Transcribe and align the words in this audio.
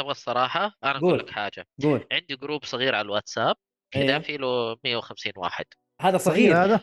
تبغى 0.00 0.10
الصراحة 0.10 0.76
أنا 0.84 0.96
أقول 0.98 1.10
قول. 1.10 1.18
لك 1.18 1.30
حاجة 1.30 1.66
قول. 1.82 2.06
عندي 2.12 2.36
جروب 2.36 2.64
صغير 2.64 2.94
على 2.94 3.04
الواتساب 3.04 3.56
كذا 3.90 4.16
إيه. 4.16 4.18
في 4.18 4.36
له 4.36 4.76
150 4.84 5.32
واحد. 5.36 5.64
هذا 6.00 6.18
صغير 6.18 6.52
صغير. 6.52 6.64
هذا؟ 6.64 6.80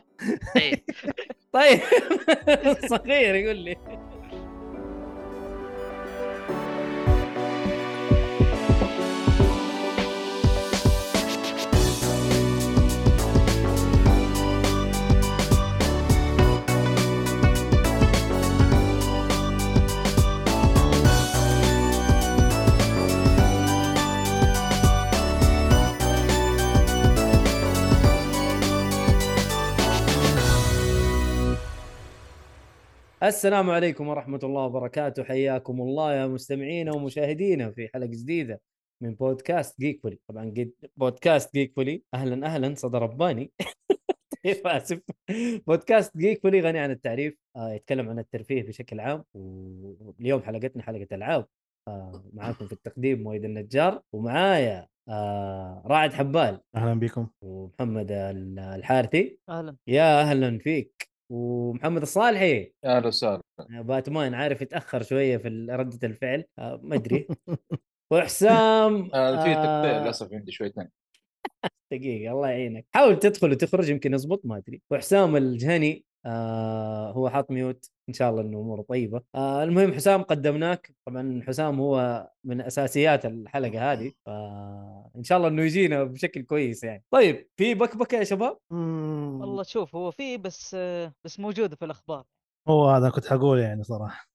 إيه. 0.56 0.86
طيب. 1.54 1.80
صغير 2.98 3.36
يقول 3.36 3.56
لي. 3.58 3.76
السلام 33.24 33.70
عليكم 33.70 34.08
ورحمة 34.08 34.40
الله 34.44 34.62
وبركاته. 34.66 35.24
حياكم 35.24 35.82
الله 35.82 36.14
يا 36.14 36.28
مستمعينا 36.28 36.96
ومشاهدينا 36.96 37.72
في 37.72 37.90
حلقة 37.94 38.06
جديدة 38.08 38.62
من 39.04 39.16
بودكاست 39.16 39.80
جيك 39.82 40.02
فولي 40.04 40.20
طبعا 40.28 40.46
قد 40.46 40.72
بودكاست 40.98 41.54
جيك 41.54 41.74
فولي 41.76 42.04
أهلا 42.14 42.46
أهلا 42.48 42.76
صدى 42.76 42.98
رباني. 42.98 43.52
طيب 44.46 44.68
آسف. 44.68 45.02
بودكاست 45.68 46.18
جيك 46.18 46.42
فولي 46.44 46.62
غني 46.62 46.80
عن 46.80 46.92
التعريف 46.92 47.38
آه 47.56 47.74
يتكلم 47.74 48.10
عن 48.10 48.20
الترفيه 48.20 48.64
بشكل 48.64 49.00
عام 49.00 49.24
واليوم 49.34 50.42
حلقتنا 50.42 50.84
حلقة 50.84 51.08
ألعاب. 51.12 51.46
آه 51.88 52.24
معاكم 52.34 52.68
في 52.68 52.74
التقديم 52.74 53.24
مويد 53.24 53.46
النجار 53.46 54.02
ومعايا 54.14 54.88
آه 55.10 55.84
رائد 55.86 56.14
حبال. 56.14 56.62
أهلا 56.76 56.94
بكم. 56.94 57.28
ومحمد 57.42 58.08
الحارثي. 58.60 59.40
أهلا. 59.50 59.76
يا 59.88 60.22
أهلا 60.22 60.60
فيك. 60.60 61.17
ومحمد 61.30 62.02
الصالحي. 62.02 62.74
أهلا 62.86 63.08
وسهلا. 63.08 63.42
باتمان 63.70 64.34
عارف 64.34 64.62
يتأخر 64.62 65.04
شوية 65.04 65.38
في 65.38 65.48
ردة 65.70 66.08
الفعل. 66.08 66.46
آه 66.60 66.80
ما 66.84 66.96
أدري. 66.96 67.28
وحسام 68.12 69.10
آه 69.14 69.44
في 69.44 69.50
آه، 69.50 69.54
تقطيع 69.54 70.02
للأسف 70.04 70.34
عندي 70.34 70.52
شويتين 70.52 70.88
دقيقة 71.92 72.32
الله 72.32 72.50
يعينك. 72.50 72.86
حاول 72.96 73.20
تدخل 73.20 73.52
وتخرج 73.52 73.90
يمكن 73.90 74.14
يزبط 74.14 74.42
ما 74.46 74.58
أدري. 74.58 74.82
وحسام 74.92 75.36
الجهني. 75.36 76.06
آه 76.28 77.12
هو 77.12 77.30
حاط 77.30 77.52
ميوت 77.52 77.90
إن 78.10 78.14
شاء 78.14 78.30
الله 78.30 78.42
انه 78.42 78.58
أموره 78.60 78.82
طيبة. 78.82 79.22
آه 79.36 79.64
المهم 79.64 79.94
حسام 79.94 80.24
قدمناك. 80.24 80.96
طبعا 81.06 81.42
حسام 81.48 81.80
هو 81.80 82.28
من 82.44 82.62
أساسيات 82.62 83.26
الحلقة 83.26 83.92
هذه 83.92 84.12
فان 84.26 85.24
شاء 85.24 85.38
الله 85.38 85.50
إنه 85.50 85.64
يجينا 85.64 86.04
بشكل 86.04 86.42
كويس 86.42 86.84
يعني. 86.84 87.04
طيب 87.12 87.50
في 87.58 87.74
بكبكة 87.74 88.18
يا 88.18 88.24
شباب. 88.24 88.58
والله 88.72 89.64
شوف 89.64 89.96
هو 89.96 90.12
في 90.12 90.38
بس 90.38 90.76
بس 91.24 91.40
موجودة 91.40 91.76
في 91.76 91.86
الأخبار. 91.86 92.24
هو 92.68 92.90
هذا 92.90 93.10
كنت 93.10 93.26
حقول 93.26 93.60
يعني 93.60 93.84
صراحة. 93.84 94.28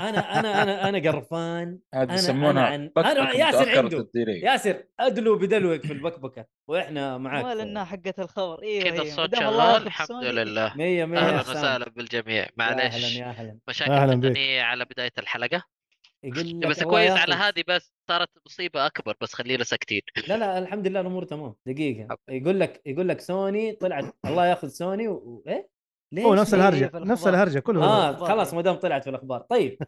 أنا 0.00 0.40
أنا 0.40 0.62
أنا 0.62 0.88
أنا 0.88 1.10
قرفان. 1.10 1.78
هذه 1.94 2.00
أنا- 2.06 2.10
أنا 2.10 2.14
يسمونها 2.14 2.62
عن- 2.62 2.86
بكبكة 2.88 3.12
أنا 3.12 3.32
ياسر 3.34 3.78
عنده. 3.78 4.08
ياسر 4.16 4.84
أدلو 5.00 5.38
بدلوك 5.38 5.86
في 5.86 5.92
البكبكة 5.92 6.46
وإحنا 6.68 7.18
معاك 7.18 7.44
ولا 7.44 7.62
إنها 7.62 7.84
حقت 7.84 8.20
الخبر. 8.20 8.62
أيوه 8.62 8.84
كذا. 8.90 9.02
الصوت 9.02 9.34
الله 9.34 9.50
شغال 9.72 9.86
الحمد. 9.86 10.24
لله. 10.24 10.74
مية 10.76 11.04
مية 11.04 11.18
أهلا 11.18 11.32
يا 11.32 11.38
حسام. 11.38 11.56
وسهلا 11.56 11.90
بالجميع. 11.90 12.46
معلش 12.56 12.80
أهلا 12.94 13.06
يا 13.18 13.24
أهلا. 13.30 13.58
مشاكل 13.68 13.92
أهلاً 13.92 14.14
بك. 14.14 14.22
تقنيه 14.22 14.62
على 14.62 14.84
بداية 14.84 15.12
الحلقة. 15.18 15.62
يقول 16.24 16.60
بس 16.68 16.82
كويس 16.82 17.10
على 17.12 17.34
هذه 17.34 17.64
بس 17.68 17.92
صارت 18.08 18.28
مصيبة 18.46 18.86
أكبر 18.86 19.16
بس 19.20 19.34
خلينا 19.34 19.64
ساكتين. 19.64 20.00
لا 20.28 20.36
لا 20.36 20.58
الحمد 20.58 20.86
لله 20.86 21.00
الأمور 21.00 21.24
تمام. 21.24 21.54
دقيقة. 21.66 22.18
يقول 22.28 22.60
لك 22.60 22.82
يقول 22.86 23.08
لك 23.08 23.20
سوني 23.20 23.72
طلعت. 23.72 24.14
الله 24.24 24.46
ياخذ 24.46 24.68
سوني 24.68 25.08
و... 25.08 25.44
ليش 26.14 26.24
هو 26.24 26.34
نفس 26.34 26.54
الهرجة 26.54 26.86
في 26.86 26.98
نفس. 26.98 27.26
الهرجة 27.26 27.58
كله 27.58 27.84
آه. 27.84 28.16
خلاص 28.16 28.54
ما 28.54 28.62
دام 28.62 28.74
طلعت 28.74 29.04
في 29.04 29.10
الأخبار 29.10 29.40
طيب 29.40 29.78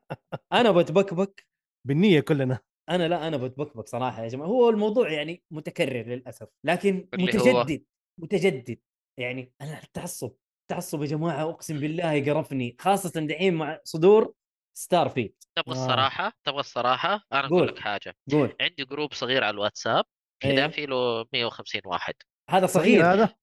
أنا 0.52 0.70
بتبكبك 0.70 1.46
بالنية 1.86 2.20
كلنا 2.20 2.58
أنا 2.90 3.08
لا 3.08 3.28
أنا 3.28 3.36
بتبكبك 3.36 3.88
صراحة 3.88 4.22
يا 4.22 4.28
جماعة 4.28 4.48
هو 4.48 4.70
الموضوع 4.70 5.10
يعني 5.10 5.42
متكرر 5.50 6.02
للأسف 6.06 6.48
لكن؟ 6.64 7.08
متجدد 7.14 7.84
متجدد 8.20 8.78
يعني 9.18 9.52
أنا 9.60 9.82
التعصب 9.82 10.32
التعصب 10.62 11.02
يا 11.02 11.06
جماعة 11.06 11.50
أقسم 11.50 11.80
بالله 11.80 12.12
يقرفني 12.12 12.76
خاصة 12.80 13.20
دحين 13.20 13.54
مع 13.54 13.80
صدور 13.84 14.34
ستار 14.78 15.08
فيلد 15.08 15.32
تبغى 15.56 15.78
آه. 15.78 15.82
الصراحة 15.84 16.32
تبغى 16.44 16.60
الصراحة 16.60 17.26
أنا 17.32 17.46
أقول 17.46 17.58
قول. 17.58 17.68
لك 17.68 17.78
حاجة 17.78 18.16
قول 18.32 18.56
عندي 18.60 18.84
group 18.84 19.12
صغير 19.12 19.44
على 19.44 19.54
الواتساب 19.54 20.04
كذا 20.42 20.64
إيه. 20.64 20.70
في 20.70 20.86
له 20.86 21.26
150 21.32 21.80
واحد 21.84 22.14
هذا 22.50 22.66
صغير. 22.66 23.02
صغير 23.02 23.12
هذا؟ 23.12 23.34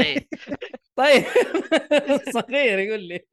إيه. 0.00 0.28
طيب. 0.96 1.24
صغير 2.34 2.78
يقول 2.78 3.00
لي. 3.02 3.26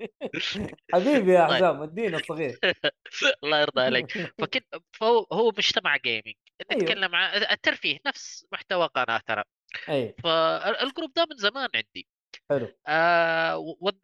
حبيبي 0.93 1.33
يا 1.33 1.45
طيب. 1.47 1.55
حسام 1.55 1.81
ادينا 1.81 2.17
الصغير 2.17 2.59
الله 3.43 3.61
يرضى 3.61 3.81
عليك. 3.81 4.11
فكنت 4.39 4.65
فهو 4.93 5.27
هو 5.33 5.47
مجتمع 5.57 5.97
gaming 5.97 6.35
أيوه. 6.71 6.83
نتكلم 6.83 7.15
عن 7.15 7.37
الترفيه 7.51 7.97
نفس 8.07 8.45
محتوى 8.51 8.85
قناتنا 8.87 9.43
اي 9.89 10.15
فال 10.23 10.49
group 10.49 11.13
ده 11.15 11.25
من 11.31 11.37
زمان 11.37 11.69
عندي. 11.75 12.07
حلو. 12.49 12.75
آه 12.87 13.57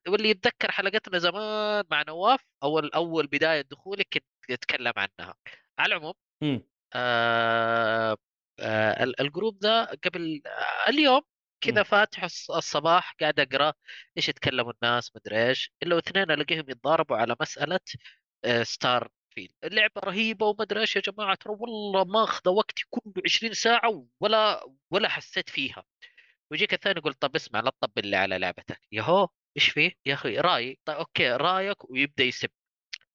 واللي 0.08 0.30
يتذكر 0.30 0.72
حلقتنا 0.72 1.20
زمان 1.20 1.84
مع 1.92 2.04
نواف 2.08 2.40
أول 2.64 2.92
أول 2.96 3.28
بداية 3.28 3.62
دخولي 3.62 4.04
كنت 4.04 4.24
أتكلم 4.50 4.94
عنها. 4.98 5.36
على 5.80 5.96
العموم. 5.96 6.14
آه 6.96 8.18
ال 9.22 9.28
group 9.28 9.60
ده 9.60 9.86
قبل 10.06 10.42
آه 10.46 10.90
اليوم 10.90 11.22
كذا. 11.62 11.84
فاتح 11.84 12.26
الص- 12.28 12.52
الصباح 12.56 13.16
قاعد 13.22 13.40
أقرأ 13.40 13.74
إيش 14.18 14.30
يتكلموا 14.30 14.74
الناس 14.84 15.12
مدري 15.16 15.48
إيش 15.50 15.72
إلا 15.84 15.96
واثنين 15.96 16.32
ألاقيهم 16.32 16.66
يتضاربوا 16.70 17.18
على 17.18 17.36
مسألة 17.42 17.80
آه 18.46 18.64
ستار 18.64 19.10
فيلد 19.30 19.52
اللعبة 19.64 20.02
رهيبة 20.06 20.46
ومدري 20.46 20.80
إيش 20.82 20.96
يا 20.96 21.02
جماعة 21.02 21.36
ترى 21.36 21.54
والله 21.60 22.04
ماخذه 22.06 22.50
وقتي 22.52 22.84
كله 22.90 23.14
20 23.26 23.54
ساعة 23.54 24.06
ولا 24.20 24.66
ولا 24.92 25.10
حسيت 25.10 25.50
فيها. 25.50 25.84
ويجيك 26.52 26.74
الثاني 26.74 27.00
يقول 27.00 27.14
طب 27.14 27.36
اسمع 27.36 27.60
لا 27.60 27.70
تطبل 27.82 28.08
لي 28.08 28.16
على 28.18 28.38
لعبتك. 28.40 28.82
ياهو 28.92 29.28
إيش 29.58 29.70
فيه 29.70 29.92
يا 30.06 30.14
أخي 30.14 30.38
رأيي 30.40 30.80
طيب 30.86 30.98
أوكي 30.98 31.32
رأيك 31.32 31.90
ويبدأ 31.90 32.24
يسب. 32.24 32.50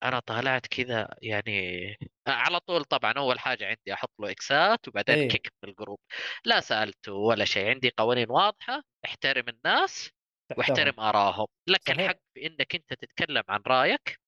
أنا 0.03 0.19
طالعت 0.19 0.67
كذا 0.67 1.07
يعني 1.21 1.97
على 2.27 2.59
طول 2.59 2.83
طبعا 2.83 3.13
أول 3.13 3.39
حاجة 3.39 3.67
عندي 3.67 3.93
أحط 3.93 4.11
له 4.19 4.31
إكسات 4.31 4.87
وبعدين 4.87 5.15
إيه. 5.15 5.29
kick 5.29 5.53
من 5.63 5.69
ال 5.69 5.73
group. 5.73 5.99
لا 6.45 6.59
سالته 6.59 7.13
ولا 7.13 7.45
شيء 7.45 7.69
عندي 7.69 7.91
قوانين 7.97 8.29
واضحة 8.31 8.83
احترم 9.05 9.49
الناس 9.49 10.09
واحترم 10.57 10.99
آرائهم. 10.99 11.47
لك 11.67 11.81
صحيح. 11.87 11.99
الحق 11.99 12.17
في 12.33 12.47
إنك 12.47 12.75
أنت 12.75 12.93
تتكلم 12.93 13.43
عن 13.49 13.61
رأيك 13.67 14.19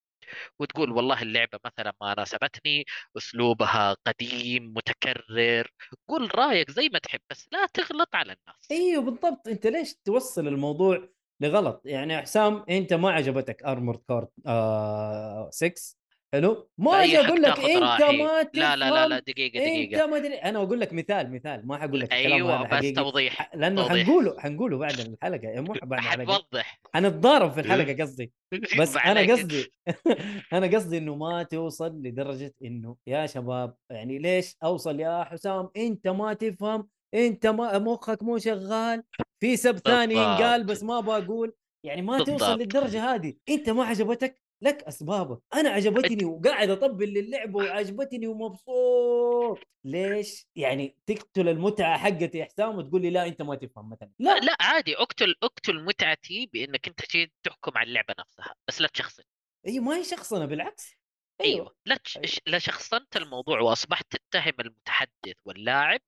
وتقول 0.59 0.91
والله 0.91 1.22
اللعبة 1.22 1.59
مثلا 1.66 1.94
ما 2.02 2.16
ناسبتني 2.18 2.85
أسلوبها 3.18 3.96
قديم 4.08 4.74
متكرر 4.74 5.68
قول 6.08 6.35
رأيك 6.35 6.72
زي 6.72 6.90
ما 6.94 7.00
تحب 7.00 7.19
بس 7.31 7.47
لا 7.52 7.66
تغلط 7.66 8.16
على 8.16 8.34
الناس. 8.34 8.68
أيوه 8.72 9.03
بالضبط. 9.03 9.47
أنت 9.47 9.68
ليش 9.68 9.96
توصل 9.96 10.47
الموضوع 10.47 11.09
لغلط. 11.41 11.81
يعني 11.85 12.17
حسام 12.22 12.63
أنت 12.69 12.94
ما 12.94 13.11
عجبتك 13.11 13.63
ارمورد 13.63 14.00
كورد 14.07 14.27
آه 14.47 15.50
6 15.51 16.00
حلو؟ 16.33 16.69
ما 16.77 17.03
أجي 17.03 17.19
أقول 17.19 17.41
لك 17.41 17.59
أنت 17.59 17.83
راحي. 17.83 18.17
ما 18.23 18.44
تفهم 18.44 18.61
لا 18.61 18.75
لا 18.75 18.89
لا 18.89 19.07
لا 19.07 19.19
دقيقة 19.19 19.59
أنت 19.59 19.89
دقيقة 19.89 20.05
ما 20.07 20.17
أدري. 20.17 20.33
أنا 20.35 20.59
أقول 20.63 20.79
لك 20.79 20.94
مثال 20.94 21.31
مثال. 21.33 21.67
ما 21.67 21.78
حقول 21.78 21.99
لك 21.99 22.11
أيوه 22.13 22.63
بس 22.63 22.67
حقيقي 22.72 22.91
توضيح 22.94 23.55
لأنه 23.55 23.88
توضيح. 23.88 24.05
حنقوله 24.07 24.39
حنقوله 24.39 24.78
بعد 24.78 24.99
الحلقة. 24.99 25.61
مو 25.61 25.73
بعد 25.83 25.99
الحلقة. 25.99 26.33
حتوضح. 26.33 26.79
حنتضارب 26.94 27.51
في 27.51 27.59
الحلقة 27.59 27.94
قصدي. 28.03 28.31
بس 28.79 28.97
أنا. 28.97 29.33
قصدي 29.33 29.73
أنا 30.53 30.67
قصدي 30.67 30.97
إنه 30.97 31.16
ما 31.16 31.44
توصل 31.44 32.01
لدرجة 32.01 32.53
إنه 32.63 32.95
يا 33.07 33.25
شباب 33.25 33.75
يعني 33.91 34.19
ليش 34.19 34.55
أوصل 34.63 34.99
يا 34.99 35.23
حسام؟ 35.23 35.69
أنت 35.78 36.08
ما 36.08 36.34
تفهم 36.34 36.87
انت 37.14 37.47
ما 37.47 37.78
مخك 37.79 38.23
مو 38.23 38.38
شغال 38.38 39.03
في 39.40 39.58
سب 39.58 39.78
ثاني. 39.78 40.14
ينقال 40.14 40.64
بس 40.64 40.84
ما 40.84 41.00
بقول 41.00 41.53
يعني 41.84 42.02
ما 42.02 42.17
توصل 42.17 42.32
بالضبط. 42.32 42.59
للدرجة 42.59 43.16
هذه. 43.16 43.34
انت 43.50 43.70
ما 43.70 43.85
عجبتك؟ 43.85 44.41
لك 44.61 44.84
أسبابك. 44.84 45.41
أنا 45.53 45.70
عجبتني 45.70 46.26
وقاعد 46.26 46.70
أطبل 46.70 47.14
للعبه 47.14 47.58
وعجبتني 47.58 48.28
ومبسوط. 48.28 49.59
ليش؟ 49.84 50.47
يعني 50.56 50.97
تقتل 51.06 51.50
المتعة 51.50 51.97
حقتي 51.97 52.38
يا 52.38 52.46
حسام 52.46 52.78
وتقول 52.78 53.02
لي 53.02 53.09
لا 53.09 53.28
أنت 53.28 53.41
ما 53.41 53.55
تفهم 53.55 53.90
مثلا. 53.90 54.12
لا. 54.20 54.40
لا 54.40 54.55
عادي. 54.59 54.96
اقتل 54.97 55.35
اقتل 55.44 55.84
متعتي 55.84 56.50
بإنك 56.53 56.88
أنت 56.88 57.02
تجي 57.05 57.34
تحكم 57.44 57.78
على 57.78 57.88
اللعبة 57.88 58.16
نفسها 58.20 58.55
بس 58.67 58.82
لا 58.82 58.88
تشخصن. 58.88 59.23
إي 59.67 59.79
ما 59.79 59.97
هي 59.97 60.03
شخصنة 60.03 60.46
بالعكس. 60.46 60.96
أيوه. 61.41 61.76
لا 61.85 61.96
تش... 61.96 62.17
أيوة. 62.17 62.29
لا 62.47 62.59
شخصنت 62.59 63.17
الموضوع 63.17 63.59
وأصبحت 63.59 64.16
تتهم 64.16 64.53
المتحدث 64.59 65.35
واللاعب 65.46 66.02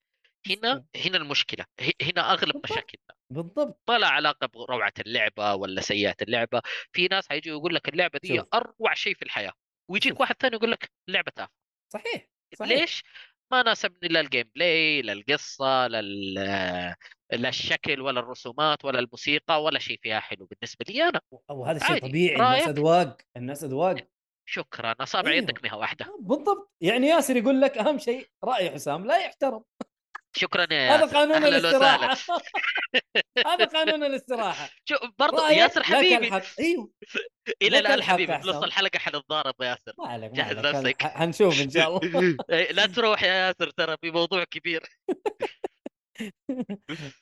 هنا 0.49 0.85
هنا 1.05 1.17
المشكلة 1.17 1.65
ه- 1.81 1.91
هنا 2.01 2.31
أغلب 2.31 2.53
بالضبط. 2.53 2.71
مشاكلنا 2.71 3.15
بالضبط 3.29 3.81
ما 3.89 3.97
لها 3.97 4.09
علاقة 4.09 4.47
بروعة 4.47 4.93
اللعبة 4.99 5.55
ولا 5.55 5.81
سيئة 5.81 6.15
اللعبة 6.21 6.61
في 6.93 7.07
ناس 7.07 7.29
حيجي 7.29 7.49
يقول 7.49 7.75
لك 7.75 7.89
اللعبة 7.89 8.19
دي 8.23 8.37
شوف. 8.37 8.47
أروع 8.53 8.93
شيء 8.93 9.15
في 9.15 9.21
الحياة 9.21 9.53
ويجيك. 9.89 10.19
واحد 10.19 10.35
ثاني 10.39 10.55
يقول 10.55 10.71
لك 10.71 10.91
اللعبة 11.09 11.31
تافهة 11.35 11.51
صحيح 11.93 12.27
صحيح. 12.55 12.79
ليش؟ 12.79 13.03
ما 13.51 13.63
ناسبني 13.63 14.09
لا 14.09 14.19
ال 14.19 14.51
gameplay 14.55 15.01
لا 15.01 15.13
القصة 15.13 15.87
لا 15.87 16.01
لا 17.31 17.49
الشكل 17.49 18.01
ولا 18.01 18.19
الرسومات 18.19 18.85
ولا 18.85 18.99
الموسيقى 18.99 19.63
ولا 19.63 19.79
شيء 19.79 19.99
فيها 20.03 20.19
حلو 20.19 20.45
بالنسبة 20.45 20.85
لي 20.89 21.03
أنا 21.03 21.21
أو 21.49 21.65
هذا 21.65 21.87
شيء. 21.87 21.99
طبيعي 22.07 22.35
الناس؟ 22.35 22.67
أذواق 22.67 23.17
الناس 23.37 23.63
أذواق 23.63 24.07
شكرا 24.49 24.95
أصابع 24.99 25.31
أيوه. 25.31 25.43
يدك 25.43 25.63
ما 25.63 25.73
هي 25.73 25.77
واحدة 25.77 26.17
بالضبط 26.19 26.71
يعني 26.81 27.07
ياسر 27.07 27.35
يقول 27.37 27.61
لك 27.61 27.77
أهم 27.77 27.97
شيء 27.99 28.27
رأي 28.43 28.71
حسام 28.71 29.05
لا 29.05 29.17
يحترم 29.25 29.63
شكرا 30.35 30.73
يا 30.73 30.95
هذا 30.95 31.01
ياسر 31.01 31.17
قانون 31.17 31.35
أهلا 31.35 31.57
الاستراحة. 31.57 32.17
هذا 33.47 33.65
قانون 33.65 34.03
الاستراحة. 34.03 34.69
شو 34.85 34.95
برضه 35.19 35.49
ياسر 35.49 35.79
لك 35.79 35.85
حبيبي. 35.85 36.27
الحق؟ 36.27 36.43
إيوه. 36.59 36.91
إلى 37.61 37.79
الآن 37.79 38.03
حبيبي. 38.03 38.33
بنص 38.33 38.49
حسام. 38.49 38.63
الحلقة 38.63 38.99
حنتضارب 38.99 39.55
يا 39.61 39.65
ياسر. 39.65 39.93
ما 39.99 40.07
عليك 40.07 40.31
جهز 40.31 40.57
نفسك. 40.57 41.03
حنشوف 41.03 41.61
إن 41.61 41.69
شاء 41.69 41.97
الله. 41.97 42.37
إيه، 42.49 42.71
لا 42.71 42.85
تروح 42.85 43.23
يا 43.23 43.33
ياسر 43.33 43.69
ترى 43.69 43.97
في 44.01 44.11
موضوع 44.11 44.43
كبير. 44.43 44.83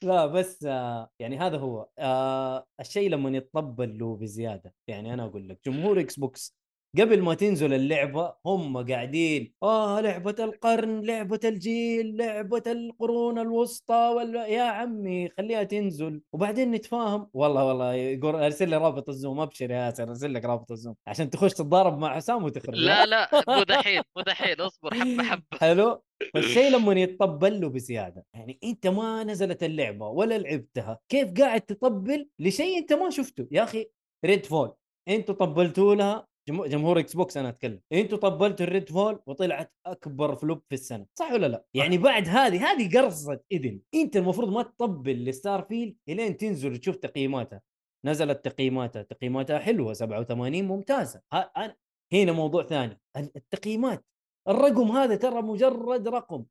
لا 0.03 0.25
بس 0.25 0.63
آه، 0.63 1.09
يعني 1.19 1.37
هذا 1.39 1.57
هو. 1.57 1.89
آه، 1.99 2.65
الشيء 2.79 3.09
لما 3.09 3.37
يتطبل 3.37 3.97
له 3.99 4.15
بزيادة 4.15 4.73
يعني 4.87 5.13
أنا 5.13 5.25
أقول 5.25 5.49
لك 5.49 5.59
جمهور 5.65 5.99
إكس 5.99 6.19
بوكس 6.19 6.58
قبل 6.97 7.21
ما 7.21 7.33
تنزل 7.33 7.73
اللعبة 7.73 8.33
هم 8.45 8.85
قاعدين 8.91 9.53
آه 9.63 10.01
لعبة 10.01 10.35
القرن 10.39 11.05
لعبة 11.05 11.39
الجيل 11.45 12.17
لعبة 12.17 12.63
القرون 12.67 13.39
الوسطى 13.39 14.13
ولا 14.15 14.45
يا 14.47 14.61
عمي 14.63 15.29
خليها 15.29 15.63
تنزل. 15.63 16.21
وبعدين 16.33 16.71
نتفاهم 16.71 17.29
والله 17.33 17.65
والله 17.65 17.93
يقول 17.93 18.35
أرسل 18.35 18.69
لي 18.69 18.77
رابط 18.77 19.09
الزوم 19.09 19.39
أبشر 19.39 19.71
يا 19.71 19.77
ياسر 19.85 20.03
أرسل 20.03 20.33
لك 20.33 20.45
رابط 20.45 20.71
الزوم 20.71 20.95
عشان 21.07 21.29
تخش 21.29 21.53
تتضارب 21.53 21.97
مع 21.97 22.15
حسام 22.15 22.43
وتخرج 22.43 22.75
لا 22.75 23.05
لا 23.05 23.29
مو 23.47 23.63
دحين 23.63 24.01
مو 24.17 24.23
دحين 24.23 24.61
اصبر 24.61 24.93
حبة 24.93 25.23
حبة. 25.23 25.43
حلو؟ 25.59 26.03
فالشيء 26.33 26.71
لما 26.71 26.93
يتطبل 26.93 27.61
له 27.61 27.69
بزيادة 27.69 28.25
يعني 28.33 28.59
أنت 28.63 28.87
ما 28.87 29.23
نزلت 29.23 29.63
اللعبة 29.63 30.07
ولا 30.07 30.37
لعبتها 30.37 30.99
كيف 31.09 31.33
قاعد 31.33 31.61
تطبل 31.61 32.29
لشيء 32.39 32.77
أنت 32.77 32.93
ما 32.93 33.09
شفته؟ 33.09 33.47
يا 33.51 33.63
أخي 33.63 33.87
ريد 34.25 34.45
فول 34.45 34.73
أنتوا 35.07 35.35
طبلتوا 35.35 35.95
لها 35.95 36.28
جمهور- 36.49 36.99
إكس 36.99 37.13
بوكس 37.15 37.37
أنا 37.37 37.49
أتكلم. 37.49 37.79
أنتوا 37.93 38.17
طبلتوا 38.17 38.65
الريد 38.65 38.89
فول 38.89 39.19
وطلعت 39.25 39.73
أكبر 39.85 40.35
flop 40.35 40.61
في 40.69 40.75
السنة 40.75 41.05
صح 41.19 41.31
ولا 41.31 41.47
لا؟ 41.47 41.63
يعني 41.73 41.97
بعد 41.97 42.27
هذه 42.27 42.71
هذه 42.71 42.97
قرصه 42.99 43.39
إذن. 43.51 43.79
أنت 43.95 44.17
المفروض 44.17 44.49
ما 44.49 44.63
تطبل 44.63 45.25
لستار 45.25 45.61
فيلد 45.61 45.95
إلين 46.09 46.37
تنزل 46.37 46.73
وتشوف 46.73 46.95
تقييماتها. 46.95 47.61
نزلت 48.05 48.45
تقييماتها 48.45 49.01
تقييماتها 49.01 49.59
حلوة 49.59 49.93
87 49.93 50.67
ممتازة. 50.67 51.21
ها 51.33 51.39
أنا 51.57 51.75
هنا 52.13 52.31
موضوع 52.31 52.63
ثاني. 52.63 52.99
التقييمات. 53.17 54.05
الرقم 54.47 54.91
هذا 54.91 55.15
ترى 55.15 55.41
مجرد 55.41 56.07
رقم. 56.07 56.43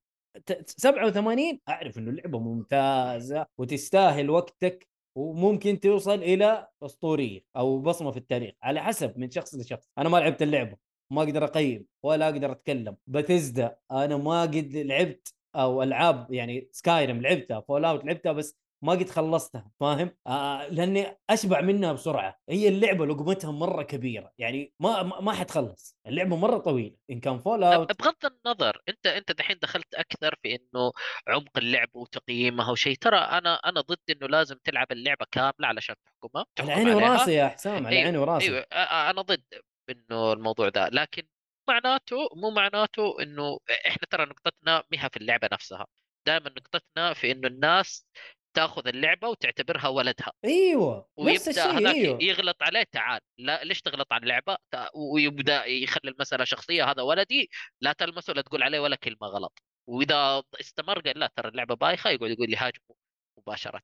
ت- 0.46 0.70
87 0.80 1.60
أعرف 1.68 1.98
إنه 1.98 2.10
اللعبه 2.10 2.38
ممتازة 2.38 3.46
وتستاهل 3.58 4.30
وقتك. 4.30 4.88
وممكن 5.14 5.80
توصل 5.80 6.14
إلى 6.22 6.68
أسطورية 6.82 7.40
أو 7.56 7.78
بصمة 7.78 8.10
في 8.10 8.16
التاريخ 8.16 8.54
على 8.62 8.82
حسب 8.82 9.18
من 9.18 9.30
شخص 9.30 9.54
لشخص. 9.54 9.88
أنا 9.98 10.08
ما 10.08 10.16
لعبت 10.16 10.42
اللعبة 10.42 10.76
ما 11.10 11.22
أقدر 11.22 11.44
أقيم 11.44 11.86
ولا 12.02 12.24
أقدر 12.28 12.52
أتكلم. 12.52 12.96
بيثيسدا 13.06 13.76
أنا 13.92 14.16
ما 14.16 14.42
قد 14.42 14.76
لعبت 14.76 15.34
أو 15.54 15.82
ألعاب 15.82 16.32
يعني 16.32 16.68
سكايرم 16.72 17.22
لعبتها 17.22 17.60
فول 17.60 17.84
أوت 17.84 18.04
لعبتها 18.04 18.32
بس 18.32 18.56
ما 18.82 18.92
قد 18.92 19.10
خلصتها 19.10 19.70
فاهم؟ 19.80 20.16
آه 20.26 20.66
لأني 20.66 21.18
أشبع 21.30 21.60
منها 21.60 21.92
بسرعة. 21.92 22.38
هي 22.48 22.68
اللعبة 22.68 23.06
لقمتها 23.06 23.52
مرة 23.52 23.82
كبيرة 23.82 24.32
يعني 24.38 24.72
ما 24.80 25.02
ما 25.02 25.32
حتخلص. 25.32 25.96
اللعبة 26.06 26.36
مرة 26.36 26.58
طويلة 26.58 26.96
إن 27.10 27.20
كان 27.20 27.38
فول 27.38 27.64
أوت. 27.64 28.02
بغض 28.02 28.14
النظر 28.24 28.82
أنت 28.88 29.06
أنت 29.06 29.32
دحين 29.32 29.58
دخلت 29.62 29.94
أكثر 29.94 30.34
في 30.42 30.54
إنه 30.54 30.92
عمق 31.28 31.58
اللعبه 31.58 32.00
وتقييمها 32.00 32.70
وشيء 32.70 32.96
ترى 32.96 33.18
أنا 33.18 33.54
أنا 33.54 33.80
ضد 33.80 33.98
إنه 34.10 34.26
لازم 34.26 34.56
تلعب 34.64 34.92
اللعبة 34.92 35.26
كاملة 35.30 35.66
علشان 35.66 35.94
تحكمها 36.06 36.46
على 36.60 36.72
عيني. 36.72 36.94
وراسي 36.94 37.34
يا 37.34 37.48
حسام 37.48 37.86
على 37.86 37.98
عيني 37.98 38.18
وراسي. 38.18 38.46
إيوه 38.46 38.66
أنا 39.10 39.22
ضد 39.22 39.44
إنه 39.90 40.32
الموضوع 40.32 40.68
ده. 40.68 40.88
لكن 40.88 41.22
معناته 41.68 42.16
مو 42.36 42.50
معناته 42.50 43.22
إنه 43.22 43.58
إحنا 43.86 44.02
ترى 44.10 44.24
نقطتنا 44.24 44.84
مها 44.92 45.08
في 45.08 45.16
اللعبة 45.16 45.48
نفسها. 45.52 45.86
دائما 46.26 46.50
نقطتنا 46.50 47.14
في 47.14 47.32
إنه 47.32 47.48
الناس 47.48 48.06
تاخذ 48.54 48.88
اللعبة 48.88 49.28
وتعتبرها 49.28 49.88
ولدها. 49.88 50.32
أيوه 50.44 51.08
نفس 51.18 51.48
ويبدأ 51.48 51.50
الشيء 51.50 51.78
هذاك 51.78 51.94
أيوه. 51.94 52.18
يغلط 52.22 52.62
عليه 52.62 52.82
تعال 52.92 53.20
لا 53.38 53.64
ليش 53.64 53.82
تغلط 53.82 54.12
على 54.12 54.22
اللعبة؟ 54.22 54.56
ويبدأ 54.94 55.64
يخلي 55.64 56.10
المسألة 56.10 56.44
شخصية 56.44 56.90
هذا 56.90 57.02
ولدي 57.02 57.50
لا 57.80 57.92
تلمسه 57.92 58.32
لا 58.32 58.42
تقول 58.42 58.62
عليه 58.62 58.80
ولا 58.80 58.96
كلمة 58.96 59.26
غلط. 59.26 59.62
وإذا 59.86 60.42
استمر 60.60 61.00
قال 61.00 61.18
لا 61.18 61.30
ترى 61.36 61.48
اللعبة 61.48 61.74
بايخة 61.74 62.10
يقعد 62.10 62.30
يقول 62.30 62.50
لي 62.50 62.56
هاجمه 62.56 62.96
مباشرة. 63.38 63.82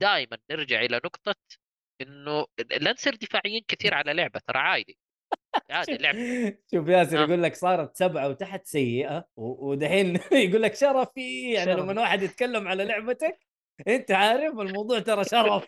دائما 0.00 0.38
نرجع 0.50 0.80
إلى 0.80 0.96
نقطة 0.96 1.34
إنه 2.00 2.46
لا 2.70 2.92
نصير 2.92 3.14
دفاعيين 3.14 3.62
كثير 3.68 3.94
على 3.94 4.12
لعبة 4.12 4.40
ترى 4.46 4.58
عادي. 4.58 4.98
عادي 5.70 5.96
لعبه 5.96 6.58
شوف 6.72 6.88
ياسر. 6.88 7.16
يقول 7.16 7.42
لك 7.42 7.54
صارت 7.54 7.96
سبعة 7.96 8.28
وتحت 8.28 8.66
سيئة 8.66 9.28
ودحين 9.36 10.16
يقول 10.46 10.62
لك 10.62 10.74
شرفي 10.74 11.52
يعني. 11.52 11.74
لما 11.74 12.00
واحد 12.00 12.22
يتكلم 12.22 12.68
على 12.68 12.84
لعبتك 12.84 13.45
أنت 13.88 14.10
عارف 14.10 14.58
الموضوع 14.60 14.98
ترى 14.98 15.24
شرف. 15.24 15.66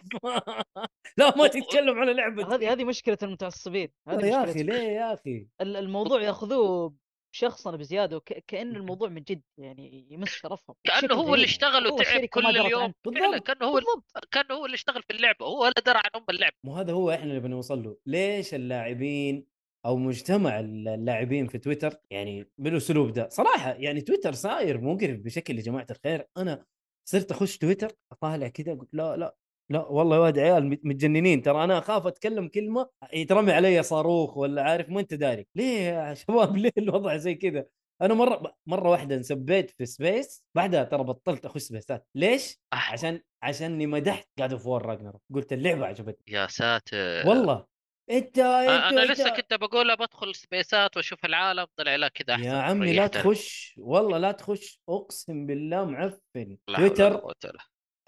لا 1.18 1.36
ما 1.36 1.46
تتكلم 1.46 1.98
على 1.98 2.12
لعبتك 2.12 2.46
هذه 2.46 2.72
هذه 2.72 2.84
مشكلة 2.84 3.18
المتعصبين 3.22 3.88
هذه 4.08 4.26
يا 4.26 4.44
أخي 4.44 4.62
ليه 4.62 4.74
يا 4.74 5.14
أخي؟ 5.14 5.46
ال- 5.60 5.76
الموضوع 5.76 6.22
ياخذوه 6.22 6.94
شخصنه 7.34 7.76
بزيادة 7.76 8.16
وك... 8.16 8.32
كأن 8.32 8.76
الموضوع 8.76 9.08
من 9.08 9.22
جد 9.22 9.42
يعني 9.58 10.06
يمس 10.10 10.28
شرفهم. 10.28 10.76
كأنه 10.84 11.14
هو 11.14 11.34
اللي. 11.34 11.44
اشتغل 11.44 11.86
وتعب 11.86 12.24
كل 12.24 12.46
اليوم. 12.46 12.92
فعلا 13.04 13.30
بالضبط. 13.30 13.46
كأنه 13.46 13.66
هو 13.66 13.74
بالضبط. 13.74 14.24
كأنه 14.30 14.54
هو 14.54 14.66
اللي 14.66 14.74
اشتغل 14.74 15.02
في 15.02 15.12
اللعبة 15.12 15.46
هو 15.46 15.62
ولا 15.62 15.72
درى 15.86 15.98
عن 15.98 16.10
ام 16.16 16.24
اللعبه 16.30 16.54
مو 16.64 16.72
هذا 16.76 16.92
هو 16.92 17.10
إحنا 17.10 17.24
اللي 17.24 17.40
بنوصل 17.40 17.82
له. 17.82 17.96
ليش 18.06 18.54
اللاعبين 18.54 19.46
أو 19.86 19.96
مجتمع 19.96 20.60
اللاعبين 20.60 21.46
في 21.46 21.58
تويتر 21.58 21.94
يعني 22.10 22.50
بالأسلوب 22.58 23.12
ده؟ 23.12 23.28
صراحة 23.28 23.72
يعني 23.72 24.00
تويتر 24.00 24.32
صاير 24.32 24.80
مقرف 24.80 25.18
بشكل 25.20 25.56
يا 25.56 25.62
جماعة 25.62 25.86
الخير. 25.90 26.26
أنا 26.36 26.64
صرت 27.08 27.30
أخش 27.30 27.58
تويتر 27.58 27.92
أطالع 28.12 28.48
كذا 28.48 28.72
أقول 28.72 28.88
لا 28.92 29.16
لا 29.16 29.36
لا 29.70 29.86
والله 29.86 30.16
يا 30.16 30.20
واد 30.20 30.38
عيال 30.38 30.66
مت- 30.66 30.80
متجننين 30.84 31.42
ترى 31.42 31.64
أنا 31.64 31.78
أخاف 31.78 32.06
أتكلم 32.06 32.48
كلمة 32.48 32.90
يترمي 33.12 33.52
علي 33.52 33.82
صاروخ 33.82 34.36
ولا 34.36 34.62
عارف 34.62 34.88
ما 34.88 35.00
أنت 35.00 35.14
داري. 35.14 35.46
ليه 35.54 35.78
يا 35.80 36.14
شباب 36.20 36.56
ليه 36.56 36.70
الوضع 36.78 37.16
زي 37.16 37.34
كذا؟ 37.34 37.66
أنا 38.02 38.14
مرة 38.14 38.54
مرة 38.66 38.90
واحدة 38.90 39.14
انسبيت 39.14 39.70
في 39.70 39.86
space 39.86 40.44
بعدها 40.56 40.84
ترى 40.84 41.04
بطلت 41.04 41.44
أخش 41.46 41.62
سبيسات 41.62 42.06
ليش؟ 42.14 42.52
أح- 42.54 42.92
عشان 42.92 43.20
عشاني 43.42 43.86
مدحت 43.86 44.28
جاد 44.38 44.52
اوف 44.52 44.66
وور 44.66 44.86
راجناروك 44.86 45.18
قلت 45.34 45.52
اللعبة 45.52 45.86
عجبتني. 45.86 46.24
يا 46.28 46.46
ساتر. 46.46 47.28
والله. 47.28 47.66
انت 48.10 48.38
انت 48.38 48.38
أنا 48.38 49.02
انت 49.02 49.10
لسه 49.10 49.30
كنت 49.30 49.54
بقول 49.54 49.96
بدخل 49.96 50.34
سبيسات 50.34 50.96
واشوف 50.96 51.24
العالم 51.24 51.66
طلع 51.76 51.96
لا 51.96 52.08
كذا 52.08 52.34
أحسن 52.34 52.44
يا 52.44 52.52
عمي 52.52 52.92
لا. 52.92 53.06
تخش 53.06 53.74
والله 53.78 54.18
لا 54.18 54.32
تخش 54.32 54.80
اقسم 54.88 55.46
بالله 55.46 55.84
معفن. 55.84 56.56
تويتر 56.66 57.22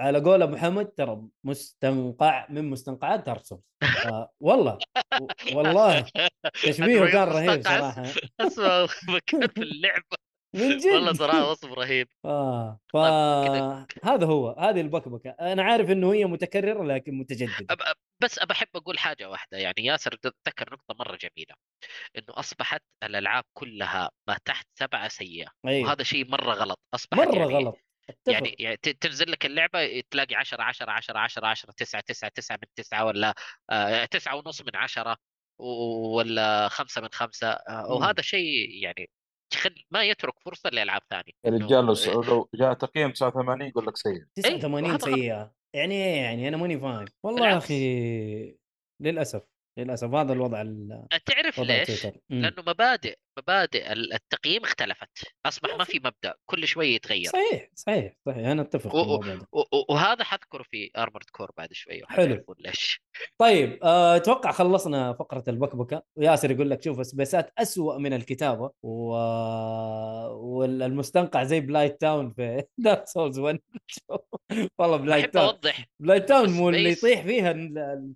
على 0.00 0.20
قول 0.20 0.42
ابو 0.42 0.56
حمد 0.56 0.86
ترى 0.86 1.22
مستنقع 1.44 2.46
من 2.50 2.70
مستنقعات 2.70 3.26
دارك 3.26 3.44
سولز. 3.44 3.62
آه 4.06 4.30
والله 4.40 4.78
والله. 5.52 6.06
تشبيه 6.64 6.98
أدري 7.02 7.12
كان 7.12 7.28
رهيب 7.28 7.62
صراحة. 7.62 8.02
اسمه 8.40 8.88
مكان 9.14 9.48
في 9.48 9.62
اللعبة. 9.62 10.29
من 10.54 10.60
جد؟ 10.78 10.86
والله 10.86 11.12
صراحة 11.12 11.44
وصف 11.50 11.72
رهيب. 11.72 12.08
آه 12.24 12.80
طيب، 12.92 13.44
كده. 13.48 13.86
فهذا 14.02 14.26
هو 14.26 14.50
هذه 14.58 14.80
البكبكة. 14.80 15.30
أنا 15.30 15.62
عارف 15.62 15.90
إنه 15.90 16.12
هي 16.12 16.24
متكررة 16.24 16.84
لكن 16.84 17.14
متجددة. 17.18 17.74
أب- 17.74 17.92
بس 18.22 18.38
بحب 18.38 18.68
أقول 18.74 18.98
حاجة 18.98 19.30
واحدة. 19.30 19.58
يعني 19.58 19.74
ياسر 19.78 20.14
تذكر 20.14 20.72
نقطة 20.72 20.94
مرة 20.98 21.16
جميلة 21.16 21.54
إنه 22.18 22.24
أصبحت 22.30 22.82
الألعاب 23.02 23.44
كلها 23.52 24.10
ما 24.28 24.38
تحت 24.44 24.66
سبعة 24.78 25.08
سيئة 25.08 25.48
أيوه. 25.66 25.88
وهذا 25.88 26.02
شيء 26.02 26.28
مرة 26.30 26.52
غلط. 26.52 26.78
أصبحت 26.94 27.20
مرة 27.28 27.38
يعني 27.38 27.54
غلط. 27.54 27.78
يعني, 28.28 28.56
يعني 28.58 28.76
تنزل 28.76 29.30
لك 29.30 29.46
اللعبة 29.46 30.00
تلاقي 30.10 30.34
10 30.34 30.62
10 30.62 30.90
10 30.90 31.18
10 31.18 31.46
10 31.46 31.72
9 31.72 32.00
9 32.06 32.30
9 32.34 32.56
من 32.62 32.68
9 32.76 33.04
ولا 33.04 33.34
آه، 33.70 34.04
9 34.04 34.36
ونص 34.36 34.60
من 34.62 34.76
10 34.76 35.16
و- 35.58 36.16
ولا 36.16 36.68
5 36.68 37.00
من 37.00 37.08
5 37.12 37.50
آه،. 37.50 37.86
وهذا 37.92 38.22
شيء 38.22 38.70
يعني 38.82 39.10
يخل 39.54 39.74
ما 39.90 40.02
يترك 40.04 40.34
فرصة 40.44 40.70
لألعاب 40.70 41.02
ثانية 41.10 41.32
يا 41.44 41.50
رجال 41.50 41.86
لو- 41.86 42.22
لو 42.22 42.48
جاء 42.54 42.72
تقييم 42.74 43.10
89 43.10 43.68
يقول 43.68 43.86
لك 43.86 43.96
سيء 43.96 44.24
89 44.34 44.84
وهذا 44.90 45.06
غلط. 45.06 45.14
سيئة 45.14 45.52
يعني 45.76 45.94
إيه 45.94 46.20
يعني 46.22 46.48
أنا 46.48 46.56
ماني 46.56 46.80
فاهم 46.80 47.04
والله 47.22 47.48
يا. 47.50 47.56
أخي 47.56 48.56
للأسف 49.02 49.42
للأسف 49.78 50.14
هذا 50.14 50.32
الوضع 50.32 50.60
ال- 50.60 51.06
تعرف 51.26 51.60
ليش؟ 51.60 51.86
تويتر. 52.02 52.18
لأنه 52.30 52.62
مبادئ 52.66 53.16
مبادئ 53.38 53.92
ال- 53.92 54.12
التقييم 54.12 54.62
اختلفت 54.64 55.08
أصبح 55.46 55.74
ما 55.78 55.84
في 55.84 55.98
مبدأ 55.98 56.34
كل 56.46 56.66
شوي 56.66 56.94
يتغير. 56.94 57.24
صحيح 57.30 57.68
صحيح 57.74 58.12
صحيح 58.26 58.46
أنا 58.48 58.62
أتفق 58.62 58.94
و- 58.94 58.98
و- 58.98 59.60
و- 59.60 59.84
وهذا 59.94 60.24
حذكره 60.24 60.62
في 60.62 60.90
ارمورد 60.98 61.24
كور 61.32 61.50
بعد 61.56 61.72
شوي 61.72 62.00
حلو. 62.08 62.44
ليش. 62.58 63.02
طيب 63.38 63.78
آه، 63.82 64.16
أتوقع 64.16 64.52
خلصنا 64.52 65.12
فقرة 65.12 65.44
البكبكة. 65.48 66.02
وياسر 66.16 66.50
يقول 66.50 66.70
لك 66.70 66.82
شوف 66.82 67.06
سبيسات 67.06 67.52
أسوأ 67.58 67.98
من 67.98 68.12
الكتابة 68.12 68.70
و... 68.82 69.14
والمستنقع 70.28 71.44
زي 71.44 71.60
بلايت 71.60 72.00
تاون 72.00 72.30
في 72.30 72.64
دارك 72.78 73.06
سولز 73.06 73.38
1 73.38 73.58
والله 74.78 74.96
بلايت 74.96 75.34
تاون 75.34 75.46
أوضح 75.46 75.86
بلايت 76.00 76.28
تاون 76.28 76.50
مو 76.50 76.68
اللي 76.68 76.90
يطيح 76.92 77.22
فيها 77.22 77.52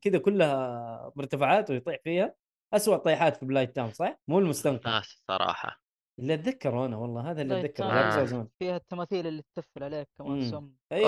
كذا 0.03 0.19
كلها 0.19 1.13
مرتفعات 1.17 1.71
ويطيح 1.71 1.97
فيها. 2.05 2.35
أسوأ 2.77 2.97
طيحات 2.97 3.37
في 3.37 3.47
بلايت 3.47 3.77
تاون 3.77 3.93
صح؟ 3.93 4.19
مو 4.29 4.39
المستنقع. 4.39 4.91
ناس 4.91 5.23
صراحة. 5.29 5.81
اللي 6.19 6.35
أتذكره 6.35 6.87
أنا 6.87 6.97
والله 6.97 7.31
هذا 7.31 7.43
اللي 7.43 7.65
أتذكره 7.65 7.87
آه. 7.87 8.11
سولز 8.11 8.33
1 8.35 8.49
فيها 8.59 8.77
التماثيل 8.77 9.27
اللي 9.27 9.43
تتفل 9.55 9.85
عليك. 9.85 10.09
كمان 10.19 10.51
سم. 10.51 10.71
اي 10.93 11.05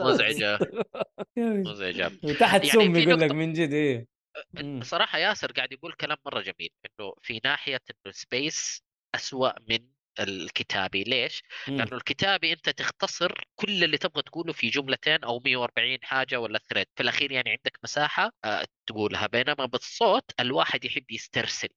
مزعجه 0.00 0.58
مزعجه 1.38 2.10
وتحت 2.24 2.64
يعني 2.64 2.86
سم 2.86 2.96
يقول 2.96 3.20
لك 3.20 3.30
من 3.30 3.52
جد 3.52 3.72
إيه. 3.72 4.06
مم. 4.54 4.80
بصراحه 4.80 5.18
ياسر 5.18 5.52
قاعد 5.52 5.72
يقول 5.72 5.92
كلام 5.92 6.16
مرة 6.26 6.40
جميل 6.40 6.70
إنه 6.86 7.14
في 7.22 7.40
ناحية 7.44 7.80
إنه 7.90 8.12
space 8.12 8.82
أسوأ 9.14 9.50
من 9.68 9.78
الكتابي. 10.20 11.04
ليش؟ 11.04 11.42
مم. 11.68 11.76
لأنه 11.76 11.92
الكتابي 11.96 12.52
أنت 12.52 12.68
تختصر 12.70 13.44
كل 13.54 13.84
اللي 13.84 13.98
تبغى 13.98 14.22
تقوله 14.22 14.52
في 14.52 14.68
جملتين 14.68 15.24
أو 15.24 15.40
140 15.44 15.98
حاجة 16.02 16.40
ولا 16.40 16.58
thread 16.58 16.86
في 16.96 17.02
الأخير 17.02 17.32
يعني 17.32 17.50
عندك 17.50 17.78
مساحة 17.84 18.30
آه، 18.44 18.64
تقولها. 18.86 19.26
بينما 19.26 19.66
بالصوت 19.66 20.24
الواحد 20.40 20.84
يحب 20.84 21.10
يسترسل 21.10 21.68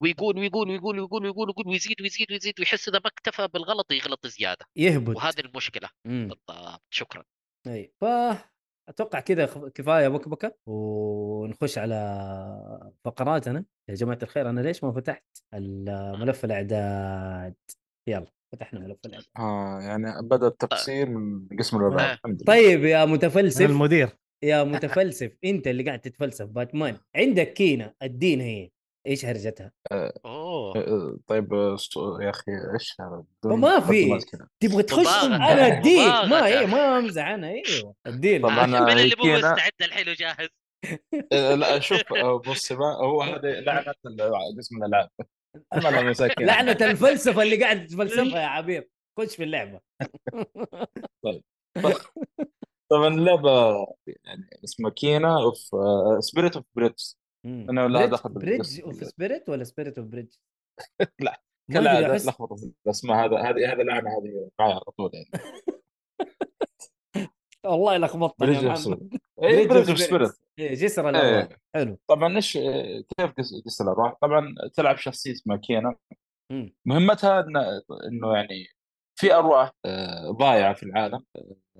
ويقول 0.00 0.38
ويقول 0.38 0.70
ويقول 0.70 1.00
ويقول 1.00 1.24
ويقول 1.24 1.48
ويقول 1.48 1.68
ويزيد 1.68 2.00
ويزيد 2.02 2.32
ويزيد 2.32 2.54
ويحس 2.60 2.88
إذا 2.88 2.98
ما 2.98 3.06
اكتفى 3.06 3.48
بالغلط 3.48 3.92
يغلط 3.92 4.26
زيادة. 4.26 4.66
يهبط. 4.76 5.16
وهذه 5.16 5.40
المشكلة. 5.40 5.88
مم. 6.04 6.28
بالضبط. 6.28 6.82
شكرا. 6.90 7.24
أي. 7.66 7.92
ف 8.00 8.04
أتوقع 8.88 9.20
كذا 9.20 9.46
كفاية 9.74 10.08
بكبكه 10.08 10.54
ونخش 10.66 11.78
على 11.78 12.92
فقراتنا. 13.04 13.64
يا 13.88 13.94
جماعة 13.94 14.18
الخير 14.22 14.50
أنا 14.50 14.60
ليش 14.60 14.84
ما 14.84 14.92
فتحت 14.92 15.24
ملف 16.20 16.44
الأعداد؟ 16.44 17.54
يلا 18.08 18.26
فتحنا 18.52 18.80
ملف 18.80 18.98
الاعداد 19.06 19.26
آه 19.38 19.80
يعني 19.80 20.22
بدأ 20.22 20.46
التقسيم 20.46 21.10
من 21.10 21.58
قسم 21.58 21.76
الالعاب 21.76 21.98
آه. 22.08 22.12
الحمد 22.12 22.34
لله. 22.42 22.44
طيب 22.46 22.84
يا 22.84 23.04
متفلسف 23.04 23.60
المدير. 23.66 24.08
يا 24.44 24.64
متفلسف 24.64 25.32
أنت 25.44 25.66
اللي 25.66 25.82
قاعد 25.82 26.00
تتفلسف 26.00 26.46
باتمان. 26.46 26.96
عندك 27.16 27.52
كينا 27.52 27.94
الدين 28.02 28.40
هي. 28.40 28.70
إيش 29.06 29.24
هرجتها؟ 29.24 29.72
أوه. 29.92 30.76
آه، 30.76 31.16
طيب 31.26 31.54
آه، 31.54 31.76
ص- 31.76 31.96
يا 32.20 32.30
أخي 32.30 32.52
إيش 32.74 32.96
هذا 33.00 33.24
ما 33.44 33.80
في. 33.80 34.18
تبغى 34.60 34.82
تخش. 34.82 35.24
أنا 35.24 35.66
الدين. 35.78 36.08
ما. 36.30 36.46
إيه 36.46 36.66
ما 36.66 36.98
امزح 36.98 37.26
أنا 37.26 37.48
أيوه 37.48 37.94
الدين. 38.06 38.42
طبعاً 38.42 38.66
من 38.66 38.74
اللي 38.98 39.14
مو 39.18 39.22
كينا- 39.22 39.36
مستعد 39.52 39.70
الحين 39.80 40.08
وجاهز. 40.08 40.48
آه، 41.32 41.54
لا 41.54 41.78
شوف 41.80 42.02
آه، 42.24 42.38
بص 42.38 42.72
هو 42.72 43.22
هذه 43.22 43.60
لعنة 43.60 43.94
ال- 44.06 44.56
قسم 44.58 44.76
الالعاب 44.82 45.08
اما 45.74 45.88
لا 45.88 46.02
مساكين 46.02 46.46
لعنه 46.46 46.72
الفلسفه 46.80 47.42
اللي 47.42 47.62
قاعد 47.62 47.86
تتفلسفها 47.86 48.40
يا 48.40 48.46
عبير 48.46 48.88
خش 49.18 49.36
في 49.36 49.44
اللعبة. 49.44 49.80
طبعا 52.90 53.08
اللعبه 53.08 53.50
يعني 54.24 54.50
اسمها 54.64 54.90
Kena 54.90 55.42
of 55.42 55.70
spirit 56.24 56.56
of 56.56 56.64
bridge 56.76 57.18
أنا 57.46 57.88
لا 57.88 58.06
دخل 58.06 58.30
bridge. 58.30 58.80
of 58.80 59.04
spirit 59.04 59.48
ولا 59.48 59.64
spirit 59.64 59.98
of 59.98 60.06
bridge؟ 60.06 60.34
لا، 61.20 61.42
احس 62.12 62.26
لخبطة 62.28 62.72
الاسماء 62.86 63.26
هذا 63.26 63.36
هذه 63.36 63.72
هذه 63.72 63.80
اللعنه 63.80 64.10
هذه 64.10 64.50
معي 64.58 64.72
على 64.72 64.80
طول 64.80 65.10
يعني. 65.14 65.28
والله 67.66 67.96
لخبطتني 67.96 68.46
bridge 68.46 68.64
of 68.66 68.88
bridge. 69.38 70.02
spirit 70.02 70.30
إيه، 70.58 70.74
جسر 70.74 71.08
الارواح 71.08 71.48
إيه. 71.50 71.58
حلو 71.74 71.98
طبعا 72.08 72.36
إيش 72.36 72.56
آه، 72.56 73.04
كيف 73.18 73.30
قصه 73.64 73.82
الأرواح؟ 73.84 74.14
طبعا 74.22 74.54
تلعب 74.74 74.96
شخصية 74.96 75.32
اسمها 75.32 75.56
Kena. 75.56 75.96
مهمتها 76.86 77.40
إنه 78.08 78.34
يعني 78.36 78.66
في 79.18 79.34
أرواح 79.34 79.72
آه، 79.84 80.30
ضايعة 80.30 80.74
في 80.74 80.82
العالم 80.82 81.24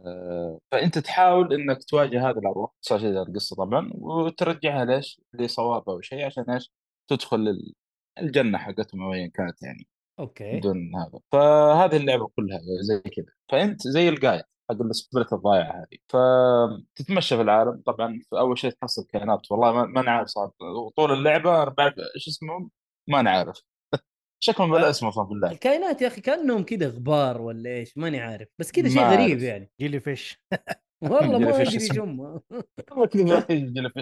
آه، 0.07 0.59
فأنت 0.73 0.99
تحاول 0.99 1.53
إنك 1.55 1.85
تواجه 1.85 2.31
هذه 2.31 2.39
الأرواح 2.39 2.71
صار 2.81 2.99
شيء 2.99 3.23
القصة 3.23 3.57
طبعا 3.57 3.91
وترجعها 3.95 4.85
ليش؟ 4.85 5.21
لصواب 5.35 5.89
أو 5.91 6.01
شيء 6.01 6.25
عشان 6.27 6.51
إيش؟ 6.51 6.73
تدخل 7.11 7.37
ال- 7.49 7.75
الجنة 8.19 8.59
حقتهم 8.59 9.03
أو 9.03 9.13
ايا 9.15 9.27
كانت 9.35 9.63
يعني 9.63 9.87
okay 10.19 10.57
بدون 10.57 10.97
هذا 10.97 11.21
فهذه 11.33 11.97
اللعبة 11.97 12.29
كلها 12.37 12.61
زي 12.83 13.01
كذا 13.01 13.27
فأنت 13.53 13.89
زي 13.89 14.09
القايد 14.09 14.45
حق 14.71 14.83
ال 14.83 14.90
spirit 14.90 15.33
الضايعة 15.33 15.73
هذه. 15.73 15.99
فتتمشى 16.09 17.37
في 17.37 17.43
العالم. 17.43 17.83
طبعا 17.87 18.21
في 18.31 18.39
أول 18.39 18.59
شيء 18.59 18.71
تحصل 18.71 19.07
كائنات. 19.07 19.51
والله 19.51 19.73
ما, 19.73 19.87
ما 19.87 20.03
نعرف 20.03 20.29
صار 20.29 20.51
طول 20.97 21.13
اللعبة 21.13 21.63
أنا 21.63 21.71
بعرف 21.71 21.95
إيش 22.17 22.29
اسمهم 22.29 22.71
ما 23.09 23.23
نعرف 23.23 23.61
شكلهم 24.45 24.71
ولا 24.71 24.91
اسمه 24.91 25.09
أصلا 25.09 25.27
في 25.27 25.33
اللعبة. 25.33 25.55
الكائنات 25.55 26.03
يا 26.03 26.07
أخي 26.07 26.21
كأنهم 26.21 26.63
كذا 26.63 26.89
غبار 26.89 27.41
ولا 27.41 27.71
إيش؟ 27.71 27.99
ماني 27.99 28.21
عارف. 28.21 28.49
بس 28.59 28.73
كذا 28.73 28.89
شيء 28.89 29.03
غريب. 29.03 29.39
يعني. 29.39 29.71
جيلي 29.81 30.01
فيش 30.01 30.43
والله 31.03 31.39
ما 31.39 31.39
جيلي 31.39 31.53
فيش 31.53 31.69
أدري 31.69 31.77
اسمه. 31.77 31.97
شم 31.97 33.07
كذا 33.07 33.93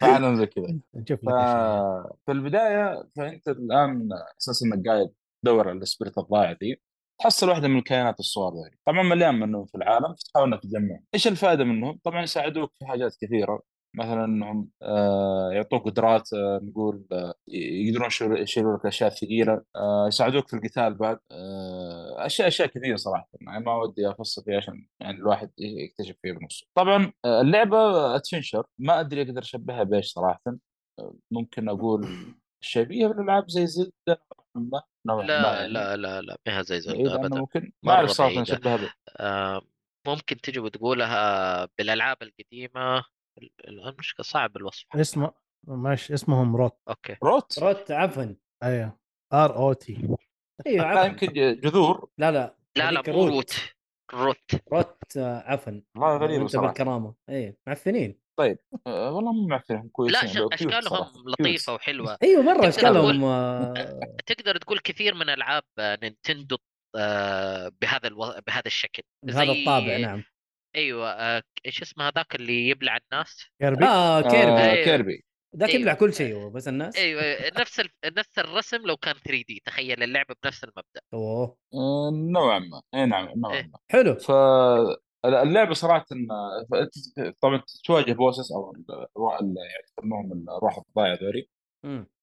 فعلا 0.00 0.36
زي 0.36 0.46
كذا. 0.46 0.80
ف... 0.94 1.28
إيش 1.28 1.52
في 2.26 2.32
البداية 2.32 3.08
فأنت 3.16 3.48
الآن 3.48 4.08
أساس 4.40 4.62
انك 4.62 4.86
قاعد 4.88 5.10
تدور 5.44 5.68
على 5.68 5.78
السبريت 5.78 6.18
الضايع 6.18 6.52
دي. 6.52 6.82
تحصل 7.20 7.48
واحدة 7.48 7.68
من 7.68 7.78
الكائنات 7.78 8.20
الصغار 8.20 8.52
ذي 8.54 8.78
طبعا 8.86 9.02
مليان 9.02 9.34
منهم 9.34 9.66
في 9.66 9.74
العالم 9.74 10.14
فتحاول 10.14 10.52
إنك 10.52 10.62
تجمعهم 10.62 11.04
إيش 11.14 11.28
الفائدة 11.28 11.64
منهم؟ 11.64 11.98
طبعا 12.04 12.22
يساعدوك 12.22 12.72
في 12.78 12.86
حاجات 12.86 13.16
كثيرة. 13.20 13.62
مثلا 13.94 14.24
إنهم 14.24 14.68
آه، 14.82 15.50
يعطوك 15.52 15.84
قدرات 15.84 16.32
آه، 16.32 16.60
نقول 16.62 17.06
آه، 17.12 17.34
يقدرون 17.48 18.08
يشيلوا 18.38 18.76
لك 18.76 18.86
أشياء 18.86 19.10
ثقيلة. 19.10 19.62
يساعدوك 20.08 20.48
في 20.48 20.56
القتال 20.56 20.94
بعد. 20.94 21.18
أشياء 22.18 22.48
أشياء 22.48 22.68
كثيرة 22.68 22.96
صراحة. 22.96 23.28
يعني 23.40 23.64
ما 23.64 23.76
ودي 23.76 24.10
افصل 24.10 24.44
فيها 24.44 24.56
عشان 24.56 24.86
يعني 25.00 25.18
الواحد 25.18 25.50
يكتشف 25.58 26.16
فيه 26.22 26.32
بنفسه 26.32 26.66
طبعا 26.74 27.12
اللعبة 27.26 28.14
ادفنشر 28.16 28.66
ما 28.78 29.00
أدري 29.00 29.22
أقدر 29.22 29.42
أشبهها 29.42 29.82
بإيش 29.82 30.12
صراحة. 30.12 30.40
ممكن 31.30 31.68
أقول 31.68 32.06
شبيهة 32.60 33.08
بالألعاب 33.08 33.50
زي 33.50 33.66
زلدا 33.66 34.16
ما 34.54 34.82
ما 35.04 35.12
لا 35.22 35.60
يعني. 35.60 35.72
لا 35.72 35.96
لا 35.96 36.20
لا 36.22 36.36
ما 36.46 36.58
هي 36.58 36.64
زي 36.64 36.80
زلدا 36.80 37.12
عنه 37.12 37.14
ابدا. 37.26 37.38
ممكن 37.38 37.72
ما 37.82 37.92
أعرف 37.92 38.10
صراحة 38.10 38.34
بعيدة. 38.34 38.42
نشبهها 38.42 38.76
ب- 38.76 38.90
آه، 39.16 39.62
ممكن 40.06 40.36
تجي 40.40 40.60
وتقولها 40.60 41.64
بالألعاب 41.78 42.16
القديمة. 42.22 42.98
ال- 43.38 43.50
الان 43.68 43.94
مشكله 43.98 44.24
صعب 44.24 44.56
الوصف. 44.56 44.84
اسمه 44.94 45.32
ماشي 45.66 46.14
اسمهم 46.14 46.56
Rot 46.56 46.76
okay. 46.88 47.16
Rot؟ 47.24 47.58
Rot 47.58 47.90
عفوا. 47.90 48.34
أيوه. 48.62 48.98
R 49.32 49.56
O 49.56 49.72
T. 49.72 50.16
أيوه 50.66 50.84
لا 50.84 50.86
عفوا. 51.00 51.04
يمكن 51.04 51.26
جذور. 51.60 52.10
لا 52.18 52.30
لا 52.30 52.56
لا 52.76 52.90
لا 52.90 53.02
مو 53.08 53.26
root. 53.28 53.54
Rot. 54.14 54.38
Rot. 54.72 54.96
آه، 55.16 55.38
عفوا. 55.46 55.72
والله 55.94 56.16
غريبه 56.16 56.38
وانت 56.42 56.50
صراحة 56.50 56.66
بالكرامة. 56.66 57.14
إيه 57.28 57.56
معفنين 57.66 58.18
آه، 58.86 59.12
والله 59.12 59.32
مو 59.32 59.46
معفنهم 59.46 59.88
كويسين 59.88 60.20
لا 60.28 60.32
cute 60.32 60.52
أشكالهم. 60.52 61.06
لطيفة 61.26 61.66
cute. 61.66 61.68
وحلوة. 61.80 62.16
أيوه 62.22 62.42
مرة 62.42 62.54
تقدر 62.54 62.68
أشكالهم 62.68 62.94
تقول- 63.20 63.24
آه، 63.24 63.74
تقدر 64.26 64.56
تقول 64.56 64.78
كثير 64.78 65.14
من 65.14 65.28
ألعاب 65.30 65.62
آه، 65.78 65.98
نينتندو 66.02 66.56
بهذا 67.82 68.06
ألو... 68.08 68.18
بهذا 68.46 68.66
الشكل. 68.66 69.02
بهذا 69.26 69.52
زي- 69.52 69.60
الطابع 69.60 69.96
نعم. 69.96 70.22
أيوه 70.76 71.42
إيش 71.66 71.82
اسمه 71.82 72.08
هذاك 72.08 72.34
اللي 72.34 72.68
يبلع 72.68 72.98
الناس؟ 73.12 73.46
كيربي؟ 73.60 73.84
آه 73.84 74.20
كيربي. 74.20 74.36
آه 74.60 74.70
أيوة. 74.70 74.84
كيربي. 74.84 75.24
ذاك 75.56 75.68
أيوة. 75.68 75.80
يبلع 75.80 75.94
كل 75.94 76.14
شيء 76.14 76.34
هو 76.34 76.50
بس 76.50 76.68
الناس. 76.68 76.96
أيوه 76.96 77.22
نفس 77.60 77.80
ال... 77.80 77.88
نفس 78.04 78.38
الرسم 78.38 78.76
لو 78.86 78.96
كان 78.96 79.14
3D. 79.14 79.62
تخيل 79.64 80.02
اللعبة 80.02 80.34
بنفس 80.44 80.64
المبدأ. 80.64 81.00
أوه. 81.14 81.56
نوعا 82.32 82.58
ما. 82.58 82.82
اي 82.94 83.06
نعم 83.06 83.28
نوعا 83.36 83.54
إيه. 83.56 83.62
ما. 83.62 83.78
حلو. 83.90 84.16
فاللعبه 85.22 85.74
صراحة 85.74 86.06
طبعا 87.40 87.62
تواجه 87.84 88.12
bosses 88.12 88.52
أو 88.52 88.72
يعني 89.40 89.54
يسموهم 89.98 90.32
الارواح 90.32 90.78
الضايعه 90.88 91.18
ذولي. 91.22 91.48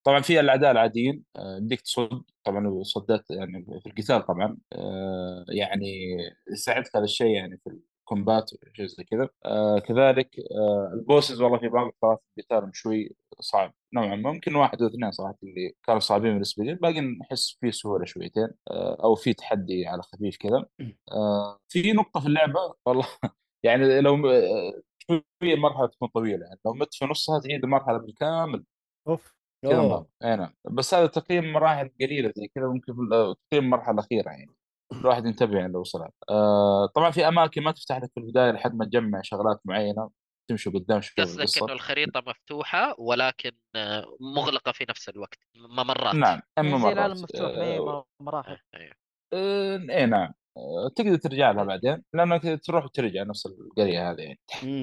طبعا 0.04 0.20
في 0.20 0.40
الأعداء 0.40 0.70
العاديين 0.70 1.24
آه، 1.36 1.56
يمديك 1.56 1.80
تصد 1.80 2.22
طبعا 2.44 2.82
صدات 2.82 3.30
يعني 3.30 3.64
في 3.82 3.86
القتال 3.86 4.26
طبعا 4.26 4.56
آه، 4.72 5.44
يعني 5.48 6.16
يساعدك 6.52 6.96
هذا 6.96 7.04
الشيء 7.04 7.30
يعني 7.30 7.60
في 7.64 7.78
الكومبات 8.12 8.50
وشيء 8.72 8.86
زي 8.86 9.04
كذا. 9.04 9.28
آه، 9.44 9.78
كذلك 9.78 10.30
آه، 10.38 10.90
البوسز 10.94 11.40
والله 11.40 11.58
في 11.58 11.68
بعض 11.68 11.86
الفترات 11.86 12.22
قتالهم 12.38 12.70
شوي 12.72 13.16
صعب. 13.40 13.74
نوعا 13.94 14.16
ما 14.16 14.32
ممكن 14.32 14.54
واحد 14.56 14.82
أو 14.82 14.88
اثنين 14.88 15.10
صراحة 15.10 15.34
اللي 15.42 15.72
كانوا 15.86 16.00
صعبين 16.00 16.32
بالنسبة 16.32 16.64
لي 16.64 16.70
الباقي 16.72 17.00
نحس 17.00 17.56
فيه 17.60 17.70
سهولة 17.70 18.04
شويتين 18.04 18.48
آه، 18.70 18.96
أو 19.04 19.14
في 19.14 19.32
تحدي 19.34 19.86
على 19.86 20.02
خفيف 20.02 20.36
كذا. 20.36 20.66
آه، 21.12 21.58
في 21.68 21.92
نقطة 21.92 22.20
في 22.20 22.26
اللعبة 22.26 22.74
والله 22.86 23.06
يعني 23.62 24.00
لو 24.00 24.28
آه، 24.30 24.82
شوية 25.08 25.54
المرحله 25.54 25.86
تكون 25.86 26.08
طويلة 26.08 26.46
يعني. 26.46 26.60
لو 26.66 26.74
مت 26.74 26.94
في 26.94 27.04
نصها 27.04 27.40
تعيد 27.40 27.64
المرحلة 27.64 27.98
بالكامل. 27.98 28.64
أوف 29.08 29.34
كذا 29.62 30.06
أي 30.24 30.36
نعم. 30.36 30.54
بس 30.70 30.94
هذا 30.94 31.06
تقييم 31.06 31.52
مراحل 31.52 31.90
قليلة 32.00 32.32
زي 32.36 32.48
كذا 32.48 32.66
ممكن 32.68 32.94
في 32.94 33.00
ال- 33.00 33.36
تقييم 33.50 33.64
المرحله 33.64 33.94
الأخيرة 33.94 34.30
يعني. 34.30 34.57
الواحد 34.92 35.26
ينتبه 35.26 35.58
يعني 35.58 35.72
لو 35.72 35.80
وصلها 35.80 36.10
آه 36.30 36.86
طبعا 36.94 37.10
في 37.10 37.28
أماكن 37.28 37.62
ما 37.62 37.72
تفتح 37.72 37.96
لك 37.96 38.10
في 38.14 38.20
البداية 38.20 38.50
لحد 38.50 38.74
ما 38.74 38.84
تجمع 38.84 39.20
شغلات 39.22 39.60
معينة 39.64 40.10
تمشي 40.48 40.70
قدام 40.70 41.00
شوي 41.00 41.24
قصدك 41.24 41.62
إنه 41.62 41.72
الخريطة 41.72 42.22
مفتوحة 42.26 42.94
ولكن 42.98 43.52
آه، 43.76 44.16
مغلقة 44.20 44.72
في 44.72 44.86
نفس 44.88 45.08
الوقت 45.08 45.38
ممرات. 45.54 46.14
نعم 46.14 46.40
اما 46.58 46.68
يعني 46.68 46.92
العالم 46.92 47.14
مرات 47.14 47.22
مفتوح 47.22 47.50
ما 47.56 47.64
هي 47.64 47.78
آه 47.78 48.04
مراحل. 48.20 48.58
أيوه. 48.74 48.94
آه، 49.34 49.76
اي 49.90 50.06
نعم. 50.06 50.32
آه، 50.56 50.90
تقدر 50.96 51.16
ترجع 51.16 51.50
لها 51.50 51.64
بعدين 51.64 52.04
لأنك 52.14 52.60
تروح 52.64 52.84
وترجع 52.84 53.22
نفس 53.22 53.46
القرية 53.46 54.10
هذه 54.10 54.20
يعني. 54.20 54.38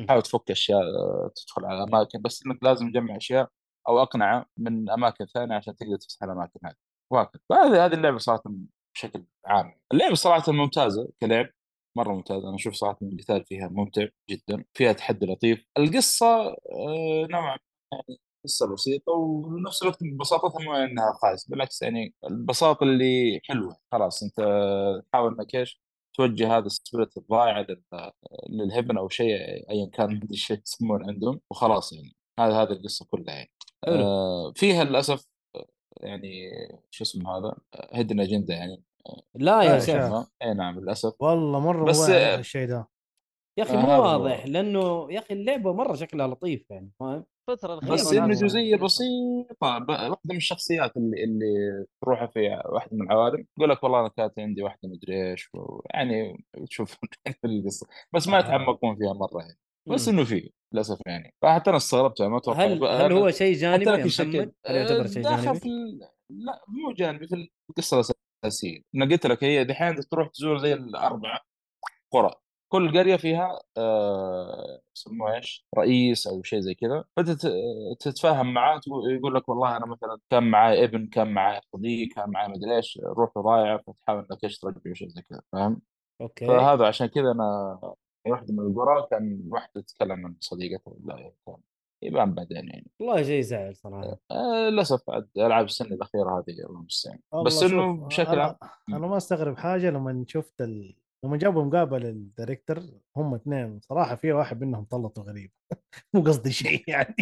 تحاول 0.05 0.21
تفك 0.21 0.51
أشياء 0.51 0.81
آه، 0.81 1.31
تدخل 1.35 1.65
على 1.65 1.83
أماكن 1.83 2.21
بس 2.21 2.45
إنك 2.45 2.63
لازم 2.63 2.91
تجمع 2.91 3.17
أشياء 3.17 3.49
أو 3.87 4.01
أقنعه 4.01 4.45
من 4.57 4.89
أماكن 4.89 5.25
ثانية 5.25 5.55
عشان 5.55 5.75
تقدر 5.75 5.95
تفتح 5.95 6.23
الأماكن 6.23 6.59
هذه. 6.65 6.75
وهكذا 7.11 7.41
فهذه 7.49 7.85
هذه 7.85 7.93
اللعبة 7.93 8.17
صراحة 8.17 8.43
بشكل 8.95 9.23
عام. 9.45 9.73
اللعبة 9.93 10.15
صراحة 10.15 10.51
ممتازة 10.51 11.09
كلعب 11.21 11.49
مرة 11.97 12.13
ممتازة. 12.13 12.47
أنا 12.47 12.55
أشوف 12.55 12.73
صراحة 12.73 12.97
القتال 13.01 13.45
فيها 13.45 13.67
ممتع 13.67 14.07
جدا 14.29 14.63
فيها 14.73 14.93
تحدي 14.93 15.25
لطيف. 15.25 15.65
القصة 15.77 16.27
آه، 16.49 17.27
نوعا 17.31 17.41
ما 17.41 17.57
يعني 18.07 18.19
قصة 18.45 18.73
بسيطة 18.73 19.11
وبنفس 19.11 19.83
الوقت 19.83 20.03
ببساطتها 20.03 20.63
مو 20.63 20.73
إنها 20.75 21.13
خايس 21.21 21.49
بالعكس 21.49 21.81
يعني 21.81 22.13
البساطه 22.23 22.83
اللي 22.83 23.39
حلوة. 23.43 23.77
خلاص 23.91 24.23
أنت 24.23 24.35
تحاول 25.11 25.35
إنك 25.39 25.55
إيش 25.55 25.81
توجه 26.17 26.57
هذا 26.57 26.65
السبيريت 26.65 27.17
الضائع 27.17 27.59
لل- 27.59 28.11
للهبن 28.49 28.97
أو 28.97 29.09
شيء 29.09 29.35
ايا 29.69 29.89
كان 29.93 30.15
أدري 30.15 30.27
إيش 30.31 30.51
يسمون 30.51 31.09
عندهم 31.09 31.41
وخلاص 31.51 31.93
يعني. 31.93 32.15
هذا 32.39 32.53
هذه 32.63 32.71
القصة 32.71 33.05
كلها 33.05 33.35
يعني. 33.35 33.51
آه 33.87 34.53
فيها 34.55 34.83
للأسف 34.83 35.25
يعني 36.01 36.49
شو 36.91 37.03
اسمه 37.03 37.37
هذا 37.37 37.55
هيدن 37.93 38.19
أجندة 38.19 38.53
يعني. 38.53 38.83
لا 39.35 39.61
يا 39.63 39.69
لا، 39.73 39.79
شيخ. 39.79 40.27
اي 40.41 40.53
نعم 40.53 40.79
للأسف. 40.79 41.13
والله 41.21 41.59
مرة 41.59 41.85
بس- 41.85 42.09
الشيء 42.09 42.67
ده. 42.67 42.87
يا 43.57 43.63
أخي 43.63 43.73
آه، 43.73 43.81
مو 43.81 43.91
هو. 43.91 44.01
واضح 44.03 44.45
لأنه 44.45 45.07
يا 45.11 45.19
أخي 45.19 45.33
اللعبة 45.33 45.73
مرة 45.73 45.95
شكلها 45.95 46.27
لطيف 46.27 46.69
يعني 46.71 46.91
فاهم؟ 46.99 47.25
الفترة 47.49 47.73
الأخيرة 47.73 47.93
بس 47.93 48.07
غير 48.07 48.17
إنه 48.19 48.27
ناس- 48.27 48.43
جزئية 48.43 48.75
بسيطة 48.75 49.77
ب- 49.79 49.89
واحدة 49.89 50.17
من 50.25 50.35
الشخصيات 50.35 50.97
اللي 50.97 51.23
اللي 51.23 51.85
تروح 52.01 52.25
في 52.25 52.61
واحدة 52.65 52.97
من 52.97 53.01
العوالم 53.01 53.45
يقول 53.57 53.69
لك 53.69 53.83
والله 53.83 53.99
أنا 53.99 54.07
كانت 54.07 54.39
عندي 54.39 54.63
واحدة 54.63 54.89
مدري 54.89 55.31
إيش 55.31 55.49
يعني 55.93 56.45
تشوف 56.67 56.97
القصة. 57.45 57.87
بس 58.13 58.27
ما 58.27 58.37
آه. 58.37 58.39
يتعمقون 58.39 58.95
فيها 58.95 59.13
مرة 59.13 59.41
يعني. 59.41 59.57
بس 59.87 60.07
مم. 60.07 60.13
إنه 60.13 60.25
فيه 60.25 60.49
للأسف 60.73 60.97
يعني 61.05 61.33
فحتى 61.41 61.69
أنا 61.69 61.77
استغربت 61.77 62.19
يعني 62.19 62.31
ما 62.31 62.37
أتوقع 62.37 62.65
هل 62.65 62.85
هل 62.85 63.11
هو 63.11 63.31
شيء 63.31 63.55
جانبي 63.55 63.85
يا 63.85 64.05
محمد؟ 64.05 64.53
هل 64.65 64.75
يعتبر 64.75 65.07
شيء 65.07 65.23
داخل 65.23 65.43
جانبي؟ 65.43 65.59
في. 65.59 65.69
لا 66.29 66.63
مو 66.67 66.93
جانبي 66.93 67.27
في 67.27 67.49
القصة 67.69 68.15
الأساسية 68.43 68.81
أنا 68.95 69.05
قلت 69.05 69.25
لك 69.27 69.43
هي 69.43 69.63
دحين 69.63 69.95
تروح 69.95 70.27
تزور 70.27 70.57
زي 70.57 70.73
الأربعة 70.73 71.39
قرى 72.11 72.31
كل 72.71 72.99
قرية 72.99 73.15
فيها 73.15 73.59
آه، 73.77 74.81
يسموه 74.95 75.35
إيش؟ 75.35 75.65
رئيس 75.77 76.27
أو 76.27 76.43
شيء 76.43 76.59
زي 76.59 76.73
كذا 76.73 77.03
فأنت 77.15 77.47
تتفاهم 77.99 78.53
معاه 78.53 78.81
يقول 79.09 79.35
لك 79.35 79.49
والله 79.49 79.77
أنا 79.77 79.85
مثلا 79.85 80.17
كان 80.29 80.43
معي 80.43 80.83
ابن 80.83 81.07
كان 81.07 81.33
معي 81.33 81.61
صديق 81.73 82.13
كان 82.15 82.29
معي 82.29 82.47
مدري 82.47 82.75
إيش 82.75 82.99
روحه 83.03 83.41
ضايعة 83.41 83.77
فتحاول 83.87 84.27
إنك 84.31 84.43
إيش 84.43 84.59
ترجعه 84.59 84.93
شيء 84.93 85.07
زي 85.07 85.21
كذا 85.21 85.41
فاهم؟ 85.51 85.81
okay 86.21 86.47
فهذا 86.47 86.87
عشان 86.87 87.07
كذا 87.07 87.31
أنا 87.31 87.79
واحدة 88.27 88.53
من 88.53 88.59
القرى 88.59 89.07
كان 89.11 89.41
واحدة 89.49 89.81
تتكلم 89.81 90.25
عن 90.25 90.35
صديقتها 90.39 90.93
لا 91.05 91.31
كان. 91.47 91.55
يبان 92.03 92.33
بعدين 92.33 92.57
يعني. 92.69 92.91
والله 92.99 93.23
شيء 93.23 93.41
زعل 93.41 93.75
صراحة. 93.75 94.17
آه 94.31 94.69
للأسف 94.69 95.09
عاد 95.09 95.27
ألعاب 95.37 95.65
السنة 95.65 95.87
الأخيرة 95.95 96.29
هذه 96.39 96.51
الله 96.65 96.79
المستعان 96.79 97.19
بس 97.45 97.63
إنه 97.63 97.93
بشكل 98.07 98.39
عام 98.39 98.55
أنا 98.89 98.97
أنا 98.97 99.07
ما 99.07 99.17
أستغرب 99.17 99.57
حاجة 99.57 99.89
لما 99.89 100.25
شفت 100.27 100.61
ال... 100.61 100.95
لما 101.25 101.37
جابوا 101.37 101.63
مقابلة 101.63 102.09
ال 102.09 102.17
director 102.17 102.79
هم 103.17 103.33
اثنين 103.35 103.79
صراحة 103.81 104.15
في 104.15 104.31
واحد 104.31 104.61
منهم 104.63 104.83
طلته 104.83 105.21
غريب. 105.21 105.51
مو 106.13 106.21
قصدي 106.21 106.51
شيء 106.51 106.83
يعني. 106.89 107.15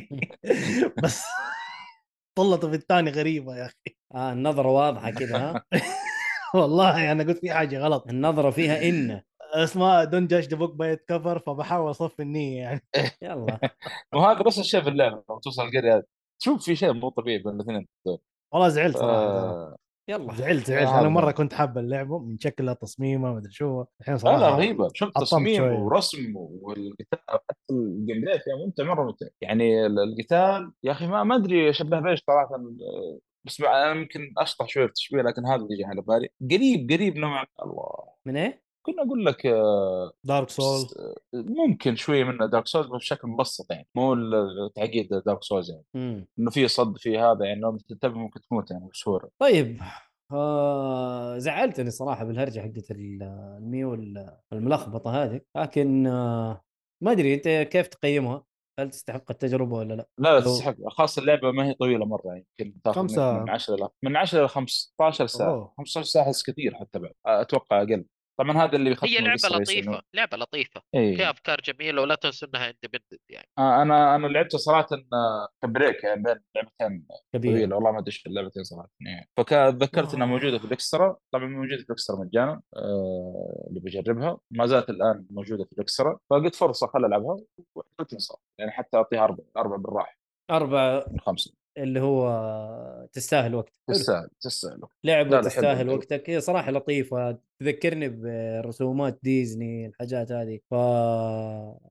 بس 1.03 1.24
طلته 2.38 2.69
في 2.69 2.75
الثاني 2.75 3.12
غريبة 3.12 3.55
يا 3.57 3.65
أخي. 3.65 3.98
آه 4.15 4.33
النظرة 4.33 4.67
واضحة 4.69 5.10
كذا 5.12 5.38
ها؟ 5.38 5.63
والله 6.55 7.12
أنا 7.12 7.24
قلت 7.24 7.38
في 7.38 7.51
حاجة 7.53 7.79
غلط. 7.79 8.07
النظرة 8.10 8.50
فيها 8.50 8.89
إن. 8.89 9.22
اسمها 9.53 10.03
don't 10.03 10.27
judge 10.27 10.47
the 10.47 10.57
book 10.57 10.75
by 10.75 10.95
cover 10.95 11.39
فبحاول 11.39 11.89
أصفي 11.89 12.21
النية 12.21 12.62
يعني. 12.62 12.82
يلا. 13.21 13.60
وهذا 14.13 14.41
بس 14.43 14.60
الشيء 14.60 14.82
في 14.82 14.89
اللعبة 14.89 15.23
لما 15.30 15.39
توصل 15.39 15.63
القريه 15.65 15.95
هذه 15.95 16.04
تشوف 16.41 16.65
في 16.65 16.75
شيء 16.75 16.93
مو 16.93 17.10
طبيعي 17.10 17.38
بين 17.38 17.54
الاثنين. 17.54 17.88
والله 18.54 18.69
زعلت 18.69 18.97
صراحة. 18.97 19.19
آه 19.19 19.75
يلا. 20.10 20.34
زعلت 20.34 20.67
زعلت. 20.67 20.88
هذا. 20.89 20.99
أنا 20.99 21.10
مرة 21.10 21.32
كنت 21.32 21.54
حاب 21.54 21.77
اللعبة 21.77 22.19
من 22.19 22.39
شكلها 22.39 22.73
تصميمها 22.73 23.32
ما 23.32 23.38
أدري 23.38 23.51
شو. 23.51 23.86
الحين 24.01 24.17
صراحة 24.17 24.38
لا 24.39 24.49
رهيبة. 24.49 24.89
شوف 24.93 25.10
تصميم. 25.13 25.63
ورسم 25.63 26.34
والقتال. 26.36 27.17
حتى 27.30 27.71
ال 27.71 28.21
gameplay 28.21 28.39
فيها 28.39 28.56
ممتع 28.65 28.84
مرة 28.84 29.04
ممتع. 29.04 29.25
يعني 29.41 29.86
ال- 29.86 29.99
القتال 29.99 30.71
يا 30.84 30.91
أخي 30.91 31.08
ما 31.08 31.23
ما 31.23 31.36
أدري 31.36 31.69
أشبه 31.69 31.99
بإيش 31.99 32.23
صراحة. 32.27 32.63
بس 33.45 33.62
أنا 33.62 33.91
يمكن 33.91 34.34
أشطح 34.38 34.67
شوية 34.67 34.86
في 34.86 34.89
التشبيه 34.89 35.21
لكن 35.21 35.45
هذا 35.45 35.56
اللي 35.56 35.73
يجي 35.73 35.86
على 35.86 36.01
بالي. 36.01 36.30
قريب 36.51 36.91
قريب 36.91 37.17
نوعا. 37.17 37.45
الله 37.63 37.89
من 38.25 38.38
إيه؟ 38.38 38.63
كنا 38.84 39.04
أقول 39.04 39.26
لك 39.26 39.46
آه، 39.46 40.12
Dark 40.23 40.49
Soul 40.49 40.88
ممكن 41.34 41.96
شوية 41.96 42.24
من 42.24 42.50
Dark 42.49 42.67
Souls 42.67 42.88
بشكل 42.88 43.28
مبسط 43.28 43.72
يعني 43.72 43.88
مو 43.96 44.13
التعقيد 44.13 45.10
Dark 45.25 45.43
Souls 45.43 45.71
يعني 45.72 45.86
مم. 45.93 46.28
إنه 46.39 46.52
في 46.52 46.67
صد 46.67 46.98
في 46.98 47.17
هذا 47.17 47.46
يعني 47.46 47.62
لو 47.62 47.78
تنتبه 47.78 48.17
ممكن 48.17 48.41
تموت 48.41 48.72
يعني 48.72 48.89
بسهولة 48.93 49.30
طيب 49.39 49.82
آه 50.32 51.38
زعلتني 51.38 51.91
صراحة 51.91 52.24
بالهرجة 52.26 52.60
حقت 52.60 52.91
ال- 52.91 53.24
الميو 53.58 53.93
ال- 53.93 54.38
الملخبطة 54.54 55.24
هذه 55.24 55.41
لكن 55.58 56.08
آه 56.08 56.62
ما 57.04 57.12
أدري 57.12 57.34
أنت 57.34 57.48
كيف 57.48 57.88
تقيمها؟ 57.88 58.43
هل 58.80 58.89
تستحق 58.89 59.32
التجربة 59.32 59.76
ولا 59.78 59.93
لا؟ 59.93 60.08
لا 60.17 60.34
لا 60.34 60.39
تستحق 60.39 60.76
خاصة 60.88 61.22
اللعبة 61.22 61.52
ما 61.52 61.65
هي 61.67 61.74
طويلة 61.74 62.06
مرة 62.06 62.28
يعني 62.28 62.46
يمكن 62.60 62.82
تاخذ 62.82 63.08
ساعة؟ 63.08 63.43
من 63.43 63.50
10 63.50 63.76
إلى 63.76 63.89
من 64.04 64.15
10 64.15 64.39
إلى 64.39 64.48
15 64.48 65.28
ساعة 65.28 65.50
أوه. 65.50 65.74
15 65.78 66.04
ساعة 66.08 66.34
كثير 66.48 66.76
حتى 66.76 67.00
بعد 67.00 67.13
أتوقع 67.26 67.82
أقل 67.82 68.06
طبعا 68.43 68.63
هذا 68.63 68.75
اللي 68.75 68.89
بيختم 68.89 69.08
هي 69.08 69.17
لعبة 69.17 69.49
لطيفة 69.58 69.97
إنه- 69.99 70.01
لعبة 70.13 70.38
لطيفة. 70.38 70.82
اي 70.95 71.15
فيها 71.15 71.29
أفكار 71.32 71.62
جميلة 71.62 72.01
ولا 72.01 72.15
تنسوا 72.15 72.47
إنها 72.47 72.65
independent 72.69 73.21
يعني. 73.29 73.47
آه 73.58 73.82
أنا 73.82 74.15
أنا 74.15 74.27
لعبتها 74.27 74.58
صراحة 74.58 74.88
آه، 75.13 75.47
ك 75.63 75.70
break 75.70 76.03
يعني 76.03 76.23
بين 76.23 76.36
لعبتين 76.56 77.06
طويلة. 77.34 77.75
والله 77.75 77.91
ما 77.91 77.99
أدري 77.99 78.08
إيش 78.08 78.25
اللعبتين 78.27 78.63
صراحة. 78.63 78.89
يعني 79.01 79.29
فكذكرت 79.38 80.13
إنها 80.13 80.25
آه. 80.25 80.29
موجودة 80.29 80.58
في 80.60 80.65
ال 80.65 80.74
Extra 80.74 81.17
طبعا 81.32 81.45
موجودة 81.45 81.77
في 81.77 81.84
ال 81.84 81.89
Extra 81.89 82.15
مجانا 82.15 82.62
آه 82.75 83.65
اللي 83.69 83.79
بجربها. 83.79 84.38
ما 84.51 84.65
زالت 84.65 84.89
الآن 84.89 85.25
موجودة 85.29 85.63
في 85.65 85.73
ال 85.73 85.81
Extra 85.81 86.19
فقلت 86.29 86.56
فرصة 86.56 86.88
خل 86.88 87.06
ألعبها. 87.06 87.38
وتنصر 87.99 88.36
يعني 88.60 88.71
حتى 88.71 88.97
أعطيها 88.97 89.23
أربعة 89.23 89.45
أربعة 89.58 89.77
بالراحة. 89.79 90.17
أربعة. 90.51 91.06
من 91.12 91.19
خمسة. 91.19 91.53
اللي 91.77 91.99
هو 91.99 93.07
تستاهل 93.13 93.55
وقت 93.55 93.73
حلو. 93.88 93.95
تستاهل 93.97 94.27
تستاهل 94.41 94.79
لعبة 95.03 95.41
تستاهل. 95.41 95.89
وقتك. 95.89 96.29
هي 96.29 96.41
صراحة 96.41 96.71
لطيفة. 96.71 97.38
تذكرني 97.59 98.09
برسومات 98.09 99.19
ديزني 99.23 99.86
الحاجات 99.86 100.31
هذه. 100.31 100.59
ف 100.71 100.73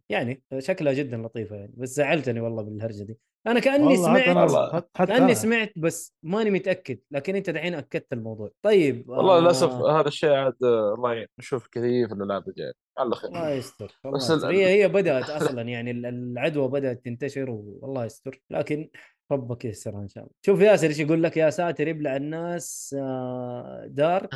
يعني 0.08 0.42
شكلها 0.58 0.92
جدا 0.92 1.16
لطيفة 1.16 1.56
يعني. 1.56 1.72
بس 1.76 1.88
زعلتني 1.88 2.40
والله 2.40 2.62
بالهرجة 2.62 3.02
دي. 3.02 3.18
أنا 3.46 3.60
كأني 3.60 3.96
سمعت. 3.96 4.24
حتى- 4.24 4.82
حتى 4.94 5.12
كأني 5.12 5.24
أنا. 5.24 5.34
سمعت 5.34 5.72
بس 5.76 6.14
ماني 6.22 6.50
متأكد. 6.50 6.98
لكن 7.10 7.36
أنت 7.36 7.50
دحين 7.50 7.74
أكدت 7.74 8.12
الموضوع. 8.12 8.50
طيب 8.62 9.08
والله 9.10 9.36
آه، 9.36 9.40
للاسف 9.40 9.70
هذا 9.72 10.08
الشيء 10.08 10.30
عاد 10.30 10.54
الله 10.96 11.12
يعين 11.14 11.26
نشوف 11.38 11.66
كثير 11.68 12.08
في 12.08 12.14
الالعاب 12.14 12.48
الجاية. 12.48 12.72
على 12.98 13.14
خير. 13.14 13.30
الله 13.30 13.50
يستر. 13.50 13.98
الله 14.04 14.16
بس 14.18 14.30
هي 14.30 14.66
هي 14.82 14.88
بدأت 14.88 15.30
أصلا 15.58 15.62
يعني 15.62 15.90
ال- 15.90 16.06
العدوى 16.06 16.68
بدأت 16.68 17.04
تنتشر 17.04 17.50
والله 17.50 18.04
يستر. 18.04 18.40
لكن 18.50 18.88
ربك 19.32 19.64
ييسرها 19.64 20.02
إن 20.02 20.08
شاء 20.08 20.24
الله. 20.24 20.34
شوف 20.46 20.60
ياسر 20.60 20.86
إيش 20.88 20.98
يقول 20.98 21.22
لك؟ 21.22 21.36
يا 21.36 21.50
ساتر 21.50 21.88
يبلع 21.88 22.16
الناس 22.16 22.96
آه، 22.98 23.86
Dark. 23.86 24.28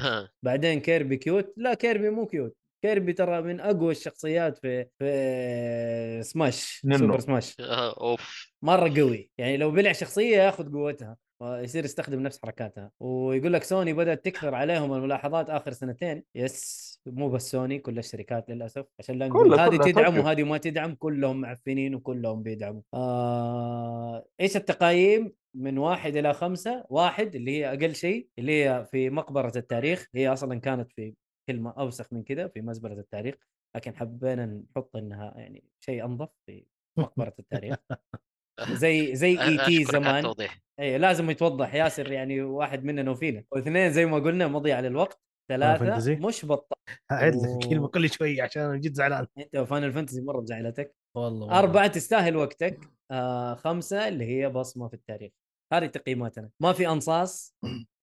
بعدين 0.42 0.81
كيربي 0.81 1.16
cute. 1.16 1.55
لا 1.57 1.75
كيربي 1.75 2.11
مو 2.11 2.27
cute. 2.26 2.57
كيربي 2.83 3.12
ترى 3.12 3.42
من 3.42 3.61
أقوى 3.61 3.92
الشخصيات 3.92 4.59
في 4.59 4.87
في 4.99 6.22
Smash 6.22 6.83
ننو. 6.85 6.99
Super 6.98 7.20
Smash. 7.20 7.57
أوف. 7.61 8.53
مرة 8.62 8.94
قوي. 8.96 9.31
يعني 9.38 9.57
لو 9.57 9.70
بلع 9.70 9.92
شخصية 9.92 10.37
ياخذ 10.37 10.72
قوتها. 10.72 11.16
يصير 11.42 11.85
يستخدم 11.85 12.20
نفس 12.20 12.38
حركاتها. 12.42 12.90
ويقول 13.01 13.53
لك 13.53 13.62
سوني 13.62 13.92
بدأت 13.92 14.25
تكثر 14.25 14.55
عليهم 14.55 14.92
الملاحظات 14.92 15.51
آخر 15.51 15.72
سنتين. 15.72 16.22
yes 16.35 16.87
مو 17.07 17.31
بس 17.31 17.51
سوني 17.51 17.79
كل 17.79 17.99
الشركات 17.99 18.51
للأسف. 18.51 18.87
عشان 18.99 19.18
لا 19.18 19.29
نقول 19.29 19.61
هذه 19.61 19.77
تدعم. 19.77 20.18
وهذه 20.18 20.42
ما 20.42 20.59
تدعم 20.59 20.94
كلهم 20.94 21.40
معفنين 21.40 21.94
وكلهم 21.94 22.42
بيدعموا. 22.42 22.83
آه... 22.94 24.27
إيش 24.40 24.57
التقايم؟ 24.57 25.33
من 25.55 25.79
واحد 25.79 26.16
إلى 26.16 26.35
خمسة. 26.35 26.85
واحد 26.90 27.35
اللي 27.35 27.51
هي 27.59 27.68
أقل 27.68 27.94
شيء 27.94 28.29
اللي 28.38 28.64
هي 28.64 28.87
في 28.90 29.11
مقبرة 29.11 29.53
التاريخ. 29.57 30.09
هي 30.14 30.29
أصلا 30.29 30.61
كانت 30.61 30.92
في 30.92 31.14
كلمة 31.49 31.70
أوسخ 31.70 32.12
من 32.12 32.22
كذا 32.22 32.49
في 32.49 32.61
مزبلة 32.61 33.01
التاريخ. 33.01 33.35
لكن 33.77 33.96
حبينا 33.96 34.46
نحط 34.46 34.96
إنها 34.96 35.35
يعني 35.37 35.64
شيء 35.81 36.05
أنظف 36.05 36.29
في 36.46 36.64
مقبرة 36.99 37.35
التاريخ. 37.38 37.77
زي 38.83 39.14
زي 39.14 39.42
E.T. 39.42 39.83
اشكرك 39.83 40.07
على 40.07 40.23
زمان. 40.23 40.49
اي 40.81 40.99
لازم 40.99 41.31
يتوضح 41.31 41.75
ياسر 41.75 42.12
يعني 42.12 42.42
واحد 42.42 42.85
مننا 42.85 43.11
وفينا. 43.11 43.45
واثنين 43.51 43.92
زي 43.92 44.07
ما 44.07 44.19
قلنا 44.19 44.47
مضيع 44.47 44.81
للوقت. 44.81 45.21
ثلاثة 45.49 45.85
Fantasy. 45.85 46.16
مش 46.16 46.47
بطال. 46.47 46.79
اعيد 47.12 47.35
لك. 47.35 47.64
الكلمة 47.64 47.88
كل 47.88 48.11
شوي 48.11 48.40
عشان 48.40 48.62
أنا 48.62 48.77
جد 48.77 48.95
زعلان. 48.95 49.27
أنت 49.38 49.57
Final 49.57 49.92
Fantasy 49.92 50.20
مرة 50.21 50.40
مزعلتك 50.40 50.97
والله 51.16 51.40
والله. 51.40 51.59
أربعة 51.59 51.87
تستاهل 51.87 52.37
وقتك. 52.37 52.81
آه 53.11 53.55
خمسة 53.55 54.09
اللي 54.09 54.25
هي 54.25 54.49
بصمة 54.49 54.88
في 54.88 54.95
التاريخ. 54.95 55.33
هذه 55.73 55.87
تقييماتنا. 55.87 56.51
ما 56.61 56.73
في 56.73 56.88
أنصاص. 56.88 57.57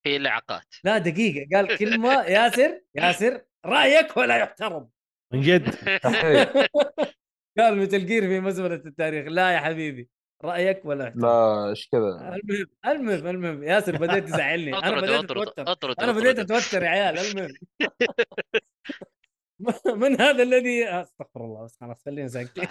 في 0.03 0.17
لعقات. 0.17 0.75
لا 0.83 0.97
دقيقة. 0.97 1.55
قال 1.55 1.77
كلمة. 1.77 2.23
ياسر 2.37 2.81
ياسر 2.95 3.41
رأيك 3.65 4.17
ولا 4.17 4.37
يحترم؟ 4.37 4.89
من 5.33 5.41
جد. 5.41 5.75
قال 7.57 7.77
مثل 7.77 8.05
جير 8.05 8.21
في 8.21 8.39
مزبلة 8.39 8.75
التاريخ. 8.75 9.27
لا 9.27 9.51
يا 9.51 9.59
حبيبي. 9.59 10.09
رأيك 10.45 10.85
ولا 10.85 11.05
يحترم 11.05 11.21
لا 11.21 11.69
إيش 11.69 11.89
كذا 11.89 12.35
المهم 12.85 13.13
المهم 13.13 13.27
المهم. 13.27 13.63
ياسر 13.63 13.97
بديت 13.97 14.23
تزعلني. 14.23 14.77
أنا 14.77 15.01
بديت 15.01 15.31
أتوتر. 15.59 15.93
أنا 16.03 16.11
بديت 16.11 16.39
أتوتر 16.39 16.83
يا 16.83 16.89
عيال 16.89 17.17
المهم. 17.17 17.53
من 20.01 20.21
هذا 20.21 20.43
الذي 20.43 20.89
أستغفر 20.89 21.45
الله 21.45 21.63
بس 21.63 21.77
خلاص 21.81 22.03
خلينا 22.05 22.27
ساكتين 22.27 22.67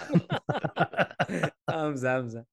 همزه 1.69 2.19
همزه 2.19 2.45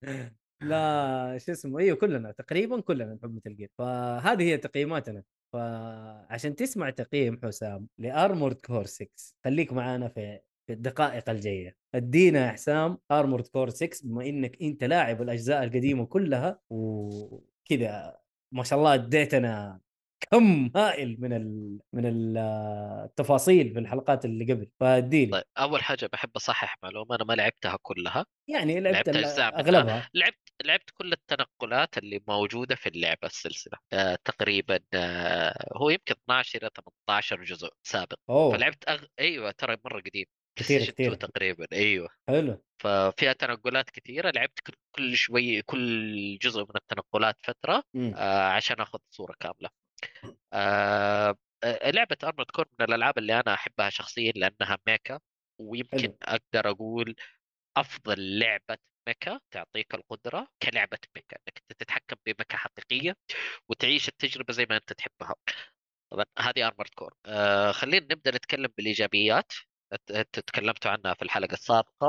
لا 0.62 1.38
شو 1.38 1.52
اسمه 1.52 1.78
إيوه 1.78 1.96
كلنا 1.96 2.32
تقريبا 2.32 2.80
كلنا 2.80 3.14
نحب 3.14 3.34
مثل 3.36 3.56
جير 3.56 3.70
فهذه 3.78 4.42
هي 4.42 4.56
تقييماتنا. 4.56 5.22
فعشان 5.52 6.56
تسمع 6.56 6.90
تقييم 6.90 7.40
حسام 7.44 7.88
ل 7.98 8.06
Armored 8.06 8.60
Core 8.60 8.84
6 8.86 9.08
خليك 9.44 9.72
معانا 9.72 10.08
في 10.08 10.40
في 10.70 10.74
الدقائق 10.74 11.30
الجايه 11.30 11.76
ادينا 11.94 12.46
يا 12.46 12.52
حسام 12.52 12.98
Armored 13.10 13.46
Core 13.46 13.70
6 13.70 13.88
بما 14.04 14.24
إنك 14.26 14.62
أنت 14.62 14.84
لاعب 14.84 15.22
الأجزاء 15.22 15.64
القديمة 15.64 16.06
كلها 16.06 16.60
وكذا 16.70 18.16
ما 18.52 18.64
شاء 18.64 18.78
الله 18.78 18.94
أديتنا 18.94 19.80
كم 20.30 20.70
هائل 20.76 21.16
من 21.20 21.32
ال... 21.32 21.78
من 21.92 22.06
ال- 22.06 22.38
التفاصيل 23.04 23.72
في 23.72 23.78
الحلقات 23.78 24.24
اللي 24.24 24.52
قبل. 24.52 24.70
فاديني. 24.80 25.32
طيب 25.32 25.44
أول 25.58 25.82
حاجة 25.82 26.08
بحب 26.12 26.30
أصحح 26.36 26.76
معلومة 26.82 27.14
أنا 27.16 27.24
ما 27.24 27.32
لعبتها 27.32 27.78
كلها. 27.82 28.26
يعني 28.48 28.80
لعبت 28.80 29.08
لعبت 29.08 29.08
منها. 29.38 29.48
أغلبها. 29.60 30.10
لعبت 30.14 30.38
لعبت 30.64 30.90
كل 30.94 31.12
التنقلات 31.12 31.98
اللي 31.98 32.20
موجودة 32.28 32.74
في 32.74 32.88
اللعبة 32.88 33.26
السلسلة. 33.26 33.78
آه 33.92 34.18
تقريبا 34.24 34.80
آه 34.94 35.68
هو 35.76 35.90
يمكن 35.90 36.14
12 36.24 36.58
إلى 36.62 36.70
18 36.76 37.42
جزء 37.44 37.68
سابق. 37.82 38.16
أوه. 38.30 38.56
فلعبت 38.56 38.88
أغ... 38.88 39.04
أيوه 39.20 39.50
ترى 39.50 39.76
مرة 39.84 40.00
قديم. 40.00 40.26
كثير- 40.56 40.80
PlayStation 40.80 40.88
2 40.88 41.08
كثير. 41.08 41.14
تقريبا 41.14 41.66
أيوه 41.72 42.08
حلو 42.28 42.62
ففيها 42.82 43.32
تنقلات 43.32 43.90
كثيرة 43.90 44.30
لعبت 44.30 44.58
كل- 44.96 45.16
شوي 45.16 45.62
كل 45.62 46.38
جزء 46.42 46.60
من 46.60 46.76
التنقلات 46.76 47.36
فترة. 47.44 47.82
آه 48.16 48.42
عشان 48.48 48.80
آخذ 48.80 48.98
صورة 49.10 49.34
كاملة 49.40 49.70
آه 50.52 51.36
آه، 51.64 51.90
لعبة 51.90 52.16
ارمد 52.24 52.46
كور 52.50 52.68
من 52.80 52.86
الألعاب 52.86 53.18
اللي 53.18 53.40
أنا 53.40 53.54
أحبها 53.54 53.90
شخصيا 53.90 54.32
لأنها 54.36 54.78
ميكا 54.86 55.20
ويمكن 55.60 55.98
حلو. 56.00 56.16
أقدر 56.22 56.70
أقول 56.70 57.16
أفضل 57.76 58.38
لعبة 58.38 58.78
ميكا 59.08 59.40
تعطيك 59.50 59.94
القدرة 59.94 60.48
كلعبة 60.62 60.98
ميكا 61.16 61.36
إنك 61.48 61.62
تتحكم 61.78 62.16
بميكا 62.26 62.56
حقيقية 62.56 63.16
وتعيش 63.68 64.08
التجربة 64.08 64.52
زي 64.52 64.66
ما 64.70 64.76
أنت 64.76 64.92
تحبها 64.92 65.34
طبعا 66.12 66.24
هذه 66.38 66.66
ارمرد 66.66 66.88
كور 66.94 67.14
آه 67.26 67.72
خلينا 67.72 68.04
نبدأ 68.10 68.30
نتكلم 68.30 68.68
بالإيجابيات 68.76 69.52
تكلمتوا 70.32 70.90
عنها 70.90 71.14
في 71.14 71.22
الحلقة 71.22 71.52
السابقة 71.52 72.08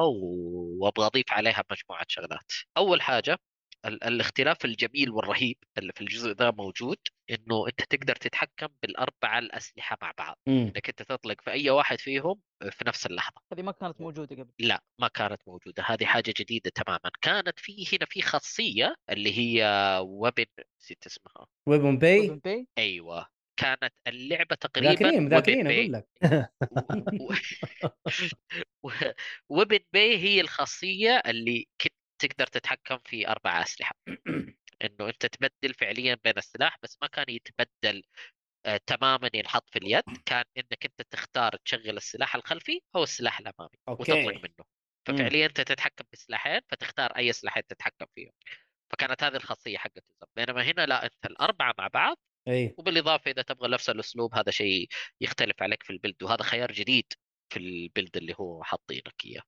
وأبغى 0.80 1.06
أضيف 1.06 1.32
عليها 1.32 1.64
مجموعة 1.72 2.06
شغلات. 2.08 2.52
أول 2.78 3.02
حاجة 3.02 3.38
ال- 3.86 4.04
الاختلاف 4.04 4.66
الجميل 4.66 5.10
والرهيب 5.12 5.58
اللي 5.78 5.94
في 5.94 6.02
الجزء 6.02 6.32
ده 6.34 6.52
موجود 6.52 6.98
إنه 7.30 7.68
أنت 7.68 7.82
تقدر 7.82 8.16
تتحكم 8.16 8.68
بالأربعة 8.82 9.40
الأسلحة 9.40 9.98
مع 10.02 10.14
بعض. 10.18 10.38
إنك 10.48 10.90
أنت 10.90 11.02
تطلق 11.04 11.42
في 11.42 11.52
أي 11.52 11.70
واحد 11.70 12.00
فيهم 12.00 12.42
في 12.72 12.84
نفس 12.88 13.06
اللحظة. 13.06 13.42
هذه 13.54 13.62
ما 13.62 13.72
كانت 13.72 14.02
موجودة 14.02 14.36
قبل. 14.36 14.52
لا 14.60 14.84
ما 15.00 15.08
كانت 15.08 15.42
موجودة. 15.48 15.84
هذه 15.84 16.06
حاجة 16.06 16.34
جديدة 16.38 16.72
تماما. 16.76 17.12
كانت 17.22 17.60
في 17.60 17.86
هنا 17.94 18.06
في 18.06 18.22
خاصية 18.22 18.96
اللي 19.10 19.38
هي 19.38 19.64
weapon 20.06 20.46
نسيت 20.82 21.06
اسمها. 21.06 21.48
ويبن 21.68 21.98
باي؟ 21.98 22.40
Bay. 22.48 22.66
أيوه. 22.78 23.28
كانت 23.58 23.94
اللعبة 24.08 24.56
تقريبا 24.56 24.94
ذاكرين 24.94 25.30
ذاكرين. 25.30 25.68
أقول 25.68 25.94
لك. 25.94 26.08
weapon 29.50 29.80
bay 29.94 30.18
هي 30.26 30.42
الخاصية 30.42 31.22
اللي 31.26 31.68
كنت 31.82 31.94
تقدر 32.22 32.48
تتحكم 32.48 33.00
في 33.06 33.28
أربع 33.28 33.62
أسلحة. 33.62 33.96
إنه 34.84 35.10
أنت 35.10 35.26
تبدل 35.26 35.74
فعليا 35.74 36.18
بين 36.24 36.38
السلاح 36.38 36.78
بس 36.84 36.98
ما 37.02 37.08
كان 37.08 37.26
يتبدل 37.30 38.04
آه 38.66 38.80
تماما 38.86 39.30
ينحط 39.34 39.70
في 39.70 39.80
اليد. 39.80 40.04
كان 40.26 40.44
إنك 40.58 40.86
أنت 40.86 41.02
تختار 41.12 41.56
تشغل 41.66 41.98
السلاح 41.98 42.36
الخلفي 42.36 42.82
أو 42.96 43.04
السلاح 43.04 43.40
الأمامي 43.40 43.78
أوكي. 43.88 44.12
وتطلق 44.12 44.44
منه. 44.44 44.66
ففعليا 45.08 45.46
أنت 45.46 45.62
تتحكم 45.62 46.06
بسلاحين 46.14 46.62
فتختار 46.70 47.12
أي 47.18 47.34
سلاحين 47.34 47.64
تتحكم 47.68 48.06
فيهم. 48.16 48.32
فكانت 48.92 49.24
هذه 49.24 49.36
الخاصية 49.36 49.78
حقت 49.78 49.98
الزم 49.98 50.28
بينما 50.36 50.64
هنا 50.64 50.86
لا 50.86 51.06
أنت 51.06 51.26
الأربعة 51.26 51.76
مع 51.78 51.88
بعض 51.88 52.18
اي 52.48 52.78
وبالإضافة 52.78 53.32
إذا 53.32 53.42
تبغى 53.42 53.70
نفس 53.70 53.90
الأسلوب 53.90 54.36
هذا 54.36 54.52
شيء 54.52 54.88
يختلف 55.22 55.64
عليك 55.64 55.84
في 55.84 55.90
البلد 55.94 56.24
وهذا 56.24 56.44
خيار 56.44 56.72
جديد 56.72 57.14
في 57.50 57.60
البلد 57.60 58.18
اللي 58.18 58.36
هو 58.40 58.64
حاطينك 58.64 59.16
إياه. 59.26 59.42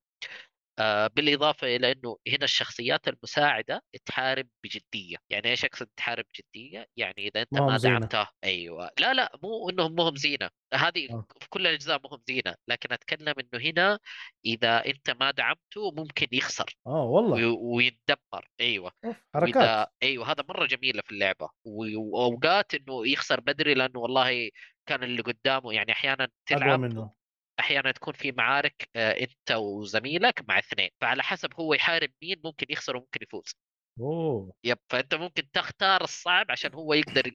آه 0.78 1.06
بالإضافة 1.06 1.76
إلى 1.76 1.92
إنه 1.92 2.16
هنا 2.28 2.44
الشخصيات 2.44 3.08
المساعدة 3.08 3.82
تحارب 4.04 4.48
بجدية، 4.64 5.16
يعني 5.30 5.48
إيش 5.50 5.64
أقصد 5.64 5.86
تحارب 5.96 6.24
بجدية؟ 6.34 6.86
يعني 6.96 7.14
إذا 7.18 7.40
أنت 7.42 7.54
ما 7.54 7.60
هم 7.60 7.66
ما 7.66 7.76
زينة. 7.78 7.98
دعمته 7.98 8.26
أيوه. 8.44 8.90
لا 9.00 9.14
لا 9.14 9.32
مو 9.42 9.70
إنهم 9.70 9.94
مهم 9.94 10.16
زينة، 10.16 10.50
هذه 10.74 11.08
آه. 11.10 11.26
في 11.40 11.48
كل 11.48 11.66
الأجزاء 11.66 12.00
مهم 12.04 12.20
زينة، 12.28 12.54
لكن 12.68 12.92
أتكلم 12.92 13.34
إنه 13.38 13.64
هنا 13.70 13.98
إذا 14.46 14.86
أنت 14.86 15.10
ما 15.10 15.30
دعمته 15.30 15.92
ممكن 15.92 16.26
يخسر 16.32 16.76
آه 16.86 17.04
والله. 17.04 17.34
وي- 17.34 17.56
ويتدمر. 17.60 18.48
أيوه. 18.60 18.92
وإذا 19.04 19.16
حركات. 19.34 19.88
أيوه 20.02 20.32
هذا 20.32 20.44
مرة 20.48 20.66
جميلة 20.66 21.02
في 21.02 21.12
اللعبة. 21.12 21.48
وأوقات 21.64 22.74
إنه 22.74 23.08
يخسر 23.08 23.40
بدري 23.40 23.74
لأنه 23.74 24.00
والله 24.00 24.50
كان 24.86 25.02
اللي 25.02 25.22
قدامه 25.22 25.72
يعني 25.72 25.92
أحيانا 25.92 26.28
تلعب 26.46 26.80
منه. 26.80 27.23
أحيانا 27.64 27.92
تكون 27.92 28.14
في 28.14 28.32
معارك 28.32 28.88
آه، 28.96 29.12
أنت 29.20 29.52
وزميلك 29.52 30.44
مع 30.48 30.58
اثنين 30.58 30.90
فعلى 31.00 31.22
حسب 31.22 31.54
هو 31.54 31.74
يحارب 31.74 32.10
مين 32.22 32.40
ممكن 32.44 32.66
يخسر 32.70 32.96
وممكن 32.96 33.20
يفوز. 33.22 33.54
أوه. 34.00 34.52
يب 34.64 34.78
فأنت 34.88 35.14
ممكن 35.14 35.50
تختار 35.50 36.04
الصعب 36.04 36.50
عشان 36.50 36.74
هو 36.74 36.94
يقدر 36.94 37.32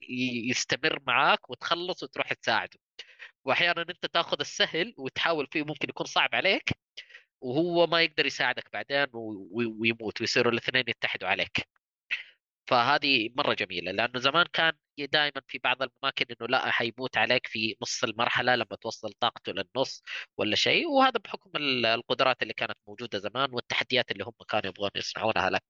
يستمر 0.50 0.98
معاك 1.06 1.50
وتخلص 1.50 2.02
وتروح 2.02 2.32
تساعده. 2.32 2.78
وأحيانا 3.44 3.82
أنت 3.82 4.06
تأخذ 4.06 4.40
السهل 4.40 4.94
وتحاول 4.98 5.46
فيه 5.52 5.62
ممكن 5.62 5.88
يكون 5.88 6.06
صعب 6.06 6.34
عليك 6.34 6.70
وهو 7.40 7.86
ما 7.86 8.02
يقدر 8.02 8.26
يساعدك 8.26 8.68
بعدين 8.72 9.06
ويموت 9.14 10.20
ويصيروا 10.20 10.52
الاثنين 10.52 10.84
يتحدوا 10.88 11.28
عليك. 11.28 11.79
فهذه 12.70 13.30
مرة 13.36 13.54
جميلة 13.54 13.92
لأنه 13.92 14.20
زمان 14.20 14.46
كان 14.52 14.72
دائما 14.98 15.42
في 15.48 15.58
بعض 15.58 15.82
الأماكن 15.82 16.24
إنه 16.40 16.48
لا 16.48 16.70
حيموت 16.70 17.16
عليك 17.16 17.46
في 17.46 17.76
نص 17.82 18.04
المرحلة 18.04 18.54
لما 18.56 18.76
توصل 18.80 19.12
طاقته 19.20 19.52
للنص 19.52 20.02
ولا 20.38 20.56
شيء 20.56 20.88
وهذا 20.88 21.18
بحكم 21.24 21.50
ال- 21.56 21.86
القدرات 21.86 22.42
اللي 22.42 22.54
كانت 22.54 22.78
موجودة 22.88 23.18
زمان 23.18 23.48
والتحديات 23.54 24.10
اللي 24.10 24.24
هم 24.24 24.32
كانوا 24.48 24.66
يبغون 24.66 24.90
يصنعونها 24.96 25.50
لك. 25.50 25.62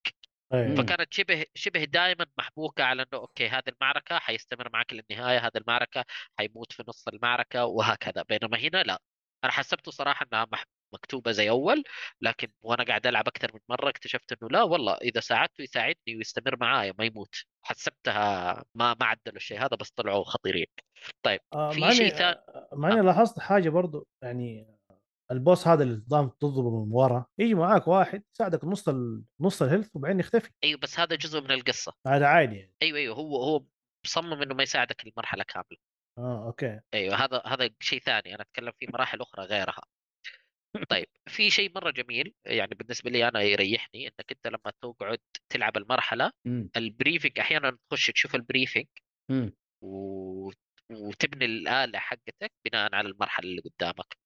مم. 0.53 0.75
فكانت 0.77 1.15
شبه 1.15 1.45
شبه 1.55 1.85
دائما 1.85 2.27
محبوكة 2.39 2.85
على 2.85 3.03
إنه 3.03 3.21
أوكي 3.21 3.49
هذه 3.49 3.63
المعركة 3.69 4.19
حيستمر 4.19 4.71
معك 4.73 4.93
للنهاية 4.93 5.39
هذه 5.39 5.51
المعركة 5.57 6.05
حيموت 6.39 6.73
في 6.73 6.85
نص 6.89 7.09
المعركة 7.09 7.65
وهكذا 7.65 8.23
بينما 8.23 8.59
هنا 8.59 8.83
لا 8.83 9.03
أنا 9.45 9.53
حسبته 9.53 9.91
صراحة 9.91 10.27
إنها 10.33 10.47
مكتوبة 10.93 11.31
زي 11.33 11.51
أول 11.51 11.85
لكن 12.21 12.49
وأنا 12.63 12.85
قاعد 12.85 13.07
ألعب 13.07 13.29
أكثر 13.29 13.51
من 13.55 13.61
مرة 13.69 13.89
اكتشفت 13.89 14.33
إنه 14.33 14.51
لا 14.51 14.63
والله 14.63 14.95
إذا 14.95 15.21
ساعدته 15.21 15.63
يساعدني 15.63 16.17
ويستمر 16.17 16.57
معايا 16.61 16.95
ما 16.99 17.05
يموت. 17.05 17.35
حسبتها 17.63 18.65
ما 18.75 18.97
ما 19.01 19.07
عدلوا 19.07 19.37
الشيء 19.37 19.59
هذا 19.61 19.77
بس 19.77 19.91
طلعوا 19.91 20.25
خطيرين. 20.25 20.67
طيب 21.23 21.41
آه 21.53 21.71
في 21.71 21.93
شيء 21.95 22.09
ثاني؟ 22.09 22.37
آه، 22.49 22.69
اني 22.75 23.01
لاحظت 23.01 23.39
حاجة 23.39 23.69
برضو 23.69 24.09
يعني 24.23 24.81
البوس 25.31 25.69
هذا 25.69 25.83
اللي 25.83 25.97
تضام 25.97 26.29
تضربه 26.29 26.85
من 26.85 26.93
ورا 26.93 27.27
يجي 27.39 27.55
معاك 27.55 27.89
واحد 27.89 28.23
يساعدك 28.35 28.65
نص 28.65 28.89
ال... 28.89 29.23
نص 29.41 29.63
الهيلث 29.63 29.97
وبعدين 29.97 30.21
يختفي. 30.21 30.51
أيوه 30.65 30.81
بس 30.81 31.01
هذا 31.01 31.17
جزء 31.17 31.41
من 31.41 31.51
القصة. 31.51 31.93
هذا 32.07 32.27
عادي 32.27 32.57
يعني. 32.57 32.75
أيوه 32.83 32.99
أيوه 32.99 33.17
هو 33.17 33.37
هو 33.37 33.65
مصمم 34.05 34.43
إنه 34.43 34.55
ما 34.55 34.63
يساعدك 34.63 35.07
المرحلة 35.07 35.45
كاملة. 35.45 35.79
آه 36.19 36.47
أوكي. 36.47 36.81
أيوه 36.95 37.25
هذا 37.25 37.43
هذا 37.47 37.71
شيء 37.81 38.01
ثاني 38.01 38.35
أنا 38.35 38.43
أتكلم 38.43 38.73
في 38.79 38.87
مراحل 38.93 39.21
أخرى 39.21 39.45
غيرها. 39.45 39.83
طيب 40.91 41.07
في 41.29 41.51
شيء 41.51 41.73
مرة 41.75 41.91
جميل 41.91 42.35
يعني 42.45 42.75
بالنسبة 42.75 43.11
لي 43.11 43.29
أنا 43.29 43.43
يريحني 43.43 44.07
إنك 44.07 44.33
أنت 44.33 44.47
لما 44.47 44.73
تقعد 44.83 45.19
تلعب 45.49 45.77
المرحلة 45.77 46.33
مم. 46.45 46.71
ال 46.77 46.84
briefing 46.84 47.39
أحيانا 47.39 47.79
تخش 47.91 48.07
تشوف 48.11 48.35
ال 48.35 48.41
briefing 48.41 48.87
مم. 49.29 49.53
و... 49.83 50.51
وتبني 50.91 51.45
الآلة 51.45 51.99
حقتك 51.99 52.53
بناء 52.65 52.95
على 52.95 53.09
المرحلة 53.09 53.47
اللي 53.49 53.63
قدامك 53.63 54.17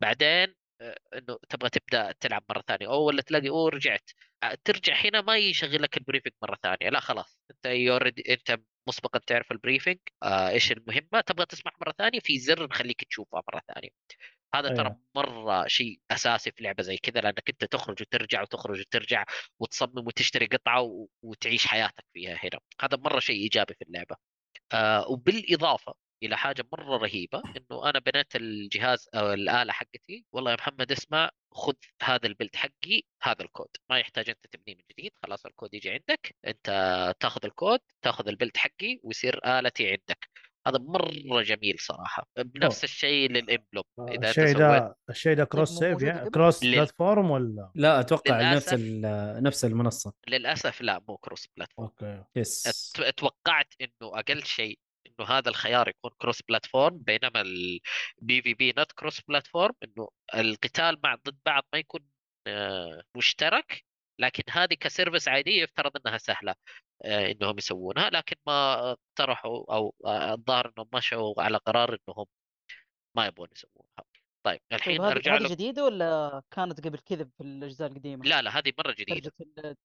بعدين 0.00 0.54
آه، 0.80 0.98
إنه 1.14 1.38
تبغى 1.48 1.70
تبدأ 1.70 2.12
تلعب 2.12 2.44
مرة 2.50 2.62
ثانية 2.68 2.86
أو 2.88 3.04
ولا 3.06 3.22
تلاقي 3.22 3.48
اوه 3.48 3.70
رجعت 3.70 4.10
آه، 4.42 4.58
ترجع 4.64 4.94
هنا 4.96 5.20
ما 5.20 5.36
يشغل 5.36 5.82
لك 5.82 5.96
ال 5.96 6.00
briefing 6.00 6.32
مرة 6.42 6.58
ثانية 6.62 6.90
لا 6.90 7.00
خلاص 7.00 7.38
أنت 7.50 7.66
already 7.66 8.30
أنت 8.30 8.60
مسبقا 8.88 9.18
تعرف 9.26 9.52
ال 9.52 9.57
briefing 9.57 9.98
آه 10.22 10.48
إيش 10.48 10.72
المهمة 10.72 11.20
تبغى 11.26 11.46
تسمع 11.46 11.72
مرة 11.80 11.92
ثانية 11.98 12.20
في 12.20 12.38
زر 12.38 12.66
نخليك 12.66 13.04
تشوفها 13.04 13.42
مرة 13.48 13.62
ثانية 13.74 13.90
هذا 14.54 14.68
ترى 14.68 14.86
أيوة. 14.86 15.00
مرة 15.16 15.66
شيء 15.66 16.00
أساسي 16.10 16.50
في 16.52 16.62
لعبة 16.64 16.82
زي 16.82 16.96
كذا 16.96 17.20
لأنك 17.20 17.48
أنت 17.48 17.64
تخرج 17.64 18.02
وترجع 18.02 18.42
وتخرج 18.42 18.80
وترجع 18.80 19.24
وتصمم 19.58 20.06
وتشتري 20.06 20.46
قطعة 20.46 21.06
وتعيش 21.22 21.66
حياتك 21.66 22.04
فيها 22.14 22.34
هنا. 22.42 22.60
هذا 22.80 22.96
مرة 22.96 23.20
شيء 23.20 23.36
إيجابي 23.42 23.74
في 23.74 23.84
اللعبة. 23.84 24.16
آه 24.72 25.08
وبالإضافة 25.08 25.94
إلى 26.22 26.36
حاجة 26.36 26.64
مرة 26.72 26.96
رهيبة 26.96 27.42
إنه 27.56 27.90
أنا 27.90 27.98
بنيت 27.98 28.36
الجهاز 28.36 29.08
أو 29.14 29.32
الآلة 29.32 29.72
حقتي 29.72 30.24
والله 30.32 30.50
يا 30.50 30.56
محمد 30.56 30.92
اسمع 30.92 31.30
خذ 31.52 31.74
هذا 32.02 32.26
ال 32.26 32.31
build 32.31 32.56
حقي 32.56 33.02
هذا 33.22 33.42
الكود. 33.42 33.68
ما 33.90 33.98
يحتاج 33.98 34.30
أنت 34.30 34.46
تبنيه 34.52 34.74
من 34.76 34.82
جديد 34.90 35.12
خلاص 35.22 35.46
الكود 35.46 35.74
يجي 35.74 35.90
عندك 35.90 36.36
أنت 36.46 36.66
تاخذ 37.20 37.40
الكود 37.44 37.80
تاخذ 38.02 38.28
ال 38.28 38.33
build 38.33 38.56
حقي 38.56 39.00
ويصير 39.02 39.58
آلتي 39.58 39.90
عندك. 39.90 40.28
هذا 40.66 40.78
مرة 40.78 41.42
جميل 41.42 41.76
صراحة 41.80 42.26
بنفس 42.36 42.84
الشيء 42.84 43.30
لل 43.30 43.43
emblem 43.43 43.84
إذا 43.98 44.14
أنت 44.14 44.24
الشيء 44.24 44.44
سويت 44.46 44.56
ده 44.56 44.96
الشيء 45.10 45.36
ده 45.36 45.44
cross 45.44 45.72
مو 45.72 45.78
save 45.78 46.02
يعني؟ 46.02 46.30
cross 46.30 46.64
لل- 46.64 46.72
platform 46.74 47.30
ولا؟ 47.30 47.70
لا 47.74 48.00
أتوقع 48.00 48.52
نفس 48.54 48.72
للأسف. 48.74 49.42
نفس 49.42 49.64
المنصة. 49.64 50.12
للأسف 50.28 50.80
لا 50.82 51.00
مو 51.08 51.16
cross 51.16 51.46
platform 51.56 51.88
okay. 51.88 52.24
yes 52.36 52.68
أت- 52.98 53.10
توقعت 53.16 53.74
إنه 53.80 53.90
أقل 54.18 54.42
شيء 54.44 54.78
إنه 55.06 55.28
هذا 55.28 55.48
الخيار 55.48 55.88
يكون 55.88 56.10
cross 56.18 56.42
platform 56.42 56.98
بينما 56.98 57.40
ال 57.40 58.42
PvP 58.42 58.72
not 58.78 58.92
cross 58.92 59.20
platform 59.20 59.74
إنه 59.84 60.08
القتال 60.34 60.98
مع 61.04 61.14
ضد 61.14 61.38
بعض 61.46 61.62
ما 61.72 61.78
يكون 61.78 62.00
آه، 62.46 63.02
مشترك 63.16 63.84
لكن 64.20 64.42
هذه 64.50 64.74
ك 64.74 64.81
service 64.81 65.28
عادية 65.28 65.62
يفترض 65.62 65.90
إنها 66.06 66.18
سهلة. 66.18 66.50
آه، 66.52 66.54
إنهم 67.04 67.58
يسوونها 67.58 68.10
لكن 68.10 68.36
ما 68.46 68.90
اقترحوا 68.92 69.74
أو 69.74 69.94
آه، 70.04 70.34
الظاهر 70.34 70.72
إنهم 70.76 70.88
مشوا 70.94 71.42
على 71.42 71.56
قرار 71.58 71.98
إنهم 72.08 72.26
ما 73.16 73.26
يبغون 73.26 73.48
يسوونها 73.56 74.04
طيب 74.46 74.60
الحين 74.72 74.98
طيب 74.98 75.06
هذه 75.06 75.12
أرجع 75.12 75.36
هذه 75.36 75.42
لك 75.42 75.50
جديدة 75.50 75.84
ولا 75.84 76.42
كانت 76.50 76.86
قبل 76.86 76.98
كذا 76.98 77.24
في 77.24 77.40
الأجزاء 77.40 77.90
القديمة؟ 77.90 78.24
لا 78.24 78.42
لا 78.42 78.58
هذه 78.58 78.72
مرة 78.78 78.92
جديدة 78.92 79.32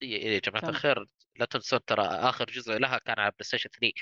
يا 0.02 0.40
جماعة؟ 0.40 0.70
الخير 0.70 1.06
لا 1.36 1.46
تنسون 1.46 1.80
ترى 1.86 2.02
آخر 2.02 2.46
جزء 2.46 2.74
لها 2.78 2.98
كان 2.98 3.20
على 3.20 3.32
PlayStation 3.32 3.70
3 3.70 3.94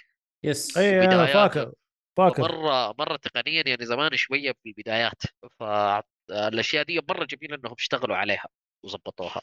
yes 0.44 0.78
اي 0.78 1.06
أنا. 1.06 1.26
فاكر 1.26 1.74
فاكر 2.18 2.42
مره 2.42 2.96
مرة 3.00 3.16
تقنيا 3.16 3.64
يعني 3.68 3.86
زمان 3.86 4.10
شوية 4.16 4.52
في 4.52 4.70
البدايات 4.70 5.22
فالاشياء 5.60 6.84
دي 6.84 7.02
مرة 7.10 7.26
جميلة 7.26 7.56
إنهم 7.56 7.76
اشتغلوا 7.80 8.16
عليها 8.16 8.48
وظبطوها 8.84 9.42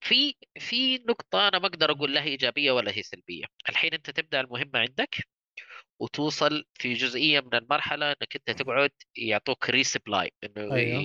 في 0.00 0.34
في 0.58 0.98
نقطة 0.98 1.48
أنا 1.48 1.58
ما 1.58 1.66
أقدر 1.66 1.90
أقول 1.92 2.14
لا 2.14 2.22
هي 2.22 2.28
إيجابية 2.28 2.72
ولا 2.72 2.92
هي 2.96 3.02
سلبية، 3.02 3.44
الحين 3.68 3.94
أنت 3.94 4.10
تبدأ 4.10 4.40
المهمة 4.40 4.78
عندك 4.78 5.16
وتوصل 6.00 6.64
في 6.74 6.94
جزئية 6.94 7.40
من 7.40 7.54
المرحلة 7.54 8.06
أنك 8.12 8.36
أنت 8.36 8.50
تقعد 8.62 8.90
يعطوك 9.16 9.70
resupply 9.70 10.30
إنه 10.44 10.74
أيوه. 10.74 11.02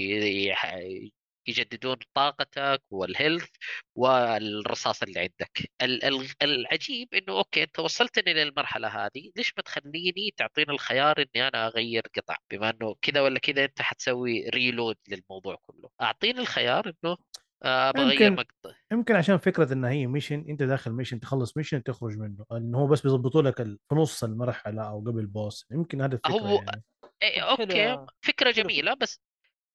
يجددون 1.47 1.97
طاقتك 2.13 2.81
وال 2.89 3.04
health 3.04 3.49
والرصاص 3.95 5.03
اللي 5.03 5.19
عندك. 5.19 5.71
ال- 5.81 6.03
ال- 6.05 6.27
العجيب 6.41 7.13
إنه 7.13 7.37
okay 7.37 7.63
أنت 7.63 7.79
وصلتني 7.79 8.33
للمرحلة 8.33 8.87
هذه 8.87 9.31
ليش 9.35 9.53
ما 9.57 9.63
تخليني 9.63 10.31
تعطيني 10.37 10.71
الخيار 10.71 11.19
إني 11.19 11.47
أنا 11.47 11.67
أغير 11.67 12.03
قطع؟ 12.17 12.37
بما 12.51 12.69
إنه 12.69 12.95
كذا 13.01 13.21
ولا 13.21 13.39
كذا 13.39 13.65
أنت 13.65 13.81
حتسوي 13.81 14.49
reload 14.49 14.97
للموضوع 15.07 15.55
كله. 15.55 15.89
أعطيني 16.01 16.39
الخيار 16.39 16.93
إنه 17.03 17.17
أبغى 17.63 18.03
اغير 18.03 18.21
يمكن- 18.21 18.35
مقطع 18.35 18.75
يمكن 18.91 19.15
عشان 19.15 19.37
فكرة 19.37 19.73
انها 19.73 19.89
هي 19.89 20.07
mission 20.07 20.45
أنت 20.49 20.63
داخل 20.63 20.91
mission 20.91 21.19
تخلص 21.19 21.57
mission 21.57 21.83
تخرج 21.83 22.17
منه 22.17 22.45
انه 22.51 22.77
هو 22.77 22.87
بس 22.87 23.01
بيظبطوا 23.01 23.41
لك 23.41 23.63
في 23.63 23.77
نص 23.95 24.23
المرحلة 24.23 24.81
أو 24.89 24.99
قبل 24.99 25.25
boss 25.25 25.65
يمكن 25.71 26.01
هذا 26.01 26.13
الفكرة 26.15 26.33
هو- 26.33 26.55
يعني 26.67 26.83
إيه 27.23 27.41
حلو 27.41 27.49
okay 27.49 27.77
يا- 27.77 28.05
فكرة 28.21 28.51
حلو. 28.53 28.63
جميلة 28.63 28.93
بس 28.93 29.19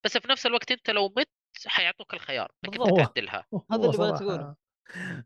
بس 0.04 0.18
في 0.18 0.28
نفس 0.28 0.46
الوقت 0.46 0.70
أنت 0.70 0.90
لو 0.90 1.08
مت 1.16 1.28
حيعطوك 1.66 2.14
الخيار 2.14 2.52
إنك 2.64 2.74
أنت. 2.80 2.82
تعدلها 3.14 3.46
هو 3.54 3.62
هذا 3.72 3.84
اللي 3.86 3.96
بغيت 3.98 4.22
أقوله. 4.22 4.54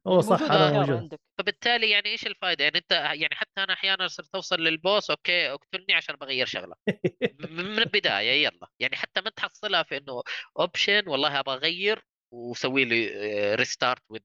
هو 0.06 0.20
صح 0.20 0.42
هذا 0.42 0.54
الخيار 0.68 0.72
موجود 0.80 0.96
عندك 0.96 1.20
فبالتالي 1.38 1.90
يعني 1.90 2.06
إيش 2.08 2.26
الفائده 2.26 2.64
يعني 2.64 2.78
أنت 2.78 2.92
يعني 2.92 3.34
حتى 3.34 3.62
أنا 3.64 3.72
أحيانا 3.72 4.08
صرت 4.08 4.34
أوصل 4.34 4.56
لل 4.60 4.77
boss 4.77 5.10
okay 5.10 5.50
اقتلني 5.52 5.94
عشان 5.94 6.16
بغير 6.16 6.46
شغلة 6.46 6.74
من 7.50 7.78
البداية 7.78 8.44
يلا 8.44 8.68
يعني 8.78 8.96
حتى 8.96 9.20
ما 9.20 9.30
تحصلها 9.30 9.82
في 9.82 9.96
إنه 9.96 10.22
option 10.58 11.08
والله 11.08 11.40
أبغى 11.40 11.54
أغير 11.56 12.04
وسوي 12.34 12.84
لي 12.84 13.06
restart 13.54 14.02
with 14.10 14.20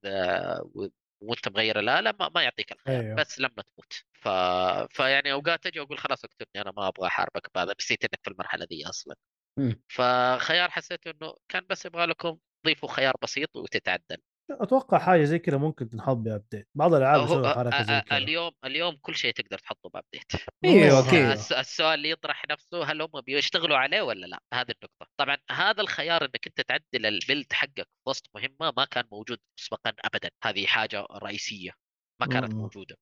وانت 1.22 1.48
مغير 1.50 1.80
الاله 1.80 2.14
ما, 2.20 2.30
ما 2.36 2.44
يعطيك 2.44 2.72
الخيار 2.72 3.02
أيوه. 3.02 3.16
بس 3.16 3.40
لما 3.40 3.64
تموت 3.64 3.94
ف... 4.14 4.28
فيعني 4.98 5.32
أوقات 5.32 5.66
أجي 5.66 5.82
أقول 5.82 5.98
خلاص 5.98 6.26
اقتلني 6.26 6.62
أنا 6.62 6.72
ما 6.78 6.88
أبغى 6.88 7.08
أحاربك 7.08 7.48
بهذا 7.56 7.76
نسيت 7.80 8.04
إنك 8.04 8.20
في 8.24 8.30
المرحلة 8.32 8.66
دي 8.66 8.90
أصلا 8.90 9.16
مم. 9.58 9.82
فخيار 9.88 10.70
حسيت 10.72 11.08
إنه 11.08 11.34
كان 11.50 11.66
بس 11.70 11.86
يبغى 11.86 12.06
لكم 12.06 12.38
تضيفوا 12.64 12.90
خيار 12.90 13.14
بسيط 13.24 13.56
وتتعدل 13.56 14.18
أتوقع 14.52 15.00
حاجة 15.00 15.24
زي 15.24 15.40
كذا 15.40 15.58
ممكن 15.58 15.90
تنحط 15.90 16.18
ب 16.18 16.24
update. 16.24 16.68
بعض 16.76 16.94
الألعاب 16.94 17.28
أ- 17.28 17.56
حركة 17.56 17.84
زي 17.84 18.02
كذا 18.02 18.18
اليوم 18.18 18.52
اليوم 18.66 18.96
كل 19.02 19.16
شيء 19.16 19.34
تقدر 19.34 19.58
تحطه 19.58 19.90
ب 19.90 19.95
update. 19.95 20.32
أيوه. 20.66 21.34
الس- 21.34 21.52
السؤال 21.52 21.94
اللي 21.94 22.10
يطرح 22.10 22.44
نفسه 22.52 22.84
هل 22.84 23.02
هم 23.02 23.22
بيشتغلوا 23.26 23.78
عليه 23.78 24.02
ولا 24.02 24.26
لا؟ 24.26 24.40
هذه 24.54 24.72
النقطة. 24.84 25.12
طبعا 25.20 25.38
هذا 25.52 25.82
الخيار 25.82 26.24
إنك 26.26 26.48
أنت 26.48 26.62
تعدل 26.62 27.06
ال 27.06 27.14
build 27.14 27.54
حقك 27.54 27.76
في 27.84 28.10
وسط 28.10 28.30
مهمة 28.36 28.74
ما 28.78 28.86
كان 28.86 29.04
موجود 29.12 29.38
مسبقا 29.60 29.94
ابدا. 30.06 30.30
هذه 30.44 30.66
حاجة 30.66 31.06
رئيسية 31.12 31.72
ما 32.22 32.28
كانت 32.28 32.54
م-م. 32.54 32.60
موجودة. 32.62 32.96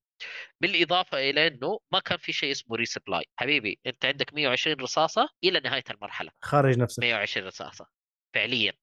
بالإضافة 0.62 1.18
إلى 1.30 1.48
إنه 1.48 1.80
ما 1.94 2.00
كان 2.00 2.18
في 2.18 2.32
شيء 2.34 2.52
اسمه 2.52 2.76
resupply 2.76 3.24
حبيبي 3.40 3.80
أنت 3.88 4.06
عندك 4.06 4.34
120 4.34 4.78
رصاصة 4.82 5.30
إلى 5.44 5.60
نهاية 5.60 5.84
المرحلة. 5.92 6.32
خارج 6.44 6.78
نفسك. 6.78 7.00
120 7.04 7.48
رصاصة. 7.48 7.88
فعليا. 8.36 8.74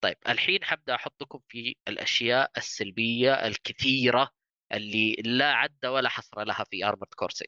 طيب 0.00 0.16
الحين 0.28 0.64
حبدا 0.64 0.94
أحطكم 0.94 1.40
في 1.48 1.76
الأشياء 1.88 2.50
السلبية 2.56 3.34
الكثيرة 3.46 4.30
اللي 4.72 5.12
لا 5.24 5.52
عد 5.52 5.86
ولا 5.86 6.08
حصر 6.08 6.44
لها 6.44 6.64
في 6.64 6.84
Armored 6.84 7.14
Core 7.16 7.30
6 7.30 7.46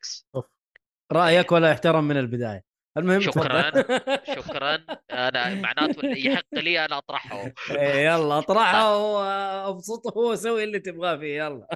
رأيك 1.12 1.52
ولا 1.52 1.70
يحترم 1.70 2.04
من 2.04 2.16
البداية. 2.16 2.64
المهم 2.98 3.20
شكراً. 3.30 3.70
شكرا. 4.34 4.84
أنا 5.10 5.54
معناته 5.54 6.06
يحق 6.06 6.54
لي 6.54 6.84
أنا 6.84 6.98
أطرحه. 6.98 7.44
إيه، 7.70 8.06
يلا 8.06 8.38
اطرحها 8.38 8.96
وابسطه 8.96 10.18
وسوي 10.18 10.64
اللي 10.64 10.80
تبغاه 10.80 11.16
فيه 11.16 11.36
يلا. 11.36 11.68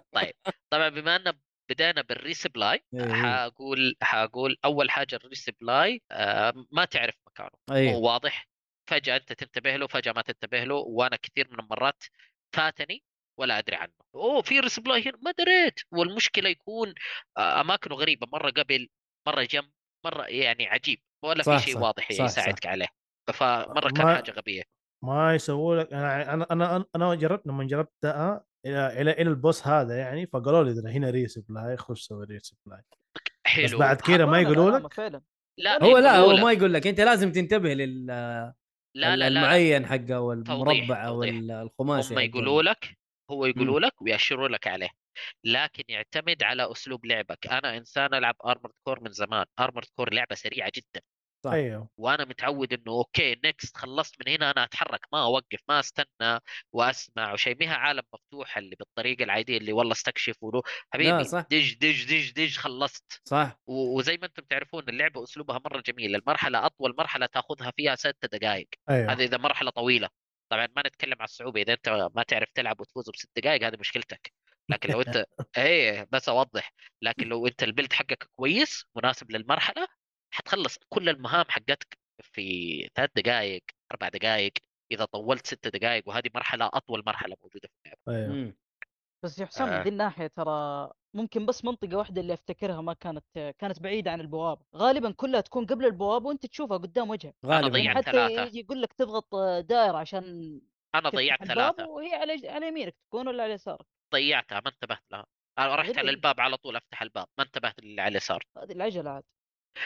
طبعا 0.71 0.89
بما 0.89 1.17
إن 1.17 1.33
بدينا 1.71 2.03
بال 2.03 2.19
resupply 2.19 2.85
إيه. 2.95 3.13
حاقول 3.13 3.97
حاقول 4.03 4.57
أول 4.65 4.91
حاجة 4.91 5.17
ال 5.17 5.26
resupply 5.26 6.03
آه، 6.13 6.67
ما 6.71 6.85
تعرف 6.85 7.15
مكانه. 7.27 7.51
أيوه 7.71 7.93
هو 7.93 8.07
واضح. 8.07 8.48
فجأة 8.89 9.17
أنت 9.17 9.33
تنتبه 9.33 9.77
له 9.77 9.87
فجأة 9.87 10.13
ما 10.13 10.23
تنتبه 10.23 10.65
له 10.65 10.75
وأنا 10.75 11.17
كثير 11.17 11.49
من 11.51 11.61
المرات 11.61 12.05
فاتني 12.57 13.03
ولا 13.41 13.59
أدري 13.59 13.77
عنه. 13.77 13.93
أوه 14.15 14.43
في 14.43 14.61
resupply 14.61 15.03
هنا 15.03 15.19
ما 15.23 15.31
دريت. 15.39 15.81
والمشكلة 15.93 16.49
يكون 16.49 16.95
آه، 17.37 17.61
أماكنه 17.61 17.95
غريبة 17.95 18.27
مرة 18.33 18.51
قبل 18.51 18.89
مرة 19.27 19.43
جنب 19.43 19.71
مرة 20.07 20.25
يعني 20.25 20.67
عجيب 20.67 21.01
ولا 21.25 21.43
في 21.43 21.51
صح، 21.51 21.65
شيء 21.65 21.75
صح، 21.75 21.81
واضح 21.81 22.13
صح، 22.13 22.25
يساعدك 22.25 22.67
عليه. 22.67 22.87
فمره 23.35 23.89
كان 23.91 24.07
ما- 24.07 24.15
حاجة 24.15 24.31
غبية. 24.31 24.63
ما 25.05 25.35
يسووا 25.35 25.77
لك 25.77 25.93
أنا 25.93 26.35
أنا 26.35 26.47
أنا 26.51 26.85
أنا 26.97 27.15
جربت 27.15 27.47
لما 27.47 27.65
جربتها 27.65 28.45
إلى 28.67 29.01
إلى 29.01 29.11
إلى 29.11 29.31
ال 29.31 29.38
boss 29.38 29.67
هذا 29.67 29.99
يعني 29.99 30.27
فقالوا 30.27 30.65
لي 30.65 30.91
هنا 30.97 31.11
resupply 31.11 31.77
خش 31.77 32.03
سوي 32.03 32.25
resupply. 32.25 32.83
حلو 33.47 33.65
بس 33.65 33.75
بعد 33.75 34.01
كذا 34.01 34.27
ما 34.27 34.41
يقولوا 34.41 34.79
لك؟ 34.79 34.95
فعلا. 34.95 35.23
لا 35.59 35.85
هو 35.85 35.99
لا 35.99 36.17
هو. 36.17 36.37
ما 36.37 36.53
يقول 36.53 36.75
لك 36.75 36.87
أنت 36.87 37.01
لازم 37.01 37.33
تنتبه 37.33 37.75
لل 37.75 38.11
لا 38.95 39.17
لا 39.17 39.31
لا 39.31 39.41
المعين 39.41 39.87
حقه 39.87 40.21
والمربع 40.21 41.07
أو 41.07 41.15
توضيح. 41.15 41.35
الخماسي 41.51 42.15
هم. 42.15 42.19
يقولوا 42.19 42.63
لك 42.63 42.99
هو 43.31 43.47
يقولوا 43.47 43.81
لك 43.81 44.03
ويأشروا 44.03 44.49
لك 44.49 44.67
عليه. 44.67 44.89
لكن 45.45 45.83
يعتمد 45.89 46.43
على 46.43 46.73
أسلوب 46.73 47.07
لعبك. 47.07 47.47
أنا 47.47 47.77
إنسان 47.77 48.15
ألعب 48.15 48.35
Armored 48.47 48.75
Core 48.85 49.01
من 49.01 49.13
زمان. 49.13 49.45
Armored 49.61 49.87
Core 49.97 50.15
لعبة 50.15 50.35
سريعة 50.35 50.73
جدا. 50.77 51.01
صح. 51.45 51.51
أيوه. 51.53 51.89
وأنا 51.97 52.25
متعود 52.25 52.73
إنه 52.73 52.93
okay 52.93 53.37
next 53.45 53.77
خلصت 53.77 54.15
من 54.27 54.33
هنا 54.33 54.51
أنا 54.51 54.65
أتحرك 54.65 55.01
ما 55.13 55.23
أوقف 55.23 55.59
ما 55.69 55.81
أستنى 55.81 56.41
وأسمع 56.73 57.33
وشيء 57.33 57.57
مها 57.61 57.75
عالم 57.75 58.03
مفتوح 58.15 58.59
اللي 58.59 58.77
بالطريقة 58.79 59.25
العادية 59.25 59.59
اللي 59.59 59.73
والله 59.73 59.93
استكشف 59.93 60.43
ولو 60.43 60.63
حبيبي 60.91 61.25
صح. 61.25 61.47
دج 61.51 61.75
دج 61.75 62.05
دج 62.05 62.31
دج 62.33 62.57
خلصت. 62.57 63.21
صح. 63.25 63.59
وزي 63.67 64.17
ما 64.17 64.27
أنتم 64.27 64.43
تعرفون 64.43 64.83
اللعبة 64.89 65.23
أسلوبها 65.25 65.61
مرة 65.65 65.81
جميل. 65.81 66.17
المرحلة 66.17 66.67
أطول 66.67 66.95
مرحلة 66.99 67.27
تاخذها 67.27 67.73
فيها 67.77 67.95
ست 67.97 68.17
دقائق 68.33 68.69
أيوه. 68.91 69.13
هذه 69.13 69.25
إذا 69.25 69.37
مرحلة 69.39 69.71
طويلة. 69.71 70.09
طبعا 70.49 70.69
ما 70.77 70.83
نتكلم 70.87 71.17
على 71.19 71.25
الصعوبة. 71.25 71.63
إذا 71.63 71.73
أنت 71.73 71.89
ما 72.15 72.23
تعرف 72.23 72.49
تلعب 72.55 72.81
وتفوز 72.81 73.11
بست 73.11 73.31
دقائق 73.37 73.67
هذه 73.67 73.77
مشكلتك. 73.81 74.33
لكن 74.69 74.93
لو 74.93 75.01
أنت 75.01 75.25
إيه 75.59 76.07
بس 76.13 76.29
أوضح. 76.29 76.73
لكن 77.03 77.29
لو 77.29 77.47
أنت 77.47 77.63
البلد 77.63 77.93
حقك 77.93 78.29
كويس 78.37 78.87
مناسب 78.97 79.31
للمرحلة 79.31 79.98
حتخلص 80.31 80.79
كل 80.89 81.09
المهام 81.09 81.45
حقتك 81.49 81.99
في 82.23 82.89
ثلاث 82.95 83.11
دقائق 83.17 83.63
أربع 83.93 84.09
دقائق 84.09 84.53
إذا 84.93 85.05
طولت 85.05 85.47
ست 85.47 85.69
دقائق 85.69 86.09
وهذه 86.09 86.31
مرحلة 86.35 86.67
أطول 86.75 87.03
مرحلة 87.07 87.37
موجودة 87.43 87.69
في 87.69 87.75
اللعبه 87.87 88.21
أيوه 88.23 88.35
مم. 88.35 88.57
بس 89.25 89.39
يا 89.39 89.47
حسام 89.47 89.69
من 89.69 89.75
آه. 89.75 89.83
ذي 89.83 89.89
الناحية 89.89 90.27
ترى 90.27 90.91
ممكن 91.15 91.47
بس 91.47 91.65
منطقة 91.65 91.97
واحدة 91.97 92.21
اللي 92.21 92.35
أفتكرها 92.35 92.81
ما 92.81 92.93
كانت 92.93 93.25
كانت 93.59 93.81
بعيدة 93.81 94.11
عن 94.11 94.21
البوابة 94.21 94.63
غالبا 94.77 95.11
كلها 95.11 95.41
تكون 95.41 95.67
قبل 95.67 95.85
البوابة 95.85 96.27
وأنت 96.29 96.47
تشوفها 96.47 96.77
قدام 96.77 97.11
وجهك 97.11 97.35
غالبا 97.47 97.79
يعني. 97.79 97.99
حتى 97.99 98.13
ثلاثة. 98.13 98.43
يجي 98.45 98.61
يقول 98.61 98.83
لك 98.83 98.93
تضغط 98.93 99.35
دائرة 99.61 99.97
عشان 99.99 100.61
أنا 100.95 101.09
ضيعت 101.09 101.45
ثلاثة 101.45 101.89
وهي 101.89 102.15
على 102.15 102.49
على 102.49 102.69
يمينك 102.69 102.95
تكون 103.09 103.29
ولا 103.29 103.43
على 103.43 103.53
يسارك 103.53 103.87
ضيعتها 104.13 104.61
ما 104.61 104.71
انتبهت 104.71 105.03
لها 105.13 105.27
أنا 105.59 105.75
رحت 105.75 105.99
على. 105.99 106.11
الباب 106.11 106.41
على 106.41 106.57
طول 106.57 106.77
أفتح 106.77 107.03
الباب 107.03 107.27
ما 107.39 107.45
انتبهت 107.45 107.79
اللي 107.79 108.03
على 108.03 108.11
اليسار 108.11 108.43
هذه 108.59 108.73
العجلة 108.73 109.11
عاد 109.11 109.25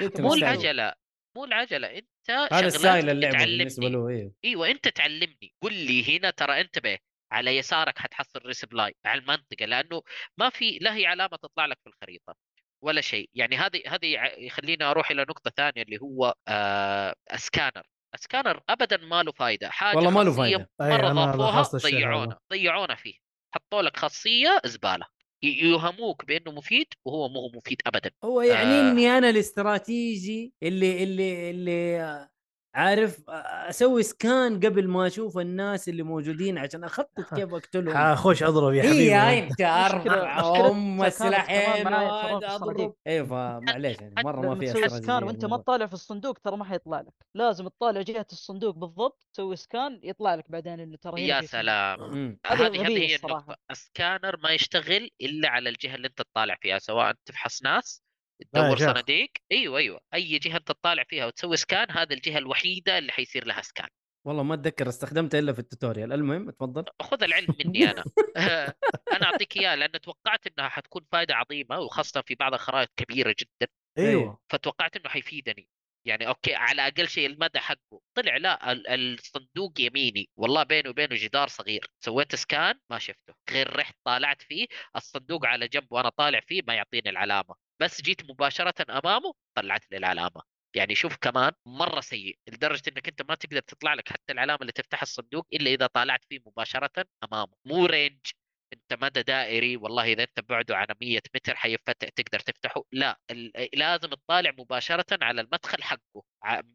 مو. 0.00 0.34
العجلة 0.34 0.92
مو 1.36 1.44
العجلة 1.44 1.98
أنت 1.98 2.30
هذا 2.52 2.68
style 2.68 3.10
اللعبة. 3.10 3.38
بالنسبة 3.38 3.88
له 3.88 4.08
أيوه 4.08 4.32
إيوه 4.44 4.70
أنت 4.70 4.88
تعلمني 4.88 5.54
قل 5.62 5.72
لي 5.72 6.18
هنا 6.18 6.30
ترى 6.30 6.60
انتبه 6.60 6.98
على 7.32 7.56
يسارك 7.56 7.98
حتحصل 7.98 8.40
resupply 8.46 8.94
على 9.04 9.20
المنطقة 9.20 9.66
لأنه 9.66 10.02
ما 10.38 10.50
في 10.50 10.78
لا 10.78 10.94
هي 10.94 11.06
علامة 11.06 11.36
تطلع 11.36 11.66
لك 11.66 11.78
في 11.84 11.90
الخريطة 11.90 12.34
ولا 12.84 13.00
شيء 13.00 13.30
يعني 13.34 13.56
هذه 13.56 13.82
هذه 13.86 14.32
يخليني 14.38 14.84
أروح 14.84 15.10
إلى 15.10 15.22
نقطة 15.22 15.50
ثانية 15.56 15.82
اللي 15.82 15.98
هو 16.02 16.34
آه 16.48 17.14
scanner 17.36 17.82
scanner 18.16 18.62
ابدا 18.68 18.96
ما 18.96 19.22
له 19.22 19.32
فائده 19.32 19.70
حاجة 19.70 19.96
والله 19.96 20.10
ما 20.10 20.22
له. 20.22 20.44
أي، 20.44 20.66
مرة 20.80 21.08
ضافوها 21.12 21.78
ضيعونا. 21.78 22.38
ضيعونا 22.52 22.94
فيه 22.94 23.14
حطوا 23.54 23.82
لك 23.82 23.96
خاصية 23.96 24.60
زبالة 24.64 25.06
يوهموك 25.42 26.24
بأنه 26.26 26.52
مفيد 26.52 26.86
وهو 27.04 27.28
مو 27.28 27.48
مفيد 27.54 27.82
ابدا 27.86 28.10
هو 28.24 28.42
يعني 28.42 28.70
آه. 28.70 28.92
إني 28.92 29.18
أنا 29.18 29.30
الاستراتيجي 29.30 30.54
اللي 30.62 31.02
اللي 31.04 31.50
اللي 31.50 32.28
عارف 32.74 33.22
أسوي 33.28 34.02
سكان 34.02 34.60
قبل 34.60 34.88
ما 34.88 35.06
أشوف 35.06 35.38
الناس 35.38 35.88
اللي 35.88 36.02
موجودين 36.02 36.58
عشان 36.58 36.84
أخطط 36.84 37.20
كيف 37.36 37.54
أقتلهم 37.54 37.96
حخش 37.96 38.42
أضرب 38.42 38.74
يا 38.74 38.82
حبيبي 38.82 39.14
هي 39.14 39.38
انت 39.38 39.60
أربع 39.86 40.68
أم 40.70 41.02
السلاحين 41.04 41.86
أضرب. 41.86 42.94
أيوه 43.06 43.26
فمعليش 43.26 44.00
يعني 44.00 44.14
مرة 44.24 44.40
ما 44.40 44.54
فيها 44.58 44.72
تسوي 44.72 44.88
سكان 44.88 45.24
وأنت 45.24 45.44
ما 45.44 45.46
الموضوع. 45.46 45.62
تطالع 45.62 45.86
في 45.86 45.92
الصندوق 45.94 46.38
ترى 46.38 46.56
ما 46.56 46.64
حيطلع 46.64 47.00
لك 47.00 47.14
لازم 47.34 47.68
تطالع 47.68 48.00
جهة 48.02 48.26
الصندوق 48.32 48.74
بالضبط 48.74 49.26
تسوي 49.32 49.56
سكان 49.56 50.00
يطلع 50.02 50.34
لك 50.34 50.44
بعدين 50.50 50.80
انه 50.80 50.96
ترى 50.96 51.26
يا. 51.26 51.40
سلام. 51.40 52.38
هذه 52.46 52.66
هذه 52.66 52.98
هي. 52.98 53.16
النقطة 53.16 53.56
السكانر 53.70 54.36
ما 54.36 54.50
يشتغل 54.50 55.10
إلا 55.20 55.48
على 55.48 55.68
الجهة 55.68 55.94
اللي 55.94 56.08
أنت 56.08 56.22
تطالع 56.22 56.56
فيها 56.62 56.78
سواء 56.78 57.14
تفحص 57.24 57.62
ناس 57.62 58.01
تدور 58.52 58.76
شيخ. 58.76 58.90
صناديق. 58.92 59.30
أيوه 59.52 59.78
أيوه. 59.78 60.00
أي 60.14 60.38
جهة 60.38 60.56
انت 60.56 60.68
تطالع 60.68 61.04
فيها 61.08 61.26
وتسوي 61.26 61.56
scan 61.56 61.86
هذه 61.90 62.12
الجهة 62.12 62.38
الوحيدة 62.38 62.98
اللي 62.98 63.12
حيصير 63.12 63.44
لها 63.46 63.62
scan 63.62 63.88
والله 64.26 64.42
ما 64.42 64.54
أتذكر 64.54 64.88
استخدمته 64.88 65.38
إلا 65.38 65.52
في 65.52 65.58
ال 65.58 65.64
tutorial. 65.64 66.12
المهم 66.12 66.50
تفضل. 66.50 66.84
خذ 67.02 67.22
العلم 67.22 67.46
مني 67.64 67.90
أنا. 67.90 68.04
أنا 69.12 69.26
أعطيك 69.26 69.56
إياه 69.56 69.74
لأن 69.74 70.00
توقعت 70.00 70.46
إنها 70.46 70.68
حتكون 70.68 71.06
فائده 71.12 71.34
عظيمة 71.34 71.78
وخاصة 71.78 72.20
في 72.26 72.34
بعض 72.34 72.54
الخرائط 72.54 72.88
كبيرة 72.96 73.34
جدا. 73.38 73.72
أيوه. 73.98 74.38
فتوقعت 74.48 74.96
إنه 74.96 75.08
حيفيدني. 75.08 75.68
يعني 76.04 76.28
okay 76.28 76.54
على 76.54 76.86
أقل 76.86 77.08
شيء 77.08 77.26
المدى 77.26 77.58
حقه. 77.58 78.00
طلع 78.14 78.36
لا 78.36 78.72
ال- 78.72 78.88
الصندوق 79.18 79.80
يميني. 79.80 80.28
والله 80.36 80.62
بينه 80.62 80.90
وبينه 80.90 81.16
جدار 81.16 81.48
صغير. 81.48 81.86
سويت 82.00 82.34
scan 82.34 82.80
ما 82.90 82.98
شفته. 82.98 83.34
غير 83.50 83.76
رحت 83.76 83.94
طالعت 84.04 84.42
فيه 84.42 84.66
الصندوق 84.96 85.46
على 85.46 85.68
جنب 85.68 85.86
وأنا 85.92 86.08
طالع 86.08 86.40
فيه 86.40 86.62
ما 86.66 86.74
يعطيني 86.74 87.10
العلامة. 87.10 87.54
بس 87.80 88.02
جيت 88.02 88.30
مباشرة 88.30 88.74
أمامه 88.90 89.32
طلعت 89.54 89.90
لي 89.90 89.96
العلامة. 89.96 90.42
يعني 90.76 90.94
شوف 90.94 91.16
كمان 91.16 91.52
مرة 91.66 92.00
سيء 92.00 92.38
لدرجة 92.48 92.82
إنك 92.88 93.08
أنت 93.08 93.22
ما 93.22 93.34
تقدر 93.34 93.60
تطلع 93.60 93.94
لك 93.94 94.08
حتى 94.08 94.32
العلامة 94.32 94.58
اللي 94.60 94.72
تفتح 94.72 95.02
الصندوق 95.02 95.46
إلا 95.52 95.70
إذا 95.70 95.86
طالعت 95.86 96.24
فيه 96.28 96.38
مباشرة 96.46 97.04
أمامه. 97.24 97.52
مو 97.64 97.86
range 97.86 98.20
انت 98.72 99.02
مدى 99.02 99.22
دائري 99.22 99.76
والله 99.76 100.12
إذا 100.12 100.22
أنت 100.22 100.40
بعده 100.48 100.76
على 100.76 100.94
100 101.00 101.20
متر 101.34 101.56
حيفتح 101.56 102.08
تقدر 102.08 102.40
تفتحه. 102.40 102.84
لا 102.92 103.18
لازم 103.74 104.08
تطالع 104.08 104.50
مباشرة 104.58 105.04
على 105.22 105.40
المدخل 105.40 105.82
حقه. 105.82 106.22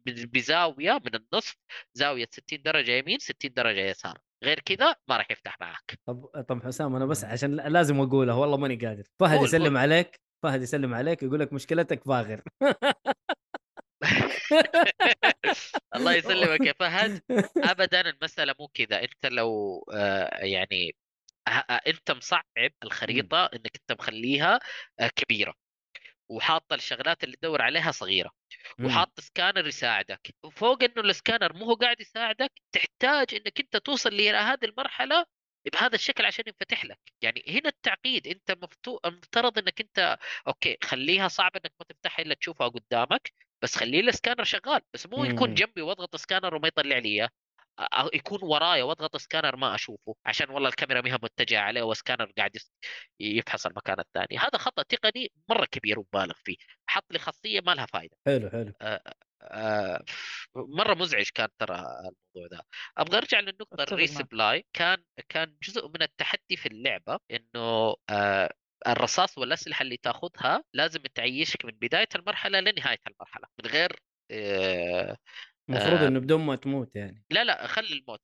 بزاوية 0.06 0.92
من 1.04 1.14
النصف 1.14 1.56
زاوية 1.94 2.26
60 2.30 2.62
درجة 2.62 2.90
يمين 2.92 3.18
60 3.18 3.52
درجة 3.52 3.80
يسار. 3.80 4.18
غير 4.44 4.60
كذا 4.60 4.94
ما 5.08 5.16
راح 5.16 5.30
يفتح 5.30 5.60
معك 5.60 5.98
طب 6.06 6.24
طب 6.48 6.62
حسام 6.64 6.96
أنا 6.96 7.06
بس 7.06 7.24
عشان 7.24 7.56
لازم 7.56 8.00
اقولها 8.00 8.34
والله 8.34 8.56
ماني 8.56 8.76
قادر. 8.76 9.04
فهد 9.20 9.42
يسلم 9.42 9.66
قول. 9.66 9.76
عليك 9.76 10.20
فهد 10.42 10.62
يسلم 10.62 10.94
عليك 10.94 11.22
يقول 11.22 11.40
لك 11.40 11.52
مشكلتك 11.52 12.04
فاغر. 12.04 12.42
الله 15.96 16.14
يسلمك 16.14 16.60
يا 16.60 16.72
فهد. 16.78 17.22
ابدا 17.72 18.00
المسألة 18.00 18.54
مو 18.60 18.68
كذا. 18.68 19.02
أنت 19.02 19.26
لو 19.26 19.78
آه، 19.94 20.44
يعني 20.44 20.94
أنت 21.86 22.10
مصعب 22.10 22.44
الخريطة 22.84 23.46
إنك 23.46 23.70
أنت 23.76 24.00
مخليها 24.00 24.58
آه، 25.00 25.08
كبيرة 25.08 25.54
وحاطه 26.28 26.74
الشغلات 26.74 27.24
اللي 27.24 27.36
تدور 27.36 27.62
عليها 27.62 27.90
صغيرة. 27.90 28.30
وحاط 28.84 29.20
سكانر 29.20 29.66
يساعدك 29.66 30.34
وفوق 30.44 30.82
إنه 30.82 31.00
السكانر 31.00 31.52
مو 31.52 31.64
هو 31.64 31.74
قاعد 31.74 32.00
يساعدك 32.00 32.52
تحتاج 32.72 33.34
إنك 33.34 33.60
أنت 33.60 33.76
توصل 33.76 34.08
إلى 34.08 34.36
هذه 34.36 34.64
المرحلة 34.64 35.26
بهذا 35.72 35.94
الشكل 35.94 36.24
عشان 36.26 36.44
ينفتح 36.46 36.84
لك 36.84 36.98
يعني 37.22 37.44
هنا 37.48 37.68
التعقيد 37.68 38.26
أنت 38.26 38.50
مفتو... 38.64 38.98
المفترض 39.04 39.58
إنك 39.58 39.80
أنت 39.80 40.18
okay 40.46 40.78
خليها 40.84 41.28
صعب 41.28 41.56
إنك 41.56 41.72
ما 41.80 41.86
تفتحها 41.88 42.22
إلا 42.22 42.34
تشوفها 42.34 42.68
قدامك 42.68 43.32
بس 43.62 43.76
خليه 43.76 44.00
السكانر 44.00 44.44
شغال 44.44 44.80
بس 44.94 45.06
مو 45.06 45.24
يكون. 45.24 45.54
جنبي 45.54 45.82
واضغط 45.82 46.16
سكانر 46.16 46.54
وما 46.54 46.68
يطلع 46.68 46.98
لي 46.98 47.08
إياه 47.08 47.28
يكون 48.14 48.38
ورايا 48.42 48.82
وأضغط 48.84 49.16
سكانر 49.16 49.56
ما 49.56 49.74
أشوفه 49.74 50.14
عشان 50.26 50.50
والله 50.50 50.68
الكاميرا 50.68 51.00
مها 51.00 51.18
متجهة 51.22 51.60
عليه 51.60 51.82
وسكانر 51.82 52.32
قاعد 52.38 52.56
يفحص 53.20 53.66
المكان 53.66 54.00
الثاني. 54.00 54.38
هذا 54.38 54.58
خطأ 54.58 54.82
تقني 54.82 55.32
مرة 55.48 55.64
كبير 55.64 55.98
ومبالغ 55.98 56.34
فيه 56.44 56.56
حط 56.86 57.12
لي 57.12 57.18
خاصية 57.18 57.60
ما 57.60 57.74
لها 57.74 57.86
فائده 57.86 58.16
حلو 58.26 58.50
حلو. 58.50 58.72
آه، 59.42 60.02
مرة 60.56 60.94
مزعج 60.94 61.28
كان 61.34 61.48
ترى 61.58 61.74
الموضوع 61.76 62.48
ده 62.50 62.66
أبغى 62.98 63.18
أرجع 63.18 63.40
للنقطة. 63.40 63.82
الريسبلاي. 63.82 64.66
كان 64.72 65.04
كان 65.28 65.56
جزء 65.62 65.88
من 65.88 66.02
التحدي 66.02 66.56
في 66.56 66.66
اللعبة 66.66 67.18
إنه 67.30 67.94
آه، 68.10 68.54
الرصاص 68.86 69.38
والأسلحة 69.38 69.82
اللي 69.82 69.96
تاخذها 69.96 70.64
لازم 70.74 71.00
تعيشك 71.14 71.64
من 71.64 71.72
بداية 71.72 72.08
المرحلة 72.14 72.60
لنهاية 72.60 72.98
المرحلة 73.08 73.44
من 73.64 73.70
غير 73.70 74.00
آه، 74.30 75.16
المفروض 75.68 76.02
آه. 76.02 76.08
إنه 76.08 76.18
بدون 76.20 76.40
ما 76.40 76.56
تموت 76.56 76.96
يعني. 76.96 77.24
لا 77.30 77.44
لا 77.44 77.66
خلي 77.66 77.92
الموت. 77.92 78.20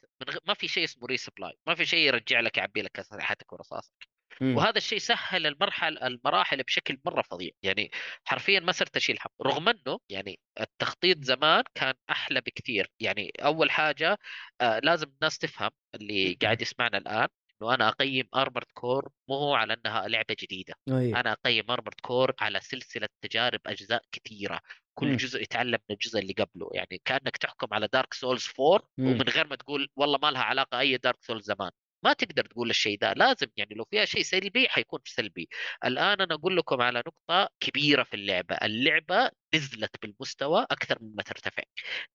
ما 0.48 0.54
في 0.54 0.68
شيء 0.68 0.84
اسمه 0.84 1.06
resupply 1.06 1.52
ما 1.66 1.74
في 1.74 1.84
شيء 1.84 1.98
يرجع 1.98 2.40
لك 2.40 2.56
يعبي 2.58 2.82
لك 2.82 2.98
اسلحتك 2.98 3.52
ورصاصك. 3.52 4.08
مم. 4.40 4.56
وهذا 4.56 4.76
الشيء 4.78 4.98
سهل 4.98 5.46
المرحل 5.46 5.98
المراحل 5.98 6.62
بشكل 6.62 6.98
مرة 7.04 7.22
فظيع. 7.22 7.50
يعني 7.62 7.90
حرفيا 8.24 8.60
ما 8.60 8.72
صرت 8.72 8.96
أشيل 8.96 9.18
هم 9.20 9.46
رغم 9.46 9.68
إنه 9.68 9.98
يعني 10.08 10.40
التخطيط 10.60 11.24
زمان 11.24 11.62
كان 11.74 11.94
أحلى 12.10 12.40
بكثير. 12.40 12.90
يعني 13.00 13.32
أول 13.44 13.70
حاجة 13.70 14.18
آه 14.60 14.78
لازم 14.78 15.06
الناس 15.08 15.38
تفهم 15.38 15.70
اللي 15.94 16.38
قاعد 16.42 16.62
يسمعنا 16.62 16.98
الآن 16.98 17.28
إنه 17.62 17.74
أنا 17.74 17.88
أقيم 17.88 18.28
Armored 18.34 18.66
Core 18.74 19.08
مو 19.28 19.34
هو 19.34 19.54
على 19.54 19.74
إنها 19.74 20.08
لعبة 20.08 20.36
جديدة. 20.40 20.74
أي. 20.88 21.16
أنا 21.16 21.32
أقيم 21.32 21.70
Armored 21.70 22.00
Core 22.02 22.32
على 22.40 22.60
سلسلة 22.60 23.08
تجارب 23.22 23.60
أجزاء 23.66 24.02
كثيرة. 24.12 24.60
كل 24.94 25.06
مم. 25.08 25.16
جزء 25.16 25.42
يتعلم 25.42 25.78
من 25.90 25.94
الجزء 25.94 26.18
اللي 26.18 26.32
قبله. 26.32 26.70
يعني 26.74 27.02
كأنك 27.04 27.36
تحكم 27.36 27.74
على 27.74 27.88
Dark 27.92 28.14
Souls 28.14 28.48
4 28.60 28.88
مم. 28.98 29.06
ومن 29.06 29.22
غير 29.22 29.46
ما 29.46 29.56
تقول 29.56 29.88
والله 29.96 30.18
ما 30.22 30.30
لها 30.30 30.42
علاقة 30.42 30.78
أي 30.80 30.96
Dark 30.96 31.18
Souls 31.24 31.44
زمان. 31.46 31.70
ما 32.04 32.12
تقدر 32.12 32.44
تقول 32.46 32.70
الشيء 32.70 32.98
ده. 32.98 33.12
لازم 33.12 33.46
يعني 33.56 33.74
لو 33.74 33.84
فيها 33.90 34.04
شيء 34.04 34.22
سلبي 34.22 34.68
حيكون 34.68 35.00
سلبي. 35.06 35.48
الآن 35.84 36.20
أنا 36.20 36.34
أقول 36.34 36.56
لكم 36.56 36.82
على 36.82 37.02
نقطة 37.06 37.48
كبيرة 37.60 38.02
في 38.02 38.14
اللعبة. 38.14 38.54
اللعبة 38.56 39.30
نزلت 39.54 40.02
بالمستوى 40.02 40.66
أكثر 40.70 40.98
مما 41.02 41.22
ترتفع. 41.22 41.62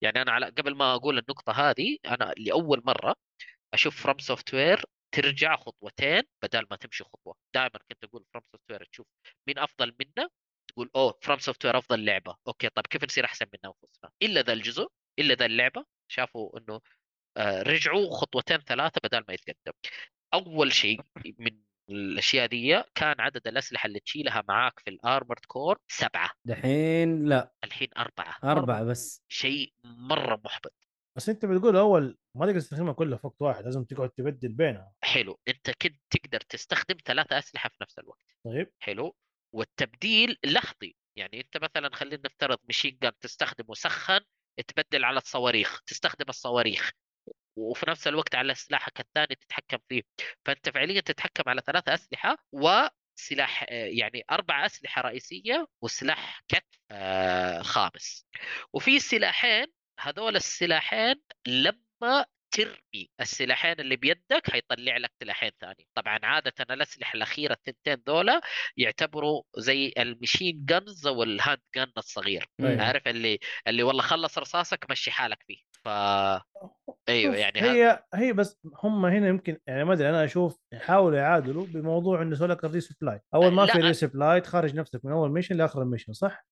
يعني 0.01 0.21
أنا 0.21 0.31
على 0.31 0.45
قبل 0.45 0.75
ما 0.75 0.93
أقول 0.95 1.17
النقطة 1.17 1.51
هذه 1.53 1.97
أنا 2.05 2.33
لأول 2.37 2.81
مرة 2.85 3.15
أشوف 3.73 4.03
FromSoftware 4.03 4.85
ترجع 5.15 5.55
خطوتين 5.55 6.23
بدل 6.43 6.65
ما 6.71 6.77
تمشي 6.77 7.03
خطوة. 7.03 7.35
دائما 7.55 7.69
كنت 7.91 8.03
أقول 8.03 8.25
FromSoftware 8.33 8.83
تشوف 8.91 9.07
مين 9.47 9.59
أفضل 9.59 9.95
منا 9.99 10.29
تقول 10.79 10.91
أوه 10.95 11.19
FromSoftware 11.21 11.77
أفضل 11.77 12.05
لعبة. 12.05 12.35
okay 12.47 12.69
طيب 12.69 12.87
كيف 12.87 13.03
نصير 13.03 13.25
أحسن 13.25 13.45
من 13.53 13.59
انفسنا 13.65 14.11
إلا 14.21 14.41
ذا 14.41 14.53
الجزء 14.53 14.87
إلا 15.19 15.33
ذا 15.33 15.45
اللعبة. 15.45 15.85
شافوا 16.07 16.59
إنه 16.59 16.81
آه، 17.37 17.61
رجعوا 17.61 18.09
خطوتين 18.11 18.57
ثلاثة 18.57 19.01
بدل 19.03 19.23
ما 19.27 19.33
يتقدم. 19.33 19.71
أول 20.33 20.73
شيء 20.73 21.01
من 21.37 21.59
الأشياء 21.89 22.47
دي 22.47 22.83
كان 22.95 23.15
عدد 23.19 23.47
الأسلحة 23.47 23.87
اللي 23.87 23.99
تشيلها 23.99 24.43
معاك 24.47 24.79
في 24.79 24.89
الأرمورد 24.89 25.45
كور 25.47 25.77
سبعة. 25.87 26.29
دحين 26.45 27.25
لا. 27.25 27.53
الحين 27.63 27.87
أربعة. 27.97 28.37
أربعة 28.43 28.83
بس. 28.83 29.23
شيء 29.27 29.73
مرة 29.83 30.41
محبط. 30.45 30.73
بس 31.15 31.29
أنت 31.29 31.45
بتقول 31.45 31.75
أول 31.75 32.17
ما 32.35 32.45
تقدر 32.45 32.59
تستخدمها 32.59 32.93
كلها 32.93 33.17
في 33.17 33.27
وقت 33.27 33.41
واحد 33.41 33.63
لازم 33.63 33.83
تقعد 33.83 34.09
تبدل 34.09 34.53
بينها. 34.53 34.91
حلو. 35.01 35.39
أنت 35.47 35.69
كنت 35.69 36.01
تقدر 36.09 36.39
تستخدم 36.39 36.95
ثلاثة 37.05 37.37
أسلحة 37.37 37.69
في 37.69 37.75
نفس 37.81 37.99
الوقت. 37.99 38.23
طيب. 38.45 38.71
حلو. 38.79 39.15
والتبديل 39.53 40.37
لحظي. 40.45 40.95
يعني 41.15 41.41
أنت 41.41 41.57
مثلا 41.57 41.95
خلينا 41.95 42.21
نفترض 42.25 42.57
مشين 42.69 42.97
جان 43.01 43.11
تستخدمه 43.19 43.73
سخن 43.73 44.19
تبدل 44.67 45.05
على 45.05 45.17
الصواريخ 45.17 45.81
تستخدم 45.81 46.25
الصواريخ 46.29 46.91
وفي 47.55 47.85
نفس 47.89 48.07
الوقت 48.07 48.35
على 48.35 48.55
سلاحك 48.55 48.99
الثاني 48.99 49.35
تتحكم 49.35 49.77
فيه. 49.89 50.01
فأنت 50.45 50.69
فعليا 50.69 51.01
تتحكم 51.01 51.43
على 51.47 51.61
ثلاثة 51.65 51.93
أسلحة 51.93 52.37
وسلاح 52.51 53.65
يعني 53.71 54.23
أربع 54.31 54.65
أسلحة 54.65 55.01
رئيسية 55.01 55.67
وسلاح 55.81 56.41
كتف 56.47 56.79
آه، 56.91 57.61
خامس. 57.61 58.25
وفي 58.73 58.99
سلاحين 58.99 59.65
هذول 59.99 60.35
السلاحين 60.35 61.15
لما 61.47 62.25
ترمي 62.51 63.09
السلاحين 63.21 63.75
اللي 63.79 63.95
بيدك 63.95 64.43
هيطلع 64.51 64.97
لك 64.97 65.11
سلاحين 65.23 65.51
ثاني 65.61 65.87
طبعا 65.93 66.19
عادة 66.23 66.53
الأسلحة 66.69 67.15
الأخيرة 67.15 67.53
الثنتين 67.53 68.03
ذولا 68.07 68.41
يعتبروا 68.77 69.43
زي 69.57 69.93
المشين 69.97 70.65
جنز 70.65 71.07
أو 71.07 71.23
الهاند 71.23 71.59
جن 71.75 71.91
الصغير 71.97 72.45
أيوة. 72.59 72.83
عارف 72.83 73.07
اللي 73.07 73.39
اللي 73.67 73.83
والله 73.83 74.01
خلص 74.01 74.37
رصاصك 74.37 74.85
مشي 74.91 75.11
حالك 75.11 75.43
فيه 75.47 75.57
ف 75.83 75.87
أيوه 77.09 77.35
يعني 77.35 77.61
هي 77.61 78.03
هي 78.13 78.33
بس 78.33 78.59
هم 78.83 79.05
هنا 79.05 79.27
يمكن 79.27 79.57
يعني 79.67 79.83
ما 79.83 79.93
أدري 79.93 80.09
أنا 80.09 80.25
أشوف 80.25 80.59
يحاولوا 80.73 81.17
يعادلوا 81.17 81.65
بموضوع 81.65 82.21
إنه 82.21 82.31
يسوي 82.31 82.47
لك 82.47 82.65
ال 82.65 82.71
resupply 82.71 83.19
أول 83.33 83.51
ما 83.51 83.61
لا. 83.61 83.73
في 83.73 83.79
resupply 83.79 84.41
تخرج 84.41 84.75
نفسك 84.75 85.05
من 85.05 85.11
أول 85.11 85.31
mission 85.31 85.57
لآخر 85.57 85.81
ال 85.81 85.85
mission 85.85 86.13
صح؟ 86.13 86.45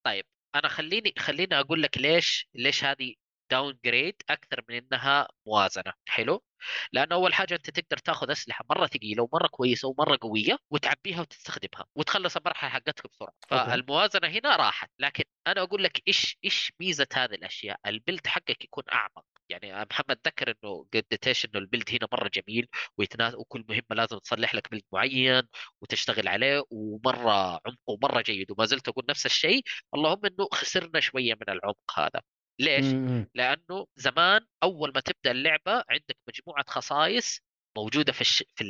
أنا 0.55 0.67
خليني 0.67 1.13
خليني 1.17 1.59
أقول 1.59 1.81
لك 1.81 1.97
ليش 1.97 2.49
ليش 2.55 2.83
هذه 2.83 3.13
downgrade 3.51 4.15
أكثر 4.29 4.63
من 4.69 4.75
إنها 4.75 5.27
موازنة 5.47 5.93
حلو؟ 6.07 6.43
لأنه 6.91 7.15
أول 7.15 7.33
حاجة 7.33 7.55
أنت 7.55 7.69
تقدر 7.69 7.97
تاخذ 7.97 8.31
أسلحة 8.31 8.65
مرة 8.69 8.87
ثقيلة 8.87 9.23
ومرة 9.23 9.47
كويسة 9.47 9.87
ومرة 9.87 10.17
قوية 10.21 10.57
وتعبيها 10.69 11.21
وتستخدمها 11.21 11.85
وتخلص 11.95 12.37
المرحله 12.37 12.69
حقتك 12.69 13.07
بسرعة. 13.13 13.33
فالموازنة 13.49 14.27
هنا 14.27 14.55
راحت 14.55 14.89
لكن 14.99 15.23
أنا 15.47 15.61
أقول 15.61 15.83
لك 15.83 16.01
إيش 16.07 16.37
إيش 16.45 16.71
ميزة 16.79 17.07
هذه 17.13 17.33
الأشياء؟ 17.35 17.79
ال 17.85 17.92
build 17.92 18.27
حقك 18.27 18.63
يكون 18.65 18.83
أعمق. 18.93 19.25
يعني 19.49 19.85
محمد 19.91 20.19
ذكر 20.27 20.51
إنه 20.63 20.87
قديش 20.93 21.45
إنه 21.45 21.59
ال 21.59 21.64
build 21.64 21.89
هنا 21.89 22.07
مرة 22.13 22.29
جميل 22.33 22.67
ويتناس 22.97 23.35
وكل 23.35 23.65
مهمة 23.69 23.83
لازم 23.91 24.17
تصلح 24.17 24.55
لك 24.55 24.71
build 24.71 24.83
معين 24.91 25.43
وتشتغل 25.81 26.27
عليه 26.27 26.63
ومرة 26.71 27.31
عمقه 27.65 27.97
مره 28.03 28.21
جيد. 28.21 28.51
وما 28.51 28.65
زلت 28.65 28.87
أقول 28.87 29.05
نفس 29.09 29.25
الشيء 29.25 29.63
اللهم 29.95 30.25
إنه 30.25 30.47
خسرنا 30.53 30.99
شوية 30.99 31.33
من 31.33 31.49
العمق 31.49 31.99
هذا. 31.99 32.21
ليش؟ 32.59 32.85
مم. 32.85 33.29
لأنه 33.35 33.85
زمان 33.95 34.41
أول 34.63 34.91
ما 34.95 35.01
تبدأ 35.01 35.31
اللعبة 35.31 35.83
عندك 35.89 36.17
مجموعة 36.29 36.65
خصائص 36.67 37.39
موجودة 37.77 38.11
في 38.13 38.21
الش... 38.21 38.43
في 38.55 38.63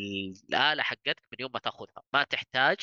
الآلة 0.50 0.84
حقتك 0.84 1.22
من 1.32 1.38
يوم 1.40 1.52
ما 1.54 1.60
تأخذها 1.60 2.04
ما 2.14 2.24
تحتاج 2.24 2.78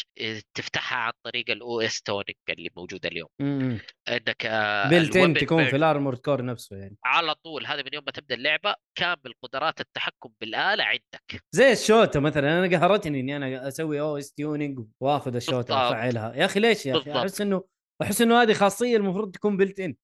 تفتحها 0.54 0.98
عن 0.98 1.12
طريق 1.26 1.50
ال 1.50 1.80
OS 1.80 2.02
tuning 2.02 2.38
اللي 2.50 2.70
موجودة 2.76 3.08
اليوم 3.08 3.28
مم. 3.40 3.78
انك 4.08 4.42
الweapon 4.42 5.40
تكون 5.40 5.64
في 5.64 5.76
ال 5.76 5.81
Armored 5.81 6.18
Core 6.18 6.44
نفسه 6.44 6.76
يعني 6.76 6.96
على 7.04 7.34
طول 7.34 7.66
هذا 7.66 7.82
من 7.82 7.94
يوم 7.94 8.04
ما 8.06 8.12
تبدأ 8.12 8.34
اللعبة 8.34 8.74
كامل 8.98 9.34
قدرات 9.42 9.80
التحكم 9.80 10.30
بالآلة 10.40 10.84
عندك 10.84 11.44
زي 11.52 11.72
الشوتة 11.72 12.20
مثلا 12.20 12.64
أنا 12.64 12.78
قهرتني 12.78 13.20
إني 13.20 13.36
أنا 13.36 13.68
أسوي 13.68 14.00
OS 14.00 14.32
tuning 14.32 14.86
وآخذ 15.00 15.30
بالضبط. 15.30 15.70
افعلها 15.70 16.34
يا 16.34 16.44
أخي 16.44 16.60
ليش 16.60 16.86
يا 16.86 16.96
أخي. 16.96 17.12
أحس 17.12 17.40
إنه 17.40 17.64
احس 18.02 18.20
إنه 18.20 18.42
هذه 18.42 18.52
خاصية 18.52 18.96
المفروض 18.96 19.32
تكون 19.32 19.56
built 19.56 19.80
in 19.80 19.94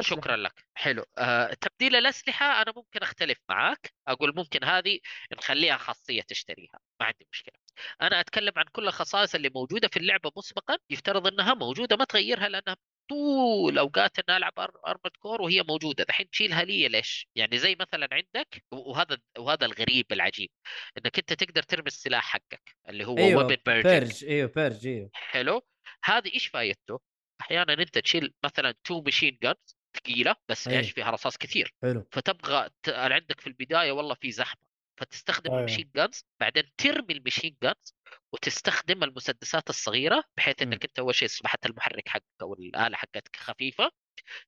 شكرا 0.00 0.36
لك. 0.36 0.64
حلو. 0.74 1.04
آه، 1.18 1.54
تبديل 1.54 1.96
الأسلحة 1.96 2.62
أنا 2.62 2.72
ممكن 2.76 3.00
أختلف 3.02 3.38
معاك. 3.48 3.92
أقول 4.08 4.32
ممكن 4.36 4.64
هذه 4.64 4.98
نخليها 5.38 5.76
خاصية 5.76 6.22
تشتريها. 6.22 6.78
ما 7.00 7.06
عندي 7.06 7.26
مشكلة. 7.32 7.54
أنا 8.02 8.20
أتكلم 8.20 8.52
عن 8.56 8.64
كل 8.72 8.88
الخصائص 8.88 9.34
اللي 9.34 9.50
موجودة 9.54 9.88
في 9.88 9.96
اللعبة 9.96 10.30
مسبقا. 10.36 10.78
يفترض 10.90 11.26
إنها 11.26 11.54
موجودة 11.54 11.96
ما 11.96 12.04
تغيرها 12.04 12.48
لأنها 12.48 12.76
طول 13.08 13.78
أوقات 13.78 14.18
أنا 14.18 14.36
ألعب 14.36 14.52
Armored 14.58 15.10
Core 15.18 15.42
وهي 15.42 15.62
موجودة. 15.62 16.04
دحين 16.04 16.30
تشيلها 16.30 16.64
لي 16.64 16.88
ليش؟ 16.88 17.28
يعني 17.34 17.58
زي 17.58 17.76
مثلا 17.80 18.08
عندك 18.12 18.64
وهذا 18.72 19.18
وهذا 19.38 19.66
الغريب 19.66 20.12
العجيب. 20.12 20.50
إنك 20.98 21.18
أنت 21.18 21.32
تقدر 21.32 21.62
ترمي 21.62 21.86
السلاح 21.86 22.24
حقك 22.24 22.76
اللي 22.88 23.06
هو 23.06 23.18
أيوه. 23.18 23.46
weapon 23.46 23.56
purge 23.66 24.24
أيوه 24.24 24.50
purge 24.56 24.86
أيوه. 24.86 25.10
حلو. 25.12 25.62
هذه 26.04 26.34
إيش 26.34 26.46
فايدته؟ 26.46 27.11
أحيانا 27.42 27.72
أنت 27.72 27.98
تشيل 27.98 28.34
مثلا 28.44 28.74
two 28.84 29.00
machine 29.00 29.38
guns 29.42 29.76
ثقيلة 29.96 30.36
بس 30.48 30.68
أي. 30.68 30.78
إيش 30.78 30.90
فيها 30.90 31.10
رصاص 31.10 31.36
كثير 31.36 31.74
حلو 31.82 32.06
فتبغى 32.12 32.68
ت... 32.82 32.88
عندك 32.88 33.40
في 33.40 33.46
البداية 33.46 33.92
والله 33.92 34.14
في 34.14 34.32
زحمة 34.32 34.62
فتستخدم 35.00 35.50
أيوة. 35.50 35.60
ال 35.60 35.64
machine 35.64 35.90
guns 35.96 36.24
بعدين 36.40 36.72
ترمي 36.76 37.12
ال 37.14 37.19
machine 37.19 37.56
guns 37.62 37.94
وتستخدم 38.32 39.04
المسدسات 39.04 39.70
الصغيرة 39.70 40.24
بحيث. 40.36 40.62
إنك 40.62 40.84
أنت 40.84 40.98
أول 40.98 41.14
شيء 41.14 41.28
أصبحت 41.28 41.66
المحرك 41.66 42.08
حقك 42.08 42.24
أو 42.42 42.54
الآلة 42.54 42.96
حقتك 42.96 43.36
خفيفة 43.36 43.90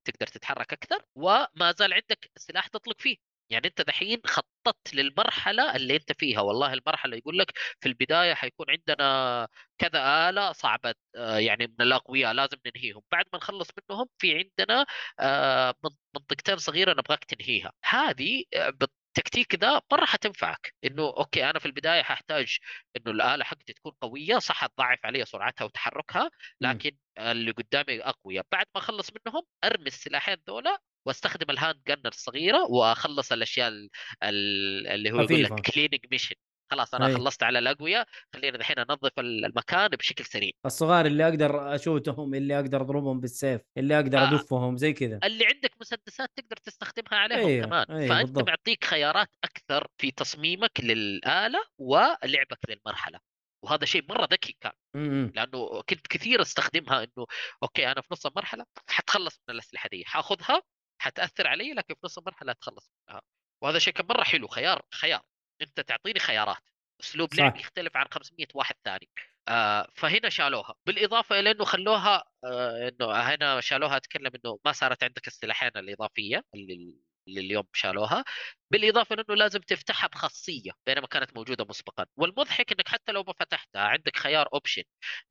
تقدر 0.04 0.26
تتحرك 0.26 0.72
أكثر 0.72 1.04
وما 1.14 1.72
زال 1.78 1.92
عندك 1.92 2.30
سلاح 2.36 2.66
تطلق 2.66 3.00
فيه 3.00 3.16
يعني 3.50 3.66
أنت 3.66 3.80
دحين 3.80 4.20
خططت 4.26 4.94
للمرحلة 4.94 5.76
اللي 5.76 5.96
أنت 5.96 6.12
فيها. 6.12 6.40
والله 6.40 6.72
المرحلة 6.72 7.16
يقول 7.16 7.38
لك 7.38 7.52
في 7.80 7.88
البداية 7.88 8.34
حيكون 8.34 8.66
عندنا 8.70 9.48
كذا 9.78 10.28
آلة 10.30 10.52
صعبة 10.52 10.94
آه، 11.16 11.38
يعني 11.38 11.66
من 11.66 11.80
الأقوياء 11.86 12.32
لازم 12.32 12.56
ننهيهم. 12.66 13.02
بعد 13.12 13.24
ما 13.32 13.38
نخلص 13.38 13.68
منهم 13.90 14.06
في 14.18 14.38
عندنا 14.38 14.86
آه، 15.20 15.74
من- 15.84 15.90
منطقتين 16.16 16.56
صغيرة 16.58 16.92
نبغاك 16.92 17.24
تنهيها. 17.24 17.72
هذه 17.84 18.44
آه، 18.54 18.70
بالتكتيك 18.70 19.54
ذا 19.54 19.80
مرة 19.92 20.04
حتنفعك. 20.04 20.74
إنه 20.84 21.02
أوكي 21.02 21.50
أنا 21.50 21.58
في 21.58 21.66
البداية 21.66 22.02
ححتاج 22.02 22.58
إنه 22.96 23.10
الآلة 23.12 23.44
حقتي 23.44 23.72
تكون 23.72 23.92
قوية 24.00 24.38
صح 24.38 24.66
تضعف 24.66 24.98
علي 25.04 25.24
سرعتها 25.24 25.64
وتحركها 25.64 26.30
لكن 26.60 26.96
اللي 27.18 27.50
قدامي 27.50 28.02
أقوياء. 28.02 28.46
بعد 28.52 28.66
ما 28.74 28.80
أخلص 28.80 29.10
منهم 29.26 29.42
أرمي 29.64 29.86
السلاحين 29.86 30.36
ذولا 30.48 30.78
واستخدم 31.06 31.50
ال 31.50 31.80
handgun 31.88 32.08
الصغيرة 32.08 32.64
وأخلص 32.70 33.32
الأشياء 33.32 33.68
ال- 33.68 33.90
ال- 34.22 34.86
اللي 34.86 35.10
هو 35.12 35.20
يقول. 35.20 35.42
لك 35.42 35.52
cleaning 35.70 36.00
mission 36.10 36.34
خلاص 36.70 36.94
أنا 36.94 37.06
أي. 37.06 37.14
خلصت 37.14 37.42
على 37.42 37.58
الاقوياء 37.58 38.06
خلينا 38.34 38.56
الحين 38.56 38.78
أنظف 38.78 39.18
ال- 39.18 39.44
المكان 39.44 39.88
بشكل 39.88 40.24
سريع 40.24 40.50
الصغار 40.66 41.06
اللي 41.06 41.24
أقدر 41.28 41.74
أشوتهم 41.74 42.34
اللي 42.34 42.54
أقدر 42.56 42.80
أضربهم 42.80 43.20
بالسيف 43.20 43.60
اللي 43.78 43.96
أقدر 43.96 44.18
آه. 44.18 44.28
أدفهم 44.34 44.76
زي 44.76 44.92
كذا 44.92 45.18
اللي 45.24 45.46
عندك 45.46 45.70
مسدسات 45.80 46.28
تقدر 46.36 46.56
تستخدمها 46.56 47.18
عليهم 47.18 47.46
أيوة، 47.46 47.66
كمان 47.66 47.86
أيوة، 47.90 48.08
فأنت 48.08 48.26
بالضبط. 48.26 48.48
معطيك 48.48 48.84
خيارات 48.84 49.28
أكثر 49.44 49.86
في 49.98 50.10
تصميمك 50.10 50.80
للآلة 50.80 51.58
ولعبك 51.78 52.58
للمرحلة 52.68 53.18
وهذا 53.64 53.84
شيء 53.84 54.04
مرة 54.08 54.28
ذكي 54.32 54.56
كان 54.60 54.72
مم. 54.96 55.32
لأنه 55.34 55.82
كنت 55.82 56.06
كثير 56.06 56.42
أستخدمها 56.42 56.98
إنه 57.02 57.26
أوكي 57.62 57.92
أنا 57.92 58.00
في 58.00 58.08
نص 58.12 58.26
المرحلة 58.26 58.64
حتخلص 58.88 59.40
من 59.48 59.54
الأسلحة 59.54 59.88
دي 59.88 60.04
حأخذها 60.06 60.62
حتأثر 60.98 61.46
علي 61.46 61.72
لكن 61.72 61.94
في 61.94 62.00
نص 62.04 62.18
المرحلة 62.18 62.52
اتخلص 62.52 62.90
منها. 63.08 63.22
وهذا 63.62 63.78
شيء 63.78 63.92
كان 63.92 64.06
مرة 64.06 64.22
حلو 64.24 64.48
خيار 64.48 64.82
خيار. 64.94 65.22
أنت 65.62 65.80
تعطيني 65.80 66.18
خيارات. 66.18 66.62
أسلوب. 67.00 67.34
لعب 67.34 67.56
يختلف 67.56 67.96
عن 67.96 68.06
500 68.10 68.46
واحد 68.54 68.74
ثاني. 68.84 69.08
آه 69.48 69.88
فهنا 69.94 70.28
شالوها. 70.28 70.74
بالإضافة 70.86 71.40
إلى 71.40 71.50
إنه 71.50 71.64
خلوها 71.64 72.24
آه 72.44 72.88
إنه 72.88 73.12
هنا 73.12 73.60
شالوها 73.60 73.96
أتكلم 73.96 74.30
إنه 74.44 74.58
ما 74.64 74.72
صارت 74.72 75.02
عندك 75.04 75.26
السلاحين 75.26 75.70
الإضافية 75.76 76.44
اللي 76.54 76.94
اللي 77.28 77.40
اليوم 77.40 77.64
شالوها 77.72 78.24
بالإضافة 78.70 79.16
لأنه 79.16 79.34
لازم 79.36 79.60
تفتحها 79.60 80.08
بخاصية 80.08 80.70
بينما 80.86 81.06
كانت 81.06 81.36
موجودة 81.36 81.64
مسبقا. 81.64 82.06
والمضحك 82.16 82.72
إنك 82.72 82.88
حتى 82.88 83.12
لو 83.12 83.22
ما 83.26 83.32
فتحتها 83.32 83.82
عندك 83.82 84.16
خيار 84.16 84.48
option 84.52 84.82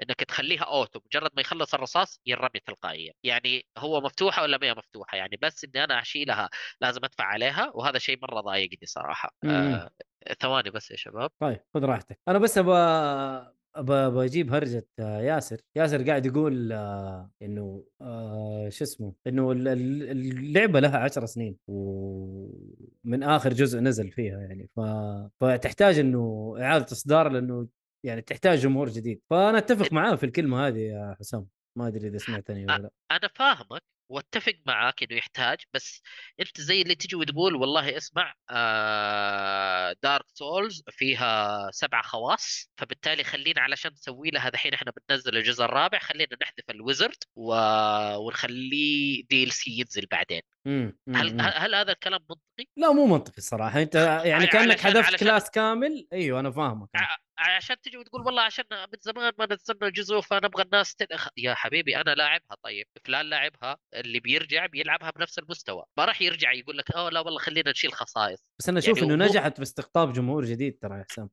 إنك 0.02 0.16
تخليها 0.16 0.64
اوتو 0.64 1.00
مجرد 1.06 1.32
ما 1.36 1.42
يخلص 1.42 1.74
الرصاص 1.74 2.20
ينرمي 2.26 2.60
تلقائيا. 2.66 3.14
يعني 3.24 3.66
هو 3.78 4.02
مفتوحة 4.02 4.42
ولا 4.42 4.58
ما 4.58 4.68
هي 4.68 4.74
مفتوحة؟ 4.74 5.18
يعني 5.18 5.38
بس 5.42 5.64
إني 5.64 5.84
أنا 5.84 6.02
أشيلها 6.02 6.50
لازم 6.82 7.06
أدفع 7.06 7.24
عليها 7.24 7.72
وهذا 7.74 8.00
شيء 8.00 8.20
مرة 8.22 8.42
ضايقني 8.42 8.86
صراحة. 8.86 9.36
آه 9.44 9.90
ثواني 10.40 10.70
بس 10.70 10.92
يا 10.92 10.96
شباب. 10.96 11.32
طيب 11.40 11.60
خذ 11.74 11.86
راحتك. 11.86 12.20
أنا 12.28 12.40
بس 12.40 12.58
ابى 12.58 12.72
بجيب 13.78 14.54
هرجة 14.54 14.88
آه، 15.00 15.22
ياسر 15.22 15.58
ياسر 15.76 16.04
قاعد 16.08 16.26
يقول 16.26 16.72
آه، 16.72 17.32
إنه 17.42 17.86
آه، 18.02 18.70
شو 18.70 18.84
اسمه 18.84 19.14
إنه 19.28 19.52
ال- 19.52 19.68
ال- 19.68 20.12
اللعبة 20.12 20.80
لها 20.80 20.98
عشر 20.98 21.26
سنين 21.26 21.58
ومن 21.68 23.24
آخر 23.24 23.54
جزء 23.54 23.80
نزل 23.80 24.12
فيها 24.12 24.40
يعني. 24.40 24.70
ف... 24.76 24.80
فتحتاج 25.44 26.00
إنه 26.00 26.56
إعادة 26.60 26.86
إصدار 26.92 27.30
لأنه 27.30 27.68
يعني 28.06 28.22
تحتاج 28.22 28.60
جمهور 28.60 28.90
جديد. 28.90 29.22
فأنا 29.30 29.58
أتفق 29.58 29.94
معاه 29.94 30.16
في 30.16 30.26
الكلمة 30.26 30.68
هذه 30.68 30.80
يا 30.80 31.16
حسام. 31.20 31.48
ما 31.78 31.88
أدري 31.88 32.08
إذا 32.08 32.18
سمعتني 32.18 32.66
ولا 32.66 32.78
لأ. 32.78 32.92
أنا 33.12 33.30
فاهمك 33.36 33.82
واتفق 34.10 34.54
معاك 34.66 35.04
إنه 35.04 35.18
يحتاج 35.18 35.58
بس 35.74 36.02
أنت 36.40 36.62
زي 36.62 36.82
اللي 36.82 36.96
تجي 36.96 37.16
وتقول 37.16 37.56
والله 37.56 37.98
اسمع 37.98 38.34
آه 38.50 39.96
Dark 40.04 40.26
Souls 40.34 40.84
فيها 40.90 41.70
سبعة 41.72 42.02
خواص 42.02 42.70
فبالتالي 42.78 43.24
خلينا 43.24 43.62
علشان 43.62 43.92
نسوي 43.92 44.30
لها 44.30 44.50
دحين 44.50 44.74
إحنا 44.74 44.92
بننزل 45.10 45.38
الجزء 45.38 45.66
الرابع 45.66 46.00
خلينا 46.00 46.38
نحذف 46.42 46.70
ال 46.70 46.77
wizard 46.77 47.24
و... 47.36 47.54
ونخليه 48.18 49.24
DLC 49.30 49.72
ينزل 49.80 50.06
بعدين 50.12 50.42
مم، 50.66 50.98
مم، 51.08 51.16
هل. 51.16 51.42
هل 51.42 51.76
هذا 51.76 51.92
الكلام 51.92 52.20
منطقي؟ 52.30 52.72
لا 52.78 52.92
مو 52.92 53.06
منطقي 53.06 53.38
الصراحة 53.38 53.82
أنت 53.82 53.96
يعني 54.26 54.48
كأنك 54.48 54.80
حذفت 54.80 55.16
كلاس 55.16 55.50
كامل 55.50 56.08
أيوه 56.14 56.40
أنا 56.40 56.52
فاهمك 56.52 56.90
عشان 57.38 57.82
تجي 57.82 57.98
وتقول 57.98 58.22
والله 58.22 58.42
عشان 58.42 58.66
من 58.72 59.00
زمان 59.02 59.34
ما 59.40 59.48
نزلنا 59.52 59.90
جزء 59.90 60.22
فنبغى 60.22 60.64
الناس 60.64 60.96
تدخل 60.96 61.32
يا 61.38 61.54
حبيبي 61.54 61.98
أنا 61.98 62.16
لاعبها 62.16 62.58
طيب 62.64 62.88
فلان 63.06 63.26
لاعبها 63.26 63.78
اللي 63.94 64.20
بيرجع 64.20 64.66
بيلعبها 64.66 65.12
بنفس 65.12 65.40
المستوى 65.40 65.84
ما 65.98 66.06
راح 66.06 66.22
يرجع 66.22 66.52
يقول 66.52 66.78
لك 66.78 66.92
آه 66.96 67.10
لا 67.10 67.20
والله 67.20 67.40
خلينا 67.40 67.72
نشيل 67.72 67.94
خصائص. 67.94 68.44
بس 68.60 68.70
أنا 68.70 68.80
أشوف 68.80 68.98
يعني 68.98 69.14
إنه 69.14 69.24
مو- 69.26 69.30
نجحت 69.32 69.56
في 69.58 69.64
استقطاب 69.64 70.14
جمهور 70.14 70.46
جديد 70.46 70.78
ترى 70.82 70.98
يا 71.00 71.06
حسام. 71.10 71.30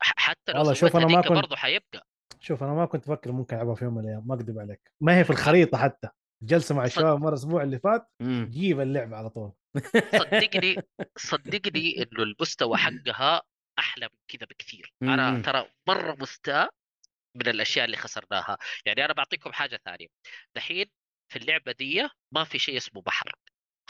حتى 0.00 0.52
لو 0.52 0.58
والله 0.58 0.72
شوف 0.74 0.96
أنا 0.96 1.06
ما 1.06 1.20
كنت- 1.22 1.32
برضه 1.32 1.56
حيبقى. 1.56 2.06
شوف 2.40 2.62
أنا 2.62 2.72
ما 2.74 2.86
كنت 2.86 3.04
أفكر 3.08 3.32
ممكن 3.32 3.56
ألعبها 3.56 3.74
في 3.74 3.84
يوم 3.84 3.94
من 3.94 4.00
الأيام 4.04 4.22
ما 4.26 4.34
أكذب 4.34 4.58
عليك. 4.58 4.92
ما 5.00 5.18
هي 5.18 5.24
في 5.24 5.30
الخريطة 5.30 5.78
حتى. 5.78 6.08
جلسة 6.42 6.74
مع 6.74 6.84
الشباب 6.84 7.20
مرة 7.20 7.28
الأسبوع 7.28 7.62
اللي 7.62 7.78
فات. 7.78 8.08
جيب 8.22 8.80
اللعبة 8.80 9.16
على 9.16 9.30
طول. 9.30 9.52
صدقني 10.18 10.76
صدقني 11.30 12.02
إنه 12.02 12.22
المستوى 12.22 12.76
حقها 12.76 13.42
أحلى 13.78 14.08
من 14.12 14.18
كذا 14.28 14.46
بكثير. 14.46 14.92
مم. 15.00 15.10
أنا 15.10 15.42
ترى 15.42 15.70
مرة 15.88 16.16
مستاء 16.20 16.70
من 17.34 17.48
الأشياء 17.48 17.84
اللي 17.84 17.96
خسرناها. 17.96 18.58
يعني 18.86 19.04
أنا 19.04 19.12
بعطيكم 19.12 19.52
حاجة 19.52 19.80
ثانية. 19.84 20.06
دحين 20.54 20.86
في 21.28 21.36
اللعبة 21.38 21.72
دي 21.72 22.08
ما 22.32 22.44
في 22.44 22.58
شيء 22.58 22.76
اسمه 22.76 23.02
بحر. 23.02 23.32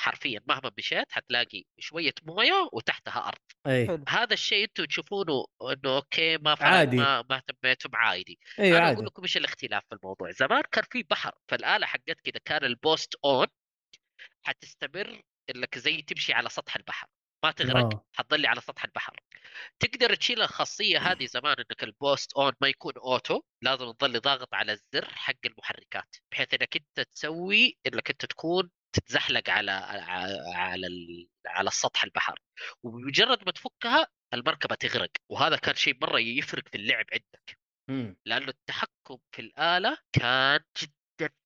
حرفيا 0.00 0.40
مهما 0.48 0.72
مشيت 0.78 1.12
حتلاقي 1.12 1.64
شوية 1.78 2.14
موية 2.22 2.68
وتحتها 2.72 3.28
أرض. 3.28 3.38
حلو. 3.66 4.04
هذا 4.08 4.34
الشيء 4.34 4.64
أنتم 4.64 4.84
تشوفونه 4.84 5.44
إنه 5.62 5.96
أوكي 5.96 6.36
ما 6.38 6.56
عادي. 6.60 6.96
ما 6.96 7.24
ما 7.30 7.36
اهتميتم 7.36 7.96
عادي. 7.96 8.38
اي 8.58 8.68
أنا 8.68 8.76
أقول 8.78 8.86
عادي 8.86 9.02
لكم 9.02 9.22
إيش 9.22 9.36
الاختلاف 9.36 9.82
في 9.88 9.94
الموضوع. 9.94 10.30
زمان 10.30 10.62
كان 10.72 10.84
في 10.90 11.02
بحر. 11.02 11.32
فالآلة 11.48 11.86
حقت 11.86 12.20
كذا 12.20 12.40
كان 12.44 12.64
ال 12.64 12.73
boost 12.73 13.14
on 13.24 13.46
حتستمر 14.42 15.22
إنك 15.54 15.78
زي 15.78 16.02
تمشي 16.02 16.32
على 16.32 16.48
سطح 16.48 16.76
البحر. 16.76 17.06
ما 17.44 17.50
تغرق 17.50 17.94
آه. 17.94 18.06
حتضلي 18.12 18.48
على 18.48 18.60
سطح 18.60 18.84
البحر 18.84 19.20
تقدر 19.78 20.14
تشيل 20.14 20.42
الخاصية 20.42 20.98
هذه 20.98 21.26
زمان 21.26 21.56
إنك 21.58 21.84
البوست 21.84 22.32
أون 22.32 22.52
ما 22.60 22.68
يكون 22.68 22.92
أوتو 22.96 23.42
لازم 23.62 23.92
تضل 23.92 24.20
ضاغط 24.20 24.54
على 24.54 24.72
الزر 24.72 25.08
حق 25.14 25.34
المحركات 25.46 26.16
بحيث 26.32 26.54
إنك 26.54 26.76
أنت 26.76 27.08
تسوي 27.08 27.78
إنك 27.86 28.10
أنت 28.10 28.26
تكون 28.26 28.70
تتزحلق 28.92 29.50
على 29.50 29.70
على 29.70 30.86
على, 31.46 31.68
السطح 31.68 32.04
البحر 32.04 32.38
وبمجرد 32.82 33.44
ما 33.46 33.52
تفكها 33.52 34.06
المركبة 34.34 34.74
تغرق 34.74 35.10
وهذا 35.28 35.56
كان 35.56 35.74
شيء 35.74 35.96
مرة 36.02 36.18
يفرق 36.20 36.68
في 36.68 36.74
اللعب 36.74 37.06
عندك 37.12 37.58
مم. 37.90 38.16
لأنه 38.26 38.48
التحكم 38.48 39.18
في 39.32 39.42
الآلة 39.42 39.98
كان 40.12 40.60
جدا 40.82 40.97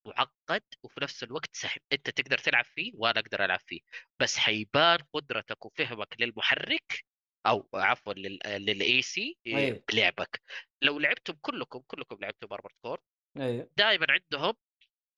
معقد 0.06 0.62
وفي 0.82 1.00
نفس 1.02 1.22
الوقت 1.22 1.56
سهل 1.56 1.80
أنت 1.92 2.10
تقدر 2.10 2.38
تلعب 2.38 2.64
فيه 2.64 2.92
وأنا 2.94 3.20
أقدر 3.20 3.44
ألعب 3.44 3.60
فيه. 3.66 3.80
بس 4.20 4.38
حيبان 4.38 4.98
قدرتك 5.12 5.66
وفهمك 5.66 6.16
للمحرك 6.20 7.04
أو 7.46 7.68
عفوا 7.74 8.12
لل 8.14 9.02
AC 9.02 9.38
أيوة. 9.46 9.82
بلعبك. 9.92 10.40
لو 10.82 10.98
لعبتم 10.98 11.32
كلكم 11.40 11.78
كلكم 11.86 12.16
لعبتم 12.20 12.48
Armored 12.52 12.72
Core 12.82 13.00
أيوه. 13.36 13.70
دائما 13.76 14.06
عندهم 14.08 14.54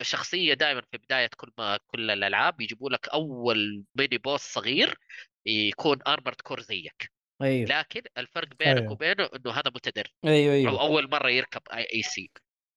شخصية 0.02 0.54
دائما 0.54 0.82
في 0.90 0.98
بداية 0.98 1.30
كل 1.36 1.52
ما 1.58 1.78
كل 1.86 2.10
الألعاب 2.10 2.60
يجيبوا 2.60 2.90
لك 2.90 3.08
أول 3.08 3.84
mini 3.94 4.18
boss 4.18 4.40
صغير 4.40 4.98
يكون 5.46 5.98
Armored 6.06 6.40
Core 6.40 6.60
زيك. 6.60 7.12
أيوه. 7.42 7.68
لكن 7.68 8.02
الفرق 8.18 8.48
بينك 8.58 8.78
أيوة. 8.78 8.92
وبينه 8.92 9.30
إنه 9.36 9.52
هذا 9.52 9.70
متدرب. 9.74 10.10
أيوه 10.24 10.54
أو 10.54 10.80
أيوه 10.80 10.80
أول 10.80 11.10
مرة 11.10 11.30
يركب 11.30 11.62
اي 11.72 11.86
اي 11.94 12.02
سي 12.02 12.30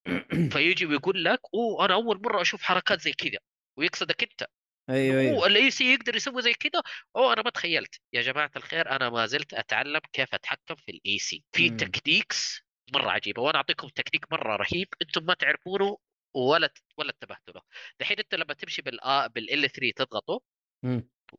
فيجي 0.54 0.86
ويقول 0.86 1.24
لك 1.24 1.40
أوه 1.54 1.86
أنا 1.86 1.94
أول 1.94 2.22
مرة 2.26 2.42
أشوف 2.42 2.62
حركات 2.62 3.02
زي 3.02 3.12
كذا. 3.14 3.40
ويقصدك 3.78 4.24
أنت. 4.24 4.46
أيوه 4.90 5.22
أيوه. 5.22 5.48
ال 5.48 5.72
AC 5.72 5.94
يقدر 5.94 6.16
يسوي 6.16 6.42
زي 6.42 6.54
كذا 6.54 6.82
أوه 7.16 7.34
أنا 7.34 7.42
ما 7.42 7.50
تخيلت. 7.50 7.96
يا 8.14 8.22
جماعة 8.22 8.52
الخير 8.56 8.92
أنا 8.92 9.10
ما 9.10 9.26
زلت 9.26 9.54
أتعلم 9.54 10.02
كيف 10.14 10.34
أتحكم 10.34 10.76
في 10.76 10.92
ال 10.92 11.20
AC 11.20 11.44
في 11.52 11.70
مم. 11.70 11.78
techniques 11.78 12.62
مرة 12.94 13.10
عجيبة 13.12 13.42
وأنا 13.42 13.58
أعطيكم 13.58 13.88
تكنيك 13.88 14.26
مرة 14.32 14.56
رهيب 14.56 14.88
أنتم 15.02 15.26
ما 15.26 15.34
تعرفونه 15.34 15.98
ولا 16.36 16.70
ولا 16.98 17.10
انتبهتوا 17.12 17.54
له. 17.54 17.62
دحين 18.00 18.20
أنت 18.20 18.36
لما 18.36 18.54
تمشي 18.54 18.82
بال 18.82 19.00
بال 19.36 19.70
3 19.72 19.92
تضغطه. 19.96 20.42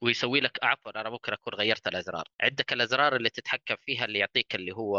ويسوي 0.01 0.41
لك 0.41 0.59
عفوا 0.63 1.01
أنا 1.01 1.11
ممكن 1.11 1.33
أكون 1.33 1.55
غيرت 1.55 1.87
الأزرار. 1.89 2.29
عندك 2.41 2.73
الأزرار 2.73 3.17
اللي 3.17 3.31
تتحكم 3.31 3.77
فيها 3.81 4.05
اللي 4.05 4.19
يعطيك 4.19 4.55
اللي 4.55 4.73
هو 4.73 4.99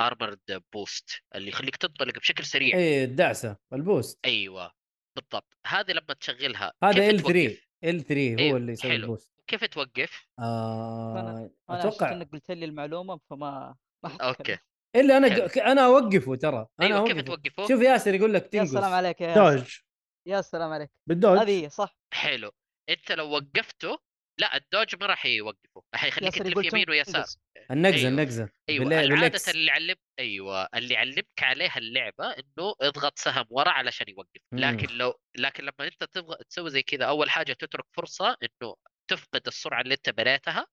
armored 0.00 0.62
boost 0.72 1.10
اللي 1.34 1.48
يخليك 1.48 1.76
تنطلق 1.76 2.18
بشكل 2.18 2.44
سريع. 2.44 2.76
اي 2.76 3.04
الدعسة 3.04 3.56
ال 3.72 3.79
boost. 3.79 4.18
أيوه 4.24 4.70
بالضبط. 5.16 5.56
هذه 5.66 5.92
لما 5.92 6.14
تشغلها 6.20 6.72
هذا 6.84 7.10
كيف 7.10 7.10
ال 7.10 7.22
3 7.22 7.32
توقف؟ 7.32 7.68
ال 7.84 8.04
3 8.04 8.34
هو 8.34 8.38
أيوة، 8.38 8.56
اللي 8.56 8.72
يسوي 8.72 8.90
حلو. 8.90 9.02
ال 9.02 9.06
boost. 9.06 9.32
كيف 9.46 9.64
توقف؟ 9.64 10.26
آه 10.38 11.20
أنا 11.20 11.50
عشان 11.68 11.88
أتوقع 11.88 12.12
إنك 12.12 12.30
قلت 12.32 12.50
لي 12.50 12.64
المعلومة 12.64 13.20
فما 13.30 13.74
ما 14.04 14.10
حتكلم. 14.10 14.28
أوكي. 14.28 14.58
إلا 14.96 15.16
أنا 15.16 15.30
حلو. 15.30 15.46
أنا 15.46 15.84
أوقفه 15.86 16.34
ترى. 16.34 16.66
أنا 16.80 16.86
أيوه 16.86 17.06
كيف 17.06 17.16
أوقفه. 17.16 17.36
توقفه؟ 17.36 17.68
شوف 17.68 17.82
ياسر 17.82 18.14
يقول 18.14 18.34
لك 18.34 18.42
يا 18.42 18.48
تنقص. 18.48 18.70
سلام 18.70 18.92
عليك 18.92 19.20
يا 19.20 19.28
ياسر. 19.28 19.56
dodge. 19.56 19.78
يا 20.26 20.40
سلام 20.40 20.72
عليك. 20.72 20.90
بال 21.06 21.14
dodge. 21.14 21.38
هذه 21.38 21.64
هي 21.64 21.70
صح. 21.70 21.96
حلو. 22.12 22.50
أنت 22.88 23.12
لو 23.12 23.30
وقفته 23.30 23.98
لا 24.38 24.56
ال 24.56 24.63
dodge 24.63 24.96
ما 25.00 25.06
راح 25.06 25.26
يوقفه 25.26 25.82
حيخليك 25.94 26.36
ياسر 26.36 26.44
تلف 26.52 26.72
يمين 26.72 26.90
ويسار. 26.90 27.24
النقزة 27.70 27.96
أيوة. 27.96 28.08
النقزة 28.08 28.48
أيوه 28.68 28.84
بالله-. 28.84 29.48
اللي 29.48 29.70
علم 29.70 29.96
أيوه 30.18 30.68
اللي 30.74 30.96
علمك 30.96 31.26
عليها 31.42 31.78
اللعبة 31.78 32.30
إنه 32.30 32.74
اضغط 32.80 33.18
سهم 33.18 33.46
ورا 33.50 33.70
علشان 33.70 34.06
يوقف 34.08 34.40
مم. 34.52 34.58
لكن 34.58 34.96
لو 34.96 35.14
لكن 35.36 35.64
لما 35.64 35.74
أنت 35.80 36.04
تبغى 36.04 36.36
تسوي 36.50 36.70
زي 36.70 36.82
كذا 36.82 37.04
أول 37.04 37.30
حاجة 37.30 37.52
تترك 37.52 37.84
فرصة 37.92 38.36
إنه 38.42 38.74
تفقد 39.10 39.42
السرعة 39.46 39.80
اللي 39.80 39.94
أنت 39.94 40.10
بنيتها 40.10 40.66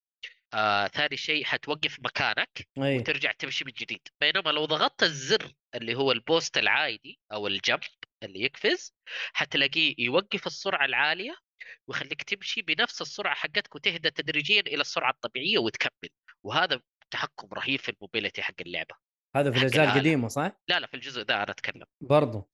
آه، 0.53 0.87
ثاني 0.87 1.17
شيء 1.17 1.43
حتوقف 1.45 1.97
مكانك 1.99 2.67
أي 2.77 2.97
وترجع 2.97 3.31
تمشي 3.31 3.65
من 3.65 3.71
جديد 3.71 4.07
بينما 4.21 4.49
لو 4.49 4.65
ضغطت 4.65 5.03
الزر 5.03 5.51
اللي 5.75 5.95
هو 5.95 6.11
البوست 6.11 6.57
العادي 6.57 7.19
أو 7.33 7.47
الجمب 7.47 7.79
اللي 8.23 8.41
يقفز 8.41 8.93
حتلاقيه 9.33 9.95
يوقف 9.97 10.47
السرعة 10.47 10.85
العالية 10.85 11.35
ويخليك 11.87 12.23
تمشي 12.23 12.61
بنفس 12.61 13.01
السرعة 13.01 13.35
حقتك 13.35 13.75
وتهدى 13.75 14.11
تدريجيا 14.11 14.61
إلى 14.61 14.81
السرعة 14.81 15.11
الطبيعية 15.11 15.57
وتكمل. 15.57 16.09
وهذا 16.43 16.81
تحكم 17.11 17.47
رهيب 17.53 17.79
في 17.79 17.89
ال 17.89 17.95
mobility 17.95 18.41
حق 18.41 18.53
اللعبة. 18.61 18.95
هذا 19.35 19.51
في 19.51 19.57
الأجزاء. 19.57 19.85
القديمة 19.85 20.27
صح؟ 20.27 20.51
لا 20.67 20.79
لا 20.79 20.87
في 20.87 20.93
الجزء 20.93 21.23
ده 21.23 21.43
أنا 21.43 21.51
أتكلم. 21.51 21.85
برضو. 22.01 22.49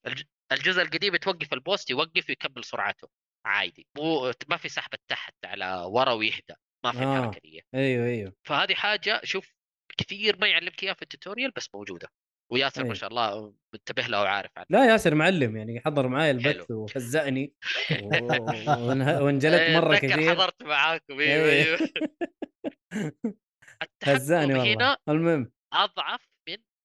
الجزء 0.51 0.81
القديم 0.81 1.15
توقف 1.15 1.53
ال 1.53 1.59
boost 1.59 1.89
يوقف 1.89 2.29
ويكمل 2.29 2.63
سرعته 2.63 3.07
عادي. 3.45 3.87
مو 3.97 4.33
ما 4.49 4.57
في 4.57 4.69
سحبه 4.69 4.97
تحت 5.07 5.33
على 5.45 5.83
ورا 5.87 6.13
ويهدى 6.13 6.53
ما 6.85 6.91
في 6.91 6.97
آه. 6.97 7.19
الحركه 7.19 7.39
دي 7.43 7.65
أيوه 7.75 8.05
أيوه. 8.05 8.33
فهذه 8.43 8.73
حاجة 8.73 9.21
شوف 9.23 9.53
كثير 9.97 10.37
ما 10.37 10.47
يعلمك 10.47 10.83
إياها 10.83 10.93
في 10.93 11.01
ال 11.01 11.07
tutorial 11.07 11.51
بس 11.51 11.69
موجودة. 11.73 12.07
وياسر. 12.49 12.83
ما 12.83 12.93
شاء 12.93 13.09
الله 13.09 13.53
منتبه 13.73 14.03
لها 14.07 14.21
وعارف 14.21 14.51
عنها 14.57 14.67
لا 14.69 14.91
ياسر 14.91 15.15
معلم 15.15 15.57
يعني 15.57 15.79
حضر 15.79 16.07
معاي 16.07 16.31
البث. 16.31 16.71
وهزأني 16.71 17.53
وانجلدت 19.23 19.59
إيه، 19.59 19.79
مرة 19.79 19.95
كثير 19.95 20.35
حضرت 20.35 20.63
معاكم 20.63 21.19
أيوه 21.19 21.49
إيه. 21.49 21.77
أيوه 22.93 23.17
هزأني 24.03 24.53
والله 24.59 24.97
المهم 25.09 25.51
أضعف 25.73 26.36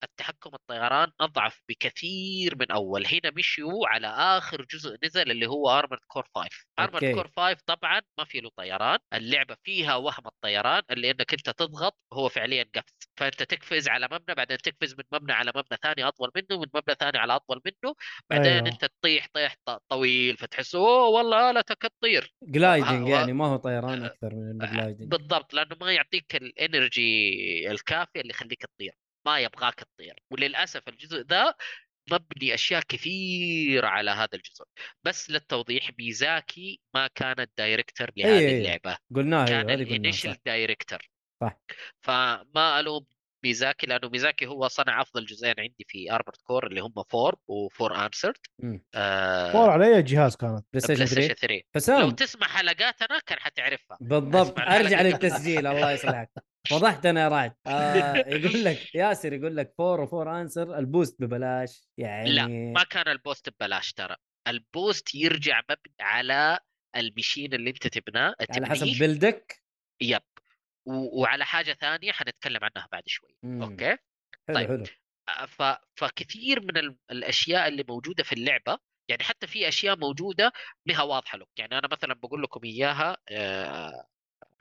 التحكم 0.04 0.50
الطيران 0.54 1.12
أضعف 1.20 1.62
بكثير 1.68 2.56
من 2.56 2.70
أول. 2.70 3.06
هنا 3.06 3.30
مشيوا 3.36 3.88
على 3.88 4.06
آخر 4.06 4.66
جزء 4.70 4.96
نزل 5.04 5.30
اللي 5.30 5.46
هو 5.46 5.70
ارمرد 5.70 6.00
كور 6.06 6.26
5 6.34 6.48
ارمرد. 6.78 7.04
كور 7.14 7.30
5 7.36 7.60
طبعا 7.66 8.00
ما 8.18 8.24
في 8.24 8.40
له 8.40 8.50
طيران. 8.56 8.98
اللعبة 9.14 9.56
فيها 9.64 9.96
وهم 9.96 10.26
الطيران 10.26 10.82
اللي 10.90 11.10
إنك 11.10 11.32
أنت 11.32 11.50
تضغط 11.50 11.96
هو 12.12 12.28
فعليا 12.28 12.64
قفز. 12.74 12.94
فأنت 13.16 13.42
تقفز 13.42 13.88
على 13.88 14.08
مبنى 14.12 14.34
بعدين 14.36 14.58
تقفز 14.58 14.94
من 14.98 15.04
مبنى 15.12 15.32
على 15.32 15.52
مبنى 15.56 15.78
ثاني 15.82 16.08
أطول 16.08 16.30
منه 16.36 16.60
من 16.60 16.66
مبنى 16.74 16.96
ثاني 17.00 17.18
على 17.18 17.36
أطول 17.36 17.60
منه. 17.66 17.94
بعدين 18.30 18.52
أيوه. 18.52 18.68
أنت 18.68 18.84
تطيح 18.84 19.26
طيح 19.32 19.56
طويل. 19.88 20.36
فتحس 20.36 20.74
أوه 20.74 21.08
والله 21.08 21.50
آلتك 21.50 21.82
تطير. 22.00 22.34
gliding 22.42 23.08
يعني 23.08 23.32
ما 23.32 23.46
هو 23.46 23.56
طيران 23.56 24.02
آه، 24.02 24.06
أكثر 24.06 24.34
من 24.34 24.50
انه 24.50 24.72
gliding 24.72 25.08
بالضبط. 25.10 25.54
لأنه 25.54 25.76
ما 25.80 25.92
يعطيك 25.92 26.36
ال 26.36 26.55
energy 26.55 27.70
الكافية 27.70 28.20
اللي 28.20 28.30
يخليك 28.30 28.66
تطير. 28.66 29.01
ما 29.26 29.38
يبغاك 29.38 29.74
تطير. 29.74 30.14
وللأسف 30.30 30.88
الجزء 30.88 31.20
ذا 31.26 31.54
مبني 32.12 32.54
أشياء 32.54 32.82
كثير 32.88 33.84
على 33.86 34.10
هذا 34.10 34.28
الجزء. 34.34 34.64
بس 35.04 35.30
للتوضيح 35.30 35.90
ميازاكي 35.98 36.80
ما 36.94 37.06
كان 37.14 37.40
ال 37.40 37.48
director 37.48 38.06
أي- 38.08 38.12
لهذه 38.16 38.38
أي. 38.38 38.58
اللعبة. 38.58 38.98
قلناها 39.14 39.46
كان 39.46 39.70
ال 39.70 39.78
initial 39.78 40.30
صح. 40.34 40.38
director 40.46 40.98
صح. 41.42 41.60
فما 42.00 42.80
ألوم 42.80 43.06
ميازاكي 43.44 43.86
لأنه 43.86 44.08
ميازاكي 44.08 44.46
هو 44.46 44.68
صنع 44.68 45.00
أفضل 45.02 45.26
جزئين 45.26 45.54
عندي 45.58 45.84
في 45.88 46.10
Armored 46.12 46.36
Core 46.44 46.66
اللي 46.66 46.80
هم 46.80 46.92
4 47.14 47.32
و4 47.50 47.98
Answer. 48.04 48.34
آه 48.94 49.52
four 49.52 49.70
على 49.70 49.96
أي 49.96 50.02
جهاز 50.02 50.36
كانت؟ 50.36 50.64
بلاي 50.72 50.80
ستيشن 50.80 51.04
بلاي 51.14 51.28
3 51.28 51.34
ستيشن 51.34 51.80
3 51.80 52.00
لو 52.00 52.10
تسمع 52.10 52.46
حلقاتنا 52.48 53.18
كان 53.26 53.38
حتعرفها. 53.38 53.98
بالضبط. 54.00 54.58
أرجع. 54.60 55.02
للتسجيل 55.02 55.66
الله 55.66 55.90
يصلحك. 55.92 56.30
وضحت 56.72 57.06
أنا 57.06 57.22
يا 57.22 57.28
رعد 57.28 57.54
آه 57.66 58.14
يقول 58.36 58.64
لك 58.64 58.94
ياسر 58.94 59.32
يقول 59.32 59.56
لك 59.56 59.74
four 59.78 60.00
و 60.00 60.10
For 60.10 60.40
Answer 60.40 60.78
ال 60.78 60.86
boost 60.86 61.22
ببلاش. 61.22 61.88
يعني 61.98 62.32
لا 62.32 62.46
ما 62.46 62.84
كان 62.84 63.08
ال 63.08 63.15
boost 63.15 63.48
ببلاش 63.50 63.92
ترى. 63.92 64.16
ال 64.48 64.59
boost 64.59 65.14
يرجع 65.14 65.60
مبني 65.70 65.94
على 66.00 66.58
ال 66.96 67.04
machine 67.04 67.54
اللي 67.54 67.70
أنت 67.70 67.86
تبناه 67.86 68.34
على 68.50 68.66
حسب. 68.66 68.86
build 69.00 69.52
ك 69.52 69.62
yep. 70.00 70.22
و- 70.86 71.20
وعلى 71.22 71.44
حاجة 71.44 71.72
ثانية 71.80 72.12
حنتكلم 72.12 72.60
عنها 72.62 72.88
بعد 72.92 73.02
شوي. 73.06 73.36
مم. 73.42 73.62
أوكي؟ 73.62 73.96
حلو 74.48 74.54
طيب. 74.54 74.68
حلو. 74.68 74.84
ف... 75.46 75.62
فكثير 75.96 76.60
من 76.60 76.76
ال... 76.76 76.96
الأشياء 77.10 77.68
اللي 77.68 77.84
موجودة 77.88 78.24
في 78.24 78.32
اللعبة 78.32 78.78
يعني 79.08 79.22
حتى 79.24 79.46
في 79.46 79.68
أشياء 79.68 79.96
موجودة 79.98 80.52
بها 80.88 81.02
واضحة 81.02 81.38
لك. 81.38 81.46
يعني 81.58 81.78
أنا 81.78 81.88
مثلا 81.92 82.14
بقول 82.14 82.42
لكم 82.42 82.60
إياها 82.64 83.16
آه، 83.30 84.06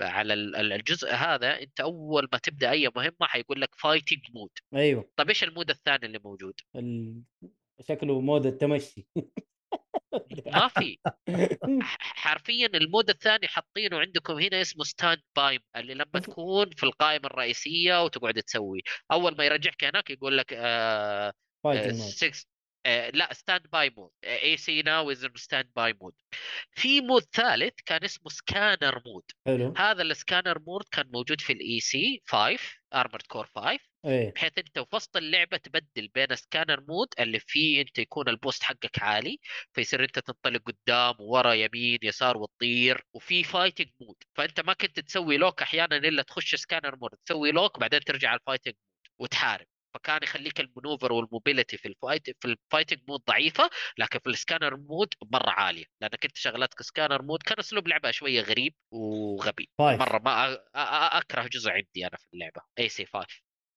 على 0.03 0.33
ال- 0.33 0.55
ال- 0.55 0.73
الجزء 0.73 1.13
هذا 1.13 1.61
انت 1.61 1.79
اول 1.79 2.27
ما 2.33 2.37
تبدأ 2.37 2.71
اي 2.71 2.89
مهمة 2.95 3.15
حيقول 3.21 3.61
لك 3.61 3.75
fighting 3.75 4.19
mode 4.33 4.49
أيوه. 4.75 5.09
طيب 5.15 5.29
إيش 5.29 5.43
ال 5.43 5.48
mode 5.48 5.69
الثاني 5.69 6.05
اللي 6.05 6.19
موجود؟ 6.23 6.53
ال... 6.75 7.21
شكله 7.89 8.21
mode 8.21 8.45
التمشي. 8.45 9.07
ما 10.53 10.67
في. 10.67 10.97
حرفيا 11.99 12.67
ال 12.67 12.76
mode 12.76 13.09
الثاني 13.09 13.47
حاطينه 13.47 13.99
عندكم 13.99 14.33
هنا 14.33 14.61
اسمه 14.61 14.83
standby 14.83 15.59
اللي 15.75 15.93
لما 15.93 16.19
تكون 16.25 16.69
في 16.69 16.83
القائمة 16.83 17.25
الرئيسية 17.25 18.03
وتقعد 18.03 18.33
تسوي. 18.43 18.81
أول 19.11 19.37
ما 19.37 19.45
يرجعك 19.45 19.83
هناك 19.83 20.09
يقول 20.09 20.37
لك 20.37 20.53
آه 20.53 21.33
fighting 21.63 21.91
mode 21.99 22.09
6 22.09 22.45
لا 22.85 23.33
standby 23.33 23.93
mode 23.97 24.11
AC 24.23 24.81
now 24.81 25.11
is 25.11 25.27
standby 25.35 25.93
mode 26.01 26.13
في 26.71 27.01
mode 27.01 27.23
ثالث 27.33 27.73
كان 27.85 28.03
اسمه 28.03 28.29
scanner 28.29 29.01
mode 29.05 29.23
حلو. 29.45 29.73
هذا 29.77 30.01
السكانر 30.01 30.59
مود 30.59 30.83
كان 30.91 31.09
موجود 31.13 31.41
في 31.41 31.53
ال 31.53 31.79
AC 31.79 32.21
5 32.27 32.59
Armored 32.93 33.21
Core 33.27 33.45
5 33.55 33.79
إيه. 34.05 34.31
بحيث 34.33 34.57
أنت 34.57 34.79
في 34.79 34.95
وسط 34.95 35.17
اللعبة 35.17 35.57
تبدل 35.57 36.07
بين 36.07 36.35
scanner 36.35 36.81
mode 36.87 37.07
اللي 37.19 37.39
فيه 37.39 37.81
أنت 37.81 37.99
يكون 37.99 38.29
ال 38.29 38.35
boost 38.35 38.63
حقك 38.63 38.99
عالي 39.01 39.39
فيصير 39.73 40.03
أنت 40.03 40.19
تنطلق 40.19 40.61
قدام 40.65 41.15
ورا 41.19 41.53
يمين 41.53 41.99
يسار 42.03 42.37
وتطير 42.37 43.05
وفي 43.13 43.43
fighting 43.43 43.87
mode 44.01 44.15
فأنت 44.35 44.59
ما 44.59 44.73
كنت 44.73 44.99
تسوي 44.99 45.37
lock 45.37 45.61
أحيانا 45.61 45.97
إلا 45.97 46.21
تخش 46.21 46.55
scanner 46.55 46.95
mode 46.95 47.11
تسوي 47.25 47.51
lock 47.51 47.79
بعدين 47.79 47.99
ترجع 47.99 48.29
على 48.29 48.39
ال 48.39 48.43
fighting 48.43 48.73
mode 48.73 49.01
وتحارب. 49.19 49.67
فكان 49.93 50.19
يخليك 50.23 50.59
المنوفر 50.59 51.13
والموبيليتي 51.13 51.77
في 51.77 51.87
الفايت 51.87 52.41
في 52.41 52.45
الفايتنج 52.45 52.99
مود 53.07 53.21
ضعيفة 53.27 53.69
لكن 53.97 54.19
في 54.19 54.29
ال 54.29 54.35
scanner 54.35 54.77
mode 54.77 55.13
مرة 55.31 55.49
عالية. 55.49 55.85
لأنك 56.01 56.25
أنت 56.25 56.37
شغلاتك 56.37 56.81
scanner 56.81 57.21
mode 57.21 57.43
كان 57.43 57.59
أسلوب 57.59 57.87
لعبه 57.87 58.11
شوية 58.11 58.41
غريب 58.41 58.75
وغبي. 58.91 59.69
five 59.77 59.99
مرة 59.99 60.19
ما 60.19 60.57
أكره 61.17 61.47
جزء 61.47 61.71
عندي 61.71 62.07
أنا 62.07 62.17
في 62.17 62.27
اللعبة 62.33 62.61
AC 62.79 63.05
5 63.05 63.27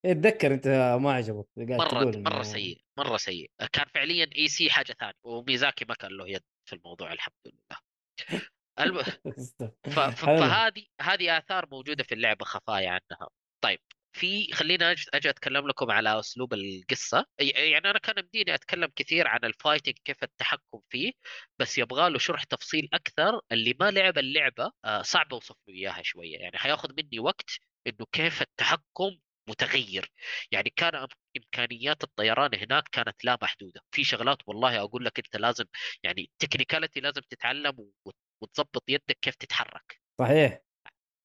اتذكر 0.06 0.54
أنت 0.54 0.68
ما 1.00 1.12
عجبك 1.12 1.46
مرة 1.56 1.88
تقول 1.88 2.22
مرة 2.22 2.42
سيء 2.42 2.80
مرة 2.98 3.16
سيء. 3.16 3.50
كان 3.72 3.86
فعليا 3.94 4.30
AC 4.36 4.70
حاجة 4.70 4.92
ثانية 5.00 5.14
وميازاكي 5.24 5.84
ما 5.88 5.94
كان 5.94 6.10
له 6.10 6.28
يد 6.28 6.42
في 6.68 6.76
الموضوع 6.76 7.12
الحمد 7.12 7.34
لله. 7.46 7.78
الم... 8.80 9.02
فهذه 10.16 10.86
هذه 11.00 11.38
آثار 11.38 11.68
موجودة 11.70 12.04
في 12.04 12.14
اللعبة 12.14 12.44
خفايا 12.44 12.90
عنها. 12.90 13.28
طيب. 13.64 13.80
في 14.14 14.52
خلينا 14.52 14.94
أجي 15.14 15.30
أتكلم 15.30 15.68
لكم 15.68 15.90
على 15.90 16.18
أسلوب 16.20 16.54
القصة. 16.54 17.26
يعني 17.38 17.90
أنا 17.90 17.98
كان 17.98 18.14
يمديني 18.18 18.54
أتكلم 18.54 18.90
كثير 18.96 19.28
عن 19.28 19.40
ال 19.44 19.50
fighting 19.50 19.94
كيف 20.04 20.22
التحكم 20.24 20.80
فيه 20.90 21.12
بس 21.58 21.78
يبغى 21.78 22.10
له 22.10 22.18
شرح 22.18 22.44
تفصيل 22.44 22.88
أكثر. 22.92 23.40
اللي 23.52 23.74
ما 23.80 23.90
لعب 23.90 24.18
اللعبة 24.18 24.70
آه، 24.84 25.02
صعب 25.02 25.32
أوصف 25.34 25.56
له 25.68 25.74
إياها 25.74 26.02
شوية. 26.02 26.38
يعني 26.38 26.58
حياخذ 26.58 26.88
مني 26.98 27.18
وقت 27.20 27.50
إنه 27.86 28.06
كيف 28.12 28.42
التحكم 28.42 29.18
متغير. 29.48 30.10
يعني 30.50 30.70
كان 30.76 31.06
إمكانيات 31.36 32.04
الطيران 32.04 32.54
هناك 32.54 32.88
كانت 32.88 33.24
لا 33.24 33.38
محدودة. 33.42 33.80
في 33.90 34.04
شغلات 34.04 34.38
والله 34.46 34.78
أقول 34.80 35.04
لك 35.04 35.18
أنت 35.18 35.36
لازم 35.36 35.64
يعني 36.02 36.30
technicality 36.38 37.00
لازم 37.00 37.20
تتعلم 37.30 37.74
وت- 38.04 38.16
وتظبط 38.40 38.84
يدك 38.88 39.18
كيف 39.22 39.34
تتحرك. 39.34 40.00
صحيح. 40.18 40.63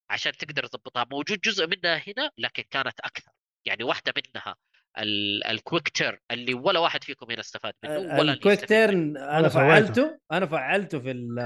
عشان 0.10 0.32
تقدر 0.32 0.66
تظبطها 0.66 1.06
موجود 1.12 1.40
جزء 1.40 1.68
منها 1.68 1.98
هنا 2.08 2.32
لكن 2.38 2.64
كانت 2.72 3.00
أكثر 3.00 3.32
يعني 3.68 3.84
واحدة 3.84 4.14
منها 4.18 4.56
ال- 4.98 5.44
ال 5.44 5.51
quick 5.51 5.90
turn 5.90 6.18
اللي 6.32 6.54
ولا 6.54 6.80
واحد 6.80 7.04
فيكم 7.04 7.32
هنا 7.32 7.40
استفاد 7.40 7.74
منه 7.84 7.98
ولا 8.20 8.34
الكويك. 8.34 8.66
تيرن 8.66 9.18
أنا. 9.18 9.50
فعلته 9.50 10.20
أنا 10.32 10.46
فعلته 10.46 11.00
في 11.00 11.12
ال 11.12 11.40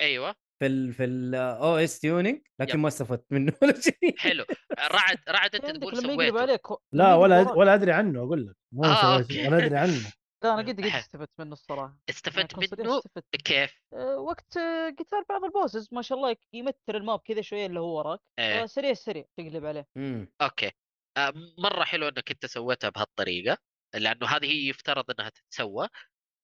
أيوه 0.00 0.34
في 0.60 0.66
ال 0.66 0.92
في 0.92 1.04
ال 1.04 1.76
OS 1.76 2.00
tuning 2.00 2.40
لكن 2.60 2.74
yep. 2.74 2.80
ما 2.80 2.88
استفدت 2.88 3.24
منه 3.32 3.52
ولا 3.62 3.80
شيء 3.80 4.16
حلو 4.18 4.44
رعد 4.90 5.18
رعد 5.28 5.54
أنت 5.54 5.66
تقول 5.76 5.98
لما 6.04 6.24
يقلب 6.24 6.46
سويته 6.46 6.78
لا 6.92 7.14
ولا. 7.14 7.52
ولا 7.52 7.74
أدري 7.74 7.92
عنه 7.92 8.18
أقول 8.20 8.46
لك 8.46 8.54
مو 8.72 8.84
آه، 8.84 9.22
سويته. 9.22 9.48
ولا 9.48 9.66
أدري 9.66 9.76
عنه 9.76 9.92
لا 10.46 10.54
أنا 10.54 10.62
قد 10.62 10.80
قد 10.80 10.86
استفدت 10.86 11.30
منه 11.38 11.52
الصراحة. 11.52 11.96
استفدت 12.10 12.52
أكون 12.52 12.66
صريح، 12.66 12.86
منه؟ 12.86 12.98
استفدت. 12.98 13.36
كيف؟ 13.44 13.82
أه، 13.92 14.18
وقت 14.18 14.56
أه، 14.56 14.90
قتال 14.90 15.24
بعض 15.28 15.44
ال 15.44 15.50
bosses 15.50 15.88
ما 15.92 16.02
شاء 16.02 16.18
الله 16.18 16.36
يمتر 16.52 16.96
ال 16.96 17.02
map 17.02 17.18
كذا 17.18 17.40
شوية 17.40 17.66
اللي 17.66 17.80
هو 17.80 17.98
وراك. 17.98 18.20
إيه. 18.38 18.62
أه، 18.62 18.66
سريع 18.66 18.94
سريع 18.94 19.24
تقلب 19.36 19.64
عليه. 19.64 19.86
مم. 19.96 20.32
okay. 20.42 20.70
آه، 21.16 21.32
مرة 21.58 21.84
حلو 21.84 22.08
إنك 22.08 22.30
أنت 22.30 22.46
سويتها 22.46 22.90
بهالطريقة 22.90 23.58
لأنه 23.94 24.26
هذه 24.26 24.44
هي 24.46 24.68
يفترض 24.68 25.04
إنها 25.10 25.28
تتسوى. 25.28 25.88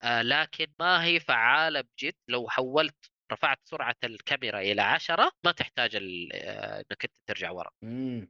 آه، 0.03 0.23
لكن 0.23 0.67
ما 0.81 1.05
هي 1.05 1.21
فعالة 1.21 1.81
بجد. 1.81 2.15
لو 2.29 2.49
حولت 2.49 2.97
رفعت 3.33 3.59
سرعة 3.65 3.97
الكاميرا 4.05 4.61
إلى 4.61 4.83
عشرة 4.83 5.31
ما 5.45 5.53
تحتاج 5.53 5.97
ال- 5.97 6.31
آه، 6.33 6.79
إنك 6.79 7.05
أنت 7.05 7.13
ترجع 7.29 7.51
ورا. 7.51 7.71
أنا 7.83 8.29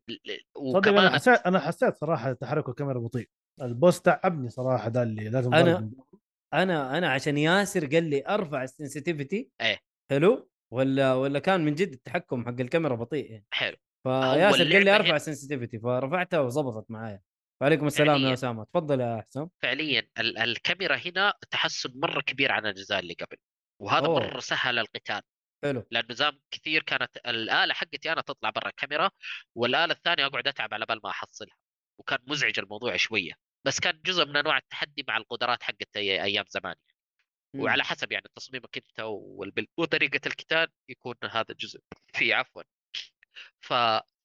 وكمان 0.56 1.10
حسيت 1.10 1.40
أنا 1.40 1.60
حسيت 1.60 1.96
صراحة 1.96 2.32
تحرك 2.32 2.68
الكاميرا 2.68 2.98
بطيء. 2.98 3.28
ال 3.62 3.70
boss 3.70 4.02
تعبني 4.02 4.50
صراحة 4.50 4.88
ده 4.88 5.02
اللي 5.02 5.28
لازم 5.28 5.50
أنا- 5.50 5.54
ضرب. 5.64 5.92
أنا 6.54 6.98
أنا 6.98 7.10
عشان 7.12 7.38
ياسر 7.38 7.86
قال 7.86 8.04
لي 8.10 8.24
أرفع 8.28 8.62
ال 8.62 8.70
sensitivity 8.70 9.50
إيه. 9.60 9.78
حلو؟ 10.10 10.50
ولا 10.72 11.14
ولا 11.14 11.38
كان 11.38 11.64
من 11.64 11.74
جد 11.74 11.92
التحكم 11.92 12.44
حق 12.46 12.60
الكاميرا 12.60 12.94
بطيء 12.94 13.30
يعني. 13.30 13.44
حلو. 13.50 13.76
فياسر 14.04 14.72
قال 14.72 14.84
لي 14.84 14.96
أرفع 14.96 15.16
ال 15.16 15.22
sensitivity 15.22 15.78
فرفعتها 15.78 16.40
وظبطت 16.40 16.90
معايا. 16.90 17.20
وعليكم 17.60 17.86
السلام 17.86 18.20
يا. 18.20 18.32
أسامة 18.32 18.64
تفضل 18.64 19.00
يا 19.00 19.24
حسام 19.28 19.50
فعليا 19.62 20.08
ال- 20.18 20.38
الكاميرا 20.38 20.96
هنا 20.96 21.34
تحسن 21.50 21.92
مرة 21.94 22.20
كبير 22.20 22.52
عن 22.52 22.62
الاجزاء 22.66 22.98
اللي 22.98 23.14
قبل. 23.14 23.36
وهذا 23.80 24.06
أوه. 24.06 24.20
مرة 24.20 24.40
سهل 24.40 24.78
القتال. 24.78 25.20
حلو. 25.64 25.84
لأنه 25.90 26.14
زمان 26.14 26.38
كثير 26.50 26.82
كانت 26.82 27.16
الآلة 27.26 27.74
حقتي 27.74 28.12
أنا 28.12 28.20
تطلع 28.20 28.50
برا 28.50 28.68
الكاميرا 28.68 29.10
والآلة 29.54 29.92
الثانية 29.94 30.26
أقعد 30.26 30.46
أتعب 30.48 30.74
على 30.74 30.86
بال 30.88 31.00
ما 31.04 31.10
أحصلها. 31.10 31.54
وكان 31.98 32.18
مزعج 32.26 32.58
الموضوع 32.58 32.96
شوية 32.96 33.32
بس 33.64 33.80
كان 33.80 34.00
جزء 34.04 34.24
من 34.26 34.36
أنواع 34.36 34.56
التحدي 34.56 35.04
مع 35.08 35.16
القدرات 35.16 35.62
حقت 35.62 35.96
أيام 35.96 36.44
زمان 36.48 36.74
مم. 37.54 37.60
وعلى 37.60 37.84
حسب 37.84 38.12
يعني 38.12 38.24
تصميمك 38.34 38.76
انت 38.76 39.00
والبل... 39.00 39.66
وطريقة 39.76 40.20
القتال 40.26 40.68
يكون 40.88 41.14
هذا 41.24 41.46
الجزء 41.50 41.80
فيه 42.14 42.34
عفوا 42.34 42.62
ف 43.60 43.72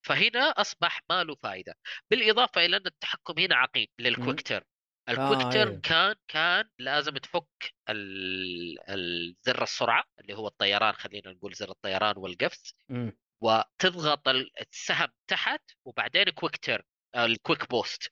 فهنا 0.03 0.39
أصبح 0.39 1.01
ما 1.09 1.23
له 1.23 1.35
فائده 1.35 1.75
بالإضافة 2.11 2.65
إلى 2.65 2.77
أن 2.77 2.85
التحكم 2.85 3.39
هنا 3.39 3.55
عقيم 3.55 3.87
لل 3.99 4.11
quick 4.11 4.41
turn 4.41 4.63
ال 5.09 5.14
quick 5.14 5.41
آه، 5.41 5.49
turn 5.49 5.71
إيه. 5.73 5.81
كان 5.81 6.15
كان 6.27 6.69
لازم 6.79 7.11
تفك 7.17 7.73
ال... 7.89 8.77
الزر 8.89 9.63
السرعة 9.63 10.03
اللي 10.19 10.33
هو 10.33 10.47
الطيران 10.47 10.93
خلينا 10.93 11.31
نقول 11.31 11.53
زر 11.53 11.69
الطيران 11.71 12.17
والقفز 12.17 12.75
مم. 12.89 13.17
وتضغط 13.41 14.27
ال- 14.27 14.51
السهم 14.61 15.07
تحت 15.27 15.61
وبعدين 15.85 16.23
quick 16.29 16.57
turn 16.57 16.83
ال 17.17 17.26
quick 17.26 17.69
boost 17.69 18.11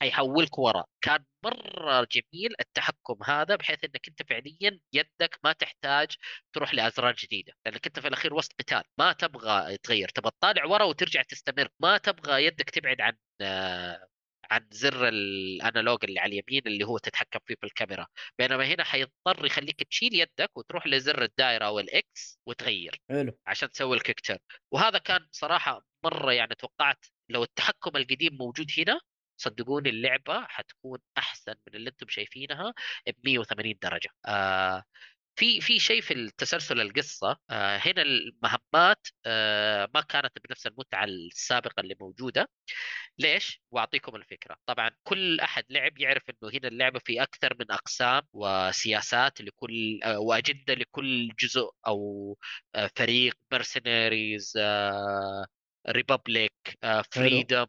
حيحولك 0.00 0.58
ورا. 0.58 0.84
كان 1.00 1.24
مرة 1.44 2.08
جميل 2.12 2.54
التحكم 2.60 3.16
هذا 3.24 3.56
بحيث 3.56 3.84
إنك 3.84 4.08
أنت 4.08 4.22
فعليا 4.30 4.80
يدك 4.92 5.38
ما 5.44 5.52
تحتاج 5.52 6.16
تروح 6.52 6.74
لأزرار 6.74 7.14
جديدة. 7.14 7.52
لأنك 7.66 7.86
أنت 7.86 8.00
في 8.00 8.08
الأخير 8.08 8.34
وسط 8.34 8.52
قتال 8.58 8.82
ما 8.98 9.12
تبغى 9.12 9.76
تغير. 9.78 10.08
تبغى 10.08 10.30
تطالع 10.30 10.64
ورا 10.64 10.84
وترجع 10.84 11.22
تستمر. 11.22 11.68
ما 11.80 11.98
تبغى 11.98 12.44
يدك 12.44 12.70
تبعد 12.70 13.00
عن 13.00 13.16
آه، 13.40 14.08
عن 14.50 14.68
زر 14.72 15.08
ال 15.08 15.22
analog 15.22 16.04
اللي 16.04 16.20
على 16.20 16.40
اليمين 16.40 16.62
اللي 16.66 16.84
هو 16.84 16.98
تتحكم 16.98 17.40
فيه 17.46 17.54
في 17.54 17.64
الكاميرا. 17.66 18.06
بينما 18.38 18.66
هنا 18.66 18.84
حيضطر 18.84 19.46
يخليك 19.46 19.82
تشيل 19.82 20.14
يدك 20.14 20.56
وتروح 20.56 20.86
لزر 20.86 21.22
الدائره 21.22 21.64
أو 21.66 21.78
ال 21.80 22.09
X 22.09 22.38
وتغير 22.46 23.00
حلو. 23.10 23.38
عشان 23.46 23.70
تسوي 23.70 23.96
ال 23.96 24.00
quick 24.00 24.20
turn. 24.20 24.38
وهذا 24.70 24.98
كان 24.98 25.28
صراحة 25.32 25.82
مرة 26.04 26.32
يعني 26.32 26.54
توقعت 26.54 27.06
لو 27.28 27.42
التحكم 27.42 27.96
القديم 27.96 28.34
موجود 28.36 28.66
هنا 28.78 29.00
صدقوني 29.36 29.90
اللعبة 29.90 30.44
حتكون 30.48 30.98
أحسن 31.18 31.54
من 31.68 31.74
اللي 31.74 31.90
أنتم 31.90 32.08
شايفينها 32.08 32.74
ب 33.08 33.14
180 33.24 33.78
درجة. 33.82 34.08
آه 34.26 34.82
في 35.36 35.60
في 35.60 35.78
شيء 35.80 36.00
في 36.00 36.14
التسلسل 36.14 36.80
القصة 36.80 37.38
آه 37.50 37.76
هنا 37.76 38.02
المهمات 38.02 39.06
آه 39.26 39.88
ما 39.94 40.00
كانت 40.00 40.32
بنفس 40.48 40.66
المتعة 40.66 41.04
السابقة 41.04 41.80
اللي 41.80 41.96
موجودة. 42.00 42.48
ليش؟ 43.18 43.62
وأعطيكم 43.70 44.16
الفكرة، 44.16 44.56
طبعا 44.66 44.90
كل 45.04 45.40
أحد 45.40 45.64
لعب 45.70 45.98
يعرف 45.98 46.22
إنه 46.30 46.50
هنا 46.54 46.68
اللعبة 46.68 46.98
في 47.04 47.22
أكثر 47.22 47.56
من 47.60 47.70
أقسام 47.70 48.22
وسياسات 48.32 49.40
لكل 49.40 50.00
آه، 50.04 50.18
وأجندة 50.18 50.74
لكل 50.74 51.28
جزء 51.40 51.70
أو 51.86 52.38
آه، 52.74 52.90
فريق 52.96 53.34
مرسنريز 53.52 54.52
ريبابليك 55.88 56.78
فريدم 57.12 57.66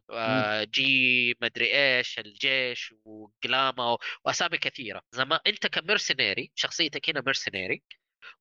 جي 0.64 1.36
مدري 1.42 1.98
إيش 1.98 2.20
الجيش 2.20 2.94
وقلامه 3.06 3.98
وأسامي 4.26 4.58
كثيرة. 4.58 5.02
زمان 5.12 5.40
أنت 5.48 5.68
كمرسنري 5.68 6.52
شخصيتك 6.56 7.10
هنا 7.10 7.24
مرسنري 7.26 7.84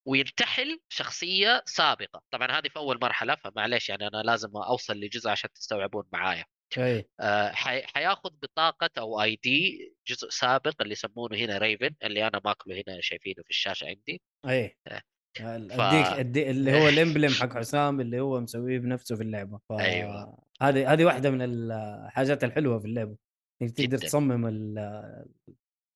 وينتحل 0.05 0.81
شخصية 0.89 1.63
سابقة. 1.67 2.23
طبعا 2.31 2.51
هذه 2.59 2.69
في 2.69 2.77
أول 2.77 2.99
مرحلة 3.03 3.35
فمعليش 3.35 3.89
يعني 3.89 4.07
أنا 4.07 4.23
لازم 4.23 4.57
أوصل 4.57 4.95
لجزء 4.97 5.31
عشان 5.31 5.53
تستوعبون 5.53 6.05
معايا. 6.13 6.45
أي. 6.79 7.09
آه، 7.21 7.53
حي- 7.53 7.83
حياخذ 7.87 8.31
بطاقة 8.43 8.91
أو 8.99 9.23
اي 9.23 9.37
دي 9.37 9.79
جزء 10.07 10.29
سابق 10.29 10.75
اللي 10.83 10.93
يسمونه 10.93 11.37
هنا 11.37 11.59
ريفن 11.59 11.95
اللي 12.05 12.27
أنا 12.27 12.41
ماكله 12.45 12.75
هنا 12.87 13.01
شايفينه 13.01 13.43
في 13.43 13.51
الشاشة 13.51 13.87
عندي. 13.87 14.23
أي. 14.49 14.77
آه. 14.87 15.03
ف- 15.39 15.41
اديك 15.41 16.19
أدي 16.19 16.51
اللي 16.51 16.73
هو 16.73 16.89
الامبلم 16.95 17.33
حق 17.35 17.59
حسام 17.59 18.01
اللي 18.01 18.21
هو 18.21 18.41
مسويه 18.41 18.79
بنفسه 18.79 19.17
في 19.17 19.23
اللعبة 19.23 19.59
ف... 19.69 19.73
أيوة. 19.73 20.39
هذه 20.63 20.93
هذه 20.93 21.05
واحدة 21.05 21.31
من 21.31 21.43
الحاجات 21.43 22.45
الحلوة 22.45 22.79
في 22.79 22.87
اللعبة 22.87 23.17
إنك 23.63 23.71
تقدر 23.71 23.99
جداً. 23.99 24.07
تصمم 24.07 24.47
ال- 24.47 24.79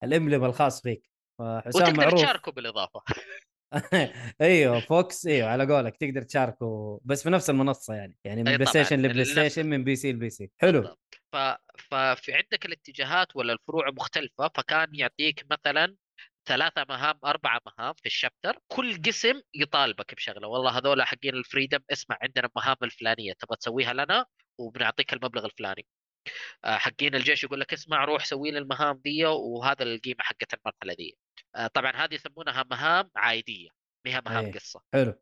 ال 0.05 0.11
emblem 0.11 0.45
الخاص 0.45 0.83
فيك 0.83 1.03
فحسام 1.39 1.97
معروف 1.97 2.25
تشاركه 2.25 2.53
بالإضافة 2.53 3.03
أيوه 4.41 4.81
فوكس 4.81 5.27
أيوه 5.27 5.49
على 5.49 5.75
قولك 5.75 5.97
تقدر 5.97 6.23
تشاركه 6.23 7.01
بس 7.05 7.23
في 7.23 7.31
نفس 7.31 7.51
المنصة 7.51 7.95
يعني 7.95 8.17
يعني 8.25 8.43
من 8.43 8.53
PlayStation 8.57 9.03
ل 9.03 9.25
PlayStation 9.25 9.67
من 9.67 9.85
PC 9.85 9.97
ل 9.97 10.13
PC 10.13 10.51
حلو 10.59 10.81
بالضبط. 10.81 10.99
ف... 11.33 11.37
ففي 11.91 12.33
عندك 12.35 12.67
الاتجاهات 12.67 13.37
ولا 13.37 13.53
الفروع 13.53 13.91
مختلفة 13.91 14.51
فكان 14.55 14.95
يعطيك 14.95 15.47
مثلا 15.51 15.97
ثلاثة 16.49 16.87
مهام 16.89 17.19
أربعة 17.25 17.61
مهام 17.67 17.95
في 17.95 18.07
ال 18.07 18.13
chapter. 18.13 18.59
كل 18.69 19.03
قسم 19.03 19.41
يطالبك 19.55 20.15
بشغلة. 20.15 20.49
والله 20.49 20.79
هذول 20.79 21.03
حقين 21.03 21.35
ال 21.35 21.40
freedom. 21.40 21.79
اسمع 21.93 22.19
عندنا 22.23 22.49
المهام 22.49 22.77
الفلانية 22.83 23.33
تبغى 23.33 23.57
تسويها 23.57 23.93
لنا 23.93 24.27
وبنعطيك 24.59 25.13
المبلغ 25.13 25.45
الفلاني. 25.45 25.87
آه، 26.65 26.77
حقين 26.77 27.15
الجيش 27.15 27.45
يقول 27.45 27.61
لك 27.61 27.73
اسمع 27.73 28.05
روح 28.05 28.25
سوي 28.25 28.51
لي 28.51 28.59
المهام 28.59 29.01
دي 29.05 29.27
وهذا 29.27 29.83
القيمة 29.83 30.17
حقت 30.21 30.55
المرحلة 30.55 30.95
دي. 30.95 31.19
آه، 31.57 31.67
طبعا 31.67 31.93
هذه 31.97 32.15
يسمونها 32.15 32.65
مهام 32.71 33.11
عادية 33.17 33.69
مها 34.07 34.23
مهام 34.27 34.45
أيه. 34.45 34.53
قصة. 34.53 34.81
حلو. 34.93 35.15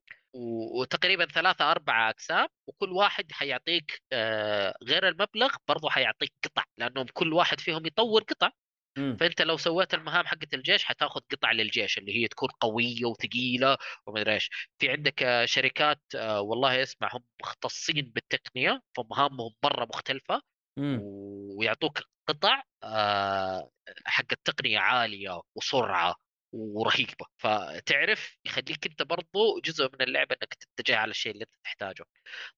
وتقريبا 0.80 1.26
ثلاثة 1.26 1.70
أربعة 1.70 2.10
أقسام 2.10 2.46
وكل 2.66 2.92
واحد 2.92 3.32
حيعطيك 3.32 4.02
آه، 4.12 4.74
غير 4.82 5.08
المبلغ 5.08 5.56
برضه 5.68 5.90
حيعطيك 5.90 6.32
قطع 6.44 6.64
لأنهم 6.78 7.06
كل 7.12 7.32
واحد 7.32 7.60
فيهم 7.60 7.86
يطور 7.86 8.22
قطع. 8.22 8.50
مم. 8.96 9.16
فأنت 9.20 9.42
لو 9.42 9.56
سويت 9.56 9.94
المهام 9.94 10.26
حقت 10.26 10.54
الجيش 10.54 10.84
حتاخذ 10.84 11.20
قطع 11.32 11.52
للجيش 11.52 11.98
اللي 11.98 12.16
هي 12.22 12.28
تكون 12.28 12.48
قوية 12.60 13.04
وثقيلة 13.04 13.76
ومدري 14.06 14.34
إيش 14.34 14.50
في 14.78 14.90
عندك 14.90 15.22
آه، 15.22 15.44
شركات 15.44 16.00
آه، 16.16 16.40
والله 16.40 16.82
اسمع 16.82 17.08
هم 17.12 17.24
مختصين 17.42 18.12
بالتقنية 18.14 18.82
فمهامهم 18.96 19.50
مرة 19.64 19.84
مختلفة 19.84 20.42
مم. 20.78 21.00
ويعطوك 21.02 21.98
قطع 22.28 22.62
آه، 22.82 23.70
حق 24.04 24.26
التقنية 24.32 24.78
عالية 24.78 25.40
وسرعة 25.54 26.14
ورهيبة 26.52 27.26
فتعرف 27.38 28.38
يخليك 28.44 28.86
أنت 28.86 29.02
برضو 29.02 29.60
جزء 29.64 29.84
من 29.92 30.02
اللعبة 30.02 30.36
إنك 30.42 30.54
تتجه 30.54 30.96
على 30.96 31.10
الشيء 31.10 31.32
اللي 31.32 31.44
أنت 31.44 31.54
تحتاجه 31.64 32.04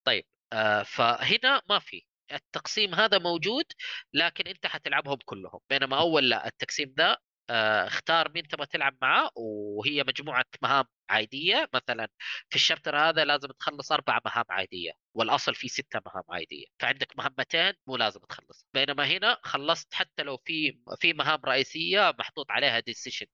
طيب 0.04 0.24
فهنا 0.84 1.62
ما 1.68 1.78
في 1.78 2.04
التقسيم 2.32 2.94
هذا 2.94 3.18
موجود 3.18 3.64
لكن 4.12 4.46
أنت 4.46 4.66
حتلعبهم 4.66 5.18
كلهم. 5.24 5.60
بينما 5.70 5.98
أول 5.98 6.28
لا 6.30 6.46
التقسيم 6.46 6.94
ذا 6.98 7.16
آه، 7.50 7.86
اختار 7.86 8.32
مين 8.34 8.48
تبغى 8.48 8.66
تلعب 8.66 8.96
معاه 9.02 9.30
وهي 9.36 10.04
مجموعة 10.04 10.44
مهام 10.62 10.84
عادية. 11.10 11.68
مثلا 11.74 12.08
في 12.50 12.56
الشابتر 12.56 12.96
هذا 12.96 13.24
لازم 13.24 13.48
تخلص 13.48 13.92
أربع 13.92 14.20
مهام 14.24 14.44
عادية 14.50 14.92
والأصل 15.14 15.54
في 15.54 15.68
ستة 15.68 16.00
مهام 16.06 16.24
عادية. 16.30 16.66
فعندك 16.80 17.16
مهمتين 17.18 17.72
مو 17.86 17.96
لازم 17.96 18.20
تخلص. 18.20 18.66
بينما 18.74 19.06
هنا 19.06 19.38
خلصت 19.42 19.94
حتى 19.94 20.22
لو 20.22 20.36
في 20.44 20.78
في 21.00 21.12
مهام 21.12 21.40
رئيسية 21.44 22.14
محطوط 22.18 22.50
عليها 22.50 22.80
ديسيشن 22.80 23.26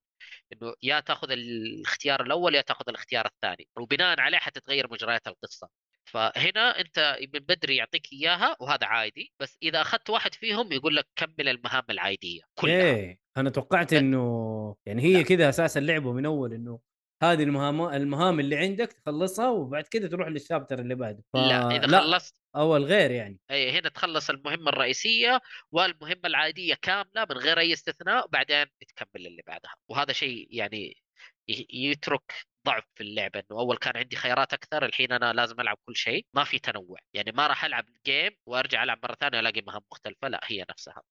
إنه 0.53 0.73
يا 0.83 0.99
تاخذ 0.99 1.31
الاختيار 1.31 2.21
الأول 2.23 2.55
يا 2.55 2.61
تاخذ 2.61 2.85
الاختيار 2.89 3.25
الثاني. 3.27 3.67
وبناء 3.77 4.19
عليه 4.19 4.37
حتتغير 4.37 4.91
مجريات 4.91 5.27
القصة. 5.27 5.69
فهنا 6.05 6.79
انت 6.79 7.17
من 7.33 7.39
بدري 7.39 7.75
يعطيك 7.75 8.13
إياها 8.13 8.55
وهذا 8.59 8.85
عادي 8.85 9.33
بس 9.39 9.57
إذا 9.63 9.81
أخذت 9.81 10.09
واحد 10.09 10.33
فيهم 10.33 10.71
يقول 10.71 10.95
لك 10.95 11.07
كمل 11.15 11.49
المهام 11.49 11.83
العادية 11.89 12.41
كلها 12.55 12.95
إيه 12.95 13.19
أنا 13.37 13.49
توقعت. 13.49 13.93
إنه 13.93 14.75
يعني 14.85 15.01
هي 15.01 15.13
لا. 15.13 15.21
كذا 15.21 15.49
أساس 15.49 15.77
اللعبه 15.77 16.13
من 16.13 16.25
أول 16.25 16.53
إنه 16.53 16.79
هذه 17.23 17.43
المهام 17.43 17.81
المهام 17.81 18.39
اللي 18.39 18.57
عندك 18.57 18.93
تخلصها 18.93 19.49
وبعد 19.49 19.83
كذا 19.83 20.07
تروح 20.07 20.27
للشابتر 20.27 20.79
اللي 20.79 20.95
بعده 20.95 21.23
لا 21.33 21.75
إذا 21.75 21.85
لا 21.85 22.01
خلصت 22.01 22.41
اول 22.55 22.83
غير 22.83 23.11
يعني 23.11 23.39
إي 23.51 23.79
هنا 23.79 23.89
تخلص 23.89 24.29
المهمة 24.29 24.69
الرئيسية 24.69 25.41
والمهمة 25.71 26.21
العادية 26.25 26.73
كاملة 26.81 27.25
من 27.29 27.37
غير 27.37 27.59
أي 27.59 27.73
استثناء 27.73 28.25
وبعدين 28.25 28.65
تكمل 28.87 29.27
اللي 29.27 29.41
بعدها 29.47 29.73
وهذا 29.89 30.13
شيء 30.13 30.47
يعني 30.51 31.04
يترك 31.47 32.33
ضعف 32.65 32.83
في 32.95 33.03
اللعبه 33.03 33.39
إنه 33.39 33.59
أول 33.59 33.77
كان 33.77 33.97
عندي 33.97 34.15
خيارات 34.15 34.53
أكثر 34.53 34.85
الحين 34.85 35.11
أنا 35.11 35.33
لازم 35.33 35.61
ألعب 35.61 35.77
كل 35.85 35.95
شيء 35.95 36.25
ما 36.33 36.43
في 36.43 36.59
تنوع. 36.59 36.99
يعني 37.13 37.31
ما 37.31 37.47
راح 37.47 37.65
ألعب 37.65 37.85
جيم 38.05 38.31
وأرجع 38.45 38.83
ألعب 38.83 38.99
مرة 39.03 39.15
ثانية 39.15 39.39
ألاقي 39.39 39.61
مهام 39.61 39.81
مختلفة 39.91 40.27
لا 40.27 40.39
هي 40.43 40.65
نفسها. 40.69 41.01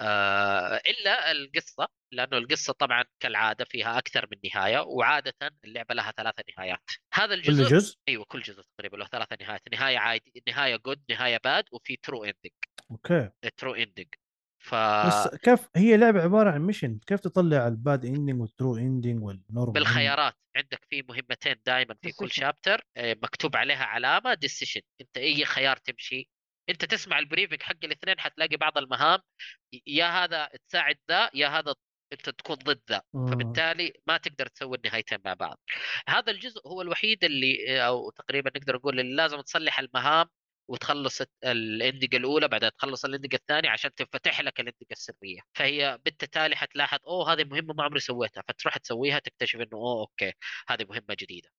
آه 0.00 0.76
إلا 0.76 1.32
القصة 1.32 1.88
لأنه 2.12 2.38
القصة 2.38 2.72
طبعا 2.72 3.04
كالعادة 3.20 3.64
فيها 3.64 3.98
أكثر 3.98 4.28
من 4.32 4.50
نهاية 4.54 4.78
وعادة 4.78 5.34
اللعبة 5.64 5.94
لها 5.94 6.10
ثلاثة 6.10 6.44
نهايات. 6.58 6.90
هذا 7.14 7.34
الجزء 7.34 7.64
كل 7.64 7.70
جزء؟ 7.70 7.96
أيوه 8.08 8.24
كل 8.24 8.42
جزء 8.42 8.62
تقريبا 8.78 8.96
له 8.96 9.06
ثلاثة 9.06 9.36
نهايات 9.40 9.62
نهاية 9.72 9.98
عادي 9.98 10.42
نهاية 10.48 10.76
good 10.76 11.02
نهاية 11.10 11.40
bad 11.44 11.64
وفي 11.72 11.96
true 11.96 12.24
ending 12.24 12.52
okay. 12.90 13.30
true 13.56 13.74
ending 13.74 14.14
ف 14.62 14.74
بس 14.74 15.28
كيف 15.42 15.68
هي 15.76 15.96
لعبة 15.96 16.22
عبارة 16.22 16.50
عن 16.50 16.60
mission 16.60 16.98
كيف 17.06 17.20
تطلع 17.20 17.68
ال 17.68 17.77
bad 17.77 18.04
ending 18.04 18.40
وال 18.40 18.52
true 18.52 18.76
ending 18.76 19.22
وال 19.24 19.36
normal 19.36 19.72
بالخيارات 19.72 20.34
عندك 20.56 20.84
في 20.90 21.02
مهمتين 21.02 21.56
دائما 21.66 21.94
في 22.02 22.12
كل. 22.12 22.30
chapter 22.30 22.84
مكتوب 22.98 23.56
عليها 23.56 23.84
علامة 23.84 24.34
decision 24.34 24.80
انت 25.00 25.16
أي 25.16 25.44
خيار 25.44 25.76
تمشي 25.76 26.28
انت 26.68 26.84
تسمع 26.84 27.18
ال 27.18 27.23
briefing 27.23 27.62
حق 27.62 27.84
الاثنين 27.84 28.20
حتلاقي 28.20 28.56
بعض 28.56 28.78
المهام 28.78 29.18
يا 29.86 30.24
هذا 30.24 30.48
تساعد 30.68 30.96
ذا 31.10 31.30
يا 31.34 31.48
هذا 31.48 31.74
انت 32.12 32.30
تكون 32.30 32.56
ضد 32.56 32.80
ذا 32.90 33.02
آه. 33.14 33.26
فبالتالي 33.30 33.92
ما 34.06 34.16
تقدر 34.16 34.46
تسوي 34.46 34.76
النهايتين 34.76 35.18
مع 35.24 35.34
بعض 35.34 35.58
هذا 36.08 36.32
الجزء 36.32 36.68
هو 36.68 36.82
الوحيد 36.82 37.24
اللي 37.24 37.80
أو 37.86 38.10
تقريبا 38.10 38.50
نقدر 38.56 38.76
نقول 38.76 39.00
اللي 39.00 39.16
لازم 39.16 39.40
تصلح 39.40 39.78
المهام 39.78 40.26
وتخلص 40.68 41.22
ال 41.44 41.54
ending 41.54 42.16
الأولى 42.16 42.48
بعدها 42.48 42.68
تخلص 42.68 43.04
ال 43.04 43.08
ending 43.08 43.34
الثانية 43.36 43.70
عشان 43.70 43.94
تنفتح 43.94 44.40
لك 44.40 44.60
ال 44.60 44.64
ending 44.64 44.86
السرية. 44.92 45.40
فهي 45.54 45.98
بالتالي 46.04 46.56
حتلاحظ 46.56 46.98
أوه 47.06 47.32
هذه 47.32 47.44
مهمة 47.44 47.74
ما 47.74 47.84
عمري 47.84 48.00
سويتها. 48.00 48.42
فتروح 48.48 48.76
تسويها 48.78 49.18
تكتشف 49.18 49.56
إنه 49.60 49.68
أوه 49.74 50.00
okay 50.00 50.32
هذه 50.68 50.84
مهمة 50.84 51.16
جديدة. 51.20 51.50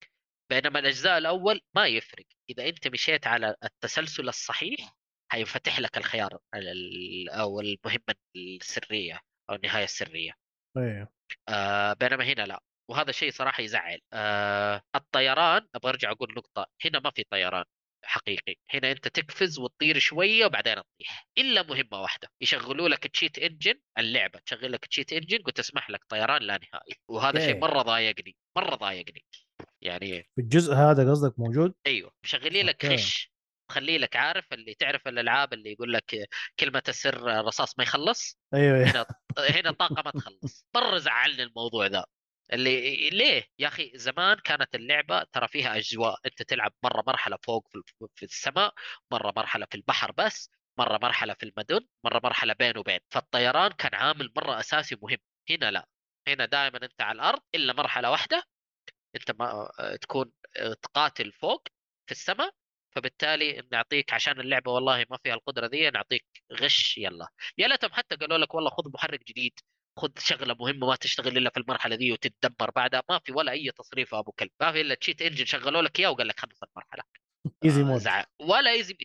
بينما 0.49 0.79
الأجزاء 0.79 1.17
الأول 1.17 1.61
ما 1.75 1.87
يفرق. 1.87 2.25
إذا 2.49 2.67
أنت 2.69 2.87
مشيت 2.87 3.27
على 3.27 3.55
التسلسل 3.63 4.29
الصحيح 4.29 4.95
حينفتح 5.31 5.79
لك 5.79 5.97
الخيار 5.97 6.39
ال- 6.55 7.29
أو 7.29 7.59
المهمة 7.59 8.15
السرية 8.35 9.19
أو 9.49 9.55
النهاية 9.55 9.83
السرية. 9.83 10.31
أيوه 10.77 11.09
آه 11.49 11.93
بينما 11.93 12.23
هنا 12.23 12.41
لا. 12.45 12.61
وهذا 12.89 13.11
شيء 13.11 13.31
صراحة 13.31 13.63
يزعل. 13.63 13.99
آه 14.13 14.81
الطيران 14.95 15.67
أبغى 15.75 15.89
أرجع 15.89 16.11
أقول 16.11 16.33
نقطة 16.37 16.67
هنا 16.85 16.99
ما 16.99 17.11
في 17.11 17.23
طيران. 17.29 17.65
حقيقي. 18.03 18.55
هنا 18.69 18.91
أنت 18.91 19.07
تقفز 19.07 19.59
وتطير 19.59 19.99
شوية 19.99 20.45
وبعدين 20.45 20.75
تطيح. 20.75 21.27
إلا 21.37 21.63
مهمة 21.63 22.01
واحدة 22.01 22.31
يشغلوا 22.41 22.89
لك 22.89 23.07
cheat 23.07 23.37
engine 23.37 23.79
اللعبة. 23.97 24.39
تشغل 24.45 24.71
لك 24.71 24.85
cheat 24.85 25.13
engine 25.13 25.39
وتسمح 25.47 25.89
لك 25.89 26.03
طيران 26.09 26.41
لا 26.41 26.59
نهائي. 26.73 26.95
وهذا 27.07 27.39
شيء. 27.39 27.59
مرة 27.59 27.81
ضايقني 27.81 28.35
مرة 28.57 28.75
ضايقني. 28.75 29.25
يعني 29.81 30.29
الجزء 30.39 30.73
هذا 30.73 31.11
قصدك 31.11 31.39
موجود؟ 31.39 31.73
أيوه. 31.87 32.11
مشغلين 32.23 32.65
لك. 32.65 32.93
خش. 32.93 33.33
مخلي 33.69 33.97
لك 33.97 34.15
عارف 34.15 34.53
اللي 34.53 34.73
تعرف 34.73 35.07
الألعاب 35.07 35.53
اللي 35.53 35.71
يقول 35.71 35.93
لك 35.93 36.29
كلمة 36.59 36.83
السر 36.87 37.45
رصاص 37.45 37.77
ما 37.77 37.83
يخلص؟ 37.83 38.37
أيوه. 38.53 38.77
أيوه 38.77 38.91
هنا 38.91 39.05
هنا 39.49 39.71
طاقة 39.71 40.03
ما 40.05 40.11
تخلص. 40.11 40.65
مره 40.75 40.97
زعلني 40.97 41.43
الموضوع 41.43 41.87
ذا. 41.87 42.05
اللي 42.53 43.09
ليه 43.09 43.47
يا 43.59 43.67
أخي 43.67 43.91
زمان 43.95 44.37
كانت 44.37 44.75
اللعبة 44.75 45.23
ترى 45.23 45.47
فيها 45.47 45.77
أجواء 45.77 46.19
أنت 46.25 46.41
تلعب 46.43 46.73
مرة 46.83 47.03
مرحلة 47.07 47.37
فوق 47.43 47.67
في, 48.15 48.23
السماء 48.23 48.73
مرة 49.11 49.33
مرحلة 49.37 49.65
في 49.65 49.75
البحر 49.75 50.11
بس 50.11 50.49
مرة 50.77 50.97
مرحلة 51.01 51.33
في 51.33 51.43
المدن 51.43 51.87
مرة 52.03 52.21
مرحلة 52.23 52.53
بين 52.53 52.77
وبين. 52.77 52.99
فالطيران 53.09 53.71
كان 53.71 53.95
عامل 53.95 54.31
مرة 54.35 54.59
أساسي 54.59 54.95
مهم. 55.01 55.17
هنا 55.49 55.71
لا. 55.71 55.87
هنا 56.27 56.45
دائما 56.45 56.77
أنت 56.83 57.01
على 57.01 57.15
الأرض 57.15 57.39
إلا 57.55 57.73
مرحلة 57.73 58.11
واحدة. 58.11 58.43
أنت 59.15 59.31
ما 59.39 59.69
تكون 60.01 60.31
تقاتل 60.81 61.31
فوق 61.31 61.67
في 62.05 62.11
السماء. 62.11 62.51
فبالتالي 62.95 63.63
نعطيك 63.71 64.13
عشان 64.13 64.39
اللعبة 64.39 64.71
والله 64.71 65.05
ما 65.09 65.17
فيها 65.23 65.33
القدرة 65.33 65.67
ذي 65.67 65.89
نعطيك 65.89 66.25
غش 66.53 66.97
يلا. 66.97 67.27
يا 67.57 67.67
ليتهم 67.67 67.91
حتى 67.93 68.15
قالوا 68.15 68.37
لك 68.37 68.53
والله 68.53 68.69
خذ 68.69 68.83
محرك 68.93 69.23
جديد. 69.27 69.59
خذ 69.97 70.09
شغلة 70.19 70.53
مهمة 70.59 70.87
ما 70.87 70.95
تشتغل 70.95 71.37
إلا 71.37 71.49
في 71.49 71.57
المرحلة 71.59 71.95
ذي 71.95 72.11
وتتدمر 72.11 72.71
بعدها 72.71 73.03
ما 73.09 73.19
في 73.19 73.31
ولا 73.31 73.51
أي 73.51 73.71
تصريف 73.71 74.15
أبو 74.15 74.31
كلب. 74.31 74.51
ما 74.61 74.71
في 74.71 74.81
إلا 74.81 74.95
cheat 74.95 75.21
engine 75.21 75.45
شغلوا 75.45 75.81
لك 75.81 75.99
إياه 75.99 76.09
وقال 76.11 76.27
لك 76.27 76.39
خلص 76.39 76.63
المرحلة. 76.63 77.03
easy 77.65 77.81
آه، 77.81 77.85
mode 77.85 78.07
ولا 78.39 78.71
easy 78.71 78.97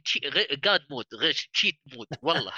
god 0.52 0.86
mode 0.90 1.06
غش 1.14 1.46
cheat 1.46 1.80
mode 1.86 2.06
والله. 2.22 2.52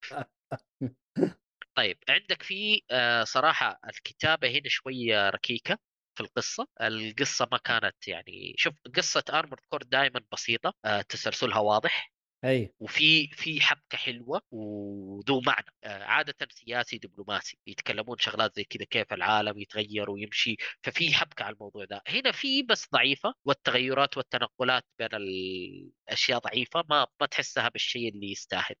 طيب 1.76 1.98
عندك 2.08 2.42
في 2.42 2.82
آه، 2.90 3.24
صراحة 3.24 3.80
الكتابة 3.88 4.48
هنا 4.50 4.68
شوية 4.68 5.30
ركيكة 5.30 5.78
في 6.14 6.20
القصة. 6.20 6.66
القصة 6.80 7.48
ما 7.52 7.58
كانت 7.58 8.08
يعني 8.08 8.54
شوف 8.58 8.74
قصة 8.96 9.24
ارمورد 9.30 9.62
كور 9.68 9.82
دائما 9.82 10.20
بسيطة 10.32 10.74
آه، 10.84 11.00
تسلسلها 11.02 11.58
واضح. 11.58 12.13
اي 12.44 12.74
وفي 12.80 13.28
في 13.28 13.60
حبكة 13.60 13.98
حلوة 13.98 14.42
وذو 14.50 15.40
معنى. 15.40 15.66
آه، 15.84 16.04
عادة 16.04 16.34
سياسي 16.50 16.98
دبلوماسي. 16.98 17.58
يتكلمون 17.66 18.18
شغلات 18.18 18.56
زي 18.56 18.64
كذا 18.64 18.84
كيف 18.84 19.12
العالم 19.12 19.58
يتغير 19.58 20.10
ويمشي. 20.10 20.56
ففي 20.82 21.14
حبكة 21.14 21.44
على 21.44 21.54
الموضوع 21.54 21.84
ده. 21.84 22.02
هنا 22.08 22.32
في 22.32 22.62
بس 22.62 22.90
ضعيفة 22.92 23.34
والتغيرات 23.44 24.16
والتنقلات 24.16 24.84
بين 24.98 25.08
الأشياء 25.12 26.38
ضعيفة 26.38 26.84
ما 26.90 27.06
ما 27.20 27.26
تحسها 27.26 27.68
بالشيء 27.68 28.08
اللي 28.08 28.30
يستاهل. 28.32 28.74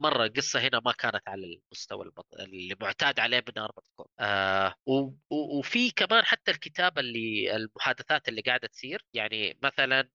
مرة 0.00 0.24
القصة 0.24 0.60
هنا 0.60 0.80
ما 0.84 0.92
كانت 0.92 1.28
على 1.28 1.46
المستوى 1.46 2.04
البط... 2.04 2.34
اللي 2.34 2.76
معتاد 2.80 3.20
عليه 3.20 3.44
من 3.48 3.66
كور 3.96 4.06
آه. 4.20 4.74
و... 4.86 5.10
وفي 5.30 5.90
كمان 5.90 6.24
حتى 6.24 6.50
الكتابة 6.50 7.00
اللي 7.00 7.56
المحادثات 7.56 8.28
اللي 8.28 8.40
قاعدة 8.42 8.68
تصير. 8.68 9.04
يعني 9.14 9.58
مثلا 9.62 10.08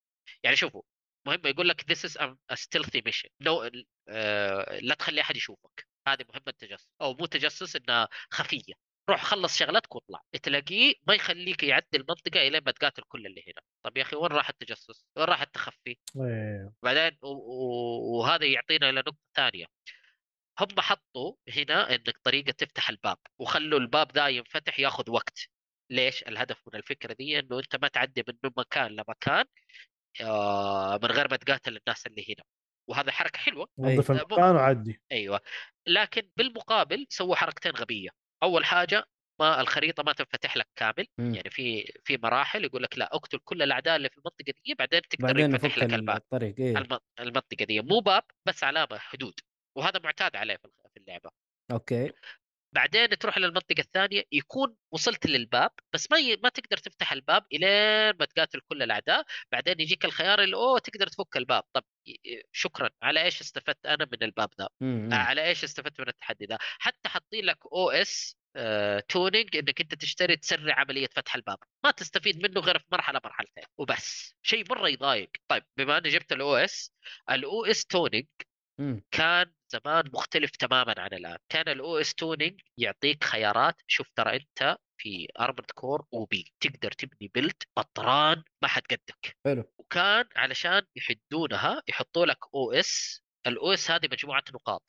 يعني 0.44 0.56
شوفوا 0.56 0.82
مهم 1.28 1.42
يقول 1.46 1.70
لك 1.70 1.82
this 1.92 2.10
is 2.10 2.18
a, 2.22 2.36
a 2.54 2.56
stealthy 2.56 3.02
mission. 3.10 3.30
No, 3.44 3.72
آه 4.10 4.80
لا 4.80 4.96
تخلي 4.96 5.22
أحد 5.22 5.36
يشوفك. 5.36 5.88
هذه 6.08 6.26
مهمة 6.30 6.54
تجسس 6.60 6.90
أو 7.02 7.14
مو 7.14 7.26
تجسس 7.26 7.76
إنها 7.76 8.08
خفية. 8.32 8.74
روح 9.10 9.24
خلص 9.24 9.58
شغلاتك 9.58 9.96
واطلع. 9.96 10.22
تلاقيه 10.44 10.94
ما 11.08 11.14
يخليك 11.14 11.64
يعدي 11.64 11.88
المنطقة 11.98 12.48
الين 12.48 12.62
ما 12.66 12.72
تقاتل 12.72 13.04
كل 13.08 13.26
اللي 13.26 13.44
هنا. 13.48 13.62
طب 13.84 13.98
يا 13.98 14.02
أخي 14.02 14.16
وين 14.16 14.32
راح 14.32 14.50
التجسس؟ 14.50 15.06
وين 15.18 15.26
راح 15.26 15.42
التخفي؟ 15.42 15.98
إيه. 16.16 16.74
بعدين 16.84 17.18
وهذا 17.24 18.46
يعطينا 18.46 18.90
إلى 18.90 19.00
نقطة 19.00 19.18
ثانية. 19.36 19.66
هم 20.60 20.80
حطوا 20.80 21.36
هنا 21.58 21.96
إنك 21.96 22.18
طريقة 22.24 22.52
تفتح 22.52 22.90
الباب 22.90 23.18
وخلوا 23.40 23.80
الباب 23.80 24.12
ذا 24.12 24.28
ينفتح 24.28 24.80
ياخذ 24.80 25.12
وقت. 25.12 25.40
ليش؟ 25.90 26.24
الهدف 26.24 26.62
من 26.68 26.76
الفكرة 26.80 27.14
دي 27.14 27.40
إنه 27.40 27.60
أنت 27.60 27.76
ما 27.76 27.88
تعدي 27.88 28.24
من 28.28 28.52
مكان 28.58 28.92
لمكان. 28.92 29.46
من 31.04 31.12
غير 31.12 31.28
ما 31.32 31.38
تقاتل 31.38 31.78
الناس 31.78 32.08
اللي 32.08 32.26
هنا. 32.30 32.44
وهذا 32.90 33.12
حركة 33.12 33.38
حلوة. 33.38 33.68
نظف 33.80 34.12
أي. 34.12 34.18
المكان 34.18 34.56
وعدي. 34.56 35.02
أيوه. 35.12 35.40
لكن 35.88 36.30
بالمقابل 36.38 37.06
سووا 37.10 37.36
حركتين 37.36 37.72
غبية. 37.72 38.10
أول 38.44 38.66
حاجة 38.66 39.04
ما 39.40 39.62
الخريطة 39.62 40.04
ما 40.04 40.14
تنفتح 40.14 40.58
لك 40.58 40.68
كامل. 40.76 41.08
مم. 41.18 41.36
يعني 41.36 41.50
في 41.50 41.94
في 42.04 42.18
مراحل 42.18 42.64
يقول 42.66 42.84
لك 42.84 42.98
لا 42.98 43.16
اقتل 43.16 43.38
كل 43.44 43.62
الأعداء 43.62 43.96
اللي 43.96 44.10
في 44.10 44.18
المنطقة 44.18 44.54
دي 44.66 44.76
بعدين 44.80 45.02
تقدر 45.02 45.26
بعدين 45.28 45.46
ينفتح 45.46 45.78
لك 45.78 45.94
الباب. 45.94 46.16
الطريق 46.18 46.60
الم- 46.60 47.00
المنطقة 47.20 47.66
دي 47.66 47.82
مو 47.82 48.00
باب 48.00 48.24
بس 48.48 48.64
علامة 48.64 48.98
حدود. 48.98 49.40
وهذا 49.78 50.00
معتاد 50.04 50.36
عليه 50.36 50.56
في 50.56 50.70
في 50.94 51.00
اللعبة. 51.00 51.30
okay. 51.72 52.12
بعدين 52.76 53.10
تروح 53.10 53.38
للمنطقة 53.38 53.80
الثانية 53.80 54.24
يكون 54.32 54.76
وصلت 54.92 55.26
للباب 55.26 55.72
بس 55.94 56.12
ما 56.12 56.18
ي... 56.18 56.38
ما 56.44 56.50
تقدر 56.50 56.78
تفتح 56.78 57.12
الباب 57.12 57.46
إلين 57.54 58.16
ما 58.20 58.26
تقاتل 58.26 58.62
كل 58.70 58.84
الأعداء. 58.84 59.26
بعدين 59.52 59.80
يجيك 59.80 60.06
الخيار 60.06 60.44
اللي 60.44 60.56
أوه 60.56 60.80
تقدر 60.80 61.08
تفك 61.08 61.38
الباب. 61.38 61.64
طب 61.74 61.84
شكرا. 62.52 62.90
على 63.02 63.24
إيش 63.24 63.42
استفدت 63.42 63.86
أنا 63.86 64.08
من 64.12 64.24
الباب 64.24 64.50
ذا. 64.60 64.70
آه، 65.12 65.16
على 65.16 65.46
إيش 65.46 65.64
استفدت 65.64 66.02
من 66.02 66.08
التحدي 66.08 66.46
ذا 66.46 66.58
حتى 66.80 67.10
حاطين 67.10 67.46
لك 67.46 67.58
OS 67.74 68.38
tuning 69.10 69.58
إنك 69.58 69.82
أنت 69.82 69.96
تشتري 69.96 70.38
تسرع 70.38 70.80
عملية 70.80 71.08
فتح 71.08 71.36
الباب. 71.36 71.58
ما 71.84 71.92
تستفيد 71.92 72.44
منه 72.44 72.62
غير 72.62 72.80
في 72.80 72.86
مرحلة 72.92 73.22
مرحلتين 73.24 73.64
وبس. 73.78 74.36
شيء 74.44 74.66
مرة 74.70 74.90
يضايق. 74.90 75.30
طيب 75.48 75.64
بما 75.78 75.98
إني 75.98 76.10
جبت 76.10 76.32
ال 76.32 76.56
OS 76.56 76.92
ال 77.32 77.66
OS 77.66 77.86
tuning 77.86 78.26
مم. 78.80 79.02
كان 79.12 79.52
زمان 79.70 80.04
مختلف 80.14 80.52
تماما 80.52 80.96
عن 80.98 81.10
الآن. 81.14 81.38
كان 81.50 81.70
ال 81.70 81.98
OS 81.98 82.14
tuning 82.14 82.62
يعطيك 82.78 83.24
خيارات. 83.24 83.82
شوف 83.88 84.08
ترى 84.16 84.36
أنت 84.36 84.78
في 84.98 85.28
Armored 85.40 85.72
Core 85.76 86.06
OP. 86.14 86.54
تقدر 86.60 86.92
تبني 86.92 87.32
build 87.34 87.64
بطران 87.78 88.44
ما 88.62 88.68
حد 88.68 88.82
قدك. 88.82 89.38
حلو. 89.46 89.64
وكان 89.78 90.26
علشان 90.36 90.82
يحدونها 90.96 91.82
يحطوا 91.88 92.26
لك 92.26 92.38
OS. 92.56 93.24
ال 93.48 93.74
OS 93.74 93.92
هذه 93.92 94.08
مجموعة 94.12 94.44
نقاط. 94.54 94.84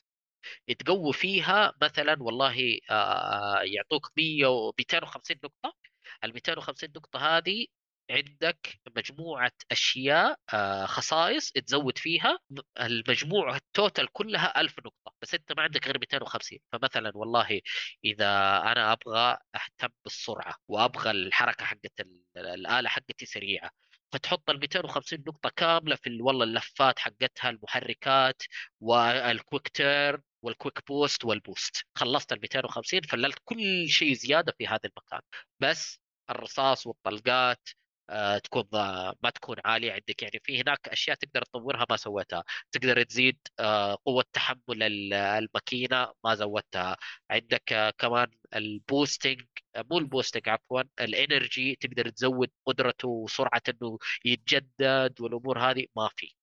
تقوي 0.78 1.12
فيها 1.12 1.72
مثلا 1.82 2.22
والله 2.22 2.78
آه، 2.90 3.60
يعطوك 3.62 4.10
100 4.16 4.46
و 4.46 4.72
250 4.78 5.36
نقطة. 5.44 5.76
ال 6.24 6.32
250 6.34 6.90
نقطة 6.96 7.18
هذه 7.38 7.66
عندك 8.10 8.80
مجموعة 8.96 9.52
أشياء 9.72 10.38
آه، 10.54 10.86
خصائص 10.86 11.52
تزود 11.52 11.98
فيها. 11.98 12.38
المجموع 12.80 13.56
ال 13.56 13.66
total 13.66 14.12
كلها 14.12 14.60
1000 14.60 14.78
نقطة 14.78 15.12
بس 15.22 15.34
أنت 15.34 15.52
ما 15.52 15.62
عندك 15.62 15.86
غير 15.86 15.98
250 15.98 16.58
فمثلا 16.72 17.12
والله 17.14 17.60
إذا 18.04 18.26
أنا 18.58 18.92
أبغى 18.92 19.36
أهتم 19.54 19.88
بالسرعة 20.04 20.54
وأبغى 20.68 21.10
الحركة 21.10 21.64
حقت 21.64 22.00
ال- 22.00 22.20
الآلة 22.36 22.88
حقتي 22.88 23.26
سريعة 23.26 23.70
فتحط 24.12 24.50
ال 24.50 24.60
250 24.60 25.24
نقطة 25.26 25.50
كاملة 25.56 25.96
في 25.96 26.06
ال- 26.08 26.22
والله 26.22 26.44
اللفات 26.44 26.98
حقتها 26.98 27.50
المحركات 27.50 28.42
وال 28.80 29.05
quick 29.05 29.68
turn 29.68 30.22
وال 30.42 30.55
quick 30.55 30.86
boost 30.88 31.24
وال 31.24 31.41
boost 31.41 31.84
خلصت 31.94 32.32
ال 32.32 32.40
250 32.40 33.00
فللت 33.02 33.38
كل 33.44 33.88
شيء 33.88 34.12
زيادة 34.14 34.54
في 34.58 34.66
هذا 34.66 34.80
المكان. 34.84 35.20
بس 35.60 36.00
الرصاص 36.30 36.86
والطلقات 36.86 37.68
تكون 38.44 38.62
ضا- 38.62 39.14
ما 39.22 39.30
تكون 39.30 39.56
عالية 39.64 39.92
عندك. 39.92 40.22
يعني 40.22 40.40
في 40.44 40.60
هناك 40.60 40.88
أشياء 40.88 41.16
تقدر 41.16 41.42
تطورها 41.42 41.86
ما 41.90 41.96
سويتها. 41.96 42.44
تقدر 42.72 43.02
تزيد 43.02 43.38
آه، 43.60 43.98
قوة 44.06 44.24
تحمل 44.32 44.82
ال- 44.82 45.14
الماكينة 45.14 46.12
ما 46.24 46.34
زودتها. 46.34 46.96
عندك 47.30 47.72
آه، 47.72 47.90
كمان 47.98 48.30
ال 48.54 48.64
boosting 48.64 49.42
آه، 49.76 49.84
مو 49.90 49.98
ال 49.98 50.04
boosting 50.04 50.48
عفوا 50.48 50.82
ال 51.00 51.11
energy 51.11 51.76
تقدر 51.80 52.08
تزود 52.08 52.50
قدرته 52.66 53.08
وسرعة 53.08 53.62
إنه 53.68 53.98
يتجدد 54.24 55.14
والأمور 55.20 55.58
هذه 55.58 55.86
ما 55.96 56.10
في. 56.16 56.34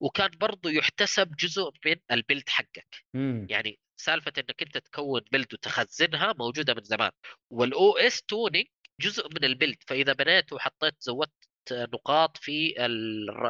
وكان 0.00 0.30
برضو 0.40 0.68
يحتسب 0.68 1.36
جزء 1.36 1.70
من 1.86 1.96
ال 2.10 2.16
build 2.16 2.48
حقك. 2.48 2.86
مم. 3.14 3.46
يعني 3.50 3.78
سالفة 4.00 4.32
إنك 4.38 4.62
أنت 4.62 4.78
تكون 4.78 5.20
build 5.32 5.54
وتخزنها 5.54 6.34
موجودة 6.38 6.74
من 6.74 6.82
زمان. 6.84 7.10
وال 7.50 7.96
OS 7.96 8.22
tuning 8.22 8.66
جزء 9.00 9.28
من 9.28 9.44
ال 9.44 9.49
build 9.49 9.76
فإذا 9.86 10.12
بنيت 10.12 10.52
وحطيت 10.52 10.94
زودت 11.00 11.32
نقاط 11.72 12.36
في 12.36 12.86
ال- 12.86 13.46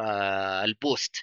boost. 0.63 1.15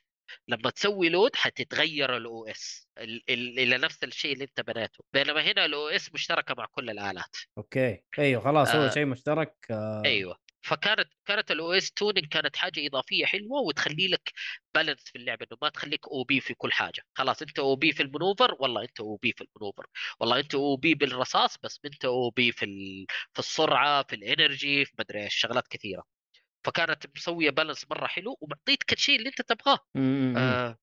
لما 0.49 0.70
تسوي 0.70 1.09
load 1.09 1.37
حتتغير 1.37 2.16
ال 2.17 2.47
OS 2.47 2.89
إلى 3.29 3.79
نفس 3.79 4.05
الشيء 4.05 4.33
اللي 4.33 4.45
أنت 4.45 4.61
بنيته. 4.61 5.05
بينما 5.12 5.41
هنا 5.41 5.64
ال 5.64 5.89
OS 5.89 6.14
مشتركة 6.14 6.55
مع 6.59 6.66
كل 6.66 6.91
الآلات. 6.91 7.37
okay. 7.59 8.03
أيوه 8.18 8.43
خلاص 8.43 8.74
هو 8.74 8.83
آه. 8.87 8.91
شيء 8.91 9.05
مشترك 9.07 9.55
آه. 9.70 10.03
أيوه. 10.05 10.37
فكانت 10.67 11.09
كانت 11.27 11.51
ال 11.51 11.73
OS 11.73 11.93
tuning 11.93 12.27
كانت 12.27 12.57
حاجة 12.57 12.87
إضافية 12.87 13.27
حلوة 13.27 13.61
وتخلي 13.61 14.09
لك 14.09 14.33
balance 14.75 15.03
في 15.05 15.19
اللعبة 15.19 15.47
إنه 15.51 15.59
ما 15.62 15.69
تخليك 15.69 16.09
OP 16.09 16.41
في 16.41 16.55
كل 16.55 16.73
حاجة. 16.73 17.03
خلاص 17.14 17.43
أنت 17.43 17.59
OP 17.59 17.93
في 17.93 18.03
ال 18.03 18.08
maneuver؟ 18.08 18.57
والله 18.61 18.83
أنت 18.83 19.01
OP 19.01 19.33
في 19.33 19.45
ال 19.45 19.49
maneuver. 19.49 19.87
والله 20.21 20.39
أنت 20.39 20.55
OP 20.55 20.95
بالرصاص؟ 20.95 21.59
بس 21.62 21.81
أنت 21.85 22.05
OP 22.05 22.53
في 22.53 22.64
ال... 22.64 23.07
في 23.33 23.39
السرعة 23.39 24.03
في 24.03 24.17
ال 24.17 24.26
energy 24.26 24.85
في 24.85 24.93
مدري 24.99 25.25
إيش 25.25 25.35
شغلات 25.35 25.69
كثيرة. 25.69 26.05
فكانت 26.64 27.07
مسوية 27.17 27.51
balance 27.51 27.87
مرة 27.91 28.07
حلو 28.07 28.39
ومعطيتك 28.41 28.93
الشيء 28.93 29.19
اللي 29.19 29.29
أنت 29.29 29.43
تبغاه. 29.43 29.79
آه 30.37 30.79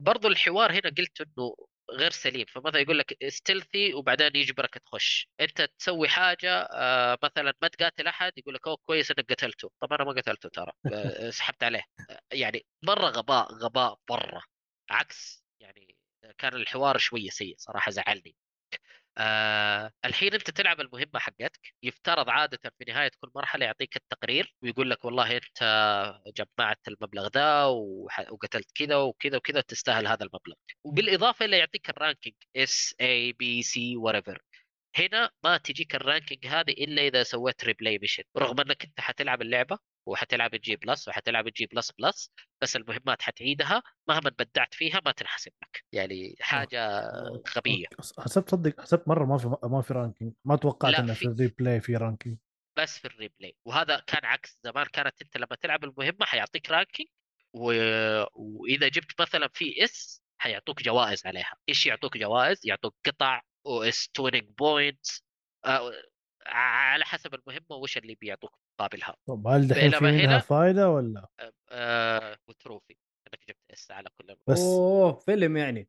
برضو 0.00 0.28
الحوار 0.28 0.72
هنا 0.72 0.90
قلت 0.98 1.20
إنه 1.20 1.54
غير 1.92 2.10
سليم. 2.10 2.44
فمثلا 2.46 2.80
يقول 2.80 2.98
لك 2.98 3.22
stealthy 3.22 3.94
وبعدين 3.94 4.30
يجبرك 4.36 4.74
تخش 4.78 5.28
أنت 5.40 5.62
تسوي 5.78 6.08
حاجة 6.08 6.62
آه 6.72 7.18
مثلا 7.22 7.54
ما 7.62 7.68
تقاتل 7.68 8.06
أحد 8.06 8.32
يقول 8.38 8.54
لك 8.54 8.66
أوه 8.68 8.76
كويس 8.86 9.10
إنك 9.10 9.32
قتلته. 9.32 9.70
طب 9.80 9.92
أنا 9.92 10.04
ما 10.04 10.12
قتلته 10.12 10.48
ترى 10.48 10.72
آه، 10.92 11.30
سحبت 11.30 11.62
عليه. 11.64 11.82
يعني 12.32 12.66
مرة 12.84 13.06
غباء 13.06 13.52
غباء 13.54 13.98
مرة. 14.10 14.42
عكس 14.90 15.44
يعني 15.60 15.96
كان 16.38 16.54
الحوار 16.54 16.98
شوية 16.98 17.30
سيء 17.30 17.54
صراحة 17.58 17.90
زعلني. 17.90 18.36
آه 19.18 19.92
الحين 20.04 20.34
انت 20.34 20.50
تلعب 20.50 20.80
المهمه 20.80 21.18
حقتك 21.18 21.74
يفترض 21.82 22.28
عادة 22.30 22.58
في 22.78 22.84
نهاية 22.88 23.10
كل 23.20 23.30
مرحلة 23.34 23.64
يعطيك 23.66 23.96
التقرير 23.96 24.54
ويقول 24.62 24.90
لك 24.90 25.04
والله 25.04 25.36
انت 25.36 25.58
جمعت 26.36 26.88
المبلغ 26.88 27.28
ذا 27.34 27.64
وقتلت 28.30 28.70
كذا 28.74 28.96
وكذا 28.96 29.36
وكذا 29.36 29.60
تستاهل 29.60 30.06
هذا 30.06 30.22
المبلغ. 30.24 30.54
وبالإضافة 30.84 31.44
إلى 31.44 31.58
يعطيك 31.58 31.90
ال 31.90 31.95
ranking 31.95 32.34
S 32.56 32.94
A 33.00 33.32
B 33.32 33.62
C 33.62 33.96
whatever 33.96 34.42
هنا 34.98 35.30
ما 35.44 35.56
تجيك 35.58 35.94
ال 35.94 36.00
ranking 36.00 36.46
هذه 36.46 36.70
إلا 36.72 37.02
إذا 37.02 37.22
سويت 37.22 37.64
replay 37.64 37.98
mission 37.98 38.22
رغم 38.36 38.60
إنك 38.60 38.84
أنت 38.84 39.00
حتلعب 39.00 39.42
اللعبة 39.42 39.78
وحتلعب 40.08 40.54
ال 40.54 40.61
NG 40.61 40.76
plus 40.76 41.08
وحتلعب 41.08 41.46
ال 41.46 41.53
NG 41.53 41.66
plus 41.66 41.90
plus 41.90 42.30
بس 42.62 42.76
المهمات 42.76 43.22
حتعيدها 43.22 43.82
مهما 44.08 44.30
بدعت 44.38 44.74
فيها 44.74 45.00
ما 45.04 45.12
تنحسب 45.12 45.52
لك. 45.62 45.84
يعني 45.92 46.34
حاجة 46.40 47.00
غبية. 47.56 47.86
حسبت 48.18 48.50
صدق 48.50 48.80
حسبت 48.80 49.08
مرة 49.08 49.24
ما 49.24 49.38
في 49.38 49.56
ما 49.62 49.82
في 49.82 49.94
ranking 49.94 50.32
ما 50.44 50.56
توقعت 50.56 50.94
إنه 50.94 51.14
في- 51.14 51.20
في 51.20 51.26
ال 51.26 51.34
replay 51.34 51.80
في 51.80 51.96
ranking 51.96 52.38
بس 52.78 52.98
في 52.98 53.04
ال 53.04 53.11
replay 53.11 53.56
وهذا 53.64 54.00
كان 54.06 54.24
عكس 54.24 54.58
زمان. 54.64 54.86
كانت 54.86 55.22
أنت 55.22 55.36
لما 55.36 55.56
تلعب 55.60 55.84
المهمة 55.84 56.26
حيعطيك 56.26 56.70
ranking 56.70 57.08
و... 57.52 57.72
وإذا 58.34 58.88
جبت 58.88 59.20
مثلا 59.20 59.48
في 59.54 59.84
S 59.84 60.22
حيعطوك 60.38 60.82
جوائز 60.82 61.26
عليها. 61.26 61.52
إيش 61.68 61.86
يعطوك 61.86 62.16
جوائز؟ 62.18 62.60
يعطوك 62.64 62.94
قطع 63.06 63.42
OS 63.66 64.08
tuning 64.08 64.48
points 64.58 65.24
على 66.46 67.04
حسب 67.04 67.34
المهمة 67.34 67.76
وش 67.76 67.98
اللي 67.98 68.14
بيعطوك. 68.14 68.58
مقابلها 68.80 69.14
طب 69.26 69.46
هل 69.46 69.68
دحين 69.68 69.90
في 69.90 70.04
منها 70.04 70.24
هنا- 70.24 70.38
فائده 70.38 70.90
ولا؟ 70.90 71.26
آه، 71.70 72.36
و 72.48 72.55
trophy 72.55 72.96
إنك 73.28 73.40
جبت 73.48 73.58
S 73.72 73.90
على 73.90 74.08
كل. 74.18 74.36
بس 74.46 74.60
أوه 74.60 75.12
فيلم 75.12 75.56
يعني. 75.56 75.88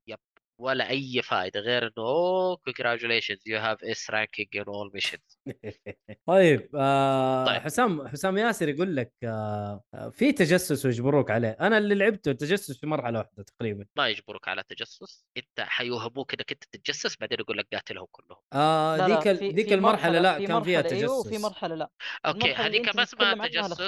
ولا 0.59 0.89
أي 0.89 1.21
فائده 1.21 1.59
غير 1.59 1.83
إنه 1.83 1.91
أوه 1.97 2.57
congratulations 2.69 3.39
you 3.49 3.57
have 3.59 3.77
S 3.91 4.09
ranking 4.13 4.47
in 4.61 4.63
all 4.63 4.89
missions. 4.97 5.37
طيب 6.27 6.69
آه 6.75 7.45
طيب. 7.45 7.61
حسام 7.61 8.07
حسام 8.07 8.37
ياسر 8.37 8.69
يقول 8.69 8.95
لك 8.95 9.13
آه 9.23 9.83
آه، 9.93 10.09
في 10.09 10.31
تجسس 10.31 10.85
ويجبروك 10.85 11.31
عليه. 11.31 11.57
أنا 11.61 11.77
اللي 11.77 11.95
لعبته 11.95 12.31
تجسس 12.31 12.79
في 12.79 12.87
مرحلة 12.87 13.19
واحدة 13.19 13.43
تقريبا. 13.43 13.85
ما 13.97 14.07
يجبرك 14.07 14.47
على 14.47 14.63
تجسس 14.67 15.25
أنت 15.37 15.59
حيوهموك 15.59 16.33
إنك 16.33 16.51
أنت 16.51 16.63
تتجسس 16.63 17.17
بعدين 17.19 17.39
يقول 17.39 17.57
لك 17.57 17.67
قاتلهم 17.73 18.07
كلهم. 18.11 18.39
آه 18.53 18.97
لا 18.97 19.07
لا 19.07 19.15
ديك 19.15 19.27
ال- 19.27 19.65
في 19.67 19.73
المرحلة 19.73 20.19
لا 20.19 20.37
في 20.37 20.47
كان 20.47 20.63
فيها 20.63 20.81
مرحلة 20.81 20.97
أيوه 20.97 21.07
تجسس. 21.21 21.27
وفي 21.27 21.37
مرحلة 21.43 21.75
لا. 21.75 21.89
okay 22.25 22.53
هذيك 22.53 22.95
ما 22.95 23.03
اسمها 23.03 23.47
تجسس 23.47 23.79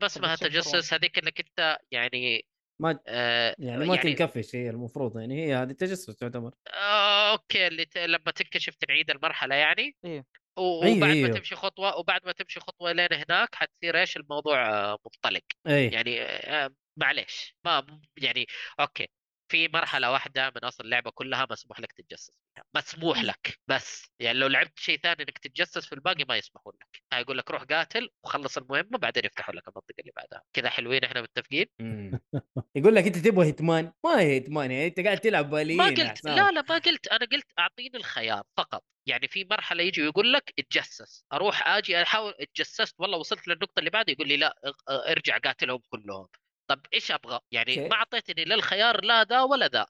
ما 0.00 0.06
اسمها. 0.06 0.36
تجسس 0.36 0.94
هذيك 0.94 1.18
إنك 1.18 1.40
أنت 1.40 1.78
يعني 1.90 2.46
ما 2.82 2.98
آه 3.08 3.54
يعني 3.58 3.84
ما 3.86 3.96
تنكفش 3.96 4.56
هي 4.56 4.70
المفروض 4.70 5.18
يعني 5.18 5.46
هي 5.46 5.54
هذه 5.54 5.72
تجسس 5.72 6.16
تعتبر. 6.16 6.54
آه 6.74 7.32
okay 7.32 7.66
اللي 7.66 7.84
ت... 7.84 7.98
لما 7.98 8.30
تكتشف 8.36 8.74
تعيد 8.74 9.10
المرحلة 9.10 9.54
يعني. 9.54 9.96
و- 10.04 10.82
أيوه، 10.82 10.96
وبعد 10.96 11.00
ما 11.02 11.12
أيوه. 11.12 11.38
تمشي 11.38 11.54
خطوة 11.56 11.96
وبعد 11.98 12.20
ما 12.26 12.32
تمشي 12.32 12.60
خطوة 12.60 12.92
لين 12.92 13.08
هناك 13.12 13.54
حتصير 13.54 14.00
إيش؟ 14.00 14.16
الموضوع 14.16 14.90
منطلق 14.90 15.42
أي. 15.66 15.88
يعني 15.88 16.22
آه، 16.22 16.74
معليش 16.96 17.56
ما 17.64 18.00
يعني 18.16 18.46
okay. 18.80 19.08
في 19.52 19.68
مرحلة 19.68 20.10
واحدة 20.10 20.52
من 20.56 20.64
أصل 20.64 20.84
اللعبة 20.84 21.10
كلها 21.10 21.46
مسموح 21.50 21.80
لك 21.80 21.92
تتجسس. 21.92 22.30
مسموح 22.76 23.22
لك 23.22 23.58
بس. 23.68 24.10
يعني 24.20 24.38
لو 24.38 24.46
لعبت 24.46 24.78
شيء 24.78 24.98
ثاني 24.98 25.22
إنك 25.22 25.38
تتجسس 25.38 25.86
في 25.86 25.92
الباقي 25.92 26.24
ما 26.28 26.36
يسمحون 26.36 26.72
لك. 26.80 27.20
يقول 27.20 27.38
لك 27.38 27.50
روح 27.50 27.62
قاتل 27.62 28.10
وخلص 28.24 28.56
المهمة 28.58 28.98
بعدين 28.98 29.24
يفتحوا 29.24 29.54
لك 29.54 29.68
المنطقة 29.68 30.00
اللي 30.00 30.12
بعدها. 30.16 30.42
كذا 30.52 30.70
حلوين 30.70 31.04
إحنا 31.04 31.22
متفقين. 31.22 31.66
يقول 32.76 32.94
لك 32.94 33.06
أنت 33.06 33.16
تبغى 33.16 33.46
Hitman؟ 33.46 33.92
ما 34.04 34.20
هي 34.20 34.26
Hitman 34.26 34.70
يعني. 34.70 34.86
أنت 34.86 35.00
قاعد 35.00 35.20
تلعب 35.20 35.50
باليين 35.50 35.78
ما 35.78 35.86
قلت. 35.86 36.24
لا 36.24 36.50
لا 36.50 36.64
ما 36.68 36.78
قلت. 36.78 37.08
أنا 37.08 37.26
قلت 37.32 37.46
أعطيني 37.58 37.96
الخيار 37.96 38.42
فقط. 38.56 38.84
يعني 39.06 39.28
في 39.28 39.44
مرحلة 39.50 39.82
يجي 39.82 40.02
ويقول 40.02 40.32
لك 40.32 40.52
اتجسس. 40.58 41.24
أروح 41.32 41.68
آجي 41.68 42.02
أحاول 42.02 42.34
اتجسست 42.40 42.94
والله 42.98 43.18
وصلت 43.18 43.48
للنقطة 43.48 43.78
اللي 43.78 43.90
بعدها 43.90 44.12
يقول 44.12 44.28
لي 44.28 44.36
لا 44.36 44.54
ارجع 44.88 45.38
قاتلهم 45.38 45.80
كلهم. 45.90 46.28
طب 46.74 46.86
إيش 46.94 47.10
أبغى 47.10 47.40
يعني 47.50 47.76
okay. 47.78 47.88
ما 47.88 47.96
أعطيتني 47.96 48.44
لا 48.44 48.54
الخيار 48.54 49.04
لا 49.04 49.22
ذا 49.24 49.42
ولا 49.42 49.66
ذا 49.68 49.86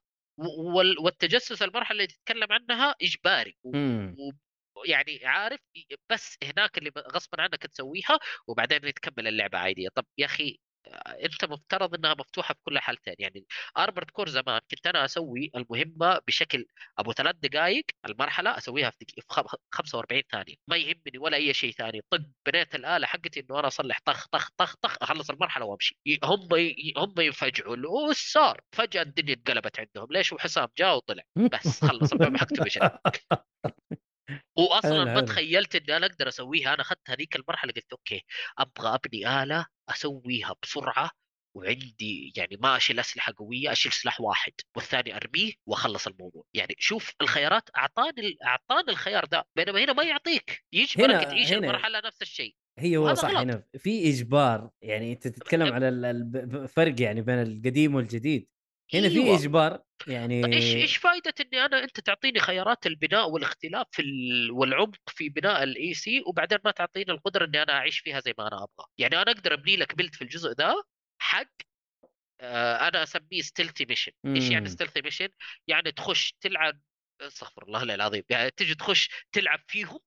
والتجسس 1.04 1.62
المرحلة 1.62 1.92
اللي 1.96 2.06
تتكلم 2.06 2.46
عنها 2.52 2.94
إجباري 3.02 3.56
و- 3.64 3.72
مم. 3.76 4.14
و- 4.18 4.32
يعني 4.84 5.26
عارف 5.26 5.60
بس 6.10 6.38
هناك 6.44 6.78
اللي 6.78 6.90
غصبا 6.98 7.42
عنك 7.42 7.66
تسويها 7.66 8.18
وبعدين 8.46 8.94
تكمل 8.94 9.28
اللعبة 9.28 9.58
عادية 9.58 9.88
طب 9.94 10.06
يا 10.18 10.26
أخي 10.26 10.58
انت 11.24 11.44
مفترض 11.44 11.94
انها 11.94 12.14
مفتوحة 12.18 12.54
في 12.54 12.60
كل 12.64 12.78
حالتين 12.78 13.14
يعني 13.18 13.46
ارمرد 13.78 14.10
كور 14.10 14.28
زمان 14.28 14.60
كنت 14.70 14.86
أنا 14.86 15.04
أسوي 15.04 15.50
المهمة 15.56 16.20
بشكل 16.26 16.66
أبو 16.98 17.12
ثلاث 17.12 17.36
دقائق 17.42 17.84
المرحلة 18.06 18.58
أسويها 18.58 18.90
في, 18.90 18.96
دقيقة 19.04 19.20
في 19.20 19.26
خم- 19.34 19.56
45 19.72 20.22
ثانية. 20.32 20.54
ما 20.68 20.76
يهمني 20.76 21.18
ولا 21.18 21.36
أي 21.36 21.54
شيء 21.54 21.72
ثاني. 21.72 22.00
طق 22.10 22.20
بنيت 22.46 22.74
الآلة 22.74 23.06
حقتي 23.06 23.40
إنه 23.40 23.58
أنا 23.58 23.66
أصلح. 23.68 23.98
طخ 24.04 24.26
طخ 24.28 24.48
طخ 24.58 24.74
طخ 24.82 24.96
أخلص 25.02 25.30
المرحلة 25.30 25.64
وأمشي. 25.64 25.98
هم 26.24 26.48
هم 26.96 27.14
ينفجعوا. 27.20 27.76
وش 28.10 28.32
صار؟ 28.32 28.60
فجأة 28.72 29.02
الدنيا 29.02 29.34
انقلبت 29.34 29.78
عندهم. 29.80 30.06
ليش 30.10 30.32
وحسام 30.32 30.68
جاء 30.78 30.96
وطلع؟ 30.96 31.22
بس 31.36 31.84
خلص 31.84 32.12
المهم 32.12 32.36
حكتب 32.36 32.62
إيش 32.64 32.78
واصلا 34.56 35.04
ما. 35.04 35.20
تخيلت 35.20 35.74
إني 35.76 35.96
أنا 35.96 36.06
أقدر 36.06 36.28
أسويها 36.28 36.74
أنا 36.74 36.82
أخذت 36.82 37.10
هذيك 37.10 37.36
المرحلة 37.36 37.72
قلت 37.72 37.92
أوكي 37.92 38.22
أبغى 38.58 38.94
أبني 38.94 39.42
آلة 39.42 39.66
أسويها 39.88 40.54
بسرعة 40.62 41.10
وعندي 41.56 42.32
يعني 42.36 42.56
ما 42.60 42.76
اشيل 42.76 43.00
اسلحه 43.00 43.32
قوية 43.36 43.72
أشيل 43.72 43.92
سلاح 43.92 44.20
واحد 44.20 44.52
والثاني 44.76 45.16
أرميه 45.16 45.52
وأخلص 45.66 46.06
الموضوع. 46.06 46.44
يعني 46.54 46.74
شوف 46.78 47.12
الخيارات 47.20 47.68
أعطاني 47.76 48.36
أعطاني 48.44 48.90
الخيار 48.90 49.24
ده 49.24 49.46
بينما 49.56 49.84
هنا 49.84 49.92
ما 49.92 50.02
يعطيك. 50.02 50.64
يجبرك 50.72 51.24
تعيش 51.24 51.52
المرحلة 51.52 52.00
نفس 52.04 52.22
الشيء. 52.22 52.54
هي 52.78 52.96
هو 52.96 53.14
صح. 53.14 53.30
هنا 53.30 53.64
في 53.78 54.08
إجبار 54.10 54.70
يعني 54.82 55.12
أنت 55.12 55.28
تتكلم 55.28 55.72
على 55.72 55.88
ال- 55.88 56.04
ال- 56.04 56.56
الفرق 56.62 57.00
يعني 57.00 57.22
بين 57.22 57.42
القديم 57.42 57.94
والجديد. 57.94 58.48
هنا 58.94 59.08
في 59.08 59.14
أيوة. 59.14 59.38
إجبار 59.38 59.82
يعني 60.06 60.42
طيب 60.42 60.52
إيش 60.52 60.74
إيش 60.74 60.96
فائده 60.96 61.34
إني 61.40 61.64
أنا 61.64 61.84
أنت 61.84 62.00
تعطيني 62.00 62.40
خيارات 62.40 62.86
البناء 62.86 63.30
والاختلاف 63.30 63.86
في 63.90 64.02
ال... 64.02 64.50
والعمق 64.50 65.10
في 65.10 65.28
بناء 65.28 65.62
ال 65.62 65.94
AC 65.94 66.22
وبعدين 66.26 66.58
ما 66.64 66.70
تعطيني 66.70 67.12
القدرة 67.12 67.44
إني 67.44 67.62
أنا 67.62 67.72
أعيش 67.72 67.98
فيها 67.98 68.20
زي 68.20 68.34
ما 68.38 68.48
أنا 68.48 68.56
أبغى. 68.56 68.86
يعني 68.98 69.22
أنا 69.22 69.30
أقدر 69.30 69.54
أبني 69.54 69.76
لك 69.76 69.94
بلد 69.96 70.14
في 70.14 70.22
الجزء 70.22 70.50
ذا 70.52 70.74
حق 71.18 71.52
آه 72.40 72.88
أنا 72.88 73.02
أسميه 73.02 73.42
stealthy 73.42 73.84
mission 73.84 74.12
إيش 74.26 74.50
يعني. 74.50 74.68
stealthy 74.68 75.02
mission 75.02 75.28
يعني 75.66 75.92
تخش 75.92 76.34
تلعب 76.40 76.80
استغفر 77.20 77.62
الله 77.62 77.82
العظيم 77.82 78.22
يعني 78.30 78.50
تجي 78.50 78.74
تخش 78.74 79.10
تلعب 79.32 79.60
فيهم 79.68 80.00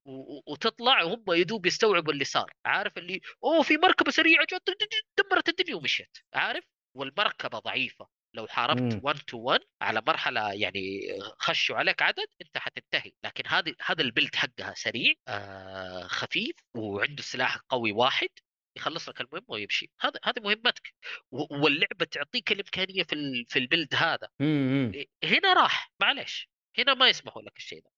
وتطلع 0.48 1.04
وهم 1.04 1.24
يدوب 1.30 1.66
يستوعبوا 1.66 2.14
اللي 2.14 2.26
صار. 2.26 2.54
عارف 2.66 2.98
اللي 2.98 3.22
أوه 3.44 3.62
في 3.62 3.78
مركبة 3.78 4.12
سريعة 4.12 4.46
جت 4.46 4.70
دمرت 5.18 5.50
الدنيا 5.50 5.76
ومشيت. 5.76 6.18
عارف؟ 6.34 6.64
والمركبة 6.98 7.60
ضعيفة. 7.60 8.08
لو. 8.36 8.48
حاربت 8.48 9.00
1 9.04 9.20
تو 9.28 9.38
1 9.38 9.60
على 9.82 10.02
مرحلة 10.08 10.54
يعني 10.54 11.02
خشوا 11.40 11.76
عليك 11.78 12.02
عدد 12.02 12.28
أنت 12.42 12.58
حتنتهي. 12.58 13.12
لكن 13.24 13.44
هذه 13.48 13.74
هذا 13.86 14.02
البلد 14.02 14.36
حقها 14.36 14.74
سريع 14.78 15.14
آه 15.28 16.08
خفيف 16.08 16.56
وعنده 16.76 17.22
سلاح 17.22 17.58
قوي 17.70 17.92
واحد 17.92 18.30
يخلص 18.78 19.10
لك 19.10 19.22
المهمة 19.22 19.46
ويمشي. 19.50 19.92
هذا 20.02 20.20
هذه 20.24 20.40
مهمتك. 20.42 20.94
واللعبة 21.32 22.06
تعطيك 22.12 22.52
الإمكانية 22.52 23.04
في 23.04 23.14
ال- 23.14 23.46
في 23.48 23.60
البلد 23.60 23.96
هذا. 23.96 24.28
مم. 24.40 24.92
هنا 25.24 25.54
راح. 25.54 25.92
معلش 26.02 26.50
هنا 26.78 26.94
ما 26.94 27.10
يسمحوا 27.10 27.42
لك 27.42 27.58
الشيء 27.58 27.80
ده. 27.82 27.90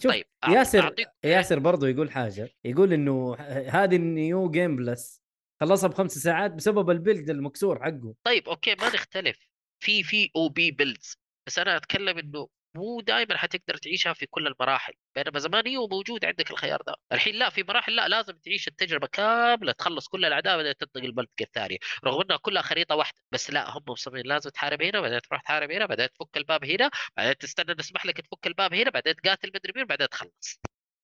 شوف 0.00 0.12
طيب 0.12 0.24
ياسر 0.48 0.82
أعطيك 0.82 1.08
ياسر 1.24 1.58
برضو 1.58 1.86
يقول 1.86 2.10
حاجة. 2.10 2.50
يقول 2.64 2.92
إنه 2.92 3.34
هذه 3.68 3.96
ال 3.96 4.09
New 4.09 4.50
Game 4.50 4.76
Plus 4.76 5.22
خلصها 5.60 5.88
بخمس 5.88 6.18
ساعات 6.18 6.50
بسبب 6.50 6.90
ال 6.90 6.97
build 6.97 7.30
المكسور 7.30 7.84
حقه. 7.84 8.14
طيب 8.24 8.48
okay 8.48 8.74
ما 8.74 8.88
نختلف. 8.88 9.46
في 9.84 10.02
في 10.02 10.30
OP 10.36 10.70
builds 10.70 11.16
بس 11.46 11.58
أنا 11.58 11.76
أتكلم 11.76 12.18
إنه 12.18 12.48
مو 12.76 13.00
دائما 13.00 13.36
حتقدر 13.36 13.76
تعيشها 13.76 14.12
في 14.12 14.26
كل 14.26 14.46
المراحل 14.46 14.92
بينما 15.14 15.38
زمان 15.38 15.66
هي 15.66 15.76
موجود 15.76 16.24
عندك 16.24 16.50
الخيار 16.50 16.82
ده. 16.82 16.94
الحين 17.12 17.34
لا 17.34 17.50
في 17.50 17.62
مراحل 17.62 17.96
لا 17.96 18.08
لازم 18.08 18.32
تعيش 18.38 18.68
التجربة 18.68 19.06
كاملة 19.06 19.72
تخلص 19.72 20.08
كل 20.08 20.24
الأعداء 20.24 20.56
بعدين 20.56 20.74
تنتقل 20.76 21.04
المنطقة 21.04 21.42
الثانية 21.42 21.76
رغم 22.04 22.20
إنها 22.22 22.36
كلها 22.36 22.62
خريطة 22.62 22.94
واحدة 22.94 23.18
بس 23.32 23.50
لا 23.50 23.70
هم 23.78 23.82
مصممين 23.88 24.26
لازم 24.26 24.50
تحارب 24.50 24.82
هنا 24.82 25.00
بعدين 25.00 25.20
تروح 25.20 25.42
تحارب 25.42 25.70
هنا 25.70 25.86
بعدين 25.86 26.08
تفك 26.08 26.36
الباب 26.36 26.64
هنا 26.64 26.90
بعدين 27.16 27.38
تستنى 27.38 27.74
نسمح 27.78 28.06
لك 28.06 28.20
تفك 28.20 28.46
الباب 28.46 28.74
هنا 28.74 28.90
بعدين 28.90 29.14
تقاتل 29.16 29.48
مدري 29.54 29.72
مين 29.76 29.84
بعدين 29.84 30.08
تخلص. 30.08 30.60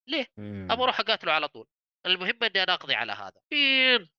ليه؟ 0.08 0.26
أبغى 0.70 0.84
أروح 0.84 1.00
أقاتله 1.00 1.32
على 1.32 1.48
طول. 1.48 1.66
المهم 2.06 2.44
إني 2.44 2.62
أنا 2.62 2.74
أقضي 2.74 2.94
على 2.94 3.12
هذا. 3.12 3.32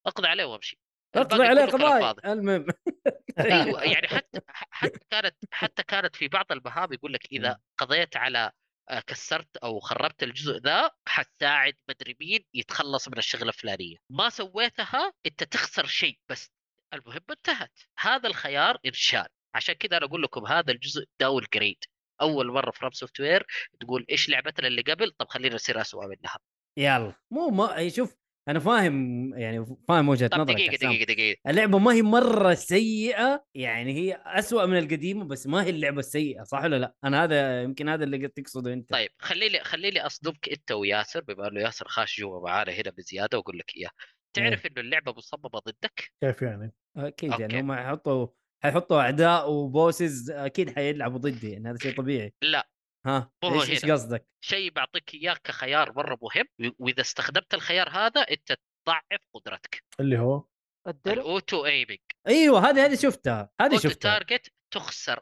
أقضي 0.08 0.28
عليه 0.28 0.46
وأمشي. 0.46 0.80
الباقي 1.16 1.48
عليه 1.48 1.66
كله 1.66 1.78
كلام 1.78 1.88
قضاي 1.88 2.02
فاضي. 2.02 2.32
المهم. 2.32 2.66
أيوه. 3.40 3.84
يعني 3.84 4.08
حتى 4.08 4.40
حتى 4.72 5.00
كانت 5.10 5.36
حتى 5.52 5.84
كانت 5.84 6.16
في 6.16 6.28
بعض 6.28 6.52
المهام 6.52 6.94
يقول 6.94 7.14
لك 7.14 7.26
إذا 7.32 7.60
قضيت 7.78 8.18
على 8.18 8.52
آه، 8.90 9.00
كسرت 9.00 9.58
أو 9.58 9.80
خربت 9.80 10.24
الجزء 10.24 10.58
ذا 10.58 10.92
حتساعد 11.08 11.74
مدري 11.90 12.18
مين 12.20 12.46
يتخلص 12.54 13.08
من 13.08 13.18
الشغلة 13.18 13.48
الفلانية. 13.48 13.98
ما 14.10 14.30
سويتها 14.30 15.14
أنت 15.26 15.44
تخسر 15.44 15.86
شيء 15.86 16.20
بس. 16.30 16.52
المهمه 16.94 17.26
انتهت. 17.32 17.80
هذا 18.00 18.28
الخيار 18.30 18.78
إنشال. 18.86 19.28
عشان 19.56 19.76
كذا 19.76 19.98
أنا 19.98 20.06
أقول 20.06 20.24
لكم 20.24 20.46
هذا 20.46 20.72
الجزء 20.72 21.06
downgrade. 21.20 21.84
أول 22.22 22.52
مرة 22.52 22.72
FromSoftware 22.72 23.46
تقول 23.80 24.06
إيش 24.10 24.30
لعبتنا 24.30 24.68
اللي 24.68 24.82
قبل؟ 24.82 25.12
طب 25.12 25.28
خلينا 25.30 25.56
نصير 25.56 25.82
اسوء 25.82 26.08
منها. 26.08 26.40
يلا. 26.78 27.16
مو 27.32 27.50
ما 27.50 27.90
شوف 27.90 28.21
أنا 28.48 28.60
فاهم 28.60 29.34
يعني 29.34 29.66
فاهم 29.88 30.10
وجهة 30.10 30.28
طب 30.28 30.40
نظرك 30.40 30.56
دقيقة. 30.56 30.76
دقيقة 30.76 31.04
دقيقة. 31.14 31.40
اللعبة 31.48 31.78
ما 31.80 31.94
هي 31.94 32.02
مرة 32.02 32.54
سيئة 32.54 33.46
يعني 33.56 33.94
هي 33.94 34.22
أسوأ 34.26 34.66
من 34.66 34.78
القديمة 34.78 35.24
بس 35.24 35.48
ما 35.48 35.64
هي 35.64 35.70
اللعبة 35.70 36.00
السيئة 36.00 36.44
صح 36.44 36.64
ولا 36.64 36.80
لا؟ 36.80 36.96
أنا 37.04 37.24
هذا 37.24 37.64
يمكن 37.64 37.90
هذا 37.90 38.04
اللي 38.04 38.26
قد 38.26 38.30
تقصده 38.30 38.74
أنت. 38.74 38.90
طيب 38.90 39.10
خليني 39.20 39.60
خليني 39.64 40.06
أصدمك 40.06 40.50
أنت 40.50 40.72
وياسر 40.72 41.22
بما 41.22 41.48
إنه 41.48 41.60
ياسر 41.62 41.88
خاش 41.88 42.20
جوا 42.20 42.42
معانا 42.42 42.72
هنا 42.72 42.92
بزيادة 42.98 43.38
وأقول 43.38 43.58
لك 43.58 43.72
إياه. 43.78 43.90
تعرف 44.34 44.66
إنه 44.66 44.82
اللعبة 44.82 45.14
مصممة 45.18 45.60
ضدك؟ 45.68 46.12
كيف 46.24 46.42
يعني؟ 46.42 46.74
أكيد 46.98 47.40
يعني. 47.40 47.60
هم 47.60 47.74
حيحطوا 47.74 48.28
حيحطوا 48.64 49.02
أعداء 49.02 49.52
و 49.52 49.63
bosses 49.63 50.32
أكيد 50.32 50.76
حيلعبوا 50.76 51.18
ضدي 51.20 51.52
يعني 51.52 51.70
هذا 51.70 51.78
شيء 51.78 51.96
طبيعي. 51.98 52.34
لا. 52.42 52.70
ها 53.06 53.32
إيش 53.44 53.70
إيش 53.70 53.86
هنا. 53.86 53.94
قصدك؟ 53.94 54.26
شيء 54.44 54.72
بعطيك 54.72 55.14
إياه 55.14 55.34
كخيار 55.34 55.94
مرة 55.96 56.18
مهم 56.22 56.74
وإذا 56.80 57.02
استخدمت 57.02 57.54
الخيار 57.54 57.90
هذا 57.90 58.22
أنت 58.22 58.58
تضعف 58.86 59.22
قدرتك 59.34 59.84
اللي 60.00 60.20
هو 60.20 60.44
الدرع 60.88 61.14
ال 61.14 61.24
auto 61.24 61.66
aiming 61.66 62.00
أيوه 62.28 62.70
هذه 62.70 62.86
هذه 62.86 62.96
شفتها 62.96 63.50
هذه 63.62 63.78
شفتها 63.78 64.20
target 64.20 64.52
تخسر 64.74 65.22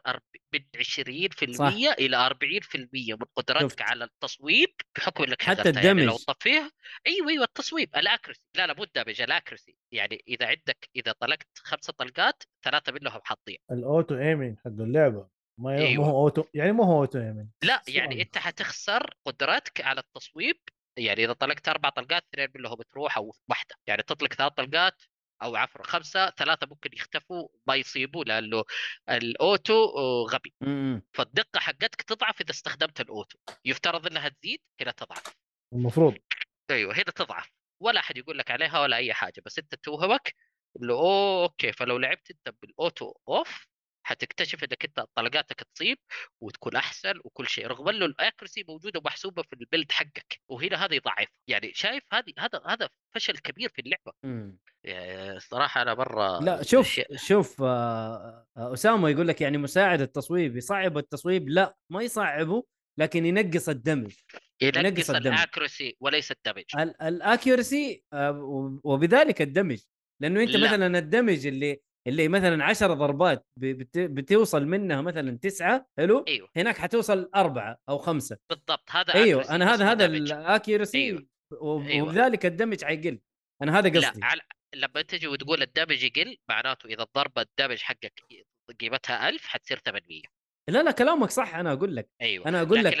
من 0.54 0.60
20% 0.76 1.52
صح. 1.52 1.66
إلى 1.98 2.16
40% 2.16 2.76
من 3.20 3.26
قدرتك 3.36 3.70
شفت. 3.70 3.82
على 3.82 4.04
التصويب 4.04 4.68
بحكم 4.96 5.24
إنك 5.24 5.42
حتى 5.42 5.62
شغلتها 5.62 5.82
يعني 5.82 6.04
لو 6.04 6.12
ال 6.12 6.13
damage. 6.13 6.24
طفيها 6.24 6.70
أيوه 7.06 7.28
أيوه 7.28 7.44
التصويب 7.44 7.96
ال 7.96 8.01
accuracy 8.01 8.40
لا 8.56 8.66
لا 8.66 8.74
مو 8.74 8.82
ال 8.84 8.89
damage 8.89 9.20
ال 9.20 9.26
accuracy 9.26 9.76
يعني 9.92 10.24
إذا 10.28 10.46
عندك 10.46 10.88
إذا 10.96 11.12
طلقت 11.12 11.48
خمسة 11.58 11.92
طلقات 11.92 12.42
ثلاثة 12.64 12.92
منهم 12.92 13.20
حاطين 13.24 13.58
ال 13.70 13.80
auto 13.80 14.18
aiming 14.18 14.56
حق 14.58 14.66
اللعبة 14.66 15.28
ما 15.60 15.76
ي... 15.76 15.86
أيوة. 15.86 16.04
مو 16.04 16.10
هو 16.10 16.22
auto 16.22 16.44
يعني 16.54 16.72
مو 16.72 16.82
هو 16.82 17.00
auto 17.00 17.18
aiming 17.18 17.50
لا. 17.62 17.82
يعني 17.88 18.22
أنت 18.22 18.38
حتخسر 18.38 19.14
قدرتك 19.24 19.80
على 19.80 20.00
التصويب 20.00 20.56
يعني 20.96 21.24
إذا 21.24 21.32
طلقت 21.32 21.68
أربع 21.68 21.88
طلقات 21.88 22.24
اثنين 22.34 22.48
منهم 22.54 22.74
بتروح 22.74 23.16
أو 23.16 23.34
واحدة 23.48 23.74
يعني 23.86 24.02
تطلق 24.02 24.34
ثلاث 24.34 24.52
طلقات 24.52 25.02
أو 25.42 25.56
عفوا 25.56 25.82
خمسة 25.82 26.30
ثلاثة 26.30 26.66
ممكن 26.70 26.90
يختفوا 26.92 27.48
ما 27.66 27.74
يصيبوا 27.74 28.24
لأنه 28.24 28.64
ال 29.08 29.23
auto 29.23 29.84
غبي 30.24 30.54
م- 30.60 30.94
م. 30.94 31.02
فالدقة 31.12 31.60
حقتك 31.60 32.02
تضعف 32.02 32.40
إذا 32.40 32.50
استخدمت 32.50 33.00
ال 33.00 33.08
auto 33.08 33.38
يفترض 33.64 34.06
إنها 34.06 34.28
تزيد 34.28 34.60
هنا 34.80 34.90
تضعف 34.90 35.36
المفروض 35.72 36.14
أيوه 36.70 36.94
هنا 36.94 37.02
تضعف 37.02 37.50
ولا 37.80 38.00
أحد 38.00 38.16
يقول 38.16 38.38
لك 38.38 38.50
عليها 38.50 38.80
ولا 38.80 38.96
أي 38.96 39.12
حاجة 39.14 39.42
بس 39.46 39.58
أنت 39.58 39.74
توهمك 39.74 40.34
اللي 40.76 40.92
اوه 40.92 41.42
okay 41.42 41.72
فلو 41.72 41.98
لعبت 41.98 42.30
أنت 42.30 42.54
بال 42.62 42.79
auto 42.79 43.14
off 43.28 43.69
حتكتشف 44.10 44.64
إنك 44.64 44.84
أنت 44.84 45.04
طلقاتك 45.14 45.62
تصيب 45.74 45.98
وتكون 46.40 46.76
أحسن 46.76 47.14
وكل 47.24 47.46
شيء 47.46 47.66
رغم 47.66 47.88
إنه 47.88 48.04
ال 48.04 48.11
accuracy 48.11 48.64
موجودة 48.68 49.00
ومحسوبه 49.00 49.42
في 49.42 49.52
ال 49.52 49.59
build 49.59 49.92
حقك 49.92 50.40
وهنا 50.48 50.84
هذا 50.84 50.94
يضعف. 50.94 51.28
يعني 51.48 51.72
شايف 51.74 52.02
هذه 52.12 52.32
هذا 52.38 52.62
هذا 52.66 52.88
فشل 53.14 53.38
كبير 53.38 53.68
في 53.68 53.78
اللعبة. 53.82 54.12
م. 54.24 54.56
يعني 54.84 55.36
الصراحه 55.36 55.82
أنا 55.82 55.94
مرة 55.94 56.38
لا 56.40 56.62
شوف 56.62 57.00
الأشياء- 57.00 57.16
شوف 57.16 57.62
آه، 57.62 58.46
آه، 58.56 58.72
أسامة 58.72 59.08
يقول 59.08 59.28
لك 59.28 59.40
يعني 59.40 59.58
مساعد 59.58 60.00
التصويب 60.00 60.56
يصعب 60.56 60.98
التصويب؟ 60.98 61.48
لا 61.48 61.76
ما 61.92 62.02
يصعبه 62.02 62.64
لكن 62.98 63.26
ينقص 63.26 63.68
ال 63.68 63.73
damage. 63.73 64.12
ينقص 64.62 65.10
ينقص. 65.10 65.10
الاكرسي 65.10 65.96
وليس 66.00 66.30
ال 66.32 66.36
damage. 66.36 66.64
ال- 66.78 67.02
ال 67.02 67.13
accuracy 67.13 68.04
آه، 68.12 68.80
وبذلك 68.84 69.42
ال 69.42 69.46
damage. 69.46 69.78
لأنه 70.22 70.42
أنت 70.42 70.50
لا. 70.50 70.68
مثلا 70.68 70.98
ال 70.98 71.05
damage 71.05 71.46
اللي 71.46 71.80
اللي 72.06 72.28
مثلا 72.28 72.64
10 72.64 72.94
ضربات 72.94 73.46
بتوصل 73.96 74.66
منها 74.66 75.00
مثلا 75.00 75.38
تسعة 75.38 75.86
حلو؟ 75.98 76.24
أيوه. 76.28 76.48
هناك 76.56 76.78
حتوصل 76.78 77.30
أربعة 77.34 77.78
أو 77.88 77.98
خمسة. 77.98 78.38
بالضبط 78.50 78.90
هذا 78.90 79.14
أيوه 79.14 79.50
أنا 79.54 79.74
هذا 79.74 79.92
هذا 79.92 80.04
أيوة. 80.94 81.26
وب- 81.60 81.86
أيوة. 81.86 82.08
وبذلك 82.08 82.46
ال 82.46 82.51
damage 82.51 82.84
حيقل. 82.84 83.20
أنا 83.62 83.78
هذا 83.78 83.88
لا 83.88 84.08
قصدي. 84.08 84.24
على 84.24 84.40
لما 84.74 85.02
تجي 85.02 85.26
وتقول 85.26 85.62
ال 85.62 85.68
damage 85.68 86.02
يقل 86.02 86.36
معناته 86.48 86.86
إذا 86.86 87.02
الضربه 87.02 87.42
ال 87.42 87.47
damage 87.47 87.78
حقك 87.82 88.20
قيمتها 88.80 89.28
1000 89.28 89.46
حتصير 89.46 89.78
800 89.78 90.22
لا 90.68 90.82
لا 90.82 90.90
كلامك 90.90 91.30
صح 91.30 91.54
أنا 91.54 91.72
أقول 91.72 91.96
لك. 91.96 92.08
أيوه. 92.20 92.46
أنا 92.48 92.62
أقول 92.62 92.84
لك 92.84 93.00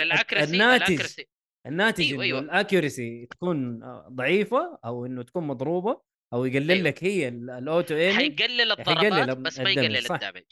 ال 0.92 0.96
accuracy 0.96 1.28
الناتج 1.66 2.04
أيوة، 2.04 2.14
إنه 2.14 2.22
أيوة. 2.24 2.38
ال 2.40 2.50
accuracy 2.50 3.26
تكون 3.26 3.80
ضعيفة 4.08 4.78
أو 4.84 5.06
إنه 5.06 5.22
تكون 5.22 5.46
مضروبة 5.46 6.00
أو 6.32 6.44
يقلل 6.44 6.70
أيوة. 6.70 6.84
لك 6.84 7.04
هي 7.04 7.28
ال- 7.28 7.50
ال 7.50 7.59
auto 7.59 7.96
aiming 7.96 8.16
حيقلل 8.16 8.76
حيقلل 8.84 9.20
الضربات 9.20 9.36
بس 9.36 9.58
ما 9.60 9.70
يقلل. 9.70 9.96
ال 10.12 10.16
damage 10.16 10.42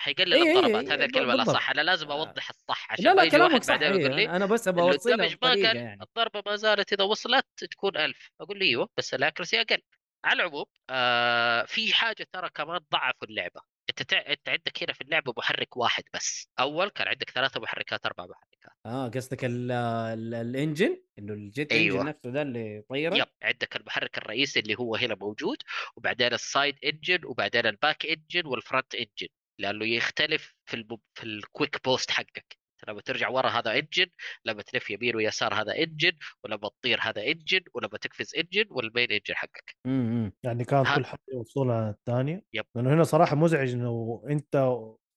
حيقلل 0.00 0.34
إيه، 0.34 0.42
إيه، 0.42 0.58
الضربات 0.58 0.84
إيه، 0.84 0.94
هذا 0.94 1.04
الكلمة 1.04 1.26
بالضبط. 1.36 1.48
الاصح 1.48 1.70
أنا 1.70 1.80
لازم 1.80 2.10
آه. 2.10 2.12
أوضح 2.14 2.48
الصح 2.50 2.92
عشان 2.92 3.04
لا 3.04 3.14
لا 3.14 3.28
كلامك 3.30 3.64
صح 3.64 3.76
بعدين 3.76 4.00
يقول 4.00 4.18
إيه. 4.18 4.26
لي 4.26 4.36
أنا 4.36 4.46
بس 4.46 4.68
أبغى 4.68 4.82
اوصلها 4.82 5.14
ال 5.14 5.17
damage 5.17 5.36
ما 5.42 5.48
قال 5.48 5.76
يعني 5.76 6.02
الضربة 6.02 6.42
ما 6.50 6.56
زالت 6.56 6.92
إذا 6.92 7.04
وصلت 7.04 7.46
تكون 7.70 7.96
1000 7.96 8.30
أقول 8.40 8.58
له 8.58 8.66
أيوه 8.66 8.88
بس 8.96 9.14
ال 9.14 9.19
accuracy 9.19 9.60
أقل 9.60 9.82
على 10.24 10.42
العموم 10.42 10.64
آه 10.90 11.64
في 11.64 11.92
حاجة 11.94 12.26
ترى 12.32 12.50
كمان 12.54 12.80
ضعفوا 12.92 13.28
اللعبة 13.28 13.60
أنت. 13.90 14.12
أنت 14.12 14.48
عندك 14.48 14.82
هنا 14.82 14.92
في 14.92 15.00
اللعبة 15.00 15.32
محرك 15.36 15.76
واحد 15.76 16.04
بس 16.14 16.48
أول 16.60 16.88
كان 16.88 17.08
عندك 17.08 17.30
ثلاثة 17.30 17.60
محركات 17.60 18.06
أربع 18.06 18.24
محركات 18.24 18.47
آه 18.88 19.08
قصدك 19.08 19.44
ال- 19.44 19.70
ال- 19.72 20.34
ال 20.34 20.44
engine 20.44 21.02
إنه 21.18 21.32
ال 21.32 21.42
jet 21.42 21.72
أيوة. 21.72 21.96
engine 22.00 22.08
نفسه 22.08 22.30
ده 22.30 22.42
اللي 22.42 22.76
يطيرك 22.76 23.18
yep 23.18 23.26
عندك 23.42 23.76
المحرك 23.76 24.18
الرئيسي 24.18 24.60
اللي 24.60 24.74
هو 24.78 24.96
هنا 24.96 25.14
موجود 25.20 25.56
وبعدين 25.96 26.32
ال 26.32 26.41
side 26.41 26.76
engine 26.84 27.24
وبعدين 27.24 27.66
ال 27.66 27.74
back 27.74 28.06
engine 28.06 28.46
وال 28.46 28.60
front 28.60 28.94
engine 28.94 29.28
لأنه 29.58 29.84
يختلف 29.86 30.54
في 30.64 30.74
الب... 30.74 30.98
في 31.14 31.24
ال 31.24 31.34
quick 31.34 31.84
boost 31.84 32.10
حقك. 32.10 32.58
لما 32.88 33.00
ترجع 33.00 33.28
ورا 33.28 33.48
هذا 33.48 33.78
engine 33.78 34.06
لما 34.44 34.62
تلف 34.62 34.90
يمين 34.90 35.16
ويسار 35.16 35.54
هذا 35.54 35.78
engine 35.78 36.12
ولما 36.44 36.68
تطير 36.68 36.98
هذا 37.02 37.22
engine 37.26 37.60
ولما 37.74 37.98
تقفز 37.98 38.34
engine 38.34 38.64
وال 38.70 38.83
main 38.83 39.10
engine 39.12 39.34
حقك. 39.34 39.76
إمم 39.86 40.32
يعني 40.42 40.64
كانت 40.64 40.86
ها- 40.86 40.96
كل 40.96 41.04
حاجة 41.04 41.20
يوصلها 41.32 41.90
الثانية؟ 41.90 42.44
yep. 42.52 42.64
لأنه 42.74 42.94
هنا 42.94 43.04
صراحة 43.04 43.36
مزعج 43.36 43.72
إنه 43.72 44.22
أنت 44.30 44.56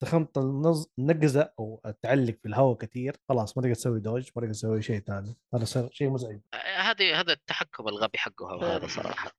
دخلت 0.02 0.38
النز... 0.38 0.88
النقزه 1.00 1.54
أو 1.60 1.82
تعلق 2.02 2.36
في 2.42 2.48
الهواء 2.48 2.78
كثير 2.78 3.16
خلاص 3.30 3.58
ما 3.58 3.64
تقدر 3.64 3.76
تسوي 3.76 4.00
dodge 4.00 4.30
ما 4.36 4.42
تقدر 4.42 4.54
تسوي 4.54 4.82
شيء 4.82 5.00
ثاني 5.00 5.38
هذا 5.54 5.66
شيء 5.92 6.10
مزعج 6.10 6.40
آه، 6.54 6.58
هذه 6.58 7.20
هذا 7.20 7.34
التحكم 7.34 7.88
الغبي 7.88 8.18
حقه 8.18 8.76
هذا. 8.76 8.88
صراحة 8.88 9.32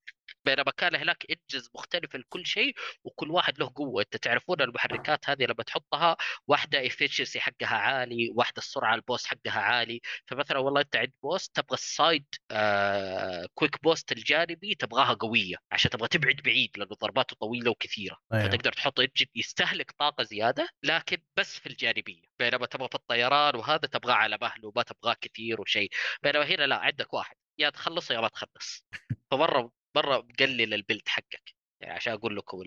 بينما 0.44 0.70
كان 0.76 0.94
هناك 0.96 1.26
engines 1.30 1.70
مختلفه 1.74 2.18
لكل 2.18 2.46
شيء 2.46 2.74
وكل 3.04 3.30
واحد 3.30 3.58
له 3.58 3.72
قوة. 3.74 4.02
أنت 4.02 4.16
تعرفون 4.16 4.60
المحركات 4.62 5.30
هذه 5.30 5.44
لما 5.44 5.62
تحطها 5.66 6.16
واحدة 6.46 6.88
efficiency 6.88 7.38
حقها 7.38 7.76
عالي 7.76 8.32
واحدة 8.34 8.58
السرعة 8.58 8.94
ال 8.94 9.00
boost 9.00 9.26
حقها 9.26 9.60
عالي. 9.60 10.00
فمثلا 10.26 10.58
والله 10.58 10.80
أنت 10.80 10.96
عند 10.96 11.12
boost 11.22 11.56
تبغى 11.56 11.74
ال 11.74 11.85
side 11.85 12.26
آه 12.50 13.48
quick 13.54 13.82
boost 13.82 14.12
الجانبي 14.12 14.74
تبغاها 14.74 15.14
قوية 15.14 15.56
عشان 15.72 15.90
تبغى 15.90 16.08
تبعد 16.08 16.36
بعيد 16.44 16.70
لأنه 16.78 16.94
ضرباته 16.94 17.36
طويلة 17.36 17.70
وكثيرة. 17.70 18.18
أيوه. 18.32 18.48
فتقدر 18.48 18.72
تحط 18.72 19.00
engine 19.00 19.26
يستهلك 19.34 19.90
طاقة 19.98 20.24
زيادة 20.24 20.68
لكن 20.82 21.18
بس 21.36 21.58
في 21.58 21.66
الجانبية. 21.66 22.22
بينما 22.38 22.66
تبغى 22.66 22.88
في 22.88 22.94
الطيران 22.94 23.56
وهذا 23.56 23.78
تبغاه 23.78 24.14
على 24.14 24.38
مهله 24.40 24.72
ما 24.76 24.82
تبغاه 24.82 25.16
كثير 25.20 25.60
وشيء. 25.60 25.90
بينما 26.22 26.44
هنا 26.44 26.66
لا 26.66 26.76
عندك 26.76 27.14
واحد. 27.14 27.36
يا 27.58 27.70
تخلصه 27.70 28.14
يا 28.14 28.20
ما 28.20 28.28
تخلص. 28.28 28.84
فمرة 29.30 29.72
مره 29.96 30.18
مقلل 30.18 30.74
ال 30.74 30.80
build 30.80 31.08
حقك. 31.08 31.54
يعني 31.82 31.94
عشان 31.94 32.12
أقول 32.12 32.36
لكم 32.36 32.58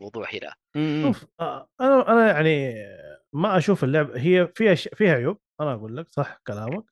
الموضوع 0.00 0.28
هنا. 0.32 0.54
شوف 1.02 1.26
آه، 1.40 1.68
أنا 1.80 2.12
أنا 2.12 2.32
يعني 2.32 2.74
ما 3.34 3.58
أشوف 3.58 3.84
اللعبه 3.84 4.20
هي 4.20 4.52
فيها 4.54 4.74
ش... 4.74 4.88
فيها 4.88 5.14
عيوب 5.14 5.38
أنا 5.60 5.74
أقول 5.74 5.96
لك 5.96 6.08
صح 6.10 6.38
كلامك. 6.46 6.84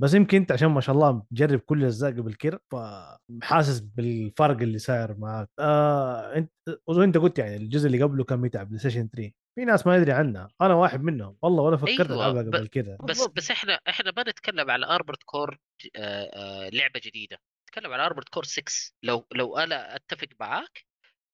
بس 0.00 0.14
يمكن 0.14 0.36
أنت 0.36 0.52
عشان 0.52 0.68
ما 0.68 0.80
شاء 0.80 0.94
الله 0.94 1.22
مجرب 1.30 1.60
كل 1.60 1.78
الأجزاء 1.78 2.10
قبل 2.10 2.34
كده 2.34 2.62
فحاسس 2.72 3.80
بالفرق 3.80 4.56
اللي 4.56 4.78
صاير 4.78 5.16
معك 5.18 5.48
آه 5.58 6.34
أنت 6.36 6.52
وانت 6.86 7.18
قلت 7.18 7.38
يعني 7.38 7.56
الجزء 7.56 7.86
اللي 7.86 8.02
قبله 8.02 8.24
كان 8.24 8.38
متعب 8.38 8.66
بلاي 8.66 8.78
ستيشن 8.78 9.08
3 9.08 9.32
في 9.58 9.64
ناس 9.64 9.86
ما 9.86 9.96
يدري 9.96 10.12
عنها. 10.12 10.48
أنا 10.60 10.74
واحد 10.74 11.02
منهم. 11.02 11.36
والله 11.42 11.62
ولا 11.62 11.76
فكرت 11.76 12.10
أيوة، 12.10 12.30
ألعبها 12.30 12.42
قبل 12.42 12.66
كده. 12.66 12.98
بس. 13.02 13.26
بس 13.26 13.50
إحنا 13.50 13.80
إحنا 13.88 14.12
ما 14.16 14.22
نتكلم 14.22 14.70
على 14.70 14.86
Armored 14.86 15.22
Core 15.22 15.58
لعبة 16.72 17.00
جديدة. 17.04 17.38
نتكلم 17.70 17.92
على 17.92 18.06
Armored 18.06 18.28
Core 18.28 18.44
6 18.44 18.62
لو 19.02 19.26
لو 19.32 19.58
أنا 19.58 19.96
أتفق 19.96 20.28
معاك 20.40 20.84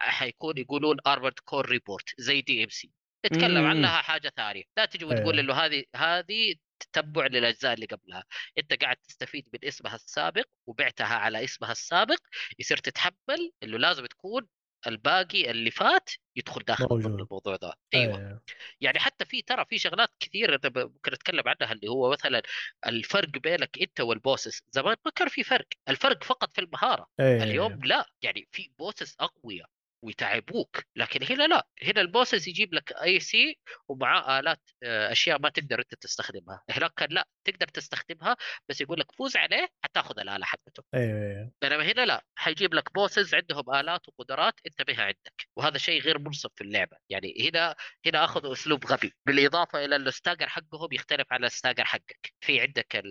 حيكون 0.01 0.59
يقولون 0.59 0.97
Armored 1.07 1.41
Core 1.41 1.67
reboot 1.69 2.05
زي 2.19 2.41
DMC 2.41 2.93
نتكلم 3.27 3.61
مم. 3.61 3.67
عنها 3.67 4.03
حاجة 4.03 4.33
ثانية 4.37 4.63
لا 4.77 4.85
تجي 4.85 5.05
وتقول 5.05 5.39
أيوة. 5.39 5.41
إنه 5.41 5.55
هذه 5.55 5.85
هذه 5.97 6.55
تتبع 6.81 7.27
للأجزاء 7.27 7.75
اللي 7.75 7.87
قبلها 7.87 8.25
أنت 8.59 8.83
قاعد 8.83 8.97
تستفيد 8.97 9.49
من 9.53 9.69
اسمها 9.69 9.95
السابق 9.95 10.45
وبعتها 10.67 11.07
على 11.15 11.45
اسمها 11.45 11.73
السابق 11.73 12.19
يصير 12.59 12.77
تتحمل 12.77 13.53
إنه 13.63 13.79
لازم 13.79 14.07
تكون 14.07 14.49
الباقي 14.87 15.51
اللي 15.51 15.71
فات 15.71 16.11
يدخل 16.37 16.61
داخل 16.63 16.87
موجود. 16.91 17.21
الموضوع 17.21 17.57
ده. 17.57 17.73
أيوه. 17.95 18.19
أيوة. 18.19 18.41
يعني 18.81 18.99
حتى 18.99 19.25
في 19.25 19.43
ترى 19.43 19.65
في 19.65 19.79
شغلات 19.79 20.09
كثير 20.21 20.61
ممكن 20.65 21.13
أتكلم 21.13 21.43
عنها 21.47 21.73
اللي 21.73 21.89
هو 21.89 22.11
مثلا 22.11 22.43
الفرق 22.87 23.29
بينك 23.29 23.79
أنت 23.83 24.01
وال 24.01 24.14
bosses. 24.14 24.63
زمان 24.71 24.97
ما 25.05 25.11
كان 25.15 25.29
في 25.29 25.43
فرق. 25.43 25.67
الفرق 25.89 26.25
فقط 26.25 26.55
في 26.55 26.61
المهارة. 26.61 27.07
أيوة. 27.21 27.43
اليوم 27.43 27.81
لا. 27.85 28.07
يعني 28.23 28.49
في 28.53 28.71
bosses 28.79 29.17
أقوياء 29.21 29.69
ويتعبوك. 30.03 30.83
لكن 30.97 31.35
هنا 31.35 31.47
لا. 31.47 31.67
هنا 31.83 32.01
ال 32.01 32.08
bosses 32.08 32.49
يجيب 32.49 32.75
لك 32.75 32.93
AC 32.93 33.59
ومعاه 33.89 34.41
آلات 34.41 34.61
آه، 34.83 35.13
أشياء 35.13 35.41
ما 35.41 35.49
تقدر 35.49 35.79
أنت 35.79 35.95
تستخدمها. 35.95 36.63
هناك 36.71 36.93
كان 36.97 37.09
لا. 37.11 37.29
تقدر 37.47 37.69
تستخدمها 37.69 38.37
بس 38.69 38.81
يقول 38.81 39.01
لك 39.01 39.13
فوز 39.13 39.37
عليه 39.37 39.69
حتاخذ 39.85 40.19
الآلة 40.19 40.45
حقته. 40.45 40.83
أيوه. 40.95 41.19
أيوه 41.19 41.53
بينما 41.63 41.85
هنا 41.85 42.07
لا 42.07 42.25
حيجيب 42.39 42.75
لك 42.75 42.95
bosses 42.95 43.35
عندهم 43.35 43.75
آلات 43.75 44.09
وقدرات 44.09 44.55
انت 44.67 44.83
بها 44.83 45.03
عندك 45.05 45.49
وهذا 45.57 45.79
شيء 45.79 46.03
غير 46.03 46.19
منصف 46.19 46.51
في 46.55 46.65
اللعبة. 46.65 46.97
يعني 47.09 47.49
هنا 47.49 47.77
هنا 48.07 48.25
أخذوا 48.25 48.53
أسلوب 48.53 48.87
غبي. 48.87 49.13
بالإضافة 49.27 49.85
إلى 49.85 49.97
انه 49.97 50.09
ال 50.09 50.14
stagger 50.14 50.49
حقهم 50.49 50.89
يختلف 50.93 51.27
عن 51.33 51.45
ال 51.45 51.50
stagger 51.50 51.85
حقك. 51.85 52.35
في 52.41 52.61
عندك 52.61 53.03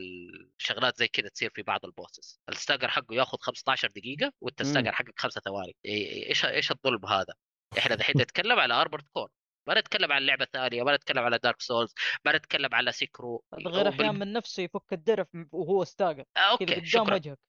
الشغلات 0.60 0.98
زي 0.98 1.08
كذا 1.08 1.30
تصير 1.30 1.50
في 1.56 1.62
بعض 1.62 1.86
ال 1.86 1.93
bosses 1.93 2.40
ال 2.50 2.54
stagger 2.54 2.88
حقه 2.88 3.16
ياخذ 3.16 3.38
15 3.42 3.88
دقيقة 3.88 4.32
وانت. 4.42 4.62
ال 4.62 4.65
stagger 4.65 4.92
حقك 4.92 5.20
خمسة 5.20 5.42
ثواني. 5.42 5.76
إيش 5.86 6.46
إيش 6.46 6.72
الظلم 6.72 7.06
هذا؟ 7.06 7.34
إحنا 7.78 7.96
دحين 7.96 8.22
نتكلم 8.22 8.60
على 8.60 8.74
Armored 8.74 9.06
Core 9.14 9.30
ما 9.68 9.80
نتكلم 9.80 10.12
عن 10.12 10.22
لعبة 10.26 10.46
ثانية 10.54 10.84
ما 10.84 10.96
نتكلم 10.96 11.24
على 11.24 11.38
Dark 11.38 11.62
Souls 11.62 11.94
ما 12.26 12.36
نتكلم 12.38 12.76
على 12.76 12.92
Sekiro 12.92 13.44
غير 13.54 13.68
وبال- 13.88 13.88
أحيان 13.88 14.16
من 14.20 14.34
نفسه 14.34 14.64
يفك 14.64 14.94
الدرف 14.94 15.28
وهو 15.52 15.84
stagger 15.84 16.20
آه، 16.38 16.40
كذا 16.40 16.52
أوكي 16.52 16.66
قدام 16.66 16.86
شكرا. 16.86 17.16
وجهك. 17.16 17.40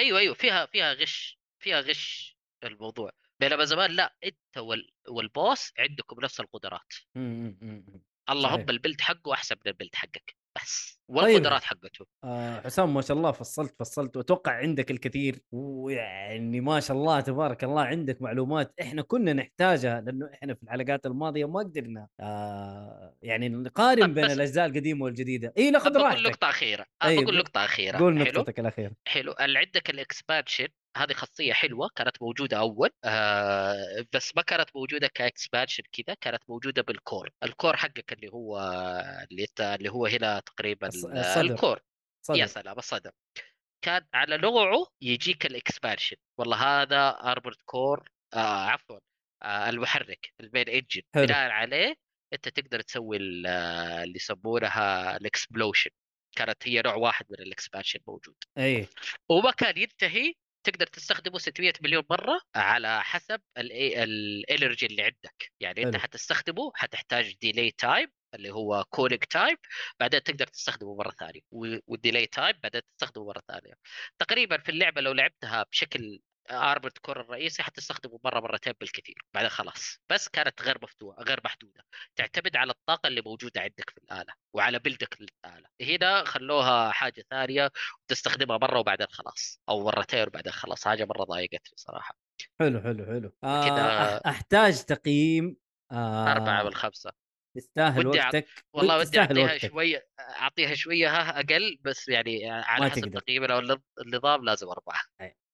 أيوه 0.00 0.18
أيوه 0.18 0.34
فيها 0.34 0.66
فيها 0.66 0.92
غش 0.92 1.38
فيها 1.58 1.80
غش 1.80 2.36
الموضوع. 2.64 3.10
بينما 3.40 3.64
زمان 3.64 3.90
لا 3.90 4.16
أنت 4.24 4.58
وال... 4.58 4.90
وال 5.08 5.29
boss 5.29 5.72
عندكم 5.78 6.20
نفس 6.20 6.40
القدرات. 6.40 6.92
اللهم. 8.30 8.70
ال 8.70 8.75
build 8.75 9.00
حقه 9.00 9.32
أحسن 9.32 9.56
من 9.64 9.72
ال 9.72 9.76
build 9.76 9.94
حقك. 9.94 10.36
بس 10.56 11.00
طيب. 11.08 11.16
والقدرات 11.16 11.62
حقته. 11.64 12.06
آه 12.24 12.60
حسام 12.60 12.94
ما 12.94 13.02
شاء 13.02 13.16
الله 13.16 13.32
فصلت 13.32 13.74
فصلت. 13.80 14.16
وأتوقع 14.16 14.52
عندك 14.52 14.90
الكثير. 14.90 15.40
ويعني 15.52 16.60
ما 16.60 16.80
شاء 16.80 16.96
الله 16.96 17.20
تبارك 17.20 17.64
الله 17.64 17.82
عندك 17.82 18.22
معلومات 18.22 18.74
إحنا 18.80 19.02
كنا 19.02 19.32
نحتاجها 19.32 20.00
لأنه 20.00 20.30
إحنا 20.34 20.54
في 20.54 20.62
الحلقات 20.62 21.06
الماضية 21.06 21.44
ما 21.48 21.58
قدرنا 21.58 22.08
آه 22.20 23.14
يعني 23.22 23.48
نقارن 23.48 24.06
طب 24.06 24.14
بين 24.14 24.24
الأجزاء 24.24 24.66
القديمة 24.66 25.04
والجديدة. 25.04 25.52
إي 25.58 25.70
لا 25.70 25.78
خذ 25.78 25.90
بقول 25.90 26.02
راحتك. 26.02 26.26
نقطة 26.26 26.48
أخيرة 26.48 26.82
أه 27.02 27.06
أيوة، 27.06 27.22
بقول 27.24 27.44
أخيرة. 27.56 27.98
قول 27.98 28.14
نقطتك 28.14 28.60
الأخيرة. 28.60 28.92
حلو. 29.08 29.34
عندك 29.38 29.90
ال 29.90 29.98
expansion 29.98 30.68
هذه 30.96 31.12
خاصية 31.12 31.52
حلوة 31.52 31.88
كانت 31.96 32.22
موجودة 32.22 32.58
أول 32.58 32.90
آه 33.04 34.06
بس 34.12 34.36
ما 34.36 34.42
كانت 34.42 34.68
موجودة 34.76 35.06
ك 35.14 35.21
expansion 35.21 35.82
كذا 35.92 36.14
كانت 36.20 36.42
موجودة 36.48 36.82
بال 36.82 36.96
core. 36.96 37.30
ال 37.42 37.49
core 37.49 37.76
حقك 37.76 38.12
اللي 38.12 38.28
هو 38.32 38.58
اللي, 39.30 39.46
اللي 39.60 39.88
هو 39.88 40.06
هنا 40.06 40.40
تقريبا 40.40 40.88
الص- 40.90 41.16
الصدر. 41.16 41.40
ال 41.40 41.47
core. 41.47 41.80
يا 42.30 42.46
صدق 42.46 42.62
سلام 42.62 42.78
الصدر. 42.78 43.10
كان 43.84 44.06
على 44.14 44.36
نوعه 44.38 44.86
يجيك 45.02 45.46
ال 45.46 45.52
expansion. 45.52 46.16
والله 46.38 46.56
هذا 46.82 47.08
Armored 47.10 47.56
Core 47.64 48.08
آه 48.34 48.38
عفوا 48.66 48.98
آه 49.42 49.68
المحرك 49.68 50.32
ال 50.40 50.46
main 50.46 50.68
engine. 50.68 51.02
بناء 51.14 51.50
عليه 51.50 51.94
أنت 52.32 52.48
تقدر 52.48 52.80
تسوي 52.80 53.16
آه، 53.46 54.02
اللي 54.02 54.16
يسمونها 54.16 55.16
ال 55.16 55.23
explosion. 55.23 55.90
كانت 56.36 56.68
هي 56.68 56.82
نوع 56.82 56.94
واحد 56.94 57.26
من 57.30 57.38
ال 57.46 57.51
expansion 57.51 58.00
موجود. 58.06 58.34
اي 58.58 58.88
وما 59.28 59.50
كان 59.50 59.78
ينتهي 59.78 60.34
تقدر 60.64 60.86
تستخدمه 60.86 61.38
600 61.38 61.72
مليون 61.82 62.04
مرة 62.10 62.40
على 62.54 63.02
حسب 63.02 63.40
ال 63.58 63.76
energy 63.76 64.86
اللي 64.86 65.02
عندك 65.02 65.52
يعني 65.60 65.82
أنت. 65.84 65.96
حتستخدمه 65.96 66.72
حتحتاج 66.74 67.34
delay 67.40 67.70
time 67.70 68.08
اللي 68.34 68.50
هو 68.50 68.84
cooling 68.90 69.24
time 69.24 69.56
بعدين 70.00 70.22
تقدر 70.22 70.46
تستخدمه 70.46 70.94
مرة 70.96 71.10
ثانية 71.10 71.40
وال 71.86 71.97
delay 71.97 72.26
time 72.26 72.54
بعدين 72.62 72.82
تستخدمه 72.98 73.24
مرة 73.26 73.42
ثانية 73.48 73.74
تقريبا 74.18 74.58
في 74.58 74.68
اللعبة 74.68 75.00
لو 75.00 75.12
لعبتها 75.12 75.62
بشكل 75.62 76.20
Armored 76.50 76.90
Core 77.02 77.20
الرئيسي 77.20 77.62
حتستخدمه 77.62 78.20
مرة 78.24 78.40
مرتين 78.40 78.72
بالكثير 78.80 79.14
بعدين 79.34 79.50
خلاص. 79.50 79.98
بس 80.10 80.28
كانت 80.28 80.62
غير 80.62 80.78
مفتوحة 80.82 81.22
غير 81.22 81.40
محدودة. 81.44 81.84
تعتمد 82.16 82.56
على 82.56 82.70
الطاقة 82.70 83.06
اللي 83.06 83.22
موجودة 83.26 83.60
عندك 83.60 83.90
في 83.90 83.98
الآلة 83.98 84.34
وعلى 84.52 84.78
بلدك 84.78 85.16
للآلة. 85.20 85.68
هنا 85.82 86.24
خلوها 86.24 86.90
حاجة 86.92 87.24
ثانية 87.30 87.70
تستخدمها 88.08 88.58
مرة 88.58 88.78
وبعدين 88.78 89.06
خلاص 89.10 89.60
أو 89.68 89.84
مرتين 89.84 90.22
وبعدين 90.28 90.52
خلاص. 90.52 90.84
حاجة 90.84 91.04
مرة 91.04 91.24
ضايقتني 91.24 91.74
صراحة. 91.76 92.16
حلو 92.60 92.80
حلو 92.80 93.06
حلو. 93.06 93.32
آه 93.44 93.64
كده- 93.66 94.18
أح- 94.20 94.26
أحتاج 94.26 94.82
تقييم 94.84 95.56
آه 95.92 96.32
أربعة 96.32 96.62
من 96.62 96.74
خمسة 96.74 97.12
تستاهل 97.56 98.06
وقتك. 98.06 98.48
والله 98.72 98.98
ودي 98.98 99.18
وقتك. 99.20 99.66
شوية 99.68 100.06
أعطيها 100.20 100.74
شوية 100.74 101.08
ها 101.20 101.40
أقل 101.40 101.78
بس 101.80 102.08
يعني 102.08 102.50
على 102.50 102.90
حسب. 102.90 103.18
تقييمنا 103.18 103.78
النظام 104.00 104.44
لازم 104.44 104.68
أربعة. 104.68 105.00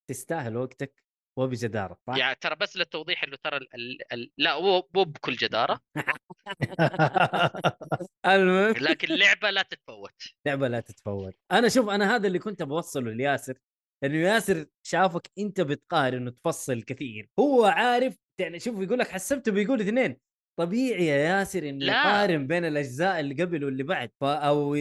تستاهل 0.09 0.57
وقتك 0.57 1.09
وبجدارة 1.39 1.99
صح؟ 2.07 2.17
يعني 2.17 2.37
ترى 2.41 2.57
بس 2.57 2.77
للتوضيح 2.77 3.25
إنه 3.25 3.37
ترى 3.43 3.57
ال... 3.57 3.75
ال... 3.75 4.13
ال... 4.13 4.31
لا 4.39 4.61
مو 4.61 4.89
مو 4.95 5.05
بكل 5.05 5.35
جدارة. 5.35 5.81
المهم 8.27 8.75
لكن 8.89 9.15
اللعبة 9.15 9.51
لا 9.51 9.63
تتفوت. 9.63 10.23
لعبة 10.47 10.69
لا 10.69 10.81
تتفوت. 10.81 11.35
أنا 11.53 11.69
شوف 11.69 11.89
أنا 11.89 12.17
هذا 12.17 12.27
اللي 12.27 12.39
كنت 12.39 12.63
بوصله 12.63 13.11
لياسر 13.11 13.59
لأنه 14.03 14.17
ياسر 14.17 14.67
شافك 14.83 15.31
أنت 15.39 15.61
بتقارن 15.61 16.27
وتفصل 16.27 16.83
كثير. 16.83 17.29
هو 17.39 17.65
عارف 17.65 18.17
يعني 18.39 18.61
شوف 18.61 18.81
يقول 18.81 18.99
لك 18.99 19.09
حسبته 19.09 19.53
بيقول 19.53 19.81
اثنين. 19.81 20.17
طبيعي 20.57 21.07
يا 21.07 21.17
ياسر 21.17 21.69
إنه. 21.69 21.87
يقارن 21.87 22.47
بين 22.47 22.65
الأجزاء 22.65 23.21
اللي 23.21 23.43
قبل 23.43 23.65
واللي 23.65 23.83
بعد 23.83 24.11
أو 24.23 24.75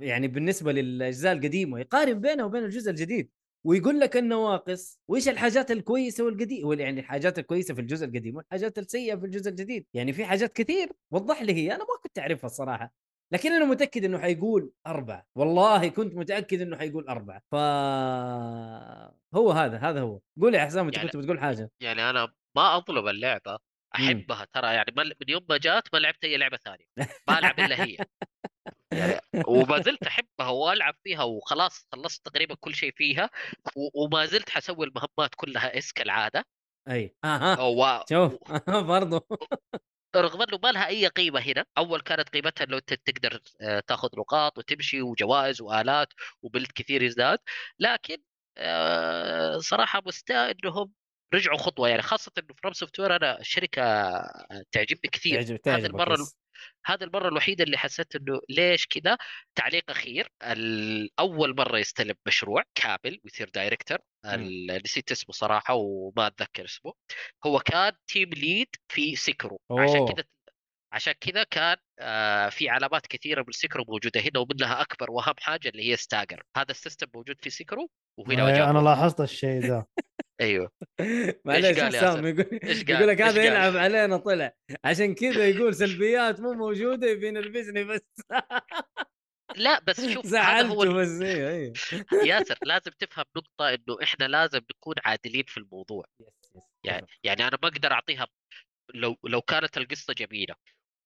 يعني 0.00 0.28
بالنسبة 0.28 0.72
للأجزاء 0.72 1.32
القديمة 1.32 1.80
يقارن 1.80 2.20
بينها 2.20 2.44
وبين 2.44 2.64
الجزء 2.64 2.90
الجديد. 2.90 3.30
ويقول 3.64 4.00
لك 4.00 4.16
النواقص 4.16 5.00
وإيش 5.08 5.28
الحاجات 5.28 5.70
الكويسة 5.70 6.24
والقديم 6.24 6.72
يعني 6.72 7.00
الحاجات 7.00 7.38
الكويسة 7.38 7.74
في 7.74 7.80
الجزء 7.80 8.06
القديم 8.06 8.36
والحاجات 8.36 8.78
السيئة 8.78 9.16
في 9.16 9.26
الجزء 9.26 9.50
الجديد. 9.50 9.86
يعني 9.94 10.12
في 10.12 10.24
حاجات 10.24 10.52
كثير 10.52 10.88
وضح 11.10 11.42
لي 11.42 11.54
هي 11.54 11.70
أنا 11.74 11.78
ما 11.84 11.98
كنت 12.02 12.18
أعرفها 12.18 12.46
الصراحة. 12.46 12.92
لكن 13.32 13.52
أنا 13.52 13.64
متأكد 13.64 14.04
إنه 14.04 14.18
حيقول 14.18 14.72
أربعة. 14.86 15.26
والله 15.36 15.88
كنت 15.88 16.14
متأكد 16.14 16.60
إنه 16.60 16.76
حيقول 16.76 17.08
أربعة. 17.08 17.42
ف 17.50 17.54
هو 19.34 19.50
هذا 19.52 19.78
هذا 19.78 20.00
هو. 20.00 20.20
قول 20.40 20.54
يا 20.54 20.64
حسام 20.66 20.86
أنت 20.86 20.96
يعني- 20.96 21.08
كنت 21.08 21.16
بتقول 21.22 21.40
حاجة. 21.40 21.70
يعني 21.80 22.10
أنا 22.10 22.32
ما 22.56 22.76
أظلم 22.76 23.08
اللعبة. 23.08 23.58
أحبها 23.94 24.46
ترى 24.52 24.66
يعني. 24.74 24.92
من 24.96 25.04
يوم 25.28 25.46
ما 25.48 25.56
جات 25.58 25.82
ما 25.92 25.98
لعبت 25.98 26.24
أي 26.24 26.36
لعبة 26.36 26.56
ثانية. 26.56 26.84
ما 27.28 27.38
ألعب 27.38 27.60
إلا 27.60 27.84
هي. 27.84 27.96
يعني 28.92 29.20
وما 29.48 29.80
زلت 29.82 30.06
احبها 30.06 30.48
والعب 30.48 30.94
فيها 31.04 31.22
وخلاص 31.22 31.86
خلصت 31.92 32.26
تقريبا 32.26 32.54
كل 32.54 32.74
شيء 32.74 32.92
فيها 32.96 33.30
وما 33.76 34.26
زلت 34.26 34.50
حسوي 34.50 34.86
المهمات 34.86 35.34
كلها 35.36 35.78
S 35.78 35.92
كالعاده 35.92 36.44
أي. 36.88 37.16
أها. 37.24 37.60
و... 37.60 38.04
شوف 38.12 38.38
برضو. 38.68 39.20
رغم 40.16 40.42
إنه 40.42 40.58
ما 40.62 40.72
لها 40.72 40.86
أي 40.86 41.06
قيمة 41.06 41.40
هنا. 41.40 41.64
أول 41.78 42.00
كانت 42.00 42.28
قيمتها 42.28 42.64
إنه 42.64 42.76
أنت 42.76 42.94
تقدر 42.94 43.40
آه، 43.60 43.80
تاخذ 43.80 44.08
نقاط 44.18 44.58
وتمشي 44.58 45.02
وجوائز 45.02 45.60
وآلات 45.60 46.08
و 46.42 46.47
build 46.47 46.72
كثير 46.74 47.02
يزداد. 47.02 47.38
لكن 47.78 48.16
آه، 48.58 49.58
صراحة 49.58 50.02
مستاء 50.06 50.50
إنهم 50.50 50.92
رجعوا 51.34 51.58
خطوة. 51.58 51.88
يعني 51.88 52.02
خاصة 52.02 52.32
إنه 52.38 52.54
FromSoftware 52.62 53.16
أنا 53.16 53.40
الشركة 53.40 53.82
تعجبني 54.72 55.10
كثير. 55.12 55.42
تعجب 55.42 55.52
هذه 55.52 55.60
تعجبك 55.64 55.90
المرة 55.90 56.26
هذه 56.86 57.04
المرة 57.04 57.28
الوحيدة 57.28 57.64
اللي 57.64 57.78
حسيت 57.78 58.16
إنه 58.16 58.40
ليش 58.48 58.86
كذا 58.86 59.18
تعليق 59.54 59.90
أخير 59.90 60.28
أول 61.18 61.56
مرة 61.56 61.78
يستلم 61.78 62.14
مشروع 62.26 62.62
كامل 62.74 63.20
ويصير 63.24 63.50
director 63.54 63.98
ال- 64.26 64.80
نسيت 64.84 65.10
اسمه 65.12 65.32
صراحة 65.32 65.74
وما 65.74 66.26
أتذكر 66.26 66.64
اسمه. 66.64 66.92
هو 67.46 67.58
كان 67.60 67.92
team 68.06 68.30
lead 68.30 68.68
في 68.88 69.16
Sekiro 69.16 69.60
عشان 69.70 69.96
أوه. 69.96 70.12
كذا 70.12 70.24
عشان 70.92 71.12
كذا 71.20 71.42
كان 71.42 71.76
آه 71.98 72.48
في 72.48 72.68
علامات 72.68 73.06
كثيرة 73.06 73.40
من 73.40 73.52
Sekiro 73.52 73.84
موجودة 73.88 74.20
هنا 74.20 74.38
ومنها 74.40 74.80
أكبر 74.82 75.10
وأهم 75.10 75.34
حاجة 75.38 75.68
اللي 75.68 75.90
هي 75.90 75.96
stagger 75.96 76.42
هذا 76.56 76.70
ال 76.70 76.75
system 76.75 77.06
موجود 77.14 77.36
في 77.40 77.50
Sekiro 77.50 77.90
وهنا 78.18 78.48
إيه، 78.48 78.70
أنا. 78.70 78.78
لاحظت 78.78 79.20
الشيء 79.20 79.68
ده. 79.68 79.86
أيوه 80.40 80.70
معليش 81.44 81.78
قال 81.78 81.96
حسام؟ 81.96 82.26
يقول 82.26 82.60
إيش؟ 82.64 82.82
يقول 82.88 83.08
لك 83.08 83.22
هذا؟ 83.22 83.44
يلعب 83.44 83.76
علينا 83.76 84.16
طلع 84.16 84.52
عشان 84.84 85.14
كذا 85.14 85.48
يقول 85.48 85.74
سلبيات 85.74 86.40
مو 86.40 86.52
موجودة 86.52 87.06
يبي 87.06 87.28
ينرفزني 87.28 87.84
بس 87.84 88.02
لا 89.56 89.80
بس 89.80 90.00
شوف 90.14 90.26
هذا 90.26 90.66
هو 90.66 90.84
زعلته 90.84 90.92
بس 90.92 91.20
أيوه 91.22 91.50
أيوه 91.50 91.72
ياسر 92.26 92.58
لازم 92.62 92.90
تفهم 92.90 93.24
نقطة 93.36 93.68
إنه 93.74 94.02
إحنا 94.02 94.24
لازم 94.24 94.60
نكون 94.70 94.94
عادلين 95.04 95.44
في 95.48 95.56
الموضوع 95.56 96.04
يعني 96.84 97.06
يعني 97.24 97.48
أنا 97.48 97.58
ما 97.62 97.68
أقدر 97.68 97.92
أعطيها 97.92 98.26
لو 98.94 99.16
لو 99.24 99.42
كانت 99.42 99.78
القصة 99.78 100.14
جميلة 100.14 100.54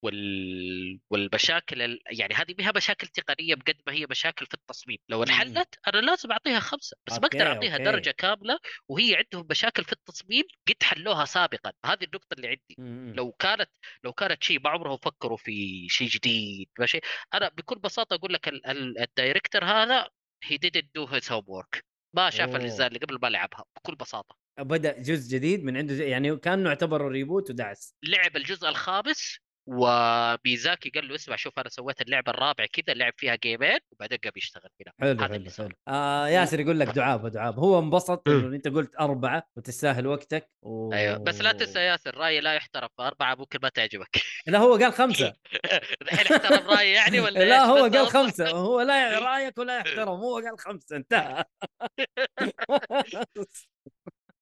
وال... 0.06 1.00
والمشاكل 1.10 1.82
ال... 1.82 2.00
يعني 2.10 2.34
هذه 2.34 2.54
بها 2.54 2.72
مشاكل 2.76 3.06
تقنية 3.06 3.54
بقد 3.54 3.76
ما 3.86 3.92
هي 3.92 4.06
مشاكل 4.10 4.46
في 4.46 4.54
التصميم. 4.54 4.98
لو 5.08 5.22
انحلت 5.22 5.78
أنا 5.88 6.00
لازم 6.00 6.32
أعطيها 6.32 6.60
خمسة 6.60 6.96
بس 7.06 7.12
ما 7.12 7.26
أقدر 7.26 7.46
أعطيها 7.46 7.72
أوكي. 7.72 7.84
درجة 7.84 8.10
كاملة 8.10 8.58
وهي 8.88 9.16
عندهم 9.16 9.46
مشاكل 9.50 9.84
في 9.84 9.92
التصميم 9.92 10.44
قد 10.68 10.82
حلوها 10.82 11.24
سابقا. 11.24 11.72
هذه 11.84 12.04
النقطة 12.04 12.34
اللي 12.34 12.48
عندي. 12.48 12.76
مم. 12.78 13.14
لو 13.16 13.32
كانت 13.32 13.70
لو 14.04 14.12
كانت 14.12 14.42
شيء 14.42 14.60
ما 14.60 14.70
عمرهم 14.70 14.96
فكروا 14.96 15.36
في 15.36 15.86
شيء 15.88 16.08
جديد 16.08 16.68
ما 16.78 16.86
شيء 16.86 17.02
أنا 17.34 17.48
بكل 17.48 17.78
بساطة 17.78 18.14
أقول 18.14 18.32
لك 18.32 18.48
ال... 18.48 18.66
ال... 18.66 18.98
ال 18.98 19.06
director 19.06 19.64
هذا 19.64 20.08
he 20.44 20.58
didn't 20.66 20.88
do 20.98 21.06
his 21.12 21.28
homework. 21.28 21.80
ما 22.16 22.30
شاف. 22.30 22.56
الاجزاء 22.56 22.86
اللي 22.86 22.98
قبل 22.98 23.18
ما 23.22 23.28
لعبها 23.28 23.64
بكل 23.76 23.94
بساطة. 23.94 24.36
بدأ 24.58 25.02
جزء 25.02 25.36
جديد 25.36 25.64
من 25.64 25.76
عنده 25.76 26.04
يعني 26.04 26.36
كأنه 26.36 26.68
اعتبره 26.68 27.08
reboot 27.08 27.50
ودعس. 27.50 27.94
لعب 28.02 28.36
الجزء 28.36 28.68
الخامس 28.68 29.38
وميزاكي 29.66 30.90
قال 30.90 31.08
له 31.08 31.14
اسمع 31.14 31.36
شوف 31.36 31.58
أنا 31.58 31.68
سويت 31.68 32.00
اللعبة 32.02 32.30
الرابعة 32.30 32.66
كذا 32.72 32.94
لعب 32.94 33.12
فيها 33.16 33.34
game 33.34 33.64
ين 33.64 33.78
وبعدين 33.92 34.18
قام 34.24 34.32
يشتغل 34.36 34.70
هنا 34.80 34.92
حلو 35.00 35.10
هذا 35.10 35.24
حلو 35.24 35.34
اللي 35.34 35.50
صار. 35.50 35.66
حلو 35.66 35.76
آه 35.96 36.28
ياسر 36.28 36.60
يقول 36.60 36.80
لك 36.80 36.88
دعابه 36.88 37.28
دعابه 37.28 37.62
هو 37.62 37.78
انبسط 37.78 38.28
إنه 38.28 38.56
أنت 38.56 38.68
قلت 38.68 38.90
أربعة 39.00 39.42
وتستاهل 39.56 40.06
وقتك 40.06 40.50
و... 40.62 40.92
أيوه 40.92 41.18
بس 41.18 41.40
لا 41.40 41.52
تنسى 41.52 41.78
يا 41.78 41.84
ياسر 41.84 42.14
رأيي 42.16 42.40
لا 42.40 42.54
يحترم 42.54 42.88
فاربعه 42.98 43.34
ممكن 43.34 43.58
ما 43.62 43.68
تعجبك. 43.68 44.16
لا 44.46 44.58
هو 44.58 44.74
قال 44.76 44.92
خمسة. 44.92 45.32
الحين 46.02 46.36
احترم 46.36 46.66
رأيي 46.70 46.92
يعني 46.92 47.20
ولا 47.20 47.38
لا؟ 47.50 47.64
هو 47.64 47.82
قال. 47.84 48.06
خمسة. 48.06 48.50
هو 48.50 48.80
لا 48.80 49.18
رأيك 49.18 49.58
ولا 49.58 49.78
يحترم 49.78 50.08
هو 50.08 50.34
قال 50.38 50.58
خمسة 50.58 50.96
انتهى. 50.96 51.44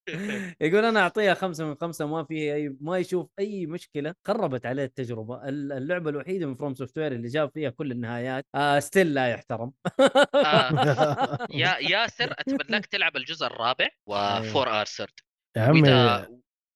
يقول 0.61 0.85
أنا 0.85 1.01
أعطيها 1.01 1.35
خمسة 1.35 1.65
من 1.65 1.75
خمسة 1.75 2.07
ما 2.07 2.25
فيها 2.25 2.55
أي 2.55 2.77
ما 2.81 2.99
يشوف 2.99 3.31
أي 3.39 3.67
مشكلة. 3.67 4.15
خربت 4.27 4.67
عليه 4.67 4.85
التجربة. 4.85 5.49
ال- 5.49 5.73
اللعبة 5.73 6.11
الوحيدة 6.11 6.47
من 6.47 6.55
FromSoftware 6.55 7.13
اللي 7.13 7.29
جاب 7.29 7.51
فيها 7.55 7.71
كل 7.71 7.93
النهايات 7.93 8.47
آه 8.55 8.79
still 8.79 9.15
لا 9.15 9.29
يحترم. 9.29 9.73
آه. 10.35 11.47
يا 11.51 11.77
ياسر 11.79 12.33
اتمنى 12.39 12.79
لك 12.79 12.87
تلعب 12.87 13.17
الجزء 13.17 13.47
الرابع. 13.47 13.89
و 14.07 14.25
For 14.25 14.81
Answer 14.81 15.09
يا 15.57 15.63
عمي 15.63 15.81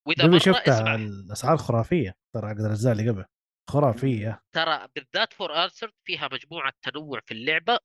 وإذا 0.07 0.27
مره 0.27 0.39
شفتها 0.39 0.79
اسمع 0.79 0.95
الأسعار 0.95 1.57
خرافيه 1.57 2.15
ترى 2.35 2.47
أقدر 2.51 2.67
الاجزاء 2.67 2.93
اللي 2.93 3.11
قبل. 3.11 3.25
خرافية. 3.69 4.43
ترى 4.53 4.89
بالذات 4.95 5.33
For 5.33 5.65
Answer 5.65 5.93
فيها 6.05 6.29
مجموعة 6.33 6.73
تنوع 6.83 7.21
في 7.27 7.35
اللعبة 7.35 7.79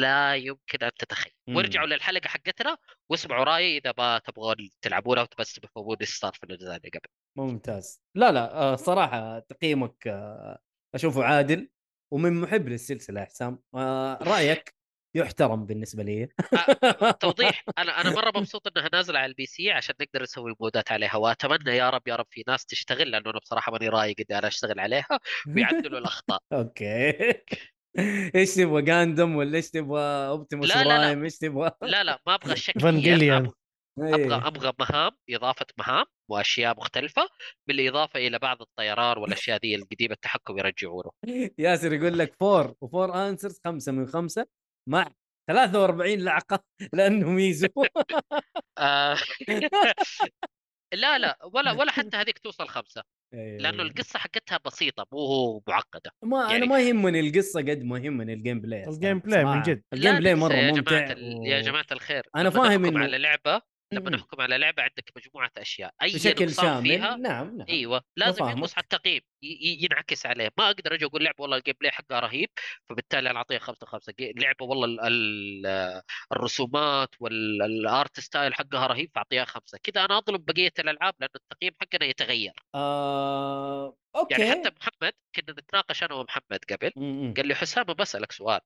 لا 0.00 0.34
يمكن 0.34 0.78
أن 0.82 0.90
تتخيل. 0.98 1.32
وارجعوا 1.48 1.86
للحلقة 1.86 2.28
حقتنا 2.28 2.76
واسمعوا 3.10 3.44
رأيي 3.44 3.78
إذا 3.78 3.94
ما 3.98 4.18
تبغون 4.18 4.70
تلعبونها 4.82 5.22
وبس 5.22 5.54
تفهمون 5.54 5.96
إيش 6.00 6.18
صار 6.18 6.32
في 6.32 6.44
الأجزاء 6.44 6.76
اللي 6.76 6.88
قبل. 6.88 7.08
ممتاز. 7.36 8.02
لا 8.14 8.32
لا 8.32 8.54
آه، 8.54 8.76
صراحة 8.76 9.38
تقييمك 9.38 10.06
آه، 10.06 10.58
أشوفه 10.94 11.24
عادل 11.24 11.70
ومن 12.12 12.40
محب 12.40 12.68
للسلسلة 12.68 13.20
يا 13.20 13.26
حسام. 13.26 13.62
آه، 13.74 14.18
رأيك؟ 14.22 14.79
يحترم 15.14 15.66
بالنسبة 15.66 16.02
لي. 16.02 16.28
توضيح. 17.20 17.64
أنا 17.78 18.00
أنا 18.00 18.10
مرة 18.10 18.32
مبسوط 18.38 18.76
إنها 18.76 18.88
نازلة 18.92 19.18
على 19.18 19.26
ال 19.30 19.46
PC 19.46 19.70
عشان 19.70 19.94
نقدر 20.00 20.22
نسوي 20.22 20.54
مودات 20.60 20.92
عليها 20.92 21.16
وأتمنى 21.16 21.76
يا 21.76 21.90
رب 21.90 22.08
يا 22.08 22.16
رب 22.16 22.26
في 22.30 22.44
ناس 22.48 22.66
تشتغل 22.66 23.10
لأنه 23.10 23.30
أنا 23.30 23.38
بصراحة 23.38 23.72
ماني 23.72 23.88
رايق 23.88 24.16
إني 24.30 24.38
أنا 24.38 24.48
أشتغل 24.48 24.80
عليها 24.80 25.06
ويعدلوا 25.56 25.98
الأخطاء. 25.98 26.40
okay. 26.52 27.14
إيش 28.34 28.54
تبغى 28.54 28.82
Gundam 28.82 29.36
ولا 29.36 29.56
إيش 29.56 29.70
تبغى؟ 29.70 30.00
Optimus 30.02 30.68
لا، 30.68 30.82
لا، 30.82 30.88
لا. 30.88 30.98
Prime 30.98 31.24
إيش 31.24 31.38
تبغى؟ 31.38 31.70
لا 31.82 32.04
لا 32.04 32.18
ما 32.26 32.34
أبغى. 32.34 32.54
أبغى- 32.56 32.86
أبغى 32.86 33.44
إيه. 34.16 34.46
أبغى 34.46 34.72
مهام 34.80 35.12
إضافة 35.30 35.66
مهام 35.78 36.04
وأشياء 36.30 36.76
مختلفة 36.76 37.28
بالاضافه 37.68 38.20
إلى 38.26 38.38
بعض 38.38 38.62
الطيران 38.62 39.18
والأشياء 39.18 39.58
دي 39.58 39.74
القديمة 39.74 40.14
التحكم 40.14 40.58
يرجعونه. 40.58 41.10
ياسر 41.58 41.92
يقول 41.92 42.18
لك 42.18 42.34
Four 42.40 42.74
و 42.80 42.92
For 42.92 43.28
Answer 43.28 43.60
خمسة 43.64 43.92
من 43.92 44.06
خمسة. 44.06 44.46
مع 44.88 45.06
43 45.48 46.20
لعقة 46.24 46.64
لأنه 46.92 47.28
ميزو 47.30 47.68
آه، 48.78 49.16
لا 50.94 51.18
لا 51.18 51.38
ولا 51.54 51.72
ولا 51.72 51.92
حتى 51.92 52.16
هذيك 52.16 52.38
توصل 52.38 52.68
خمسة 52.68 53.02
إيه. 53.34 53.58
لأنه 53.58 53.82
القصة 53.82 54.18
حقتها 54.18 54.58
بسيطة 54.64 55.06
مو 55.12 55.62
معقدة 55.68 56.10
ما 56.24 56.40
أنا 56.44 56.52
يعني- 56.52 56.66
ما 56.66 56.80
يهمني 56.80 57.20
القصة 57.20 57.60
قد 57.60 57.82
ما 57.82 57.98
يهمني 57.98 58.32
ال 58.32 58.60
gameplay 58.60 58.88
ال 58.88 59.18
gameplay 59.18 59.44
من. 59.44 59.62
جد. 59.62 59.82
ال 59.92 59.96
game 59.96 60.12
لا 60.12 60.18
play 60.18 60.34
لسه 60.34 60.40
مرة 60.42 60.54
يا 60.54 60.70
ممتع 60.72 60.80
جماعة 60.98 61.12
ال- 61.12 61.46
يا 61.46 61.58
و- 61.58 61.62
جماعة 61.62 61.86
الخير 61.92 62.22
لما 62.36 62.50
فاهم 62.50 62.90
إنه- 62.90 63.02
على 63.02 63.18
لعبة 63.18 63.62
لما 63.92 64.10
م-م. 64.10 64.14
نحكم 64.16 64.40
على 64.40 64.58
لعبة 64.58 64.82
عندك 64.82 65.12
مجموعة 65.16 65.50
أشياء 65.58 65.94
أي 66.02 66.12
بشكل 66.14 66.50
شامل. 66.54 66.82
فيها 66.82 67.16
نعم 67.16 67.56
نعم. 67.56 67.66
أيوه 67.68 68.02
لازم. 68.16 68.44
ينقص 68.48 68.74
على 68.76 68.82
التقييم 68.82 69.20
ينعكس 69.82 70.26
عليه. 70.26 70.50
ما 70.58 70.66
أقدر 70.70 70.94
أجي 70.94 71.04
أقول 71.04 71.24
لعبه 71.24 71.36
والله 71.42 71.56
ال 71.56 71.74
gameplay 71.80 71.92
حقها 71.92 72.20
رهيب 72.20 72.48
فبالتالي 72.88 73.30
أنا 73.30 73.38
اعطيها 73.38 73.58
خمسة 73.58 74.12
جي- 74.18 74.32
لعبة 74.36 74.64
والله 74.66 74.84
ال- 74.86 75.00
ال- 75.00 76.02
الرسومات 76.32 77.08
وال 77.20 77.60
art 77.60 78.20
style 78.20 78.54
حقها 78.54 78.86
رهيب 78.86 79.10
فأعطيها 79.14 79.44
خمسة. 79.44 79.78
كذا 79.82 80.04
أنا 80.04 80.18
أظلم 80.18 80.38
بقية 80.38 80.72
الألعاب 80.78 81.14
لأن 81.20 81.28
التقييم 81.36 81.72
حقنا 81.80 82.04
يتغير. 82.06 82.52
آه... 82.74 83.96
okay 84.16 84.34
يعني 84.42 84.50
حتى 84.50 84.70
محمد 84.80 85.12
كنا 85.34 85.52
نتناقش 85.52 86.02
أنا 86.02 86.14
ومحمد 86.14 86.58
قبل 86.70 86.90
م-م. 86.96 87.34
قال 87.36 87.46
لي 87.48 87.54
حسام 87.54 87.84
بسالك 87.84 88.32
سؤال. 88.32 88.60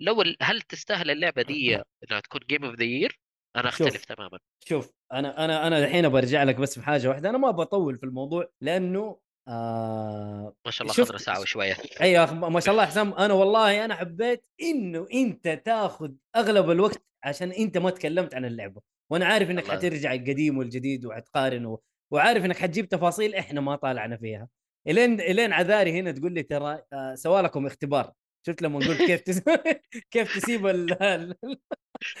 لو 0.00 0.24
هل 0.42 0.60
تستاهل 0.62 1.10
اللعبة 1.10 1.42
دي 1.42 1.74
إنها 1.76 2.20
تكون 2.20 2.40
game 2.48 2.64
of 2.64 2.74
the 2.74 2.84
year 2.84 3.18
أنا 3.56 3.70
شوف. 3.70 3.86
أختلف 3.86 4.04
تماما. 4.04 4.38
شوف 4.64 4.92
أنا 5.12 5.44
أنا 5.44 5.66
أنا 5.66 5.78
الحين 5.78 6.08
برجع 6.08 6.42
لك 6.42 6.56
بس 6.56 6.78
في 6.78 6.84
حاجة 6.86 7.08
واحدة. 7.08 7.30
أنا 7.30 7.38
ما 7.38 7.50
بطول 7.50 7.96
في 7.96 8.04
الموضوع 8.06 8.50
لأنه 8.60 9.20
آه... 9.48 10.54
ما 10.66 10.70
شاء 10.70 10.82
الله 10.82 10.94
شفت- 10.94 11.16
ساعه 11.16 11.40
وشويه 11.40 11.76
أيوه 12.00 12.34
ما 12.48 12.60
شاء 12.60 12.72
الله 12.72 12.86
حسام. 12.86 13.12
أنا 13.14 13.34
والله 13.34 13.84
أنا 13.84 13.94
حبيت 13.94 14.44
إنه 14.62 15.06
أنت 15.14 15.48
تاخذ 15.48 16.10
أغلب 16.36 16.70
الوقت 16.70 17.02
عشان 17.24 17.52
أنت 17.52 17.78
ما 17.78 17.90
تكلمت 17.90 18.34
عن 18.34 18.44
اللعبة. 18.44 18.80
وأنا 19.12 19.26
عارف 19.26 19.50
إنك 19.50 19.62
الله. 19.64 19.74
حترجع 19.76 20.12
القديم 20.14 20.58
والجديد 20.58 21.06
وحتقارن 21.06 21.66
و... 21.66 21.82
وعارف 22.12 22.44
إنك 22.44 22.56
حتجيب 22.56 22.88
تفاصيل 22.88 23.34
إحنا 23.34 23.60
ما 23.60 23.76
طالعنا 23.76 24.16
فيها. 24.16 24.48
إلين 24.88 25.20
إلين 25.20 25.52
عذاري 25.52 26.00
هنا 26.00 26.12
تقول 26.12 26.32
لي 26.34 26.42
ترى 26.42 26.82
آه، 26.92 27.14
سوى 27.14 27.42
لكم 27.42 27.66
اختبار. 27.66 28.12
شفت 28.46 28.62
لما 28.62 28.78
قلت 28.78 29.02
كيف 29.02 29.20
تس... 29.20 29.42
كيف 30.12 30.38
تسيب 30.38 30.66
ال... 30.66 31.34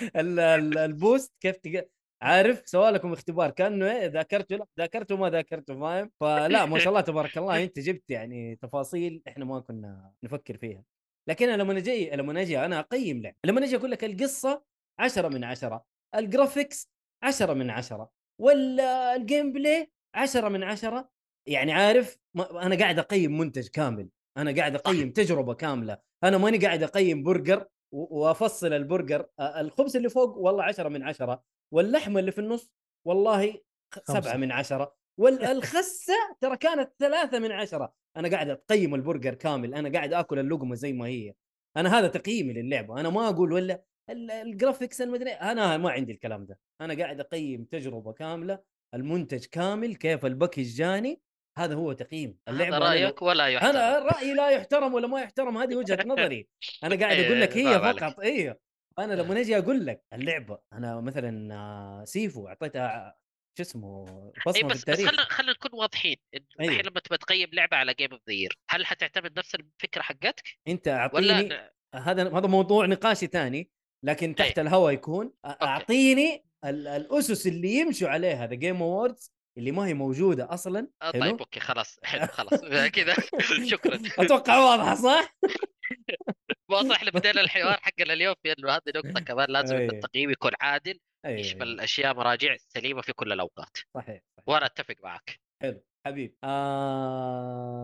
ال... 0.02 0.10
ال... 0.16 0.40
ال... 0.40 0.78
ال 0.78 0.87
boost 0.87 1.34
كيف 1.40 1.56
تق... 1.56 1.88
عارف 2.22 2.68
سوى 2.68 2.90
لكم 2.90 3.12
اختبار 3.12 3.50
كأنه 3.50 3.90
إيه 3.90 4.06
ذاكرته 4.06 4.56
لا 4.56 4.66
ذاكرته 4.78 5.16
ما 5.16 5.30
ذاكرته 5.30 5.80
فاهم؟ 5.80 6.10
فلا 6.20 6.66
ما 6.66 6.78
شاء 6.78 6.88
الله 6.88 7.00
تبارك 7.00 7.38
الله 7.38 7.62
أنت 7.64 7.78
جبت 7.78 8.10
يعني 8.10 8.56
تفاصيل 8.56 9.22
إحنا 9.28 9.44
ما 9.44 9.60
كنا 9.60 10.12
نفكر 10.24 10.56
فيها. 10.56 10.82
لكن 11.28 11.48
أنا 11.48 11.62
لما 11.62 11.74
نجي 11.74 12.10
لما 12.10 12.42
أجي 12.42 12.58
أنا 12.58 12.78
أقيم 12.78 13.22
لعبه 13.22 13.36
لما 13.44 13.64
أجي 13.64 13.76
أقول 13.76 13.90
لك 13.90 14.04
القصة 14.04 14.64
10 15.00 15.28
من 15.28 15.44
10 15.44 15.84
ال 16.14 16.22
graphics 16.22 16.90
10 17.22 17.54
من 17.54 17.70
10 17.70 18.10
ولا 18.40 19.16
ال 19.16 19.52
gameplay 19.52 19.90
10 20.14 20.48
من 20.48 20.62
10 20.62 21.10
يعني 21.48 21.72
عارف 21.72 22.18
ما 22.34 22.66
أنا 22.66 22.78
قاعد 22.78 22.98
أقيم 22.98 23.38
منتج 23.38 23.68
كامل 23.68 24.08
أنا 24.36 24.56
قاعد 24.56 24.74
أقيم 24.74 25.10
تجربة 25.10 25.54
كاملة 25.54 25.98
أنا 26.24 26.38
ماني 26.38 26.58
قاعد 26.58 26.82
أقيم 26.82 27.22
برجر 27.22 27.66
وافصل 27.92 28.72
البرجر 28.72 29.26
الخبز 29.40 29.96
اللي 29.96 30.08
فوق 30.08 30.36
والله 30.36 30.64
10 30.64 30.88
من 30.88 31.02
10 31.02 31.42
واللحمة 31.72 32.20
اللي 32.20 32.32
في 32.32 32.38
النص 32.40 32.72
والله. 33.06 33.60
سبعة 34.04 34.36
من 34.36 34.52
عشرة 34.52 34.96
والخسة 35.18 36.12
ترى 36.40 36.56
كانت 36.56 36.92
ثلاثة 36.98 37.38
من 37.38 37.52
عشرة. 37.52 37.94
أنا 38.16 38.28
قاعد 38.28 38.50
أقيم 38.50 38.94
البرجر 38.94 39.34
كامل 39.34 39.74
أنا 39.74 39.92
قاعد 39.92 40.12
أكل 40.12 40.38
اللقمة 40.38 40.74
زي 40.74 40.92
ما 40.92 41.06
هي. 41.06 41.34
أنا 41.76 41.98
هذا 41.98 42.08
تقييمي 42.08 42.52
للعبة. 42.52 43.00
أنا 43.00 43.08
ما 43.10 43.28
أقول 43.28 43.52
ولا 43.52 43.82
ال- 44.10 44.30
ال 44.30 44.38
graphics 44.38 45.02
المدري 45.02 45.30
أنا 45.30 45.76
ما 45.76 45.90
عندي 45.90 46.12
الكلام 46.12 46.46
ده. 46.46 46.58
أنا 46.80 46.94
قاعد 46.94 47.20
أقيم 47.20 47.64
تجربة 47.64 48.12
كاملة 48.12 48.62
المنتج 48.94 49.44
كامل 49.44 49.96
كيف 49.96 50.26
ال 50.26 50.31
package 50.31 50.62
جاني 50.62 51.20
هذا 51.64 51.74
هو 51.74 51.92
تقييم 51.92 52.38
اللعبة 52.48 52.76
هذا 52.76 52.84
رأيك 52.84 53.22
ولا 53.22 53.46
يحترم؟ 53.46 53.70
أنا 53.76 53.98
رأيي 53.98 54.34
لا 54.34 54.50
يحترم 54.50 54.94
ولا 54.94 55.06
ما 55.06 55.20
يحترم 55.22 55.58
هذه 55.58 55.74
وجهة 55.76 55.98
نظري. 56.06 56.48
أنا 56.84 56.96
قاعد 57.00 57.18
أقول 57.18 57.40
لك 57.40 57.56
إيه، 57.56 57.68
هي. 57.68 57.94
فقط 57.94 58.20
هي 58.20 58.56
أنا 58.98 59.14
لما 59.14 59.34
نجي 59.34 59.58
أقول 59.58 59.86
لك 59.86 60.04
اللعبة 60.12 60.58
أنا 60.72 61.00
مثلا 61.00 61.54
آه، 61.54 62.04
Sifu 62.04 62.48
اعطيتها 62.48 63.16
شو 63.58 63.62
اسمه 63.62 64.06
اي 64.36 64.42
بصمة 64.46 64.68
بس 64.68 64.84
بس 64.90 64.96
خلينا 64.96 65.24
خلينا 65.24 65.52
نكون 65.52 65.80
واضحين. 65.80 66.16
إن 66.34 66.40
أيوه. 66.60 66.72
الحين 66.72 66.86
لما 66.90 67.00
تبغى 67.00 67.18
تقيم 67.18 67.48
لعبة 67.52 67.76
على 67.76 67.94
game 67.94 68.10
of 68.12 68.20
the 68.28 68.34
year 68.34 68.58
هل 68.70 68.86
حتعتمد 68.86 69.38
نفس 69.38 69.54
الفكرة 69.54 70.02
حقتك؟ 70.02 70.42
أنت 70.68 70.88
ولا 70.88 71.32
أعطيني 71.34 71.48
ن- 71.54 71.68
هذا 71.98 72.22
هذا 72.38 72.46
موضوع 72.46 72.86
نقاشي 72.86 73.26
ثاني 73.26 73.70
لكن 74.04 74.34
تحت 74.34 74.58
أي. 74.58 74.62
الهواء 74.64 74.92
يكون 74.94 75.32
أعطيني 75.44 76.44
ال- 76.64 76.86
الأسس 76.88 77.46
اللي 77.46 77.74
يمشوا 77.74 78.08
عليها 78.08 78.46
The 78.46 78.54
Game 78.54 78.82
Awards 78.82 79.32
اللي 79.58 79.72
ما 79.72 79.86
هي 79.86 79.94
موجودة 79.94 80.54
أصلا 80.54 80.88
آه، 81.02 81.12
حلو؟ 81.12 81.22
طيب 81.22 81.38
okay 81.38 81.60
خلاص 81.60 81.98
حلو 82.04 82.26
خلاص 82.26 82.60
كذا 82.92 83.14
شكرا 83.70 84.00
أتوقع 84.18 84.58
واضحة 84.58 84.94
صح؟ 84.94 85.36
واضح 86.70 86.96
إحنا 86.96 87.10
بدينا 87.10 87.40
الحوار 87.40 87.78
حقنا 87.82 88.12
اليوم 88.12 88.34
في 88.42 88.52
إنه 88.52 88.70
هذه 88.70 88.82
نقطة 88.96 89.20
كمان 89.20 89.46
لازم 89.50 89.76
إن 89.76 89.82
أي. 89.82 89.88
التقييم 89.88 90.30
يكون 90.30 90.50
عادل 90.60 91.00
أي. 91.26 91.40
يشمل 91.40 91.80
اشياء 91.80 92.14
مراجع 92.14 92.56
سليمه 92.58 93.02
في 93.02 93.12
كل 93.12 93.32
الأوقات 93.32 93.76
صحيح 93.94 94.22
صحيح 94.36 94.48
وأنا 94.48 94.66
أتفق 94.66 94.94
معك 95.04 95.40
حلو 95.62 95.84
حبيب 96.06 96.36
آه... 96.44 97.78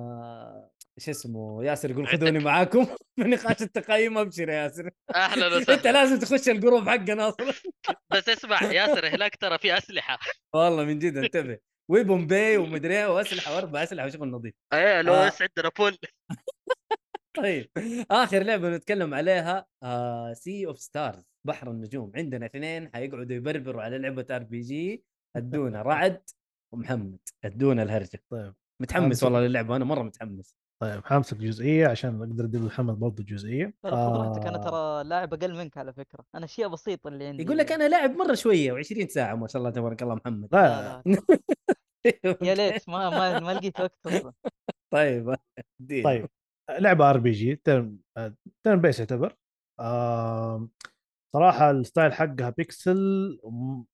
شو 0.99 1.11
اسمه 1.11 1.65
ياسر 1.65 1.91
يقول 1.91 2.07
خذوني 2.07 2.39
معاكم. 2.39 2.85
في 3.16 3.23
نقاش 3.23 3.62
التقييم 3.62 4.19
أبشر 4.19 4.49
يا 4.49 4.55
ياسر. 4.55 4.91
أهلا 5.15 5.59
أنت 5.59 5.71
وسهلا 5.71 5.93
لازم 5.93 6.19
تخش 6.19 6.49
ال 6.49 6.55
group 6.55 6.89
حقنا 6.89 7.29
أصلا. 7.29 7.53
بس 8.12 8.29
اسمع 8.29 8.62
ياسر 8.62 9.09
هناك 9.09 9.37
ترى 9.37 9.59
في 9.59 9.79
أسلحة. 9.79 10.19
والله 10.55 10.85
من 10.85 10.99
جد 10.99 11.16
انتبه. 11.16 11.59
weapon 11.91 12.27
bay 12.27 12.57
ومدري 12.57 12.99
إيه 12.99 13.15
وأسلحة 13.15 13.55
وأربع 13.55 13.83
أسلحة 13.83 14.07
وشغل 14.07 14.29
نظيف. 14.31 14.55
إيه 14.73 15.03
لو 15.03 15.15
آه. 15.15 15.33
عندنا 15.41 15.71
بول 15.79 15.99
طيب. 17.37 17.71
آخر 18.11 18.43
لعبة 18.43 18.71
نتكلم 18.77 19.15
عليها 19.15 19.66
آه 19.83 20.33
Sea 20.33 20.66
of 20.66 20.79
Stars 20.81 21.25
بحر 21.47 21.71
النجوم. 21.71 22.12
عندنا 22.16 22.47
اثنين 22.47 22.91
حيقعدوا 22.95 23.37
يبربروا 23.37 23.83
على 23.83 23.99
لعبة 23.99 24.27
RPG 24.31 25.05
أدونا 25.37 25.83
رعد 25.83 26.23
ومحمد. 26.73 27.19
أدونا 27.45 27.83
الهرجة. 27.83 28.23
طيب. 28.31 28.55
متحمس. 28.83 29.23
والله 29.23 29.41
للعبة 29.47 29.77
أنا 29.77 29.85
مرة 29.85 30.03
متحمس. 30.03 30.64
طيب 30.85 31.05
حامسك 31.05 31.36
جزئية 31.36 31.89
عشان 31.89 32.23
أقدر 32.23 32.44
ادي 32.44 32.59
محمد 32.59 32.98
برضه 32.98 33.24
جزئية. 33.24 33.74
لا 33.85 33.90
لا 33.90 33.97
خذ 33.97 34.16
راحتك 34.16 34.47
أنا 34.47 34.59
آه، 34.59 34.70
ترى 34.70 35.09
لاعب 35.09 35.35
أقل 35.35 35.55
منك 35.55 35.78
على 35.78 35.93
فكرة. 35.93 36.24
أنا 36.35 36.44
أشياء 36.44 36.69
بسيطة 36.69 37.09
اللي 37.09 37.27
عندي. 37.27 37.43
يقول 37.43 37.59
لك 37.59 37.73
أنا 37.73 37.89
لاعب 37.89 38.11
مرة 38.11 38.35
شوية 38.35 38.73
و20 38.73 39.09
ساعة 39.09 39.35
ما 39.35 39.47
شاء 39.48 39.61
الله 39.61 39.70
تبارك 39.70 40.02
الله 40.02 40.15
محمد. 40.15 40.48
لا 40.52 41.02
لا 41.02 41.02
لا 41.06 42.36
يا 42.43 42.55
ليت 42.55 42.89
ما 42.89 43.11
ما, 43.11 43.40
ما 43.40 43.52
لقيت 43.52 43.81
وقت 43.81 44.06
أصلا. 44.06 44.32
طيب. 44.94 45.36
طيب 46.05 46.28
لعبة 46.78 47.11
RPG 47.11 47.57
turn 47.57 48.81
base 48.81 48.99
يعتبر. 48.98 49.36
آه 49.81 50.69
صراحة 51.35 51.70
ال 51.71 51.78
style 51.78 52.12
حقها 52.12 52.51
بيكسل 52.51 52.97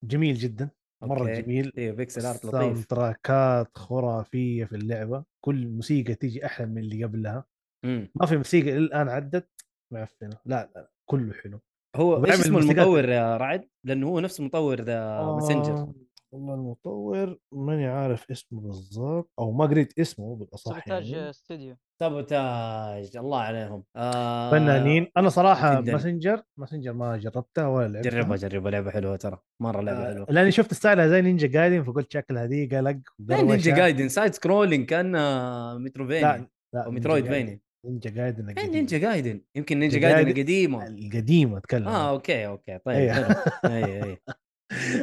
جميل 0.02 0.34
جدا. 0.34 0.70
مرة 1.02 1.20
okay. 1.20 1.42
جميل. 1.42 1.72
أيوه 1.78 1.94
pixel 1.96 2.26
art 2.26 2.46
sound 2.46 2.72
لطيف 2.72 2.86
تراكات 2.86 3.78
خرافية 3.78 4.64
في 4.64 4.76
اللعبة. 4.76 5.24
كل 5.44 5.68
موسيقى 5.68 6.14
تيجي 6.14 6.46
أحلى 6.46 6.66
من 6.66 6.78
اللي 6.78 7.04
قبلها. 7.04 7.44
مم. 7.84 8.10
ما 8.14 8.26
في 8.26 8.36
موسيقى 8.36 8.76
الآن 8.76 9.08
عدت. 9.08 9.48
معفنة. 9.92 10.36
لا 10.46 10.70
لا 10.74 10.90
كله 11.10 11.32
حلو. 11.32 11.60
هو 11.96 12.24
إيش 12.24 12.40
اسمه 12.40 12.58
المطور 12.58 13.08
يا 13.08 13.36
رعد؟ 13.36 13.68
لأنه 13.84 14.08
هو 14.08 14.20
نفس 14.20 14.40
مطور 14.40 14.80
The 14.80 15.22
Messenger 15.22 15.72
آه، 15.72 15.94
والله 16.32 16.54
المطور 16.54 17.38
ماني 17.52 17.86
عارف 17.86 18.30
اسمه 18.30 18.60
بالضبط 18.60 19.30
أو 19.38 19.52
ما 19.52 19.66
قريت 19.66 19.98
اسمه 19.98 20.36
بالأصح 20.36 20.70
Sabotage 20.84 21.10
يعني. 21.10 21.32
studio. 21.32 21.76
Sabotage 22.00 23.16
الله 23.16 23.40
عليهم. 23.40 23.84
آه 23.96 24.50
فنانين 24.50 25.06
أنا 25.16 25.28
صراحة 25.28 25.80
جداً. 25.80 25.92
Messenger 25.92 26.42
Messenger 26.58 26.92
ما 26.92 27.16
جربتها 27.16 27.66
ولا 27.68 27.88
لعبتها 27.92 28.10
جربها 28.10 28.36
جربها 28.36 28.70
لعبة 28.70 28.90
حلوة 28.90 29.16
ترى 29.16 29.38
مرة 29.62 29.80
لعبة 29.80 29.98
آه، 30.08 30.14
حلوة. 30.14 30.26
لأني 30.30 30.50
شفت 30.50 30.74
style 30.74 31.03
ها 31.03 31.08
زي 31.08 31.22
Ninja 31.22 31.46
Gaiden 31.48 31.82
فقلت 31.82 32.12
شكلها 32.12 32.46
دي 32.46 32.66
قلق 32.76 32.96
نينجا 33.30 33.74
جايدن 33.76 34.08
side 34.08 34.34
scrolling 34.34 34.86
كان 34.86 35.16
آه، 35.16 35.78
metroidvania 35.78 36.20
لا 36.36 36.46
لا 36.74 36.86
أو 36.86 36.90
metroid 36.90 37.24
جايدن. 37.24 37.46
vania 37.46 37.60
نينجا 37.86 38.10
جايدن 38.10 38.50
القديمة. 38.50 38.72
نينجا 38.72 38.98
جايدن 38.98 39.40
يمكن 39.54 39.78
نينجا 39.78 39.98
جايدن. 39.98 40.28
القديمة. 40.30 40.86
القديمة 40.86 41.58
أتكلم 41.58 41.88
آه 41.88 42.10
أوكي 42.10 42.46
أوكي 42.46 42.78
طيب 42.78 42.96
أيوه. 42.96 43.44
أي 43.64 44.02
أي. 44.02 44.18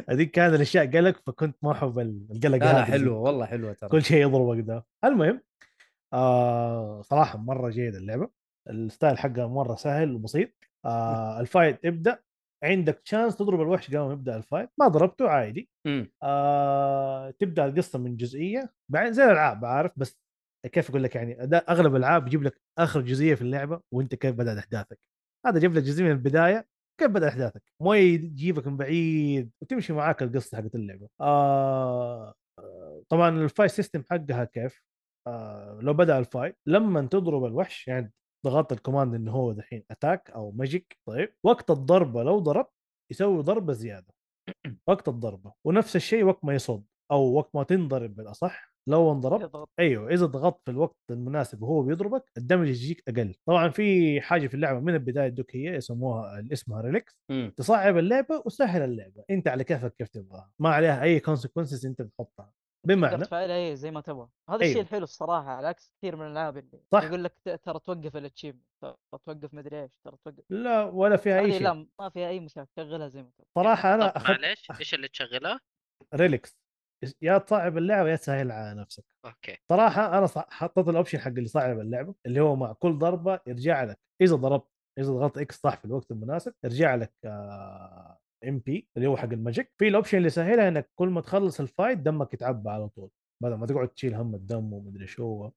هذيك 0.09 0.31
كان 0.31 0.53
الأشياء 0.53 0.97
قلق 0.97 1.21
فكنت 1.25 1.57
ما 1.61 1.71
أحب 1.71 1.99
القلق 1.99 2.57
لا 2.57 2.57
لا 2.57 2.71
هذا 2.71 2.83
حلوة 2.83 3.19
والله 3.19 3.45
حلوة 3.45 3.73
ترى. 3.73 3.89
كل 3.89 4.03
شيء 4.03 4.21
يضربك 4.21 4.63
ده 4.67 4.85
المهم 5.05 5.41
آه 6.13 7.01
صراحة 7.01 7.37
مرة 7.37 7.69
جيدة 7.69 7.97
اللعبة. 7.97 8.29
ال 8.69 8.77
style 8.77 9.17
حقها 9.17 9.47
مرة 9.47 9.75
سهل 9.75 10.15
وبسيط. 10.15 10.49
آه 10.85 11.39
ال 11.39 11.47
fight 11.47 11.85
يبدأ 11.85 12.19
عندك 12.63 13.01
chance 13.05 13.35
تضرب 13.35 13.61
الوحش 13.61 13.87
قبل 13.87 13.99
ما 13.99 14.13
يبدأ 14.13 14.37
ال 14.37 14.42
fight. 14.42 14.69
ما 14.79 14.87
ضربته 14.87 15.29
عادي. 15.29 15.69
آه 16.23 17.29
تبدأ 17.31 17.65
القصة 17.65 17.99
من 17.99 18.17
جزئية. 18.17 18.73
بعدين 18.91 19.13
زي 19.13 19.23
الألعاب 19.23 19.65
عارف 19.65 19.91
بس 19.97 20.19
كيف 20.71 20.89
أقول 20.89 21.03
لك 21.03 21.15
يعني 21.15 21.43
أغلب 21.69 21.95
الألعاب 21.95 22.27
يجيب 22.27 22.43
لك 22.43 22.61
آخر 22.77 23.01
جزئية 23.01 23.35
في 23.35 23.41
اللعبة 23.41 23.81
وأنت 23.93 24.15
كيف 24.15 24.35
بدأت 24.35 24.57
أحداثك. 24.57 24.99
هذا 25.45 25.59
يجيب 25.59 25.73
لك 25.73 25.83
جزئية 25.83 26.05
من 26.05 26.11
البداية 26.11 26.67
كيف 26.97 27.11
بدأ 27.11 27.27
أحداثك؟ 27.27 27.63
مو 27.81 27.93
يجيبك 27.93 28.67
من 28.67 28.77
بعيد 28.77 29.51
وتمشي 29.61 29.93
معاك 29.93 30.23
القصة 30.23 30.57
حقت 30.57 30.75
اللعبة. 30.75 31.07
آه، 31.21 32.33
طبعا 33.09 33.29
ال 33.29 33.36
fight 33.36 33.71
system 33.71 34.03
حقها 34.11 34.43
كيف؟ 34.45 34.83
آه 35.27 35.79
لو 35.81 35.93
بدأ 35.93 36.19
ال 36.19 36.26
fight 36.26 36.57
لما 36.65 37.01
تضرب 37.07 37.45
الوحش 37.45 37.87
يعني 37.87 38.13
ضغطت 38.45 38.71
ال 38.71 38.77
command 38.77 39.15
إنه 39.15 39.31
هو 39.31 39.51
دحين 39.53 39.83
attack 39.91 40.29
أو 40.31 40.51
magic 40.51 40.97
طيب. 41.07 41.33
وقت 41.43 41.71
الضربة 41.71 42.23
لو 42.23 42.39
ضربت 42.39 42.71
يسوي 43.11 43.43
ضربة 43.43 43.73
زيادة. 43.73 44.13
وقت 44.87 45.07
الضربة. 45.07 45.53
ونفس 45.65 45.95
الشيء 45.95 46.23
وقت 46.23 46.45
ما 46.45 46.55
يصد 46.55 46.85
أو 47.11 47.33
وقت 47.33 47.55
ما 47.55 47.63
تنضرب 47.63 48.15
بالأصح. 48.15 48.73
لو 48.87 49.11
انضربت 49.11 49.69
أيوه 49.79 50.13
إذا 50.13 50.25
ضغطت 50.25 50.61
في 50.65 50.71
الوقت 50.71 50.97
المناسب 51.09 51.61
وهو 51.61 51.81
بيضربك 51.81 52.31
ال 52.37 52.42
damage 52.42 52.67
يجيك 52.67 53.03
أقل. 53.07 53.35
طبعا 53.45 53.69
في 53.69 54.21
حاجة 54.21 54.47
في 54.47 54.53
اللعبة 54.53 54.79
من 54.79 54.93
البداية 54.93 55.35
هي 55.51 55.75
يسموها 55.75 56.45
اسمها 56.53 56.81
relics 56.81 57.17
مم. 57.29 57.53
تصعب 57.57 57.97
اللعبة 57.97 58.43
وسهل 58.45 58.81
اللعبة. 58.81 59.23
أنت 59.29 59.47
على 59.47 59.63
كيفك 59.63 59.95
كيف 59.95 60.07
تبغاها. 60.07 60.51
ما 60.59 60.69
عليها 60.69 61.03
أي 61.03 61.19
consequences 61.19 61.85
أنت 61.85 62.01
تحطها 62.01 62.53
تقدر 62.83 62.95
بمعنى 62.95 63.25
تفعلها 63.25 63.55
هي 63.55 63.75
زي 63.75 63.91
ما 63.91 64.01
تبغى. 64.01 64.27
هذا 64.49 64.55
الشيء 64.55 64.71
أيوه. 64.71 64.81
الحلو 64.81 65.03
الصراحة 65.03 65.49
على 65.49 65.67
عكس 65.67 65.91
كثير 65.97 66.15
من 66.15 66.25
الألعاب 66.27 66.57
اللي 66.57 66.79
صح. 66.91 67.03
يقول 67.03 67.23
لك 67.23 67.33
ترى 67.43 67.79
توقف 67.79 68.17
ال 68.17 68.21
achievement 68.21 68.63
ترى 68.81 68.95
توقف 69.11 69.53
مدري 69.53 69.81
إيش 69.81 69.91
ترى 70.05 70.17
توقف. 70.25 70.43
لا 70.49 70.83
ولا 70.83 71.17
فيها 71.17 71.39
أي 71.39 71.51
شيء. 71.51 71.61
لا 71.61 71.87
ما 71.99 72.09
فيها 72.09 72.29
أي 72.29 72.39
مشاكل 72.39 72.69
شغلها 72.75 73.07
زي 73.07 73.23
ما 73.23 73.29
تبغى. 73.29 73.47
صراحة 73.57 73.93
أنا 73.93 74.17
اخذت 74.17 74.29
معليش 74.29 74.71
إيش 74.79 74.93
اللي 74.93 75.07
تشغلها؟ 75.07 75.59
relics 76.15 76.57
يا 77.21 77.37
تصعب 77.37 77.77
اللعبة 77.77 78.09
يا 78.09 78.15
تسهل 78.15 78.51
على 78.51 78.79
نفسك. 78.79 79.05
أوكي. 79.25 79.57
صراحة 79.69 80.17
أنا 80.17 80.27
حطيت 80.35 80.87
ال 80.87 80.92
option 80.92 81.19
حق 81.19 81.27
اللي 81.27 81.47
صعب 81.47 81.79
اللعبة 81.79 82.15
اللي 82.25 82.39
هو 82.39 82.55
مع 82.55 82.73
كل 82.73 82.97
ضربة 82.97 83.39
يرجع 83.47 83.83
لك 83.83 83.99
إذا 84.21 84.35
ضربت 84.35 84.67
إذا 84.99 85.11
ضغطت 85.11 85.37
X 85.37 85.59
صح 85.59 85.75
في 85.77 85.85
الوقت 85.85 86.11
المناسب 86.11 86.53
يرجع 86.63 86.95
لك 86.95 87.13
MP 88.47 88.87
اللي 88.97 89.07
هو 89.07 89.17
حق 89.17 89.29
ال 89.33 89.39
magic. 89.39 89.71
في 89.77 89.87
ال 89.87 89.92
option 89.92 90.17
اللي 90.17 90.29
سهلها 90.29 90.67
إنك 90.67 90.89
كل 90.95 91.07
ما 91.07 91.21
تخلص 91.21 91.59
ال 91.59 91.66
fight 91.66 91.97
دمك 91.97 92.33
يتعبى 92.33 92.69
على 92.69 92.89
طول 92.89 93.09
بدل 93.43 93.55
ما 93.55 93.65
تقعد 93.65 93.87
تشيل 93.87 94.13
هم 94.13 94.35
الدم 94.35 94.73
ومدري 94.73 95.07
شو. 95.07 95.23
هو 95.43 95.51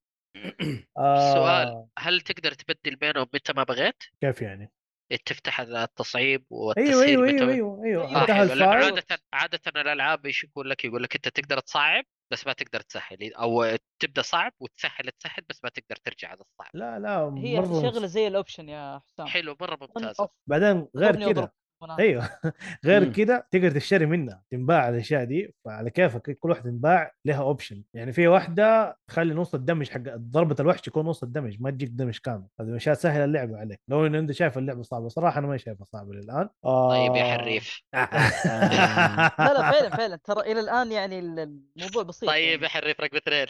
آه. 0.98 1.34
سؤال 1.34 1.86
هل 1.98 2.20
تقدر 2.20 2.52
تبدل 2.52 2.96
بينهم 2.96 3.26
متى 3.34 3.52
ما 3.52 3.62
بغيت؟ 3.62 4.02
كيف 4.20 4.42
يعني؟ 4.42 4.72
تفتح 5.16 5.60
التصعيب 5.60 6.46
أيوه 6.52 6.62
والتسهيل 6.62 7.24
أيوه 7.24 7.28
أيوه 7.28 7.84
أيوه. 7.84 7.84
أيوه 7.84 8.28
أيوة، 8.28 8.42
ال 8.42 8.45
fight 8.45 8.62
عادة 8.62 9.22
عادة 9.32 9.80
الألعاب 9.80 10.26
إيش 10.26 10.44
يقول 10.44 10.70
لك؟ 10.70 10.84
يقول 10.84 11.02
لك 11.02 11.14
أنت 11.14 11.28
تقدر 11.28 11.60
تصعب 11.60 12.04
بس 12.32 12.46
ما 12.46 12.52
تقدر 12.52 12.80
تسهل. 12.80 13.34
أو 13.34 13.76
تبدأ 13.98 14.22
صعب 14.22 14.52
وتسهل 14.60 15.10
تسهل 15.20 15.42
بس 15.48 15.64
ما 15.64 15.70
تقدر 15.70 15.96
ترجع 15.96 16.28
على 16.28 16.40
الصعب. 16.40 16.70
لا 16.74 16.98
لا 16.98 17.34
هي 17.38 17.60
مرة 17.60 17.82
شغلة 17.82 18.06
زي 18.06 18.26
ال 18.26 18.32
option 18.32 18.68
يا 18.68 19.00
حسام. 19.06 19.26
حلو 19.26 19.56
ممتازة. 19.60 20.24
off. 20.24 20.28
بعدين 20.46 20.88
غير 20.96 21.32
كذا. 21.32 21.50
أيوه. 21.98 22.28
غير 22.84 23.04
مم. 23.06 23.12
كده 23.12 23.46
تقدر 23.50 23.70
تشتري 23.70 24.06
منها 24.06 24.42
تنباع 24.50 24.88
الأشياء 24.88 25.24
دي 25.24 25.54
فعلى 25.64 25.90
كيفك 25.90 26.38
كل 26.38 26.50
واحدة 26.50 26.70
تنباع 26.70 27.12
لها 27.24 27.40
option 27.42 27.82
يعني 27.94 28.12
في 28.12 28.28
واحدة 28.28 28.98
تخلي 29.08 29.34
نص 29.34 29.54
ال 29.54 29.59
damage 29.59 29.88
حق 29.90 30.00
ضربة 30.16 30.56
الوحش 30.60 30.88
يكون 30.88 31.06
نص 31.06 31.22
الدمج 31.22 31.56
ما 31.60 31.70
تجيك 31.70 31.88
damage 31.88 32.18
كامل. 32.18 32.46
هذه 32.60 32.76
أشياء 32.76 32.94
تسهل 32.94 33.20
اللعبة 33.24 33.56
عليك. 33.58 33.80
لو 33.88 34.06
إن 34.06 34.14
أنت 34.14 34.32
شايف 34.32 34.58
اللعبة 34.58 34.82
صعبة 34.82 35.08
صراحة 35.08 35.38
أنا 35.38 35.46
ما 35.46 35.56
شايفها 35.56 35.84
صعبة 35.84 36.12
للآن. 36.14 36.48
آه 36.64 36.88
طيب 36.90 37.16
يا 37.16 37.24
حريف. 37.38 37.82
لا 37.94 39.30
لا 39.38 39.70
فعلا 39.70 39.90
فعلا. 39.96 40.16
ترى 40.24 40.52
إلى 40.52 40.60
الآن 40.60 40.92
يعني 40.92 41.18
ال- 41.18 41.60
الموضوع 41.76 42.02
بسيط 42.02 42.28
طيب 42.28 42.48
يعني. 42.50 42.62
يا 42.62 42.68
حريف 42.68 43.00
رقم 43.00 43.16
اثنين 43.16 43.46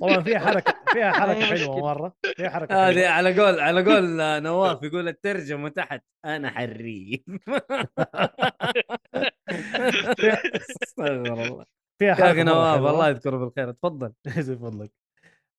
طبعا 0.00 0.20
فيها 0.22 0.38
حركة 0.38 0.74
فيها 0.92 1.12
حركة 1.20 1.44
حلوة. 1.46 1.80
مرة. 1.80 2.14
فيها 2.36 2.48
حركة 2.50 2.88
هذه 2.88 3.08
على 3.08 3.40
قول 3.40 3.60
على 3.60 3.84
قول 3.84 4.20
آه، 4.20 4.40
نواف 4.40 4.82
يقول 4.82 5.08
الترجمة 5.08 5.68
تحت 5.68 6.00
أنا 6.24 6.50
حريف. 6.50 7.20
استغفر 10.82 11.22
الله. 11.22 11.64
أخي 12.02 12.22
مرة 12.22 12.42
نواف. 12.42 12.78
الله 12.78 13.08
يذكره 13.08 13.36
بالخير. 13.36 13.72
تفضل. 13.72 14.12
زي 14.46 14.56
فضلك 14.56 14.92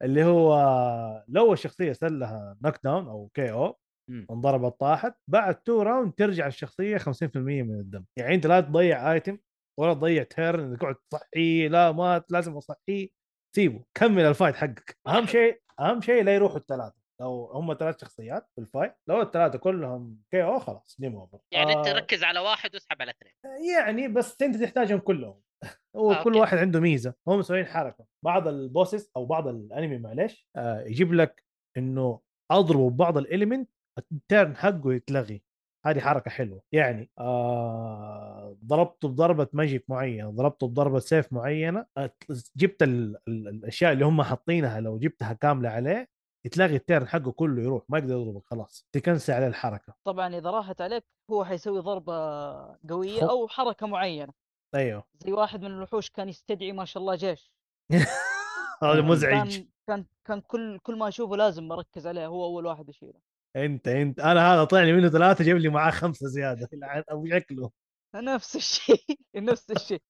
اللي 0.03 0.23
هو 0.23 0.56
لو 1.27 1.53
الشخصية 1.53 1.94
صار 1.94 2.11
لها 2.11 2.57
knock 2.65 2.76
down 2.84 3.07
أو 3.07 3.30
KO. 3.34 3.80
انضربت 4.31 4.80
طاحت 4.80 5.14
بعد 5.27 5.56
two 5.56 5.81
round 5.81 6.14
ترجع 6.14 6.48
الشخصية 6.48 6.98
50% 6.98 7.03
من 7.36 7.80
الدم. 7.80 8.06
يعني 8.18 8.36
أنت 8.36 8.48
لا 8.48 8.61
تضيع 8.61 9.14
item 9.14 9.38
ولا 9.80 9.94
تضيع 9.94 10.23
turn 10.23 10.77
تقعد 10.77 10.95
تصحيه 11.11 11.68
لا 11.68 11.91
مات 11.91 12.31
لازم 12.31 12.57
أصحيه. 12.57 13.10
سيبه 13.56 13.84
كمل 13.94 14.22
ال 14.22 14.27
fight 14.27 14.56
حقك. 14.56 14.98
أهم 15.07 15.26
شيء 15.36 15.61
أهم 15.80 16.02
شيء 16.02 16.23
لا 16.23 16.36
يروحوا 16.36 16.57
الثلاثة. 16.57 16.98
لو 17.21 17.51
هم 17.53 17.73
ثلاث 17.73 18.01
شخصيات 18.01 18.49
في 18.55 18.61
ال 18.61 18.67
fight 18.67 18.95
لو 19.07 19.21
الثلاثة 19.21 19.57
كلهم 19.59 20.21
KO 20.31 20.60
خلاص 20.59 20.97
game 21.01 21.15
over 21.15 21.39
يعني 21.51 21.73
أنت 21.73 21.87
آه. 21.87 21.93
ركز 21.93 22.23
على 22.23 22.39
واحد 22.39 22.73
واسحب 22.73 23.01
على 23.01 23.11
اثنين. 23.11 23.33
يعني 23.75 24.07
بس 24.07 24.41
أنت 24.41 24.63
تحتاجهم 24.63 24.99
كلهم. 24.99 25.41
آه، 25.95 26.23
كل 26.23 26.29
أوكي. 26.29 26.39
واحد 26.39 26.57
عنده 26.57 26.79
ميزة 26.79 27.13
هم 27.27 27.39
مسويين 27.39 27.65
حركة. 27.65 28.05
بعض 28.25 28.47
ال 28.47 28.57
bosses 28.57 29.11
أو 29.17 29.25
بعض 29.25 29.47
ال 29.47 29.56
enemy 29.56 29.97
معلش 29.97 30.47
آه 30.55 30.81
يجيب 30.81 31.13
لك 31.13 31.43
إنه 31.77 32.19
أضربه 32.51 32.89
ببعض 32.89 33.17
ال 33.18 33.24
element 33.24 33.69
ال 34.11 34.20
turn 34.20 34.56
حقه 34.55 34.93
يتلغي. 34.93 35.43
هذه 35.85 35.99
حركة 35.99 36.31
حلوة. 36.31 36.61
يعني 36.71 37.09
آه 37.19 38.57
ضربته 38.65 39.07
بضربة 39.07 39.47
magic 39.53 39.85
معينة 39.89 40.29
ضربته 40.29 40.67
بضربة 40.67 40.99
سيف 40.99 41.33
معينة 41.33 41.85
جبت 42.55 42.83
ال 42.83 43.17
ال 43.27 43.47
الأشياء 43.47 43.93
اللي 43.93 44.05
هم 44.05 44.21
حاطينها 44.21 44.79
لو 44.79 44.99
جبتها 44.99 45.33
كاملة 45.33 45.69
عليه 45.69 46.09
يتلغي 46.45 46.76
ال 46.76 46.82
turn 46.82 47.07
حقه 47.07 47.32
كله 47.32 47.61
يروح 47.61 47.84
ما 47.90 47.98
يقدر 47.98 48.14
يضربك 48.14 48.45
خلاص. 48.45 48.88
ت 48.91 48.97
cancel 48.97 49.34
عليه 49.34 49.48
الحركة. 49.48 49.94
طبعا 50.03 50.36
إذا 50.38 50.49
راحت 50.49 50.82
عليك 50.82 51.03
هو 51.32 51.45
حيسوي 51.45 51.80
ضربة 51.80 52.14
قوية 52.90 53.30
أو 53.30 53.48
حركة 53.48 53.88
معينة. 53.88 54.34
أيوه. 54.76 55.03
زي 55.26 55.32
واحد 55.32 55.61
من 55.61 55.72
الوحوش 55.72 56.10
كان 56.10 56.30
يستدعي 56.30 56.72
ما 56.72 56.86
شاء 56.86 57.02
الله 57.02 57.16
جيش. 57.16 57.52
هذا 58.84 58.94
يعني 58.94 59.02
مزعج. 59.02 59.56
كان 59.56 59.66
كان 59.88 60.06
كان 60.26 60.41
كل 60.41 60.80
كل 60.80 60.95
ما 60.98 61.07
أشوفه 61.07 61.36
لازم 61.36 61.72
أركز 61.72 62.07
عليه 62.07 62.28
هو 62.28 62.45
أول 62.45 62.66
واحد 62.66 62.90
يشيله. 62.90 63.20
أنت 63.56 63.88
أنت. 63.88 64.20
أنا 64.20 64.53
هذا 64.53 64.64
طلع 64.64 64.84
لي 64.84 64.94
منه 64.94 65.10
ثلاثة 65.10 65.44
جاب 65.44 65.57
لي 65.57 65.70
معاه 65.70 65.91
خمسة 65.91 66.28
زيادة. 66.28 66.70
ابو 67.10 67.28
شكله. 67.28 67.72
نفس 68.16 68.56
الشيء 68.56 69.20
نفس 69.36 69.72
الشيء. 69.72 70.02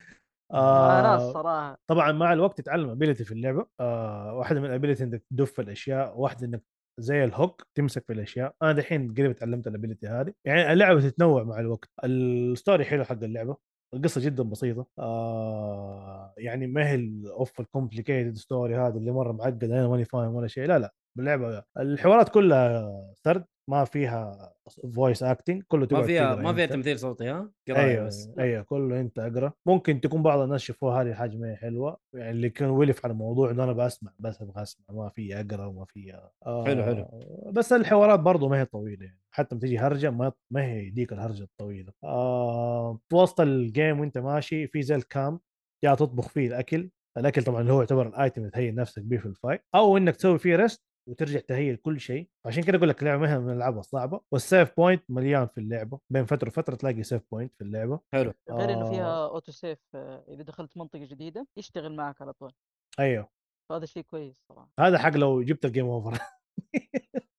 آه 0.52 1.78
طبعا 1.88 2.12
مع 2.12 2.34
الوقت 2.34 2.58
تتعلم 2.58 2.90
ability 2.90 3.24
في 3.24 3.32
اللعبة 3.32 3.66
آه 3.80 4.34
واحدة 4.34 4.60
من 4.60 4.66
ال 4.66 4.70
ability 4.70 5.04
إنك 5.04 5.24
تدف 5.32 5.60
الأشياء 5.60 6.20
واحدة 6.20 6.48
إنك 6.48 6.64
زي 7.00 7.24
ال 7.24 7.32
hook 7.32 7.68
تمسك 7.76 8.04
في 8.08 8.14
الأشياء. 8.14 8.56
أنا 8.64 8.72
دحين 8.72 9.14
قريب 9.14 9.36
تعلمت 9.36 9.68
ال 9.68 9.73
ability 9.73 10.08
هذه. 10.08 10.34
يعني 10.46 10.74
اللعبة 10.74 11.02
تتنوع 11.02 11.44
مع 11.44 11.60
الوقت. 11.60 11.90
ال 12.04 12.17
story 12.17 12.86
حلو 12.86 13.04
حق 13.04 13.24
اللعبة. 13.24 13.58
القصة 13.96 14.22
جدا 14.22 14.44
بسيطة. 14.44 14.88
آه 15.00 16.34
يعني 16.38 16.68
ما 16.68 16.90
هي 16.90 16.96
ال 16.96 17.12
off 17.12 17.60
ال 17.60 17.66
complicated 17.66 18.36
story 18.36 18.76
هذا 18.76 18.98
اللي 18.98 19.12
مرة 19.12 19.32
معقد 19.32 19.64
أنا 19.64 19.88
ماني 19.88 20.06
فاهم 20.06 20.36
ولا 20.36 20.48
شيء. 20.48 20.66
لا 20.68 20.80
لا 20.80 20.94
باللعبة 21.18 21.64
الحوارات 21.80 22.30
كلها 22.30 22.92
سرد 23.16 23.46
ما 23.70 23.86
فيها 23.86 24.54
voice 24.96 25.24
acting 25.24 25.64
كله 25.68 25.88
ما 25.92 26.02
فيها 26.02 26.36
ما 26.36 26.54
فيها. 26.54 26.66
تمثيل 26.66 27.00
صوتي 27.00 27.30
ها؟ 27.30 27.52
قرايه 27.68 27.86
أيوه 27.86 28.06
بس. 28.06 28.30
أيوه 28.40 28.64
كله 28.64 29.00
أنت 29.00 29.20
أقرأ. 29.20 29.52
ممكن 29.66 30.02
تكون 30.02 30.24
بعض 30.24 30.40
الناس 30.40 30.62
شافوها 30.62 31.02
هذه 31.02 31.14
حاجة 31.14 31.38
ما 31.38 31.56
حلوة. 31.56 31.98
يعني 32.14 32.32
اللي 32.32 32.50
كان 32.50 32.70
ولف 32.70 33.06
على 33.06 33.12
الموضوع 33.12 33.52
إنه 33.52 33.64
أنا 33.64 33.74
بسمع 33.74 34.12
بس 34.20 34.42
أبغى 34.42 34.62
أسمع 34.62 34.86
ما 34.90 35.10
في 35.10 35.40
أقرأ 35.40 35.66
وما 35.66 35.86
في 35.86 36.14
آه 36.46 36.66
حلو، 36.66 36.84
حلو. 36.84 37.06
بس 37.52 37.74
الحوارات 37.74 38.20
برضو 38.20 38.50
ما 38.50 38.60
هي 38.60 38.66
طويلة 38.66 39.06
يعني. 39.06 39.20
حتى 39.32 39.56
لما 39.56 39.62
تجي 39.62 39.78
هرجة 39.80 40.10
ما 40.12 40.32
ما 40.54 40.64
هي 40.64 40.90
ديك 40.90 41.14
الهرجة 41.14 41.44
الطويلة. 41.44 41.94
آه 42.04 43.00
في 43.10 43.16
وسط 43.16 43.42
ال 43.42 43.53
game 43.53 44.00
وأنت 44.00 44.18
ماشي 44.18 44.68
في 44.68 44.82
زي 44.82 44.96
ال 44.96 45.05
camp 45.05 45.40
يا 45.84 45.96
تطبخ 45.96 46.30
فيه 46.30 46.48
الأكل. 46.48 46.90
الأكل 47.18 47.44
طبعا 47.44 47.62
اللي 47.62 47.74
هو 47.74 47.80
يعتبر 47.80 48.08
ال 48.08 48.14
item 48.14 48.42
اللي 48.42 48.52
تهيئ 48.52 48.72
نفسك 48.72 49.02
به 49.02 49.18
في 49.18 49.26
ال 49.26 49.31
fight. 49.31 49.62
أو 49.76 49.98
إنك 49.98 50.16
تسوي 50.16 50.40
فيه 50.40 50.56
rest 50.56 50.84
وترجع 51.10 51.40
تهيئ 51.40 51.76
كل 51.76 52.00
شيء. 52.00 52.30
عشان 52.46 52.64
كده 52.64 52.78
أقول 52.78 52.90
لك 52.90 53.02
اللعبة 53.02 53.22
مهما 53.22 53.54
بنلعبها 53.54 53.82
صعبة 53.82 54.22
وال 54.32 54.45
save 54.45 54.72
point 54.78 55.04
مليان 55.10 55.48
في 55.48 55.58
اللعبة. 55.58 56.00
بين 56.10 56.26
فترة 56.26 56.48
وفترة 56.48 56.76
تلاقي 56.76 57.04
save 57.04 57.22
point 57.32 57.54
في 57.56 57.64
اللعبة. 57.64 58.00
حلو. 58.14 58.34
غير 58.52 58.74
إنه 58.74 58.88
آه. 58.88 58.92
فيها 58.92 59.28
auto 59.28 59.52
save 59.52 59.80
آه، 59.96 60.26
إذا 60.28 60.44
دخلت 60.44 60.78
منطقة 60.78 61.06
جديدة 61.06 61.48
يشتغل 61.58 61.96
معك 61.96 62.22
على 62.22 62.34
طول. 62.34 62.54
أيوه. 63.00 63.30
فهذا 63.70 63.86
شيء 63.86 64.04
كويس 64.04 64.36
صراحة 64.50 64.70
هذا 64.80 64.98
حق 64.98 65.18
لو 65.18 65.42
جبت 65.44 65.66
ال 65.66 65.70
game 65.70 65.86
over 65.86 66.12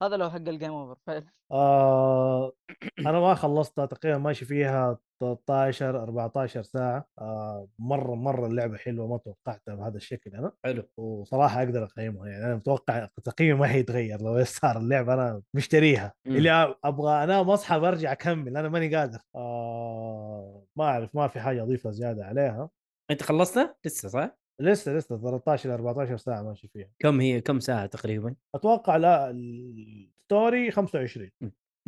هذا 0.02 0.16
لو 0.16 0.30
حق 0.30 0.36
ال 0.36 0.43
game 0.43 0.72
over 0.72 1.00
فعلا. 1.06 1.26
آه 1.52 2.52
أنا 2.98 3.20
ما 3.20 3.34
خلصتها 3.34 3.86
تقريبا 3.86 4.18
ماشي 4.18 4.44
فيها 4.44 4.98
13 5.22 6.02
14 6.02 6.62
ساعة. 6.62 7.08
آه 7.18 7.68
مرة 7.78 8.14
مرة 8.14 8.46
اللعبة 8.46 8.76
حلوة 8.76 9.06
ما 9.06 9.18
توقعتها 9.18 9.74
بهذا 9.74 9.96
الشكل 9.96 10.30
أنا. 10.34 10.52
حلو. 10.64 10.82
وصراحة 10.96 11.62
أقدر 11.62 11.84
أقيمها 11.84 12.28
يعني 12.28 12.44
أنا 12.44 12.56
متوقع 12.56 13.08
تقييمي 13.24 13.58
ما 13.60 13.66
حيتغير 13.66 14.22
لو 14.22 14.44
صار 14.44 14.78
اللعبة 14.78 15.14
أنا 15.14 15.42
مشتريها. 15.54 16.12
مم. 16.26 16.36
اللي 16.36 16.74
أبغى 16.84 17.24
انام 17.24 17.50
اصحى 17.50 17.78
برجع 17.80 18.12
أكمل 18.12 18.56
أنا 18.56 18.68
ماني 18.68 18.96
قادر. 18.96 19.18
آه 19.34 20.64
ما 20.76 20.84
أعرف 20.84 21.14
ما 21.14 21.28
في 21.28 21.40
حاجة 21.40 21.62
أضيفها 21.62 21.92
زيادة 21.92 22.24
عليها. 22.24 22.70
أنت 23.10 23.22
خلصتها؟ 23.22 23.76
لسه 23.86 24.08
صح؟ 24.08 24.39
لسه 24.60 24.92
لسه 24.92 25.16
13 25.18 25.74
14 25.74 26.16
ساعة 26.16 26.42
ماشي 26.42 26.68
فيها. 26.68 26.90
كم 26.98 27.20
هي 27.20 27.40
كم 27.40 27.60
ساعة 27.60 27.86
تقريبا؟ 27.86 28.34
أتوقع 28.54 28.96
لا 28.96 29.30
ال 29.30 29.54
story 29.54 30.70
25 30.70 31.30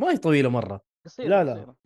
ما 0.01 0.11
هي 0.11 0.17
طويلة 0.17 0.49
مرة. 0.49 0.81
قصيرة 1.07 1.29
لا، 1.29 1.45
لا. 1.45 1.53
قصيرة. 1.53 1.77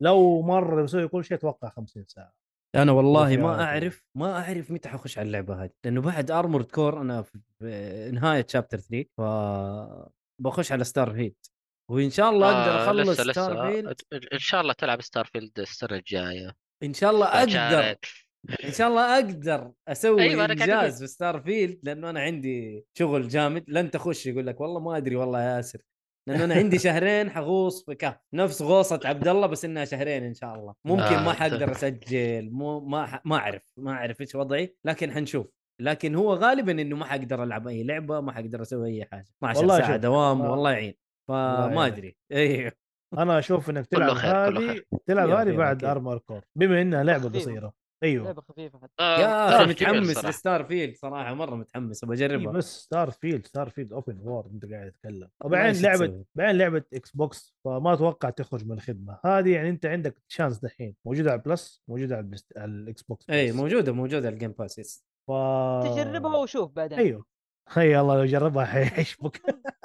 لو 0.00 0.42
مرة 0.42 0.82
بسوي 0.82 1.08
كل 1.08 1.24
شيء 1.24 1.36
أتوقع 1.36 1.68
50 1.68 2.04
ساعة. 2.06 2.32
أنا 2.74 2.92
والله 2.92 3.36
ما. 3.36 3.64
أعرف 3.64 4.06
ما 4.16 4.42
أعرف 4.42 4.70
متى 4.70 4.88
حخش 4.88 5.18
على 5.18 5.26
اللعبة 5.26 5.64
هذه 5.64 5.70
لأنه 5.84 6.00
بعد 6.00 6.30
Armored 6.30 6.64
Core 6.64 7.00
أنا 7.00 7.22
في 7.22 7.38
نهاية 8.14 8.46
chapter 8.48 8.78
3 8.78 9.08
ف 9.16 9.22
بخش 10.42 10.72
على 10.72 10.84
Starfield 10.84 11.34
وإن 11.90 12.10
شاء 12.10 12.30
الله 12.30 12.46
أقدر 12.46 12.70
آه 12.72 12.84
اخلص 12.84 13.20
لسه 13.20 13.32
Star 13.32 13.52
لسه. 13.52 13.70
field 13.70 14.00
إن 14.32 14.38
شاء 14.38 14.60
الله 14.60 14.72
تلعب 14.72 15.02
Starfield 15.02 15.58
السنة 15.58 15.96
الجاية. 15.96 16.56
إن 16.82 16.94
شاء 16.94 17.10
الله 17.10 17.26
أقدر. 17.26 17.98
إن 18.64 18.72
شاء 18.72 18.88
الله 18.88 19.14
أقدر 19.18 19.72
أسوي 19.88 20.22
أيوة،. 20.22 20.44
إنجاز 20.44 21.00
في 21.00 21.06
Starfield 21.06 21.80
لأنه 21.82 22.10
أنا 22.10 22.20
عندي 22.20 22.86
شغل 22.98 23.28
جامد 23.28 23.64
لن 23.68 23.90
تخش 23.90 24.26
يقول 24.26 24.46
لك 24.46 24.60
والله 24.60 24.80
ما 24.80 24.96
أدري 24.96 25.16
والله 25.16 25.42
يا 25.42 25.56
ياسر 25.56 25.82
لأنه 26.28 26.44
أنا 26.44 26.54
عندي 26.54 26.78
شهرين 26.78 27.30
حغوص 27.30 27.84
في 27.84 27.94
كهف 27.94 28.16
نفس 28.34 28.62
غوصة 28.62 29.00
عبد 29.04 29.28
الله 29.28 29.46
بس 29.46 29.64
إنها 29.64 29.84
شهرين 29.84 30.24
إن 30.24 30.34
شاء 30.34 30.54
الله 30.54 30.74
ممكن 30.84 31.02
آه، 31.02 31.24
ما 31.24 31.32
حقدر 31.32 31.72
أسجل 31.72 32.50
مو 32.50 32.80
ما 32.80 33.06
ح... 33.06 33.22
ما 33.24 33.36
أعرف 33.36 33.62
ما 33.76 33.92
أعرف 33.92 34.20
إيش 34.20 34.34
وضعي 34.34 34.76
لكن 34.84 35.12
حنشوف 35.12 35.46
لكن 35.80 36.14
هو 36.14 36.34
غالبا 36.34 36.72
إنه 36.72 36.96
ما 36.96 37.04
حقدر 37.04 37.42
ألعب 37.42 37.68
أي 37.68 37.84
لعبة 37.84 38.20
ما 38.20 38.32
حقدر 38.32 38.62
أسوي 38.62 38.90
أي 38.90 39.04
حاجة 39.04 39.26
12 39.38 39.60
والله 39.60 39.78
ساعة 39.78 39.92
شوف، 39.92 39.96
دوام 39.96 40.42
آه. 40.42 40.50
والله 40.50 40.72
يعين 40.72 40.94
فما. 41.28 41.86
أدري 41.86 42.16
أيوه 42.32 42.72
أنا 43.18 43.38
أشوف 43.38 43.70
إنك 43.70 43.86
تلعب 43.86 44.16
هذه. 44.16 44.82
تلعب 45.06 45.30
هذه 45.30 45.56
بعد. 45.56 45.84
Armored 45.84 46.18
Core 46.18 46.44
بما 46.56 46.82
إنها 46.82 47.04
لعبة. 47.04 47.28
قصيرة 47.28 47.81
أيوه. 48.02 48.24
لعبة 48.24 48.42
خفيفة 48.42 48.78
حتى. 48.78 48.92
آه، 49.00 49.18
يا 49.20 49.56
أخي 49.56 49.70
متحمس. 49.70 50.24
ل 50.24 50.64
Starfield 50.64 50.96
صراحة 50.96 51.34
مرة 51.34 51.54
متحمس. 51.54 52.04
إيه 52.04 52.12
أجربها. 52.12 52.52
بس 52.52 52.80
Starfield 52.80 53.46
Starfield 53.46 53.92
open 53.92 54.18
world 54.20 54.52
انت 54.52 54.72
قاعد 54.72 54.92
تتكلم 54.92 55.28
وبعدين 55.44 55.82
لعبة؟ 55.82 56.24
بعدين 56.34 56.58
لعبة 56.58 56.82
Xbox 56.94 57.54
فما 57.64 57.92
أتوقع 57.92 58.30
تخرج 58.30 58.66
من 58.66 58.72
الخدمة. 58.72 59.18
هذه 59.24 59.50
يعني 59.54 59.68
أنت 59.68 59.86
عندك 59.86 60.22
chance 60.28 60.58
دحين. 60.58 60.94
موجودة 61.04 61.30
على 61.30 61.38
ال 61.38 61.47
Plus 61.47 61.82
موجودة 61.88 62.14
على, 62.16 62.24
ال 62.24 62.27
Plus... 62.27 62.46
على 62.56 62.72
ال 62.72 63.02
Xbox 63.02 63.30
اي. 63.30 63.52
موجودة 63.52 63.92
موجودة 63.92 64.28
ال 64.28 64.33
Game 64.33 64.52
Pass 64.52 65.04
ف... 65.28 65.32
تجربها 65.84 66.36
وشوف 66.36 66.72
بعدين. 66.72 66.98
أيوه. 66.98 67.24
هي 67.68 68.00
الله 68.00 68.16
لو 68.16 68.24
جربها 68.24 68.64
حيشبك. 68.84 69.42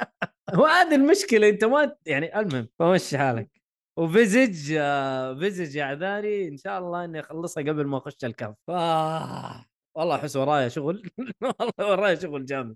وهذه 0.60 0.96
المشكلة 0.96 1.50
أنت 1.50 1.64
ما 1.64 1.96
يعني 2.06 2.40
المهم 2.40 2.68
فمشي 2.80 3.18
حالك. 3.18 3.57
وفيزج 3.98 4.76
آه، 4.80 5.34
فيزج 5.34 5.76
يا 5.76 5.84
عذاري 5.84 6.48
إن 6.48 6.58
شاء 6.58 6.80
الله 6.80 7.06
إني 7.06 7.20
أخلصها 7.20 7.64
قبل 7.64 7.86
ما 7.86 7.98
أخش 7.98 8.26
الكهف. 8.26 8.56
آه. 8.70 9.66
والله 9.98 10.16
أحس 10.16 10.36
ورايا 10.36 10.70
شغل. 10.70 11.10
والله 11.60 11.92
ورايا 11.92 12.16
شغل 12.16 12.46
جامد. 12.46 12.76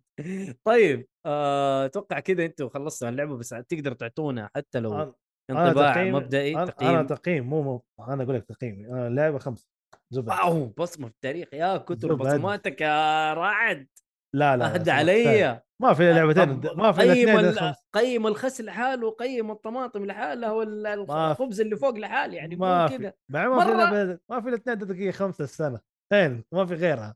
طيب 0.63 1.07
آه، 1.25 1.85
أتوقع 1.85 2.19
كذا 2.19 2.45
أنتم 2.45 2.69
خلصتوا 2.69 3.09
اللعبة 3.09 3.37
بس 3.37 3.49
تقدر 3.49 3.93
تعطونا 3.93 4.49
حتى 4.55 4.79
لو 4.79 4.93
أنا 4.93 5.13
انطباع 5.49 6.03
مبدئي 6.03 6.55
أنا 6.55 6.65
تقييم. 6.65 6.89
أنا 6.95 7.03
تقييم 7.03 7.43
مو, 7.49 7.61
مو 7.61 7.83
أنا 8.07 8.23
أقول 8.23 8.35
لك 8.35 8.43
تقييمي 8.45 8.87
أنا 8.87 9.07
اللعبه 9.07 9.39
خمسة 9.39 9.67
زبد 10.11 10.29
واو 10.29 10.65
بصمة 10.67 11.07
في 11.07 11.13
التاريخ 11.13 11.53
يا 11.53 11.77
كتر. 11.77 12.13
بصماتك 12.13 12.81
يا 12.81 13.33
رعد. 13.33 13.87
لا 14.35 14.57
لا 14.57 14.73
أهدى 14.73 14.91
علي. 14.91 15.61
ما 15.81 15.93
في 15.93 16.13
لعبتين 16.13 16.61
طب 16.61 16.77
ما 16.77 16.91
في 16.91 17.01
قيم. 17.01 17.53
قيم 17.93 18.27
الخس 18.27 18.61
لحاله 18.61 19.07
وقيم 19.07 19.51
الطماطم 19.51 20.05
لحالها 20.05 20.51
ولا 20.51 20.95
ما- 20.95 21.31
الخبز 21.31 21.61
اللي 21.61 21.75
فوق 21.77 21.95
لحال 21.97 22.33
يعني 22.33 22.55
ما 22.55 22.87
كذا 22.87 23.13
مع 23.29 23.47
ما 23.47 23.65
في 23.65 23.71
مرة. 23.71 24.19
ما 24.29 24.41
في 24.41 24.49
الاثنين 24.49 24.77
دقيقة 24.77 25.11
خمسة 25.11 25.43
السنة. 25.43 25.79
اثنين 26.13 26.43
ما 26.51 26.65
في 26.65 26.73
غيرها. 26.73 27.15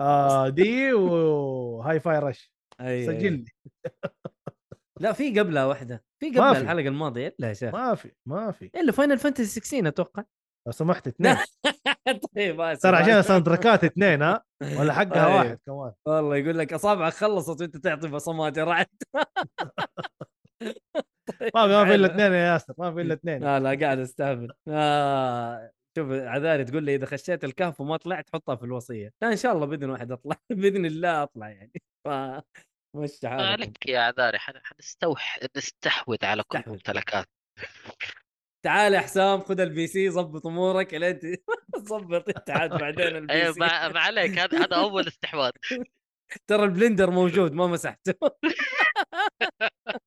آه 0.00 0.48
دي 0.48 0.92
وهاي 0.92 2.00
فاي 2.00 2.18
رش. 2.18 2.52
أي 2.80 3.06
سجل. 3.06 3.32
لي 3.32 3.44
لا 5.00 5.12
في 5.12 5.40
قبلها 5.40 5.64
واحدة. 5.64 6.04
في 6.22 6.30
قبلها. 6.30 6.60
الحلقة 6.60 6.88
الماضية. 6.88 7.34
لا 7.38 7.48
يا 7.48 7.52
شيخ. 7.54 7.74
ما 7.74 7.94
في 7.94 8.12
ما 8.28 8.50
في. 8.50 8.70
إلا 8.74 8.92
Final 8.92 9.18
Fantasy 9.18 9.60
16 9.60 9.88
أتوقع. 9.88 10.24
لو 10.66 10.72
سمحت 10.72 11.06
اثنين. 11.12 11.36
طيب 12.36 12.60
آسف، 12.60 12.82
ترى 12.82 12.96
عشان 12.96 13.10
آسف. 13.10 13.18
ال 13.18 13.46
soundtrack 13.46 13.80
ات 13.80 13.84
اثنين 13.84 14.22
ها؟ 14.22 14.42
ولا 14.78 14.92
حقها 14.98 15.26
أي. 15.26 15.34
واحد 15.34 15.58
كمان. 15.66 15.92
والله 16.06 16.36
يقول 16.36 16.58
لك 16.58 16.72
أصابعك 16.72 17.12
خلصت 17.12 17.60
وأنت 17.60 17.76
تعطي 17.76 18.08
بصمات 18.08 18.56
يا 18.56 18.64
رعد. 18.64 18.86
ما 21.54 21.66
في 21.66 21.72
ما 21.72 21.84
في 21.84 21.94
إلا. 21.94 22.06
اثنين 22.06 22.32
يا 22.32 22.52
ياسر 22.52 22.74
ما 22.78 22.94
في 22.94 23.00
إلا 23.00 23.14
اثنين. 23.14 23.44
لا 23.44 23.60
لا 23.60 23.86
قاعد 23.86 23.98
أستهبل. 23.98 24.52
آه 24.68 25.70
شوف 25.98 26.10
عذاري 26.12 26.64
تقول 26.64 26.84
لي 26.84 26.94
إذا 26.94 27.06
خشيت 27.06 27.44
الكهف 27.44 27.80
وما 27.80 27.96
طلعت 27.96 28.30
حطها 28.34 28.56
في 28.56 28.62
الوصية. 28.64 29.12
لا 29.22 29.28
إن 29.32 29.36
شاء 29.36 29.52
الله 29.52 29.66
بإذن 29.66 29.90
واحد 29.90 30.12
أطلع. 30.12 30.36
بإذن 30.50 30.86
الله 30.86 31.22
أطلع 31.22 31.48
يعني. 31.48 31.72
ف 32.04 32.08
مش 32.96 33.18
عليك 33.24 33.86
يا 33.88 34.00
عذاري 34.00 34.38
حن- 34.38 34.60
حنستوح 34.64 35.38
نستحوذ 35.56 36.16
على 36.24 36.42
كل. 36.48 36.58
الممتلكات. 36.66 37.26
تعال 38.66 38.94
يا 38.94 39.00
حسام 39.00 39.40
خذ 39.40 39.60
ال 39.60 39.86
PC 39.86 40.10
ظبط 40.10 40.46
أمورك 40.46 40.94
الين 40.94 41.18
ت- 41.18 41.42
ظبط 41.88 42.28
أنت 42.36 42.50
عاد 42.50 42.70
بعدين 42.70 43.06
ال 43.06 43.19
P 43.19 43.32
أيوه 43.32 43.52
C 43.52 43.60
ما 43.60 43.66
عليك 43.98 44.38
هذا 44.38 44.58
هذا 44.64 44.76
أول 44.76 45.06
استحواذ. 45.06 45.50
ترى 46.46 46.64
ال 46.64 46.70
Blender 46.70 47.10
موجود 47.10 47.52
ما 47.52 47.66
مسحته. 47.66 48.14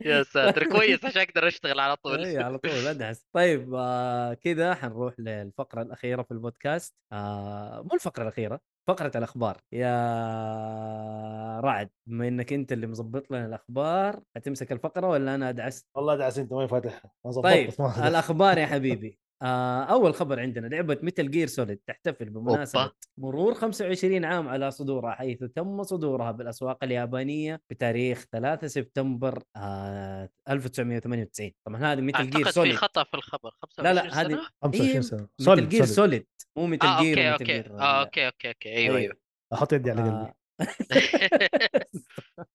يا 0.00 0.22
ساتر 0.22 0.64
كويس 0.64 1.04
عشان 1.04 1.22
أقدر 1.22 1.46
أشتغل 1.48 1.80
على 1.80 1.92
اي 1.92 1.96
طول. 1.96 2.24
إيه، 2.24 2.38
على 2.38 2.58
طول 2.58 2.86
ادعس 2.86 3.26
طيب 3.32 3.74
آه 3.74 4.34
كذا 4.34 4.74
حنروح 4.74 5.14
للفقرة 5.18 5.82
الأخيرة 5.82 6.22
في 6.22 6.30
البودكاست. 6.30 6.94
آه 7.12 7.82
مو 7.82 7.94
الفقرة 7.94 8.22
الأخيرة 8.22 8.60
فقرة 8.88 9.12
الأخبار. 9.16 9.56
يا 9.72 11.60
رعد 11.60 11.90
بما 12.06 12.28
إنك 12.28 12.52
أنت 12.52 12.72
اللي 12.72 12.86
مظبط 12.86 13.30
لنا 13.30 13.46
الأخبار 13.46 14.22
حتمسك 14.36 14.72
الفقرة 14.72 15.08
ولا 15.08 15.34
أنا 15.34 15.48
أدعس؟ 15.48 15.86
والله 15.94 16.16
دعس 16.16 16.38
أنت 16.38 16.52
ما 16.52 16.66
فاتحها 16.66 17.10
ما 17.24 17.30
ظبطت 17.30 17.46
طيب. 17.46 17.70
الأخبار 18.08 18.58
يا 18.58 18.66
حبيبي. 18.66 19.18
آه 19.42 19.82
أول 19.84 20.14
خبر 20.14 20.40
عندنا 20.40 20.66
لعبة 20.66 20.98
Metal 21.02 21.30
Gear 21.30 21.46
Solid 21.46 21.80
تحتفل 21.86 22.30
بمناسبة 22.30 22.82
أوبا. 22.82 22.92
مرور 23.18 23.54
25 23.54 24.24
عام 24.24 24.48
على 24.48 24.70
صدورها 24.70 25.10
حيث 25.14 25.38
تم 25.44 25.82
صدورها 25.82 26.30
بالأسواق 26.32 26.84
اليابانية 26.84 27.60
بتاريخ 27.70 28.24
3 28.32 28.66
سبتمبر 28.66 29.42
آه 29.56 30.28
1998 30.48 31.52
طبعا 31.66 31.92
هذه 31.92 32.00
Metal 32.00 32.30
Gear 32.30 32.36
أعتقد 32.36 32.46
في 32.46 32.52
Solid 32.52 32.74
خطأ 32.74 33.04
في 33.04 33.14
الخبر. 33.14 33.50
لا 33.78 33.94
25 33.94 33.94
لا 33.94 34.20
هذه 34.20 34.28
سنة؟ 34.28 34.46
25 34.62 34.90
إيه، 34.90 35.00
سنة. 35.00 35.28
Metal 35.40 35.68
Gear 35.68 35.84
Solid. 35.84 35.94
Solid 35.94 36.26
مو 36.56 36.66
Metal 36.66 36.88
آه 36.88 37.02
Gear 37.02 37.18
okay 37.18 37.28
و 37.28 37.29
Metal 37.29 37.32
okay. 37.32 37.44
Gear 37.44 37.80
آه 37.80 38.00
okay 38.00 38.26
okay 38.26 38.48
okay. 38.48 38.68
أيوه 38.76 38.96
أيوه. 38.96 39.14
أحط 39.52 39.72
يدي 39.72 39.90
على 39.90 40.02
قلبي 40.02 40.14
آه 40.16 40.34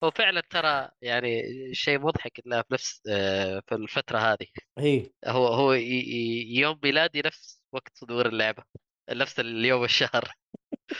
هو 0.03 0.11
فعلا 0.11 0.41
ترى 0.49 0.89
يعني 1.01 1.43
شيء 1.73 1.99
مضحك 1.99 2.41
إنه 2.45 2.61
في 2.61 2.73
نفس 2.73 3.01
آه، 3.09 3.61
في 3.67 3.75
الفترة 3.75 4.17
هذه. 4.17 4.47
هي 4.79 5.09
هو 5.25 5.47
هو 5.47 5.73
يوم 5.73 6.79
ميلادي 6.83 7.21
نفس 7.25 7.61
وقت 7.71 7.91
صدور 7.93 8.25
اللعبة 8.25 8.63
نفس 9.09 9.39
اليوم 9.39 9.81
والشهر. 9.81 10.33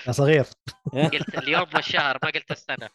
يا 0.08 0.12
صغير. 0.12 0.46
قلت 0.94 1.38
اليوم 1.38 1.68
والشهر 1.76 2.18
ما 2.24 2.30
قلت 2.30 2.52
السنة. 2.52 2.90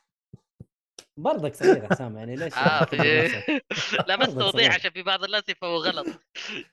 برضك 1.19 1.55
صغير 1.55 1.83
يا 1.85 1.89
حسام 1.89 2.17
يعني 2.17 2.37
ليش. 2.37 2.55
راسك؟ 2.59 3.65
لا 4.09 4.17
بس 4.17 4.35
توضيح. 4.35 4.75
عشان 4.75 4.91
في 4.91 5.03
بعض 5.03 5.25
الناس 5.25 5.49
يفهموا 5.49 5.79
غلط 5.79 6.07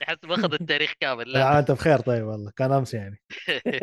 يحس 0.01 0.17
باخذ 0.23 0.53
التاريخ 0.53 0.93
كامل 0.99 1.31
لا 1.31 1.39
لا 1.39 1.59
أنت 1.59 1.71
بخير 1.71 1.99
طيب 1.99 2.25
والله 2.25 2.51
كان 2.55 2.71
أمس 2.71 2.93
يعني 2.93 3.21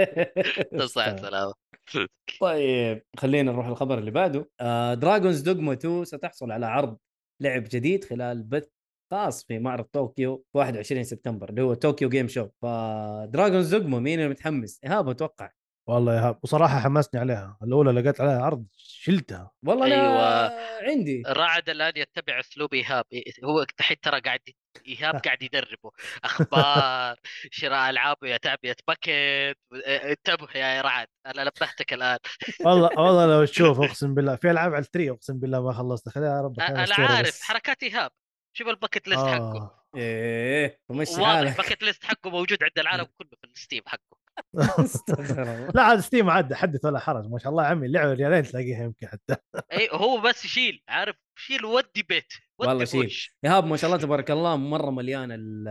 تصحى 0.79 1.17
سلامة 1.19 1.55
طيب 2.41 3.03
خلينا 3.19 3.53
نروح 3.53 3.67
الخبر 3.67 3.99
اللي 3.99 4.11
بعده 4.11 4.51
آه 4.61 4.95
Dragon's 4.95 5.41
Dogma 5.41 5.73
2 5.73 6.05
ستحصل 6.05 6.53
على 6.53 6.67
عرض 6.67 6.99
لعب 7.43 7.65
جديد 7.71 8.05
خلال 8.05 8.43
بث 8.43 8.69
خاص 9.13 9.45
في 9.45 9.59
معرض 9.59 9.85
طوكيو 9.85 10.45
في 10.53 10.59
21 10.59 11.05
سبتمبر 11.05 11.49
اللي 11.49 11.63
هو 11.63 11.75
Tokyo 11.75 12.09
Game 12.09 12.29
Show 12.29 12.49
ف 12.63 12.75
Dragon's 12.75 13.75
Dogma 13.75 13.99
مين 13.99 14.19
اللي 14.19 14.31
متحمس؟ 14.31 14.81
إيهاب 14.85 15.09
أتوقع 15.09 15.51
والله 15.91 16.15
إيهاب 16.15 16.39
وصراحة 16.43 16.81
حمسني 16.81 17.21
عليها 17.21 17.59
الأولى 17.63 18.01
لقيت 18.01 18.21
عليها 18.21 18.43
عرض 18.43 18.67
شلتها. 18.77 19.51
والله 19.67 19.87
أيوة. 19.87 20.51
عندي. 20.91 21.23
رعد 21.27 21.69
الآن 21.69 21.93
يتبع 21.97 22.41
أسلوب 22.41 22.75
إيهاب 22.75 23.05
إيه- 23.15 23.45
هو 23.45 23.63
الحين 23.81 24.01
ترى 24.01 24.21
قاعد 24.21 24.41
إيهاب 24.87 25.15
قاعد 25.27 25.43
يدربه. 25.43 25.91
أخبار 26.25 27.17
شراء 27.51 27.91
ألعاب 27.91 28.17
يا 28.25 28.37
تعبئه 28.37 28.77
باكيت 28.89 29.57
إيه، 29.75 30.11
انتبه 30.13 30.49
يا 30.55 30.81
رعد 30.81 31.07
أنا 31.27 31.45
نبهتك 31.45 31.93
الآن. 31.93 32.19
والله 32.65 32.91
والله 33.01 33.27
لو 33.27 33.45
تشوف 33.53 33.81
أقسم 33.81 34.15
بالله 34.15 34.37
في 34.37 34.51
ألعاب 34.51 34.75
على 34.75 34.85
التري 34.85 35.11
أقسم 35.11 35.39
بالله 35.39 35.63
ما 35.63 35.73
خلصت. 35.73 36.09
خليها 36.09 36.37
يا 36.37 36.41
رب 36.43 36.61
أنا 36.61 36.87
عارف 36.99 37.29
بس. 37.29 37.43
حركات 37.43 37.83
إيهاب. 37.83 38.11
شوف 38.53 38.69
الباكيت 38.69 39.09
ليست 39.09 39.21
حقه. 39.21 39.57
آه. 39.57 39.85
إيه 39.97 40.81
ومشي 40.89 41.13
واضح 41.13 41.25
حالك. 41.27 41.51
الباكيت 41.53 41.83
ليست 41.83 42.05
حقه 42.05 42.31
موجود 42.31 42.63
عند 42.63 42.79
العالم 42.79 43.05
كله 43.19 43.29
في 43.43 43.47
الستيم 43.57 43.83
حقه. 43.87 44.20
لا 45.75 45.83
عاد 45.83 46.01
ستيم 46.01 46.31
عاد 46.31 46.55
حدث 46.55 46.85
ولا 46.85 46.99
حرج. 46.99 47.29
ما 47.31 47.39
شاء 47.39 47.51
الله 47.51 47.63
عمي 47.65 47.87
اللعبة 47.87 48.13
ريالين 48.13 48.43
تلاقيها 48.43 48.85
يمكن 48.85 49.07
حتى. 49.09 49.37
اي 49.73 49.89
هو 49.93 50.21
بس 50.21 50.45
يشيل 50.45 50.83
عارف؟ 50.89 51.17
شيل 51.37 51.65
ودي 51.65 52.03
بيت 52.09 52.33
ودي 52.59 52.69
والله 52.71 52.85
شيل. 52.85 53.17
إيهاب 53.45 53.67
ما 53.67 53.77
شاء 53.77 53.91
الله 53.91 54.03
تبارك 54.03 54.31
الله 54.31 54.57
مرة 54.57 54.91
مليان 54.91 55.33
ال 55.33 55.69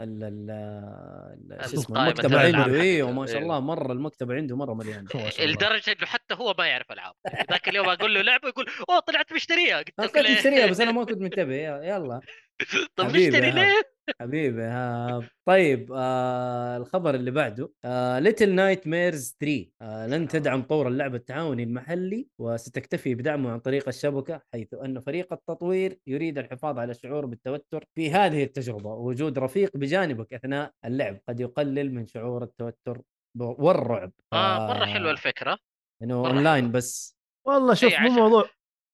ال 0.00 0.24
ال 0.24 1.70
شو 1.70 1.76
اسمه 1.80 2.08
الألعاب 2.10 2.34
عنده. 2.34 2.62
حقته. 2.62 3.02
وما 3.02 3.26
شاء 3.26 3.36
إيه. 3.36 3.42
الله 3.42 3.60
مرة 3.60 3.92
المكتبه 3.92 4.34
عنده 4.34 4.56
مرة 4.56 4.72
الله. 4.72 5.30
لدرجه 5.40 5.92
انه 5.92 6.06
حتى 6.06 6.34
هو 6.34 6.54
ما 6.58 6.66
يعرف 6.66 6.92
ألعاب. 6.92 7.14
ذاك 7.50 7.68
اليوم 7.68 7.88
أقول 7.88 8.14
له 8.14 8.22
لعبة 8.22 8.48
يقول 8.48 8.66
أوه 8.90 9.00
طلعت 9.00 9.32
مشتريها. 9.32 9.82
قلت 9.98 10.16
له؟ 10.16 10.32
مشتريها 10.32 10.66
بس 10.66 10.80
أنا 10.80 10.92
ما 10.92 11.04
كنت 11.04 11.18
منتبه 11.18 11.54
يلا- 11.54 11.82
يلا. 11.84 12.20
طب 12.96 13.06
نشتري 13.06 13.50
ليه؟ 13.50 13.91
حبيبي 14.20 14.62
ها 14.62 15.28
طيب 15.48 15.92
آه 15.96 16.76
الخبر 16.76 17.14
اللي 17.14 17.30
بعده 17.30 17.72
آه 17.84 18.18
Little 18.18 18.54
Nightmares 18.54 19.36
3 19.40 19.66
آه 19.82 20.06
لن 20.06 20.28
تدعم 20.28 20.62
طور 20.62 20.88
اللعبة 20.88 21.16
التعاوني 21.16 21.62
المحلي 21.62 22.28
وستكتفي 22.40 23.14
بدعمه 23.14 23.50
عن 23.52 23.58
طريق 23.60 23.88
الشبكة 23.88 24.40
حيث 24.52 24.74
أن 24.74 25.00
فريق 25.00 25.32
التطوير 25.32 25.98
يريد 26.06 26.38
الحفاظ 26.38 26.78
على 26.78 26.90
الشعور 26.90 27.26
بالتوتر 27.26 27.84
في 27.94 28.10
هذه 28.10 28.44
التجربة 28.44 28.90
ووجود 28.90 29.38
رفيق 29.38 29.76
بجانبك 29.76 30.34
أثناء 30.34 30.72
اللعب 30.84 31.18
قد 31.28 31.40
يقلل 31.40 31.94
من 31.94 32.06
شعور 32.06 32.42
التوتر 32.42 33.02
والرعب 33.40 34.12
آه 34.32 34.66
مرة 34.68 34.84
حلوة 34.86 35.10
الفكرة 35.10 35.58
إنه 36.02 36.22
مرة 36.22 36.28
أونلاين 36.30 36.62
حلوة. 36.64 36.72
بس 36.72 37.16
والله 37.46 37.74
شوف 37.74 37.94
مو 38.00 38.08
موضوع 38.10 38.44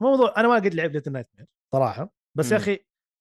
موضوع 0.03 0.35
أنا 0.37 0.49
ما 0.49 0.55
قد 0.55 0.75
لعبت 0.75 0.95
Little 0.95 1.13
Nightmare 1.13 1.47
صراحة 1.75 2.13
بس 2.37 2.53
يا. 2.53 2.57
أخي 2.57 2.79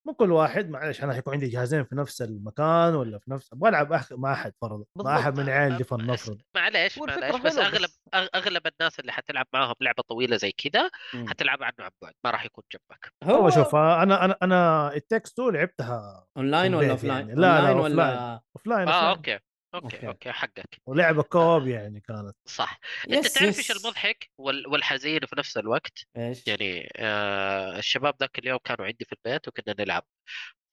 مو 0.08 0.14
كل 0.14 0.32
واحد 0.32 0.70
معلش 0.70 1.02
أنا 1.04 1.12
حيكون 1.12 1.32
عندي 1.34 1.48
جهازين 1.48 1.84
في 1.84 1.94
نفس 1.94 2.22
المكان 2.22 2.94
ولا 2.94 3.18
في 3.18 3.30
نفس 3.30 3.52
أبغى 3.52 3.68
ألعب 3.70 3.92
أخ... 3.92 4.12
مع 4.12 4.32
أحد 4.32 4.52
فرضا 4.60 4.84
مع 4.96 5.18
أحد 5.18 5.40
من 5.40 5.48
عيالي 5.48 5.84
فلنفرض 5.84 6.38
معليش 6.56 6.98
هو 6.98 7.04
الفكرة 7.04 7.20
معليش 7.26 7.42
بس 7.42 7.58
أغلب 7.58 7.90
أغلب 8.34 8.62
الناس 8.66 9.00
اللي 9.00 9.12
حتلعب 9.12 9.46
معاهم 9.54 9.74
لعبة 9.80 10.02
طويلة 10.08 10.36
زي 10.36 10.52
كذا. 10.52 10.90
حتلعب 11.28 11.62
عنه 11.62 11.74
عن 11.80 11.90
بعد 12.02 12.12
ما 12.24 12.30
راح 12.30 12.44
يكون 12.44 12.64
جنبك 12.72 13.12
والله 13.34 13.50
شوف 13.50 13.74
أنا 13.74 14.24
أنا 14.24 14.36
أنا 14.42 14.94
It 14.94 15.07
Takes 15.07 15.38
2 15.40 15.54
لعبتها 15.54 16.26
أونلاين 16.36 16.74
ولا 16.74 16.90
offline؟ 16.90 17.28
يعني. 17.28 17.40
لا، 17.40 17.60
لا، 17.62 17.68
online 17.70 17.76
off 17.78 17.84
ولا 17.84 18.42
offline 18.56 18.88
آه 18.88 19.10
okay 19.10 19.38
okay 19.74 19.96
okay. 19.96 20.06
okay 20.06 20.32
حقك. 20.32 20.80
ولعبة 20.86 21.22
co-op 21.22 21.66
يعني 21.66 22.00
كانت. 22.00 22.36
صح. 22.46 22.80
أنت 23.10 23.24
yes 23.24 23.32
تعرف 23.32 23.58
إيش. 23.58 23.70
المضحك 23.70 24.30
وال- 24.38 24.66
والحزين 24.66 25.20
في 25.26 25.36
نفس 25.38 25.56
الوقت؟ 25.56 25.98
إيش؟ 26.16 26.46
يعني 26.46 26.88
آه 26.96 27.78
الشباب 27.78 28.14
ذاك 28.20 28.38
اليوم 28.38 28.58
كانوا 28.64 28.86
عندي 28.86 29.04
في 29.04 29.12
البيت 29.12 29.48
وكنا 29.48 29.74
نلعب. 29.78 30.04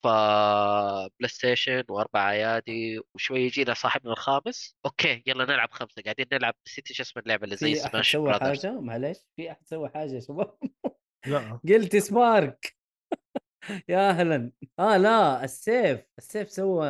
ف 0.03 0.07
PlayStation 1.19 1.83
وأربع 1.89 2.31
ايادي 2.31 2.99
وشوي 3.13 3.39
يجينا 3.41 3.73
صاحبنا 3.73 4.11
الخامس. 4.11 4.75
okay 4.85 5.23
يلا 5.27 5.45
نلعب 5.45 5.71
خمسة. 5.71 6.01
قاعدين 6.01 6.25
نلعب. 6.33 6.53
نسيت 6.67 6.89
إيش 6.89 7.01
اسم 7.01 7.19
اللعبة 7.19 7.43
اللي 7.43 7.55
زي 7.55 7.75
في 7.75 7.81
أحد 7.81 7.91
سماش 7.91 8.11
سوى 8.11 8.33
حاجة؟ 8.33 8.71
معلش 8.81 9.19
في 9.35 9.51
أحد 9.51 9.67
سوى 9.67 9.89
حاجة 9.89 10.11
يا 10.11 10.19
شباب؟ 10.19 10.57
لا. 11.25 11.59
قلت 11.69 11.97
سبارك 11.97 12.74
يا 13.89 14.09
أهلا. 14.09 14.51
آه 14.79 14.97
لا 14.97 15.43
السيف. 15.43 16.01
السيف 16.17 16.51
سوى 16.51 16.87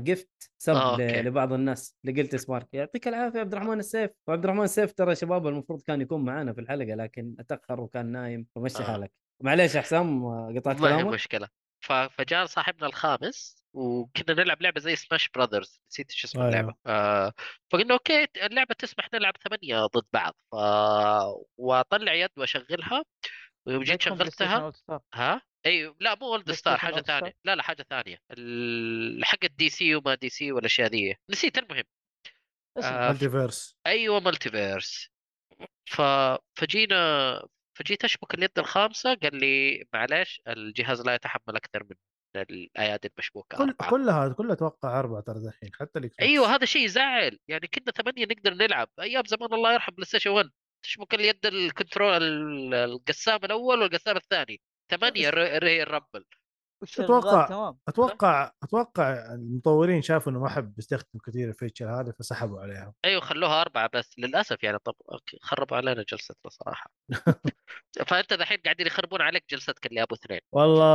gift 0.00 0.50
sub 0.58 0.72
آه، 0.74 0.92
okay. 0.92 1.22
لبعض 1.22 1.52
الناس 1.52 1.96
لقلت 2.04 2.36
سبارك 2.36 2.68
يعطيك 2.72 3.08
العافية 3.08 3.40
عبد 3.40 3.52
الرحمن 3.52 3.78
السيف. 3.78 4.10
وعبد 4.28 4.44
الرحمن 4.44 4.64
السيف 4.64 4.92
ترى 4.92 5.14
شباب 5.14 5.46
المفروض 5.46 5.82
كان 5.82 6.00
يكون 6.00 6.24
معانا 6.24 6.52
في 6.52 6.60
الحلقة 6.60 6.94
لكن 6.94 7.34
أتأخر 7.38 7.80
وكان 7.80 8.06
نايم. 8.06 8.46
فمشي 8.54 8.78
آه. 8.82 8.86
حالك 8.86 9.12
معليش 9.42 9.74
يا 9.74 9.80
حسام 9.80 10.24
آه، 10.24 10.52
قطعت 10.56 10.80
ما 10.80 10.88
هي 10.88 10.92
كلامك. 10.96 11.14
مشكلة. 11.14 11.48
ف... 11.80 11.92
فجاء 11.92 12.46
صاحبنا 12.46 12.86
الخامس 12.86 13.64
وكنا 13.72 14.34
نلعب 14.34 14.62
لعبة 14.62 14.80
زي 14.80 14.96
Smash 14.96 15.28
Brothers 15.28 15.80
نسيت 15.90 16.10
إيش 16.10 16.24
اسم 16.24 16.38
أيوه. 16.38 16.50
اللعبة. 16.50 16.74
آه 16.86 17.32
فقلنا 17.72 17.94
okay 17.94 18.26
اللعبة 18.42 18.74
تسمح 18.78 19.08
نلعب 19.14 19.34
ثمانية 19.48 19.86
ضد 19.86 20.04
بعض. 20.12 20.34
ف... 20.52 20.54
وأطلع 21.56 22.12
يد 22.14 22.30
وأشغلها. 22.36 23.04
ويوم 23.66 23.82
جيت 23.82 24.02
شغلتها. 24.02 24.72
ها؟ 25.14 25.42
إي 25.66 25.94
لا 26.00 26.14
مو 26.14 26.26
All 26.26 26.52
Star 26.52 26.76
حاجة؟ 26.78 27.00
ثانية. 27.00 27.32
لا 27.44 27.54
لا 27.54 27.62
حاجة 27.62 27.86
ثانية. 27.90 28.18
ال- 28.30 29.24
حق 29.24 29.38
ال 29.44 29.68
DC 29.68 29.94
وما 29.94 30.14
DC 30.14 30.52
والأشياء 30.52 30.88
ذي. 30.88 31.16
نسيت 31.30 31.58
المهم. 31.58 31.84
آه، 32.82 33.08
MultiVersus 33.08 33.76
أيوه 33.86 34.20
MultiVersus 34.20 35.08
ف... 35.84 36.02
فجينا 36.54 37.42
فجيت 37.78 38.04
أشبك 38.04 38.34
اليد 38.34 38.58
الخامسة 38.58 39.14
قال 39.14 39.36
لي 39.36 39.84
معلش 39.92 40.40
الجهاز 40.48 41.00
لا 41.00 41.14
يتحمل 41.14 41.56
أكثر 41.56 41.84
من 41.84 41.96
الأيادي 42.36 43.08
المشبوكة 43.08 43.58
كل 43.58 43.64
أربعة. 43.80 43.90
كلها 43.90 44.28
كلها 44.28 44.52
أتوقع 44.52 45.00
أربعة 45.00 45.20
ترى 45.20 45.44
دحين 45.46 45.70
حتى 45.80 45.98
الإكس. 45.98 46.20
أيوه 46.20 46.54
هذا 46.54 46.64
شيء 46.64 46.84
يزعل 46.84 47.38
يعني 47.48 47.66
كنا 47.66 47.92
ثمانية 47.92 48.24
نقدر 48.24 48.54
نلعب. 48.54 48.88
أيام 49.00 49.24
زمان 49.26 49.54
الله 49.54 49.72
يرحم 49.72 49.92
PlayStation 49.92 50.30
1 50.30 50.50
تشبك 50.84 51.14
اليد 51.14 51.46
ال 51.46 51.55
control 51.55 52.22
ال- 52.22 52.74
القسام 52.74 53.40
الأول 53.44 53.82
والقسام 53.82 54.16
الثاني؟ 54.16 54.60
ثمانية 54.90 55.30
ر- 55.30 55.62
ري 55.62 55.84
أتوقع- 56.84 57.48
تمام؟ 57.48 57.78
أتوقع 57.88 58.52
أتوقع 58.62 59.34
المطورين 59.34 60.02
شافوا 60.02 60.32
إنه 60.32 60.40
ما 60.40 60.48
حب 60.48 60.78
يستخدم 60.78 61.18
كثير 61.26 61.48
ال 61.48 61.55
feature 61.55 62.00
هذه 62.00 62.12
فسحبوا 62.18 62.60
عليها. 62.60 62.94
أيوه 63.04 63.20
خلوها 63.20 63.60
أربعة 63.60 63.90
بس 63.94 64.18
للأسف 64.18 64.62
يعني 64.62 64.78
طب 64.78 64.94
okay، 65.12 65.38
خربوا 65.42 65.76
علينا 65.76 66.04
جلستنا 66.08 66.50
صراحة. 66.50 66.90
فأنت 68.08 68.32
دحين 68.32 68.58
قاعدين 68.64 68.86
يخربون 68.86 69.22
عليك 69.22 69.44
جلستك 69.50 69.86
اللي 69.86 70.02
أبو 70.02 70.14
اثنين. 70.14 70.40
والله 70.52 70.94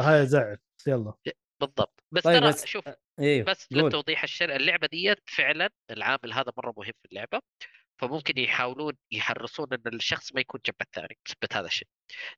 هاي 0.00 0.26
زعل. 0.26 0.58
يلا. 0.86 1.12
بالضبط. 1.60 2.04
بس 2.12 2.22
طيب 2.22 2.40
ترى 2.40 2.48
بس 2.48 2.64
شوف 2.66 2.84
أيوه 3.20 3.44
بس 3.46 3.68
قول. 3.74 3.88
لتوضيح 3.88 4.22
الشر 4.22 4.56
اللعبة 4.56 4.86
ديت 4.86 5.18
فعلا 5.26 5.70
العامل 5.90 6.32
هذا 6.32 6.52
مرة 6.58 6.74
مهم 6.76 6.92
في 7.02 7.08
اللعبة. 7.12 7.40
فممكن 7.98 8.38
يحاولون 8.38 8.92
يحرصون 9.10 9.66
إن 9.72 9.94
الشخص 9.94 10.34
ما 10.34 10.40
يكون 10.40 10.60
جنب 10.66 10.76
الثاني 10.82 11.18
بسبب 11.26 11.52
هذا 11.52 11.66
الشيء 11.66 11.88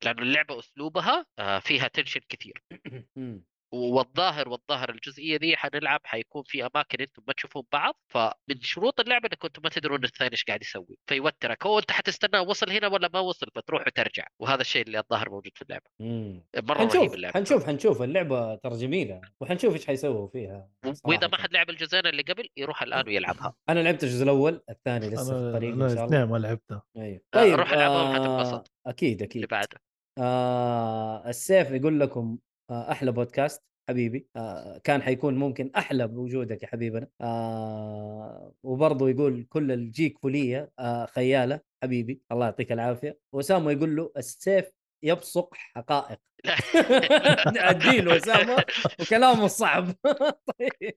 لأنه 0.04 0.22
اللعبة 0.22 0.58
أسلوبها 0.58 1.26
آه، 1.38 1.58
فيها 1.58 1.88
تنشن 1.88 2.20
كثير. 2.28 2.62
والظاهر 3.77 4.48
والظاهر 4.48 4.90
الجزئية 4.90 5.36
دي 5.36 5.57
حنلعب 5.57 6.01
حيكون 6.05 6.43
في 6.47 6.66
أماكن 6.66 7.01
أنتم 7.01 7.23
ما 7.28 7.32
تشوفون 7.32 7.62
بعض 7.73 7.94
فمن 8.09 8.61
شروط 8.61 9.01
اللعبة 9.01 9.28
انكم 9.32 9.47
أنتم 9.47 9.62
ما 9.65 9.69
تدرون 9.69 10.05
الثاني 10.05 10.32
إيش 10.32 10.44
قاعد 10.44 10.62
يسوي 10.62 10.98
فيوترك. 11.07 11.66
هو 11.66 11.78
أنت 11.78 11.90
حتستناه 11.90 12.43
وصل 12.43 12.70
هنا 12.70 12.86
ولا 12.86 13.11
ما 13.15 13.20
وصل 13.20 13.47
فتروح 13.55 13.86
وترجع. 13.86 14.27
وهذا 14.39 14.61
الشيء 14.61 14.82
اللي 14.82 14.98
الظاهر 14.98 15.31
موجود 15.31 15.53
في 15.55 15.62
اللعبة. 15.62 15.85
مم. 16.01 16.44
مرة 16.57 16.78
رهيب 16.78 16.90
حنشوف 16.90 17.15
اللعبة. 17.15 17.35
حنشوف 17.35 17.66
حنشوف. 17.66 18.03
اللعبة 18.03 18.55
ترى 18.55 18.77
جميلة. 18.77 19.20
وحنشوف 19.40 19.74
إيش 19.74 19.86
حيسووا 19.86 20.28
فيها. 20.28 20.69
وإذا. 21.05 21.27
ما 21.27 21.36
حد 21.36 21.53
لعب 21.53 21.70
الجزئين 21.70 22.07
اللي 22.07 22.23
قبل 22.23 22.48
يروح 22.57 22.82
الآن 22.82 23.07
ويلعبها. 23.07 23.55
أنا 23.69 23.81
لعبت 23.81 24.05
الجزء 24.05 24.24
الأول 24.24 24.62
الثاني 24.70 25.11
لسه 25.11 25.24
في 25.24 25.32
الطريق 25.32 25.73
إن 25.73 25.78
شاء 25.78 25.89
الله. 25.89 26.03
الاثنين 26.03 26.24
ما 26.24 26.39
لعبتها 26.39 26.82
أيوه. 26.97 27.20
طيب 27.32 27.55
روح 27.55 27.73
العبهم 27.73 28.07
آه 28.07 28.15
حتنبسط. 28.15 28.73
أكيد 28.86 29.12
اللي 29.12 29.24
أكيد 29.24 29.48
بعده. 29.48 29.82
آه 30.19 31.28
السيف 31.28 31.70
يقول 31.70 32.01
لكم 32.01 32.39
أحلى 32.70 33.12
بودكاست 33.12 33.62
حبيبي. 33.88 34.26
آه 34.36 34.78
كان 34.84 35.02
حيكون 35.02 35.34
ممكن 35.34 35.70
أحلى 35.76 36.06
بوجودك 36.06 36.62
يا 36.62 36.68
حبيبنا. 36.68 37.09
آه 37.20 38.52
وبرضه 38.62 39.09
يقول 39.10 39.47
كل 39.48 39.72
الجيك 39.72 40.18
فولية 40.18 40.70
آه 40.78 41.06
خيالة 41.06 41.60
حبيبي. 41.82 42.20
الله 42.32 42.44
يعطيك 42.44 42.72
العافية. 42.72 43.18
واسامه 43.32 43.72
يقول 43.72 43.97
له 43.97 44.12
السيف 44.16 44.70
يبصق 45.02 45.55
حقائق. 45.55 46.18
أديله 47.70 48.16
اسامه 48.16 48.64
وكلامه 49.01 49.47
صعب. 49.47 49.86
طيب. 50.59 50.94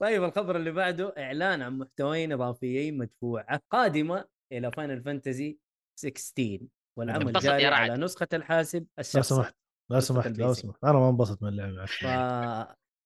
طيب 0.00 0.24
الخبر 0.24 0.56
اللي 0.56 0.70
بعده 0.70 1.14
إعلان 1.18 1.62
عن 1.62 1.78
محتويين 1.78 2.32
إضافيين 2.32 2.98
مدفوعة 2.98 3.60
قادمة 3.70 4.24
إلى 4.52 4.72
فاينل 4.72 5.02
فانتزي 5.02 5.58
16 5.98 6.58
والعمل 6.98 7.32
جاري. 7.32 7.66
على 7.66 7.94
نسخة 7.96 8.28
الحاسب 8.32 8.80
لو 8.80 8.86
الشخصي. 8.98 9.34
سمحت. 9.34 9.54
لو 9.90 10.00
سمحت 10.00 10.38
لو. 10.38 10.52
سمحت. 10.52 10.84
أنا 10.84 10.92
ما 10.92 11.08
انبسط 11.08 11.42
من 11.42 11.48
اللعبه 11.48 11.86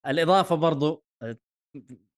فالإضافة 0.05 0.57
برضو 0.57 1.05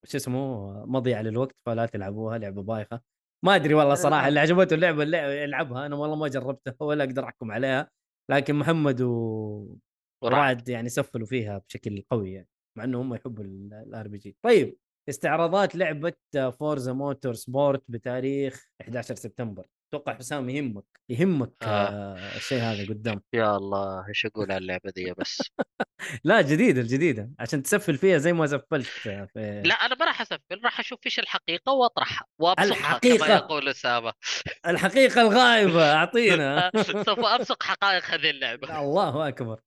شو 0.04 0.16
اسمه 0.16 0.72
مضيعة 0.86 1.22
للوقت 1.22 1.56
فلا 1.66 1.86
تلعبوها 1.86 2.38
لعبة 2.38 2.62
بايخة. 2.62 3.00
ما 3.44 3.54
أدري 3.54 3.74
والله 3.74 3.94
صراحة. 3.94 4.28
اللي 4.28 4.40
عجبته 4.40 4.74
اللعبة 4.74 5.02
اللي 5.02 5.42
يلعبها 5.42 5.86
أنا 5.86 5.96
والله 5.96 6.16
ما 6.16 6.28
جربتها 6.28 6.74
ولا 6.80 7.04
أقدر 7.04 7.24
أحكم 7.24 7.52
عليها. 7.52 7.90
لكن 8.30 8.54
محمد 8.54 9.00
و... 9.00 9.76
ورعد 10.24 10.68
يعني 10.68 10.88
سفلوا 10.88 11.26
فيها 11.26 11.58
بشكل 11.58 12.02
قوي 12.10 12.32
يعني 12.32 12.48
مع 12.78 12.84
انه 12.84 13.00
هم 13.00 13.14
يحبوا 13.14 13.44
ال 13.44 14.08
RPG. 14.08 14.36
طيب 14.44 14.76
استعراضات 15.08 15.76
لعبة 15.76 16.12
Forza 16.58 16.92
Motorsport 16.92 17.82
بتاريخ 17.88 18.66
11 18.80 19.14
سبتمبر. 19.14 19.66
أتوقع 19.94 20.14
حسام 20.14 20.48
يهمك 20.48 20.84
يهمك 21.08 21.52
آه. 21.62 21.66
آه. 21.66 22.36
الشيء 22.36 22.58
هذا 22.58 22.88
قدام 22.88 23.22
يا 23.32 23.56
الله 23.56 24.08
إيش 24.08 24.26
أقول 24.26 24.52
على 24.52 24.58
اللعبة 24.58 24.90
دي 24.90 25.12
بس 25.18 25.42
لا 26.24 26.40
جديدة 26.40 26.80
الجديدة 26.80 27.30
عشان 27.38 27.62
تسفل 27.62 27.96
فيها 27.98 28.18
زي 28.18 28.32
ما 28.32 28.46
سفلت 28.46 28.86
في 28.86 29.62
لا 29.64 29.74
أنا 29.74 29.94
ما 29.94 30.04
راح 30.06 30.20
أسفل 30.20 30.60
راح 30.64 30.80
أشوف 30.80 30.98
إيش 31.06 31.18
الحقيقة 31.18 31.72
وأطرحها 31.72 32.26
وأبصقها 32.38 32.68
الحقيقة. 32.68 33.26
كما 33.26 33.34
يقول 33.34 33.68
أسامة 33.68 34.12
الحقيقة 34.66 35.20
الغائبة 35.20 35.92
أعطينا 35.94 36.70
سوف 37.06 37.18
أبصق 37.18 37.62
حقائق 37.62 38.04
هذه 38.04 38.30
اللعبة 38.30 38.78
الله 38.80 39.28
أكبر 39.28 39.60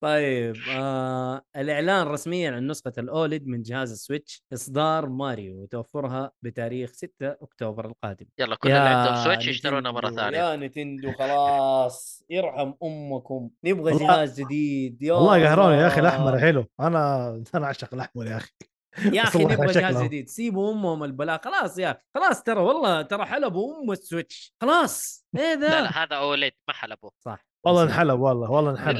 طيب 0.00 0.56
آه 0.70 1.42
الإعلان 1.56 2.06
رسميا 2.06 2.50
عن 2.50 2.66
نسخة 2.66 2.92
ال 2.98 3.08
OLED 3.08 3.46
من 3.48 3.62
جهاز 3.62 3.92
ال 3.92 3.99
Switch 3.99 4.42
إصدار 4.52 5.08
ماريو 5.08 5.62
وتوفرها 5.62 6.32
بتاريخ 6.42 6.92
6 6.92 7.10
أكتوبر 7.20 7.86
القادم. 7.86 8.26
يلا 8.38 8.56
كل 8.56 8.68
اللي 8.68 8.88
عندهم 8.88 9.24
Switch 9.24 9.46
يشترونها 9.46 9.92
مرة 9.92 10.10
ثانية. 10.10 10.38
يا 10.38 10.56
Nintendo 10.56 11.12
خلاص 11.12 12.24
يرحم 12.30 12.72
أمكم. 12.82 13.50
نبغى 13.64 13.98
جهاز 13.98 14.40
جديد 14.40 15.02
يا 15.02 15.12
والله 15.12 15.48
قهروني 15.48 15.76
يا 15.76 15.86
أخي. 15.86 16.00
الأحمر 16.00 16.38
حلو. 16.38 16.66
أنا 16.80 17.28
أنا 17.54 17.66
أعشق 17.66 17.94
الأحمر 17.94 18.26
يا 18.26 18.36
أخي. 18.36 18.52
يا 19.16 19.22
أخي 19.22 19.44
نبغى 19.44 19.66
جهاز. 19.66 20.02
جديد. 20.02 20.28
سيبوا 20.28 20.72
أمهم 20.72 21.04
البلاء 21.04 21.40
خلاص 21.44 21.78
يا 21.78 21.90
أخي. 21.90 22.00
خلاص 22.14 22.42
ترى 22.42 22.60
والله 22.60 23.02
ترى 23.02 23.24
حلبوا 23.24 23.82
أم 23.82 23.92
ال 23.92 24.00
Switch. 24.00 24.54
خلاص 24.60 25.26
إيه 25.36 25.54
ذا؟ 25.54 25.68
لا 25.68 25.82
لا 25.82 26.02
هذا 26.02 26.16
OLED 26.16 26.52
ما 26.68 26.74
حلبوه. 26.74 27.12
صح. 27.24 27.46
والله 27.66 27.82
انحلب 27.82 28.20
والله 28.20 28.50
والله 28.50 28.70
انحلب 28.70 28.96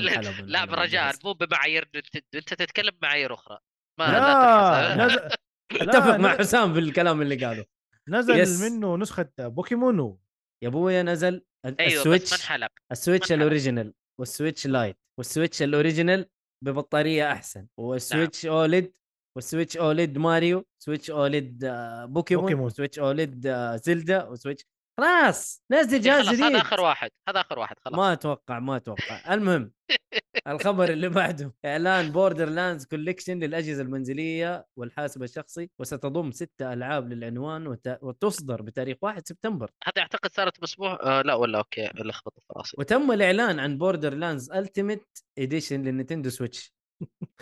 لا- 0.46 0.64
برجاء. 0.64 1.14
مو 1.24 1.32
بمعايير 1.32 1.88
انت 2.34 2.54
تتكلم 2.54 2.90
بمعايير 3.02 3.34
أخرى 3.34 3.58
ما 3.98 4.04
لا 4.04 4.96
لا 4.96 5.06
نزل 5.06 5.18
اتفق 5.82 6.06
لا، 6.10 6.16
مع 6.16 6.36
حسام 6.36 6.72
في 6.72 6.78
الكلام 6.78 7.22
اللي 7.22 7.44
قاله 7.46 7.64
نزل 8.08 8.38
yes. 8.40 8.60
منه 8.62 8.96
نسخة 8.96 9.28
بوكيمون 9.38 10.18
يا 10.62 10.68
أبويا 10.68 11.02
نزل 11.02 11.42
بس 11.64 11.74
السويتش 11.80 12.32
ما 12.32 12.36
انحلب 12.38 12.68
السويتش. 12.92 13.32
الأوريجينال 13.32 13.94
والسويتش 14.20 14.66
لايت 14.66 14.96
والسويتش 15.18 15.62
الأوريجينال 15.62 16.26
ببطارية 16.64 17.32
أحسن 17.32 17.66
وال 17.76 17.94
Switch 17.94 18.46
OLED 18.46 18.92
وال 19.36 19.46
Switch 19.46 19.76
OLED 19.76 20.18
ماريو 20.18 20.66
Switch 20.82 21.10
OLED 21.10 21.64
آه، 21.64 22.04
بوكيمون, 22.04 22.42
بوكيمون. 22.44 22.66
و 22.66 22.71
Switch 22.71 22.98
OLED 22.98 23.46
آه، 23.46 23.76
زلدا 23.76 24.24
و 24.24 24.30
Switch 24.30 24.64
خلاص 25.00 25.62
نزل 25.70 25.94
إيه 25.94 26.00
جهاز 26.02 26.28
جديد 26.28 26.42
هذا 26.42 26.60
آخر 26.60 26.80
واحد 26.80 27.10
هذا 27.28 27.40
آخر 27.40 27.58
واحد 27.58 27.76
خلاص. 27.84 27.98
ما 27.98 28.12
أتوقع 28.12 28.58
ما 28.58 28.76
أتوقع. 28.76 29.34
المهم 29.34 29.72
الخبر 30.48 30.92
اللي 30.92 31.08
بعده. 31.08 31.54
إعلان 31.64 32.12
Borderlands 32.12 32.86
Collection 32.86 33.38
للأجهزة 33.38 33.82
المنزلية 33.82 34.66
والحاسب 34.76 35.22
الشخصي 35.22 35.70
وستضم 35.78 36.30
ستة 36.30 36.72
ألعاب 36.72 37.12
للعنوان 37.12 37.66
وت... 37.66 37.98
وتصدر 38.02 38.62
بتاريخ 38.62 38.96
1 39.02 39.28
سبتمبر. 39.28 39.70
هذا 39.84 40.02
أعتقد 40.02 40.30
صارت 40.32 40.62
مسموح 40.62 40.98
آه 41.02 41.22
لا 41.22 41.34
ولا 41.34 41.58
okay 41.58 41.90
لخبطه 41.94 42.42
في 42.48 42.52
راسي 42.56 42.76
وتم 42.78 43.12
الإعلان 43.12 43.58
عن 43.60 43.78
Borderlands 43.78 44.14
Ultimate 44.14 44.52
Edition 44.52 45.18
لل 45.38 45.82
Nintendo 45.82 46.30
Switch. 46.30 46.75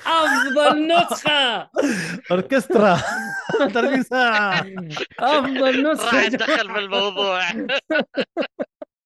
أفضل 0.06 0.86
نسخة. 0.88 1.70
أوركسترا. 2.30 2.96
30 3.74 4.02
ساعة. 4.02 4.66
أفضل 5.20 5.92
نسخة. 5.92 6.16
راح 6.16 6.24
اتدخل 6.24 6.72
في 6.72 6.78
الموضوع. 6.78 7.40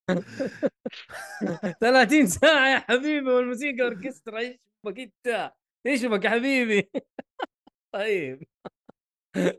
30 1.81 2.27
ساعة 2.27 2.69
يا 2.75 2.79
حبيبي 2.79 3.31
والموسيقى 3.31 3.83
اوركسترا 3.83 4.39
إيش 4.39 4.57
بك 4.85 4.99
أنت؟ 4.99 5.53
إيش 5.87 6.05
بك 6.05 6.25
يا 6.25 6.31
حبيبي؟ 6.31 6.91
طيب. 7.95 8.43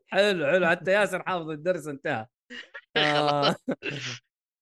حلو 0.08 0.48
حلو. 0.48 0.68
حتى 0.68 0.92
ياسر 0.92 1.24
حافظ 1.24 1.50
الدرس 1.50 1.88
انتهى. 1.88 2.26
آه، 2.98 3.56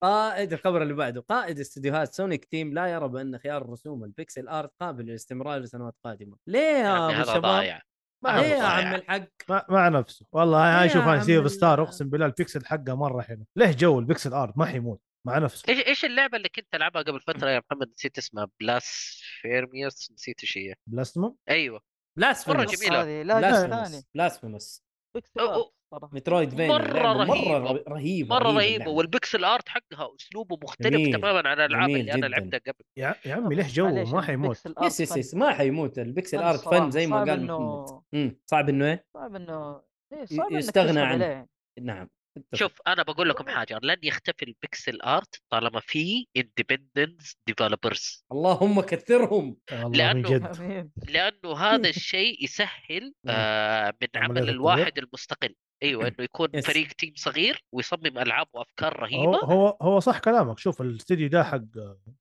قائد 0.03 0.53
الخبر 0.53 0.81
اللي 0.81 0.93
بعده 0.93 1.21
قائد 1.21 1.59
استديوهات 1.59 2.13
Sonic 2.13 2.45
Team 2.45 2.73
لا 2.73 2.87
يرى 2.87 3.07
بأن 3.07 3.37
خيار 3.37 3.69
رسوم 3.69 4.03
ال 4.03 4.11
pixel 4.11 4.47
art 4.47 4.71
قابل 4.81 5.05
للاستمرار 5.05 5.59
لسنوات 5.59 5.95
قادمة. 6.03 6.37
ليه 6.47 6.59
يا 6.59 6.77
يعني 6.77 7.13
أبو 7.15 7.21
الشباب 7.21 7.41
ضايع. 7.41 7.81
مع 8.23 8.39
ليه 8.39 8.47
يا. 8.47 8.63
عم 8.63 8.95
الحق؟ 8.95 9.27
مع, 9.49 9.65
مع 9.69 9.89
نفسه. 9.89 10.25
والله 10.31 10.81
هاي 10.81 10.89
شوف 10.89 11.03
أنا 11.03 11.23
Sea 11.23 11.45
of 11.45 11.51
Stars 11.51 11.83
أقسم 11.83 12.09
بالله 12.09 12.25
البيكسل 12.25 12.65
حقه 12.65 12.95
مرة 12.95 13.21
حلو. 13.21 13.45
ليه 13.55 13.71
جو 13.71 13.99
ال 13.99 14.05
pixel 14.05 14.33
art 14.33 14.57
ما 14.57 14.65
حيموت؟ 14.65 15.01
مع 15.27 15.37
نفسه. 15.37 15.63
إيش 15.69 15.87
إيش 15.87 16.05
اللعبة 16.05 16.37
اللي 16.37 16.49
كنت 16.49 16.75
العبها 16.75 17.01
قبل 17.01 17.19
فترة 17.21 17.49
يا 17.49 17.61
محمد؟ 17.71 17.91
نسيت 17.97 18.17
اسمها. 18.17 18.47
Blasphemous 18.59 20.11
نسيت 20.11 20.41
إيش 20.43 20.57
هي. 20.57 20.75
Blasphemo 20.87 21.37
أيوه. 21.49 21.81
لا 22.17 22.31
جزء 22.31 23.67
ثاني. 23.69 24.03
Blasphemous 24.15 24.83
Blasphemous 25.13 25.73
metroid 25.93 26.49
vania 26.49 26.67
مرة 26.67 26.87
لعبة 26.87 27.23
رهيبة. 27.23 27.59
مره 27.59 27.83
رهيبة 27.87 28.29
مرة 28.35 28.51
رهيبة. 28.51 28.87
وال 28.91 29.06
pixel 29.06 29.43
art 29.45 29.69
حقها 29.69 30.09
أسلوبه 30.19 30.57
مختلف 30.63 30.93
جميل. 30.93 31.13
تماما 31.13 31.49
عن 31.49 31.59
الألعاب 31.59 31.89
اللي 31.89 32.11
أنا 32.13 32.27
جداً. 32.27 32.27
لعبتها 32.27 32.57
قبل 32.73 32.83
يا, 32.97 33.15
يا 33.25 33.35
عمي 33.35 33.55
ليه 33.55 33.67
جو 33.67 33.87
ما 34.05 34.21
حيموت 34.21 34.65
ال 34.65 34.69
pixel 34.69 34.85
yes 34.85 34.99
yes. 35.11 35.17
yes 35.17 35.35
ما 35.35 35.53
حيموت 35.53 35.99
البكسل 35.99 36.37
فن 36.37 36.43
art 36.43 36.59
فن. 36.69 36.91
زي 36.91 37.07
ما 37.07 37.17
قال 37.17 37.47
إنه- 37.47 37.51
محمد 37.51 38.01
امم 38.13 38.39
صعب 38.45 38.69
إنه 38.69 38.85
إيه؟ 38.85 39.05
صعب 39.13 39.35
إنه 39.35 39.81
إيه، 40.13 40.25
صعب 40.25 40.51
يستغنى 40.51 40.99
عنه. 40.99 41.47
نعم. 41.81 42.07
شوف 42.53 42.81
أنا 42.87 43.03
بقول 43.03 43.29
لكم 43.29 43.47
حاجة 43.49 43.79
لن 43.83 43.97
يختفي 44.03 44.45
ال 44.45 44.55
pixel 44.55 45.01
art 45.01 45.41
طالما 45.51 45.79
في 45.79 46.27
independent 46.37 47.21
developers 47.47 48.25
اللهم 48.31 48.81
كثرهم 48.81 49.57
والله 49.71 50.13
من 50.13 50.23
لأنه- 50.25 50.29
جد 50.29 50.45
آمين. 50.59 50.91
لأنه 51.09 51.57
هذا 51.57 51.89
الشيء 51.97 52.43
يسهل 52.43 53.13
نعم. 53.25 53.35
آه 53.39 53.93
من 54.01 54.07
عمل. 54.15 54.49
الواحد 54.49 54.97
المستقل 54.97 55.55
أيوه 55.83 56.01
إنه 56.07 56.15
يكون 56.19 56.49
yes. 56.53 56.65
فريق 56.65 56.87
team 56.87 57.13
صغير 57.15 57.63
ويصمم 57.71 58.17
ألعاب 58.17 58.47
وأفكار 58.53 58.95
هو 58.97 59.01
رهيبة. 59.05 59.37
هو 59.45 59.77
هو 59.81 59.99
صح 59.99 60.19
كلامك. 60.19 60.59
شوف 60.59 60.81
الاستديو 60.81 61.27
ده 61.29 61.43
حق 61.43 61.61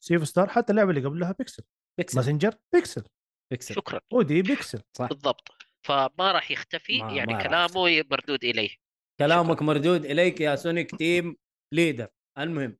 سي 0.00 0.14
اوف 0.14 0.28
ستارز 0.28 0.48
حتى 0.48 0.72
اللعبة 0.72 0.90
اللي 0.90 1.04
قبلها 1.08 1.34
pixel. 1.38 1.62
pixel. 1.98 2.16
ماسنجر 2.16 2.54
pixel. 2.74 3.04
pixel. 3.52 3.74
شكرا. 3.74 4.00
ودي 4.12 4.42
بيكسل. 4.42 4.80
صح. 4.96 5.08
بالضبط. 5.08 5.48
فما 5.86 6.32
راح 6.32 6.50
يختفي 6.50 7.02
ما- 7.02 7.12
يعني 7.12 7.32
ما 7.32 7.42
كلامه 7.42 8.02
مردود 8.10 8.44
إليه. 8.44 8.70
كلامك 9.20 9.62
مردود 9.62 10.04
إليك 10.04 10.40
يا 10.40 10.56
سونيك 10.56 10.94
team 10.96 11.36
leader. 11.74 12.08
المهم. 12.38 12.76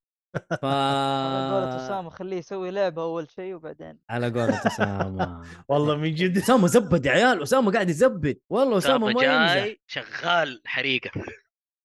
ف 0.63 0.65
على 0.65 1.51
قولة 1.55 1.77
أسامة 1.87 2.11
خليه 2.11 2.37
يسوي 2.37 2.71
لعبة 2.71 3.03
أول 3.03 3.31
شيء 3.31 3.55
وبعدين. 3.55 3.99
على 4.11 4.27
قولة 4.31 4.61
أسامة. 4.67 5.43
والله 5.69 5.97
من 5.97 6.15
جد. 6.15 6.37
أسامة 6.37 6.67
زبد 6.67 7.07
يا 7.07 7.11
عيال 7.13 7.43
أسامة 7.43 7.73
قاعد 7.73 7.91
يزبد. 7.91 8.39
والله 8.51 8.79
أسامة 8.79 9.07
ما 9.13 9.21
جاي 9.21 9.81
شغال 9.87 10.63
حريقة. 10.67 11.11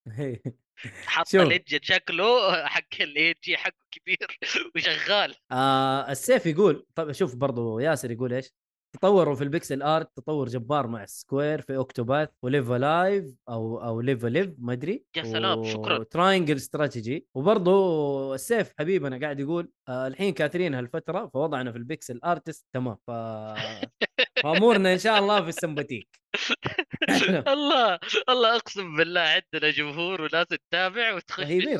حط. 1.06 1.36
الإنجن 1.36 1.80
شكله 1.82 2.66
حق 2.66 2.84
الاي 3.02 3.36
جي 3.44 3.58
حقه 3.58 3.74
كبير 3.92 4.40
وشغال. 4.76 5.36
آه 5.52 6.12
السيف 6.12 6.46
يقول 6.46 6.86
طب 6.96 7.12
شوف 7.12 7.36
برضو 7.36 7.80
ياسر 7.80 8.12
يقول 8.12 8.34
إيش؟ 8.34 8.50
تطوروا 8.94 9.36
في 9.36 9.44
البيكسل 9.44 9.82
آرت 9.82 10.10
تطور 10.16 10.48
جبار 10.48 10.88
مع 10.88 11.06
سكوير 11.06 11.62
في 11.62 11.76
اوكتوباث 11.76 12.30
وليف 12.42 12.72
لايف 12.72 13.26
أو 13.50 13.84
أو 13.84 14.02
ليف 14.02 14.26
ليف 14.26 14.50
ما 14.58 14.74
أدري. 14.74 15.04
يا 15.18 15.24
سلام، 15.24 15.64
شكراً. 15.64 15.98
وتراينجل 15.98 16.56
استراتيجي 16.56 17.28
وبرضو 17.36 18.34
السيف 18.34 18.74
حبيبنا 18.80 19.20
قاعد 19.20 19.40
يقول 19.40 19.70
آه 19.90 20.08
الحين 20.08 20.34
كاثرين 20.34 20.74
هالفترة 20.74 21.30
فوضعنا 21.34 21.72
في 21.72 21.78
البيكسل 21.78 22.20
آرتست 22.26 22.66
تمام. 22.74 22.98
ف 23.08 23.12
فأمورنا 24.44 24.94
إن 24.94 25.00
شاء 25.00 25.20
الله 25.20 25.42
في 25.42 25.50
السمباتيك. 25.50 26.22
الله 27.54 28.00
الله 28.30 28.56
أقسم 28.56 28.98
بالله 28.98 29.22
عندنا 29.22 29.72
جمهور 29.72 30.22
وناس 30.22 30.48
تتابع 30.48 31.14
وتخش 31.16 31.40
رهيبين 31.40 31.80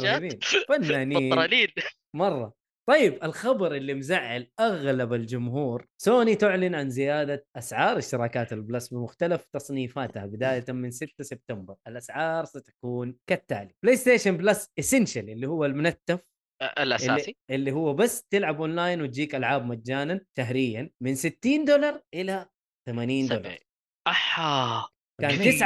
فنانين. 0.68 1.70
مرة. 2.16 2.61
طيب 2.90 3.24
الخبر 3.24 3.76
اللي 3.76 3.94
مزعل 3.94 4.48
أغلب 4.60 5.14
الجمهور. 5.14 5.86
سوني 6.02 6.36
تعلن 6.36 6.76
عن 6.76 6.90
زيادة 6.90 7.46
أسعار 7.56 7.98
اشتراكات 7.98 8.54
البلس 8.54 8.94
بمختلف 8.94 9.46
تصنيفاتها 9.54 10.26
بداية 10.26 10.66
من 10.70 10.92
6 10.92 11.24
سبتمبر. 11.24 11.76
الأسعار 11.88 12.46
ستكون 12.46 13.16
كالتالي 13.30 13.76
بلاي 13.84 13.96
ستيشن 13.96 14.38
بلس 14.38 14.70
اسينشال 14.80 15.30
اللي 15.30 15.48
هو 15.48 15.66
المنتف 15.66 16.20
الأساسي. 16.80 17.12
اللي, 17.12 17.36
اللي 17.50 17.72
هو 17.72 17.94
بس 17.94 18.24
تلعب 18.24 18.62
اونلاين 18.62 19.02
وتجيك 19.02 19.36
ألعاب 19.36 19.66
مجانا 19.66 20.22
شهريا 20.38 20.90
من 21.04 21.16
60 21.16 21.66
دولار 21.66 22.02
إلى 22.14 22.46
80 22.90 23.28
دولار. 23.28 23.58
أحا! 24.08 24.88
كان 25.22 25.32
جميل. 25.32 25.60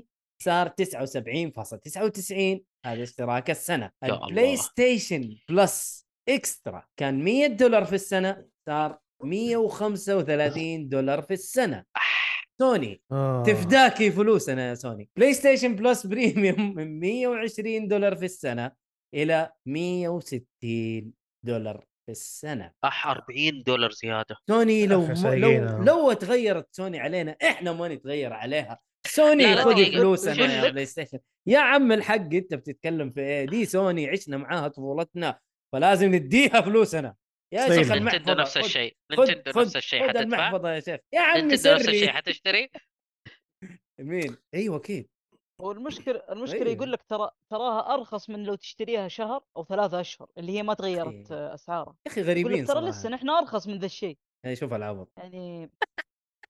59.99 0.00 0.02
صار 0.42 0.68
79.99 0.68 2.60
هذا 2.86 3.02
اشتراك 3.02 3.50
السنة 3.50 3.90
البلاي. 4.04 4.56
ستيشن 4.56 5.36
بلس 5.48 6.06
إكسترا 6.28 6.84
كان 6.96 7.24
100 7.24 7.46
دولار 7.46 7.84
في 7.84 7.94
السنة 7.94 8.44
صار 8.68 8.98
135 9.24 10.88
دولار 10.88 11.22
في 11.22 11.32
السنة 11.34 11.84
سوني 12.60 13.02
آه. 13.12 13.42
تفداكي 13.46 14.10
فلوسنا 14.10 14.68
يا 14.68 14.74
سوني 14.74 15.10
بلاي 15.16 15.34
ستيشن 15.34 15.74
بلس 15.76 16.06
بريميوم 16.06 16.74
من 16.74 17.00
120 17.00 17.88
دولار 17.88 18.16
في 18.16 18.24
السنة 18.24 18.72
إلى 19.14 19.50
160 19.66 21.12
دولار 21.46 21.84
في 22.06 22.12
السنة 22.12 22.72
اح 22.84 23.06
40 23.06 23.62
دولار 23.66 23.90
زيادة 23.90 24.36
سوني 24.48 24.86
لو. 24.86 25.06
لو 25.34 25.82
لو 25.82 26.12
تغيرت 26.12 26.66
سوني 26.72 27.00
علينا 27.00 27.36
إحنا 27.42 27.72
ما 27.72 27.88
نتغير 27.88 28.32
عليها 28.32 28.80
سوني 29.18 29.56
خذي. 29.56 29.92
فلوسنا 29.92 30.64
يا. 30.64 30.70
بلاي 30.70 30.86
ستيشن 30.86 31.18
يا 31.46 31.58
عم 31.58 31.92
الحق 31.92 32.14
انت 32.14 32.54
بتتكلم 32.54 33.10
في 33.10 33.20
إيه؟ 33.20 33.46
دي 33.46 33.64
سوني 33.64 34.08
عشنا 34.10 34.36
معاها 34.36 34.68
طفولتنا 34.68 35.38
فلازم 35.72 36.14
نديها 36.14 36.60
فلوسنا. 36.60 37.14
يا. 37.54 37.76
شيخ 37.76 37.92
المحفظة. 37.92 38.34
نفس 38.34 38.56
الشيء. 38.56 38.96
خذ 39.16 39.34
نفس 39.56 39.76
الشيء. 39.76 40.08
حتدفع؟ 40.08 40.20
المحفظة 40.20 40.70
يا 40.70 40.80
شيخ. 40.80 41.00
يا 41.12 41.20
عم 41.20 41.48
نفس 41.48 41.66
الشيء. 41.66 42.08
حتشتري؟ 42.08 42.70
مين؟ 44.00 44.36
أيوه 44.54 44.76
أكيد. 44.76 45.08
والمشكلة 45.60 46.22
المشكلة 46.30 46.60
أيوه. 46.60 46.72
يقول 46.72 46.92
لك 46.92 47.02
ترى 47.02 47.30
تراها 47.50 47.94
أرخص 47.94 48.30
من 48.30 48.44
لو 48.44 48.54
تشتريها 48.54 49.08
شهر 49.08 49.44
أو 49.56 49.64
ثلاثة 49.64 50.00
أشهر 50.00 50.28
اللي 50.38 50.52
هي 50.52 50.62
ما 50.62 50.74
تغيرت 50.74 51.32
أسعارها. 51.32 51.94
يا 52.06 52.12
أخي 52.12 52.22
غريبين 52.22 52.64
ترى 52.64 52.80
لسه 52.80 53.08
نحن 53.08 53.28
أرخص 53.30 53.66
من 53.68 53.78
ذا 53.78 53.86
الشيء. 53.86 54.18
يعني 54.44 54.56
شوف 54.56 54.74
العبط 54.74 55.12
يعني 55.16 55.70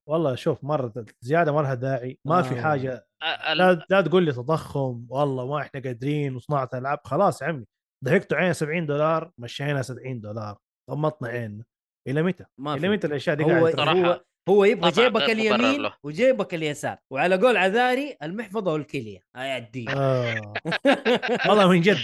والله 0.08 0.34
شوف 0.34 0.64
مرة 0.64 0.92
زيادة 1.20 1.52
ما 1.52 1.60
لها 1.60 1.74
داعي 1.74 2.18
ما 2.24 2.42
في 2.42 2.58
آه. 2.58 2.60
حاجة 2.62 3.06
أ- 3.24 3.48
ال- 3.50 3.58
لا 3.58 3.86
لا 3.90 4.00
تقول 4.00 4.22
لي 4.24 4.32
تضخم 4.32 5.06
والله 5.08 5.46
ما 5.46 5.60
إحنا 5.60 5.80
قادرين 5.80 6.36
وصناعة 6.36 6.70
ألعاب 6.74 6.98
خلاص 7.04 7.42
يا 7.42 7.46
عمي 7.46 7.64
ضحكتوا 8.04 8.36
عين 8.38 8.52
70 8.52 8.86
دولار 8.86 9.30
مشينا 9.38 9.82
70 9.82 10.20
دولار 10.20 10.58
غمضنا 10.90 11.28
عيننا 11.28 11.64
إلى 12.08 12.22
متى؟ 12.22 12.44
ما 12.60 12.72
إلى 12.72 12.80
في 12.80 12.88
متى 12.88 13.06
الأشياء 13.06 13.36
دي 13.36 13.44
هو. 13.44 13.66
هو 13.66 14.20
هو 14.48 14.64
يبغى 14.64 14.90
جيبك 14.90 15.22
اليمين 15.30 15.82
له. 15.82 15.94
وجيبك 16.02 16.54
اليسار 16.54 16.96
وعلى 17.12 17.36
قول 17.36 17.56
عذاري 17.56 18.16
المحفظة 18.22 18.72
والكلية 18.72 19.20
هيعديه 19.36 19.88
آه. 19.90 20.52
والله 21.48 21.68
من 21.68 21.80
جد 21.80 21.96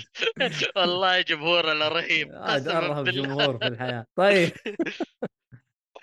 والله 0.77 1.21
جمهورنا 1.21 1.89
رهيب 1.89 2.33
قسما 2.33 2.79
أرهب 2.79 3.05
جمهور 3.05 3.59
في 3.59 3.67
الحياة 3.67 4.07
طيب 4.19 4.51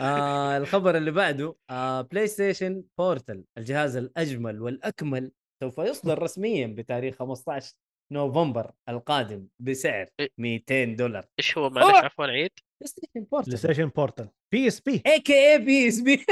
آه 0.01 0.57
الخبر 0.57 0.97
اللي 0.97 1.11
بعده 1.11 1.55
آه 1.69 2.01
بلاي 2.01 2.27
ستيشن 2.27 2.83
بورتل 2.97 3.43
الجهاز 3.57 3.95
الأجمل 3.95 4.61
والأكمل 4.61 5.31
سوف 5.63 5.77
يصدر 5.77 6.21
رسميا 6.23 6.67
بتاريخ 6.67 7.15
15 7.15 7.73
نوفمبر 8.13 8.71
القادم 8.89 9.47
بسعر 9.59 10.05
إيه. 10.19 10.29
200 10.37 10.83
دولار 10.85 11.25
إيش 11.39 11.57
هو 11.57 11.69
معلش. 11.69 11.95
عفوا 11.95 12.25
عيد 12.25 12.49
بلاي 12.81 12.87
ستيشن 12.87 13.09
بلاي 13.15 13.25
بورتل 13.31 13.57
ستيشن 13.57 13.87
بورتال 13.87 14.29
بي 14.53 14.67
اس 14.67 14.81
بي 14.81 15.01
اي 15.05 15.19
كي 15.19 15.51
اي 15.51 15.57
بي 15.59 15.87
اس 15.87 16.01
بي 16.01 16.25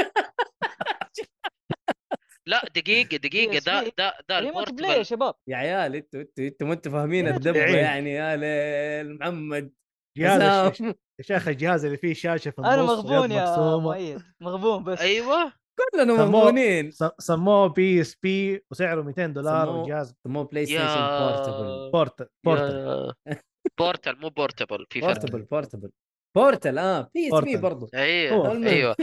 لا 2.46 2.64
دقيقة 2.76 3.16
دقيقة 3.16 3.58
ده. 3.58 3.82
ده 3.98 4.14
ده 4.28 4.40
بلاي 4.40 4.44
يا 4.44 4.48
البورتبل 4.48 5.06
شباب 5.06 5.34
يا 5.48 5.56
عيال 5.56 5.94
أنتوا 5.96 6.20
أنتوا 6.20 6.44
أنتوا 6.44 6.66
ما 6.66 6.72
أنتوا 6.74 6.92
فاهمين 6.92 7.28
الدبه. 7.28 7.58
يعني 7.76 8.12
يا 8.12 8.36
ليل 8.36 9.18
محمد 9.18 9.72
جهاز. 10.18 10.72
يا 11.20 11.24
شيخ 11.24 11.48
الجهاز 11.48 11.84
اللي 11.84 11.96
فيه 11.96 12.14
شاشة 12.14 12.50
في 12.50 12.58
أنا 12.58 12.74
النص 12.80 12.90
مغبون 12.98 13.18
ويد 13.18 13.30
يا. 13.30 13.76
مؤيد. 13.76 14.22
مغبون 14.40 14.84
بس. 14.84 15.00
أيوه. 15.00 15.52
كلنا 15.94 16.90
س- 16.90 17.04
سموه 17.18 17.66
بي 17.66 18.00
إس 18.00 18.16
بي 18.22 18.64
وسعره 18.70 19.02
200 19.02 19.26
دولار 19.26 19.66
سموه- 19.66 19.82
وجهاز 19.82 20.14
سموه 20.24 20.44
بلاي 20.44 20.66
ستيشن 20.66 20.80
يا 20.82 21.18
بورتبل 21.20 21.90
بورتال 21.92 22.28
بورتال 22.44 23.14
يا- 23.26 23.36
بورتال 23.78 24.20
مو 24.20 24.28
بورتبل 24.28 24.86
في 24.90 25.00
فرق. 25.00 25.12
بورتبل 25.12 25.42
بورتبل 25.42 25.90
بورتل 26.36 26.78
آه 26.78 27.10
بي 27.14 27.28
إس 27.28 27.32
بي 27.34 27.56
بورتل. 27.56 27.60
برضه. 27.60 27.88
أيوه. 27.94 28.52
أيوه. 28.66 28.96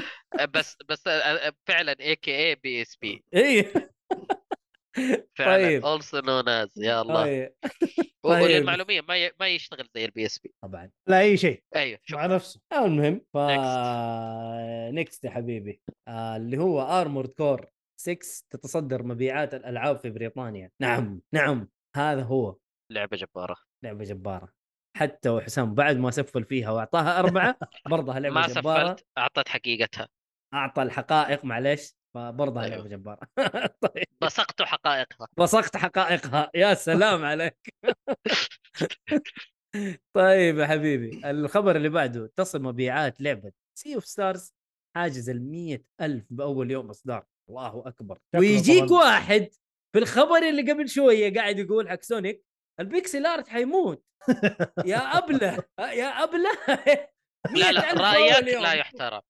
بس 0.54 0.78
بس 0.90 1.04
فعلا 1.68 1.96
اي 2.00 2.16
كي 2.16 2.36
اي 2.50 2.56
بي 2.56 2.82
إس 2.82 2.96
بي 3.02 3.24
اي 3.36 3.74
فعلا. 5.38 5.56
طيب. 5.68 5.86
also 5.86 6.20
known 6.20 6.50
as 6.50 6.78
يا 6.78 7.02
الله. 7.02 7.24
طيب. 7.24 7.54
طيب. 8.26 8.44
وللمعلوميه 8.44 9.02
ما 9.02 9.18
ي- 9.18 9.32
ما 9.40 9.48
يشتغل 9.48 9.88
زي 9.96 10.06
ال 10.06 10.26
PSP 10.26 10.54
طبعا. 10.64 10.92
لا 11.08 11.20
أي 11.20 11.38
شيء. 11.38 11.64
أيوه 11.76 12.00
مع 12.12 12.26
نفسه. 12.26 12.62
المهم. 12.74 13.22
ف. 13.34 13.38
next 14.94 15.26
يا 15.26 15.30
حبيبي. 15.30 15.82
آه 16.08 16.38
اللي 16.38 16.58
هو 16.58 16.82
ارمورد 16.82 17.30
كور 17.30 17.66
6 18.02 18.44
تتصدر 18.50 19.04
مبيعات 19.04 19.54
الألعاب 19.54 19.98
في 20.00 20.10
بريطانيا. 20.10 20.72
نعم 20.82 21.22
نعم. 21.34 21.70
هذا 21.96 22.24
هو. 22.24 22.58
لعبة 22.92 23.18
جبارة. 23.18 23.56
لعبة 23.84 24.04
جبارة. 24.04 24.54
حتى 24.98 25.30
وحسام 25.30 25.76
بعد 25.76 25.98
ما 25.98 26.12
سفل 26.12 26.44
فيها 26.44 26.72
وأعطاها 26.72 27.20
أربعة 27.20 27.58
برضها 27.92 28.20
لعبة 28.20 28.36
ما 28.36 28.48
جبارة. 28.48 28.86
سفلت 28.96 29.06
أعطت 29.18 29.48
حقيقتها. 29.50 30.08
أعطى 30.54 30.82
الحقائق 30.84 31.46
معلش 31.46 31.96
فبرضها 32.18 32.64
أيوه. 32.64 32.76
لعبه 32.76 32.90
جباره 32.90 33.20
طيب. 33.94 34.06
بصقت 34.22 34.62
حقائقها. 34.62 35.28
بصقت 35.38 35.78
حقائقها. 35.78 36.52
يا 36.56 36.74
سلام 36.90 37.26
عليك. 37.26 37.58
طيب 40.18 40.58
يا 40.58 40.68
حبيبي 40.68 41.30
الخبر 41.30 41.76
اللي 41.76 41.90
بعده 41.90 42.32
تصل 42.36 42.62
مبيعات 42.62 43.22
لعبة 43.22 43.52
سي 43.78 43.96
اوف 43.96 44.06
ستارز 44.06 44.54
حاجز 44.96 45.30
ال 45.30 45.80
ألف 46.02 46.26
بأول 46.30 46.72
يوم 46.72 46.90
إصدار. 46.90 47.26
الله 47.50 47.94
شكله 47.98 48.18
ويجيك. 48.36 48.92
واحد 48.92 49.50
في 49.94 50.00
الخبر 50.00 50.50
اللي 50.50 50.72
قبل 50.72 50.90
شوية 50.90 51.34
قاعد 51.34 51.60
يقول 51.60 51.90
حق 51.90 52.02
سونيك 52.02 52.44
ال 52.80 52.88
pixel 52.88 53.26
art 53.26 53.48
حيموت. 53.48 54.04
يا 54.86 54.98
أبله 54.98 55.64
يا 55.80 56.24
أبله. 56.24 56.52
لا 57.56 57.72
لا 57.72 57.94
100,000 57.94 58.02
رأيك. 58.02 58.62
لا 58.62 58.74
يحترم. 58.74 59.22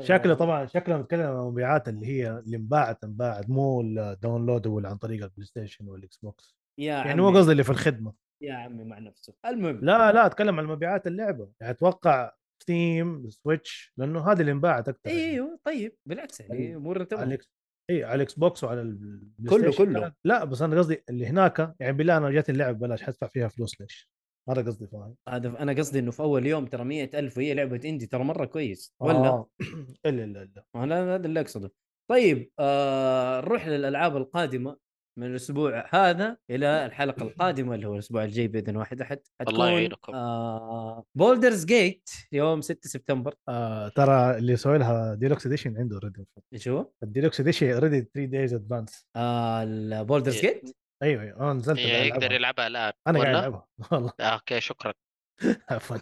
شكله 0.00 0.34
طبعا 0.34 0.66
شكله 0.66 0.96
نتكلم 0.98 1.22
عن 1.26 1.36
المبيعات 1.42 1.88
اللي 1.88 2.06
هي 2.06 2.30
اللي 2.38 2.56
انباعت 2.56 3.04
انباعت 3.04 3.50
مو 3.50 3.80
ال 3.80 3.88
downloadable 3.88 4.86
عن 4.86 4.96
طريق 4.96 5.22
البلاي 5.24 5.46
ستيشن 5.46 5.88
والإكس 5.88 6.16
بوكس. 6.16 6.56
يا 6.78 6.92
يعني 6.94 7.20
مو 7.20 7.28
عمي 7.28 7.38
قصدي 7.38 7.52
اللي 7.52 7.64
في 7.64 7.70
الخدمة. 7.70 8.12
يا 8.42 8.54
عمي 8.54 8.84
مع 8.84 8.98
نفسه. 8.98 9.34
المهم. 9.46 9.80
لا 9.84 10.12
لا 10.12 10.26
أتكلم 10.26 10.58
عن 10.60 10.66
مبيعات 10.66 11.06
اللعبة. 11.06 11.50
يعني 11.60 11.72
أتوقع 11.72 12.32
ستيم 12.62 13.30
سويتش 13.30 13.92
لأنه 13.96 14.32
هذه 14.32 14.40
اللي 14.40 14.52
انباعت 14.52 14.88
أكثر 14.88 15.10
يعني. 15.10 15.20
إيوه 15.22 15.58
طيب. 15.64 15.96
بالعكس 16.06 16.40
يعني 16.40 16.76
امورنا 16.76 16.98
على 17.00 17.06
تمام 17.06 17.28
الإكس 17.28 17.50
إي 17.90 18.04
على 18.04 18.14
الإكس 18.14 18.34
بوكس 18.34 18.64
وعلى 18.64 18.80
البلاي 18.80 19.50
كله- 19.72 19.76
كله. 19.76 20.12
لا 20.24 20.44
بس 20.44 20.62
أنا 20.62 20.78
قصدي 20.78 21.04
اللي 21.08 21.26
هناك 21.26 21.74
يعني 21.80 21.92
بالله 21.96 22.16
أنا 22.16 22.30
جاتني 22.30 22.52
اللعبة 22.52 22.78
ببلاش 22.78 23.02
حدفع 23.02 23.26
فيها 23.26 23.48
فلوس 23.48 23.80
ليش؟ 23.80 24.10
هذا 24.50 24.62
قصدي 24.62 24.86
فاهم 24.86 25.14
هذا 25.28 25.62
أنا 25.62 25.72
قصدي 25.72 25.98
إنه 25.98 26.10
في 26.10 26.20
أول 26.20 26.46
يوم 26.46 26.66
ترى 26.66 26.84
مئة 26.84 27.18
ألف 27.18 27.36
وهي 27.38 27.54
لعبة 27.54 27.80
indie 27.84 28.06
ترى 28.06 28.24
مرة 28.24 28.44
كويس 28.44 28.94
ولا 29.00 29.28
آه. 29.28 29.48
إلا 30.06 30.24
إلا 30.24 30.42
إلا 30.42 30.64
أنا 30.74 31.14
هذا 31.14 31.26
اللي 31.26 31.40
أقصده 31.40 31.72
طيب 32.10 32.50
آه 32.58 33.40
نروح 33.40 33.68
للألعاب 33.68 34.16
القادمة 34.16 34.76
من 35.18 35.26
الأسبوع 35.26 35.86
هذا 35.90 36.36
إلى 36.50 36.86
الحلقة 36.86 37.22
القادمة 37.22 37.74
اللي 37.74 37.86
هو 37.88 37.94
الأسبوع 37.94 38.24
الجاي 38.24 38.48
بإذن 38.48 38.76
واحد 38.76 39.00
أحد 39.00 39.20
الله 39.48 39.70
يعينكم. 39.70 40.14
آه 40.14 41.04
بالدرز 41.14 41.64
جيت 41.64 42.10
يوم 42.32 42.60
6 42.60 42.88
سبتمبر 42.88 43.34
آه 43.48 43.88
ترى 43.88 44.38
اللي 44.38 44.52
يسوي 44.52 44.78
لها 44.78 45.14
deluxe 45.14 45.46
edition 45.46 45.76
عنده 45.78 45.96
already 45.96 46.26
إيش 46.52 46.68
هو؟ 46.68 46.90
ال 47.02 47.07
deluxe 47.07 47.40
edition 47.40 47.70
already 47.70 48.00
3 48.14 48.24
days 48.24 48.54
advance 48.54 49.06
آه 49.16 49.62
البالدرز 49.62 50.34
إيه. 50.34 50.40
جيت 50.40 50.76
أيوه 51.02 51.22
أيوه 51.22 51.40
أنا 51.40 51.52
نزلت 51.52 51.78
إيه، 51.78 52.02
يقدر. 52.02 52.32
يلعبها 52.32 52.66
الان 52.66 52.92
أنا 53.06 53.18
قاعد؟ 53.20 53.34
ألعبها 53.36 53.66
والله. 53.92 54.12
آه، 54.20 54.22
okay 54.22 54.60
شكرا. 54.60 54.92
عفوا. 55.70 55.96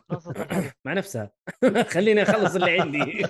مع 0.84 0.92
نفسها. 0.92 1.30
خليني 1.88 2.22
أخلص 2.22 2.54
اللي 2.54 2.80
عندي. 2.80 3.26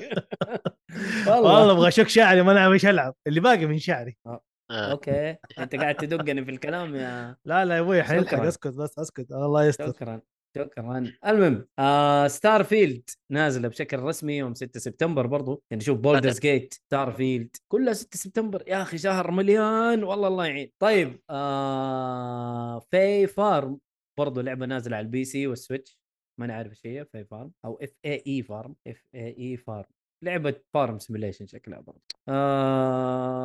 والله. 1.26 1.70
أبغى 1.72 1.88
أشد 1.88 2.08
شعري 2.08 2.42
ما 2.42 2.52
أنا 2.52 2.72
إيش 2.72 2.86
ألعب. 2.86 3.14
اللي 3.26 3.40
باقي 3.40 3.66
من 3.66 3.78
شعري. 3.78 4.16
آه. 4.26 4.40
okay. 4.70 5.36
أنت 5.58 5.74
قاعد 5.76 5.94
تدقني 5.94 6.44
في 6.44 6.50
الكلام 6.50 6.96
يا 6.96 7.36
لا 7.44 7.64
لا 7.64 7.74
يا 7.76 7.80
أبوي 7.80 8.02
حنلحق 8.02 8.34
شكراً. 8.36 8.48
أسكت 8.48 8.68
بس 8.68 8.98
أسكت. 8.98 9.30
الله 9.32 9.64
يستر. 9.64 9.86
شكرا. 9.86 10.20
شكرا 10.56 11.12
المهم 11.26 11.66
آه 11.78 12.26
Starfield 12.26 13.10
نازلة 13.32 13.68
بشكل 13.68 13.98
رسمي 13.98 14.36
يوم 14.36 14.54
6 14.54 14.80
سبتمبر 14.80 15.26
برضو. 15.26 15.62
يعني 15.70 15.82
شوف 15.82 15.98
Baldur's 15.98 16.40
Gate 16.40 16.74
Starfield 16.74 17.56
كلها 17.68 17.92
6 17.92 18.16
سبتمبر. 18.16 18.64
يا 18.66 18.82
أخي 18.82 18.98
شهر 18.98 19.30
مليان 19.30 20.04
والله 20.04 20.28
الله 20.28 20.46
يعين. 20.46 20.72
طيب 20.78 21.20
آه 21.30 22.78
Fae 22.90 23.26
Farm 23.26 23.78
برضو 24.18 24.40
لعبة 24.40 24.66
نازلة 24.66 24.96
على 24.96 25.04
ال 25.04 25.11
PC 25.11 25.24
وال 25.24 25.46
Switch. 25.46 25.98
ما 26.40 26.46
نعرف 26.46 26.70
إيش 26.70 26.86
هي 26.86 27.04
Fae 27.04 27.24
Farm 27.24 27.52
أو 27.64 27.78
F 27.82 27.92
A 28.04 28.22
E 28.26 28.42
Farm 28.42 28.74
F 28.86 29.02
A 29.14 29.36
E 29.38 29.56
Farm 29.56 29.90
لعبة 30.24 30.54
farm 30.74 30.98
simulation 30.98 31.46
شكلها 31.46 31.80
برضو. 31.80 32.02
آه 32.28 33.36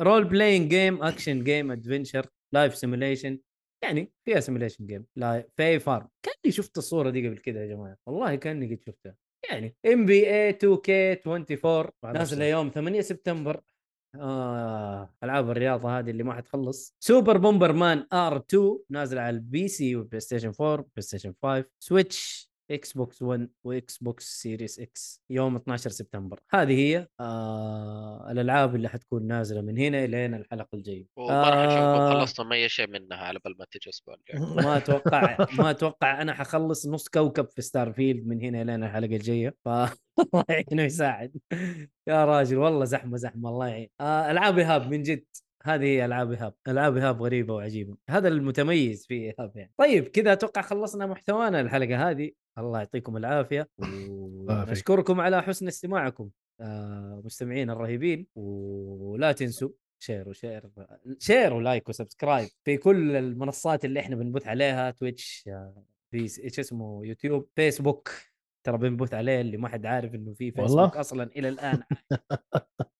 role-playing 0.00 0.70
game 0.70 1.02
action 1.02 1.44
game 1.44 1.70
adventure 1.70 2.26
life 2.52 2.76
simulation 2.76 3.38
يعني 3.82 4.12
فيها 4.24 4.40
simulation 4.40 4.86
game 4.86 5.06
لا 5.16 5.48
Fae 5.56 5.78
Farm 5.78 6.08
كأني 6.22 6.52
شفت 6.52 6.78
الصورة 6.78 7.10
دي 7.10 7.28
قبل 7.28 7.38
كده 7.38 7.60
يا 7.60 7.66
جماعة. 7.66 7.96
والله 8.06 8.34
كأني 8.34 8.74
قد 8.74 8.80
شفتها. 8.86 9.14
يعني 9.50 9.76
NBA 9.86 10.30
2K 10.30 11.12
24 11.12 11.90
مع 12.02 12.12
نازلة. 12.12 12.44
يوم 12.44 12.68
8 12.70 13.00
سبتمبر. 13.00 13.60
آه 14.14 15.14
ألعاب 15.24 15.50
الرياضة 15.50 15.98
هذه 15.98 16.10
اللي 16.10 16.22
ما 16.22 16.34
حتخلص. 16.34 16.96
Super 17.00 17.36
Bomberman 17.36 18.06
R 18.12 18.36
2 18.36 18.78
نازلة 18.90 19.20
على 19.20 19.36
ال 19.36 19.68
PC 19.68 19.96
وال 19.96 20.20
PlayStation 20.20 20.52
4 20.60 20.76
PlayStation 20.76 21.34
5 21.42 21.64
Switch 21.78 22.47
Xbox 22.70 23.22
1 23.22 23.48
و 23.64 23.98
Xbox 23.98 24.42
Series 24.42 24.80
X 24.80 25.22
يوم 25.30 25.56
12 25.56 25.90
سبتمبر. 25.90 26.40
هذه 26.50 26.72
هي 26.72 27.08
آه 27.20 28.30
الألعاب 28.30 28.74
اللي 28.74 28.88
حتكون 28.88 29.26
نازلة 29.26 29.60
من 29.60 29.78
هنا 29.78 30.06
لين 30.06 30.34
الحلقة 30.34 30.68
الجاية. 30.74 31.06
وما 31.16 31.50
راح 31.50 31.66
نشوفكم 31.66 31.82
آه 31.82 32.20
خلصتم 32.20 32.52
اي 32.52 32.68
شيء 32.68 32.86
منها 32.86 33.18
على 33.18 33.38
بال 33.44 33.56
ما 33.58 33.64
تجي 33.70 33.80
الأسبوع 33.84 34.16
ما 34.64 34.76
أتوقع 34.76 35.36
ما 35.58 35.70
أتوقع 35.70 36.22
أنا 36.22 36.34
حخلص 36.34 36.86
نص 36.86 37.08
كوكب 37.08 37.48
في 37.48 37.62
Starfield 37.62 38.26
من 38.26 38.42
هنا 38.42 38.64
لين 38.64 38.84
الحلقة 38.84 39.16
الجاية. 39.16 39.54
ف 39.64 39.68
الله 39.68 40.44
يعينه 40.48 40.82
يساعد 40.82 41.36
يا 42.08 42.24
راجل 42.24 42.56
والله 42.56 42.84
زحمة 42.84 43.16
زحمة 43.16 43.48
الله 43.48 43.66
يعين. 43.68 43.88
آه 44.00 44.30
ألعاب 44.30 44.58
إيهاب 44.58 44.90
من 44.90 45.02
جد. 45.02 45.24
هذه 45.64 45.84
هي 45.84 46.04
ألعاب 46.04 46.32
إيهاب. 46.32 46.54
ألعاب 46.68 46.96
إيهاب 46.96 47.22
غريبة 47.22 47.54
وعجيبة. 47.54 47.96
هذا 48.10 48.28
المتميز 48.28 49.06
في 49.06 49.14
إيهاب 49.14 49.56
يعني. 49.56 49.72
طيب 49.78 50.08
كذا 50.08 50.32
أتوقع 50.32 50.62
خلصنا 50.62 51.06
محتوانا 51.06 51.60
الحلقة 51.60 52.10
هذه. 52.10 52.30
الله 52.58 52.78
يعطيكم 52.78 53.16
العافية. 53.16 53.68
ونشكركم 53.78 55.20
على 55.20 55.42
حسن 55.42 55.68
استماعكم 55.68 56.30
آه 56.60 57.22
مستمعين 57.24 57.70
الرهيبين 57.70 58.26
ولا 58.34 59.32
تنسوا 59.32 59.70
share 59.98 60.28
و 60.28 60.35
share 60.35 60.70
share 61.18 61.54
و 61.54 61.61
like 61.61 61.88
و 61.88 61.94
subscribe 61.94 62.48
في 62.64 62.76
كل 62.76 63.16
المنصات 63.16 63.84
اللي 63.84 64.00
إحنا 64.00 64.16
بنبث 64.16 64.46
عليها 64.46 64.90
Twitch 64.90 65.44
آه، 65.48 65.84
في 66.10 66.18
إيش 66.18 66.58
اسمه 66.58 67.00
YouTube 67.04 67.48
Facebook 67.56 68.10
ترى 68.64 68.78
بنبث 68.78 69.14
عليه 69.14 69.40
اللي 69.40 69.56
ما 69.56 69.68
حد 69.68 69.86
عارف 69.86 70.14
إنه 70.14 70.34
في 70.34 70.50
فيسبوك 70.50 70.70
والله؟ 70.70 71.00
أصلا 71.00 71.30
إلى 71.36 71.48
الآن 71.48 71.82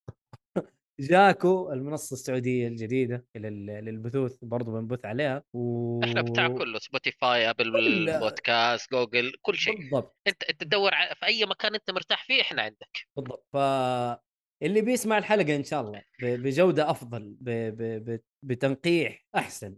Jaco 1.01 1.73
المنصة 1.73 2.15
السعودية 2.15 2.69
الجديدة 2.69 3.27
لل- 3.37 3.67
للبثوث 3.67 4.39
برضو 4.43 4.73
بنبث 4.73 5.05
عليها. 5.05 5.43
و... 5.53 6.01
إحنا 6.05 6.23
بتاع 6.23 6.49
كله 6.49 6.79
Spotify 6.79 7.51
Apple 7.51 8.19
Podcast 8.21 8.91
Google 8.93 9.33
كل 9.43 9.57
شيء. 9.57 9.77
بالضبط. 9.77 10.17
أنت 10.27 10.43
أنت 10.43 10.61
تدور 10.63 10.91
في 10.91 11.27
أي 11.27 11.47
مكان 11.47 11.75
أنت 11.75 11.91
مرتاح 11.91 12.25
فيه 12.25 12.41
إحنا 12.43 12.63
عندك. 12.63 13.07
بالضبط. 13.17 13.47
ف 13.53 13.57
اللي 14.63 14.81
بيسمع 14.81 15.19
الحلقة 15.19 15.57
إن 15.57 15.65
شاء 15.65 15.81
الله 15.81 16.03
بجودة 16.23 16.91
أفضل 16.91 17.37
ب... 17.41 17.51
ب... 17.51 18.11
ب... 18.11 18.21
بتنقيح 18.43 19.27
أحسن. 19.35 19.77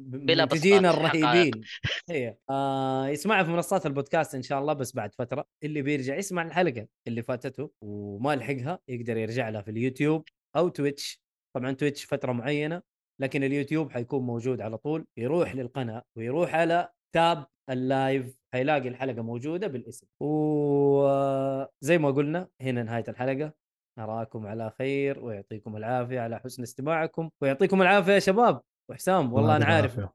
بلا 0.00 0.44
بسطات، 0.44 0.84
الرهيبين. 0.84 1.60
هي 2.10 2.36
آه 2.50 3.08
يسمعها 3.08 3.44
في 3.44 3.50
منصات 3.50 3.86
البودكاست 3.86 4.34
إن 4.34 4.42
شاء 4.42 4.58
الله 4.60 4.72
بس 4.72 4.94
بعد 4.94 5.14
فترة. 5.14 5.48
اللي 5.62 5.82
بيرجع 5.82 6.16
يسمع 6.16 6.42
الحلقة 6.42 6.86
اللي 7.06 7.22
فاتته 7.22 7.70
وما 7.80 8.36
لحقها 8.36 8.78
يقدر 8.88 9.16
يرجع 9.16 9.48
لها 9.48 9.62
في 9.62 9.70
اليوتيوب. 9.70 10.24
أو 10.56 10.68
Twitch. 10.68 11.20
طبعا 11.56 11.72
Twitch 11.72 12.04
فترة 12.04 12.32
معينة 12.32 12.82
لكن 13.20 13.42
اليوتيوب 13.44 13.90
حيكون 13.90 14.22
موجود 14.22 14.60
على 14.60 14.76
طول 14.78 15.06
يروح 15.16 15.54
للقناة 15.54 16.02
ويروح 16.16 16.54
على 16.54 16.88
tab 17.14 17.46
ال 17.70 17.83
live 17.83 18.34
حيلاقي 18.54 18.88
الحلقة 18.88 19.22
موجودة 19.22 19.66
بالاسم. 19.66 20.06
وزي 20.20 21.98
ما 21.98 22.10
قلنا 22.10 22.48
هنا 22.62 22.82
نهاية 22.82 23.04
الحلقة. 23.08 23.52
نراكم 23.98 24.46
على 24.46 24.70
خير 24.78 25.24
ويعطيكم 25.24 25.76
العافية 25.76 26.20
على 26.20 26.38
حسن 26.38 26.62
استماعكم 26.62 27.30
ويعطيكم 27.42 27.82
العافية 27.82 28.12
يا 28.12 28.18
شباب. 28.18 28.60
وحسام 28.90 29.32
والله 29.32 29.56
أنا 29.56 29.64
عارف. 29.64 29.96
يعافيك. 29.96 30.14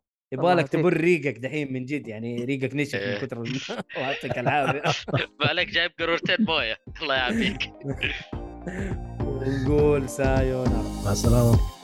تبر 0.82 0.94
ريقك 0.94 1.38
دحين 1.38 1.74
من 1.74 1.86
جد 1.86 2.07
يعني 2.07 2.45
ريقك 2.45 2.76
نشف 2.76 2.95
من. 2.95 3.18
كثر 3.22 3.41
ال- 3.41 3.48
الله 3.95 4.07
يعطيك 4.10 4.38
العافيه 4.40 4.82
بالك 5.40 5.68
جايب 5.68 5.91
قارورتين 5.99 6.38
موية. 6.40 6.78
الله 7.02 7.16
يعافيك. 7.16 7.72
ونقول 9.46 10.10
سايونارا 10.10 10.84
مع 11.06 11.12
السلامة. 11.12 11.74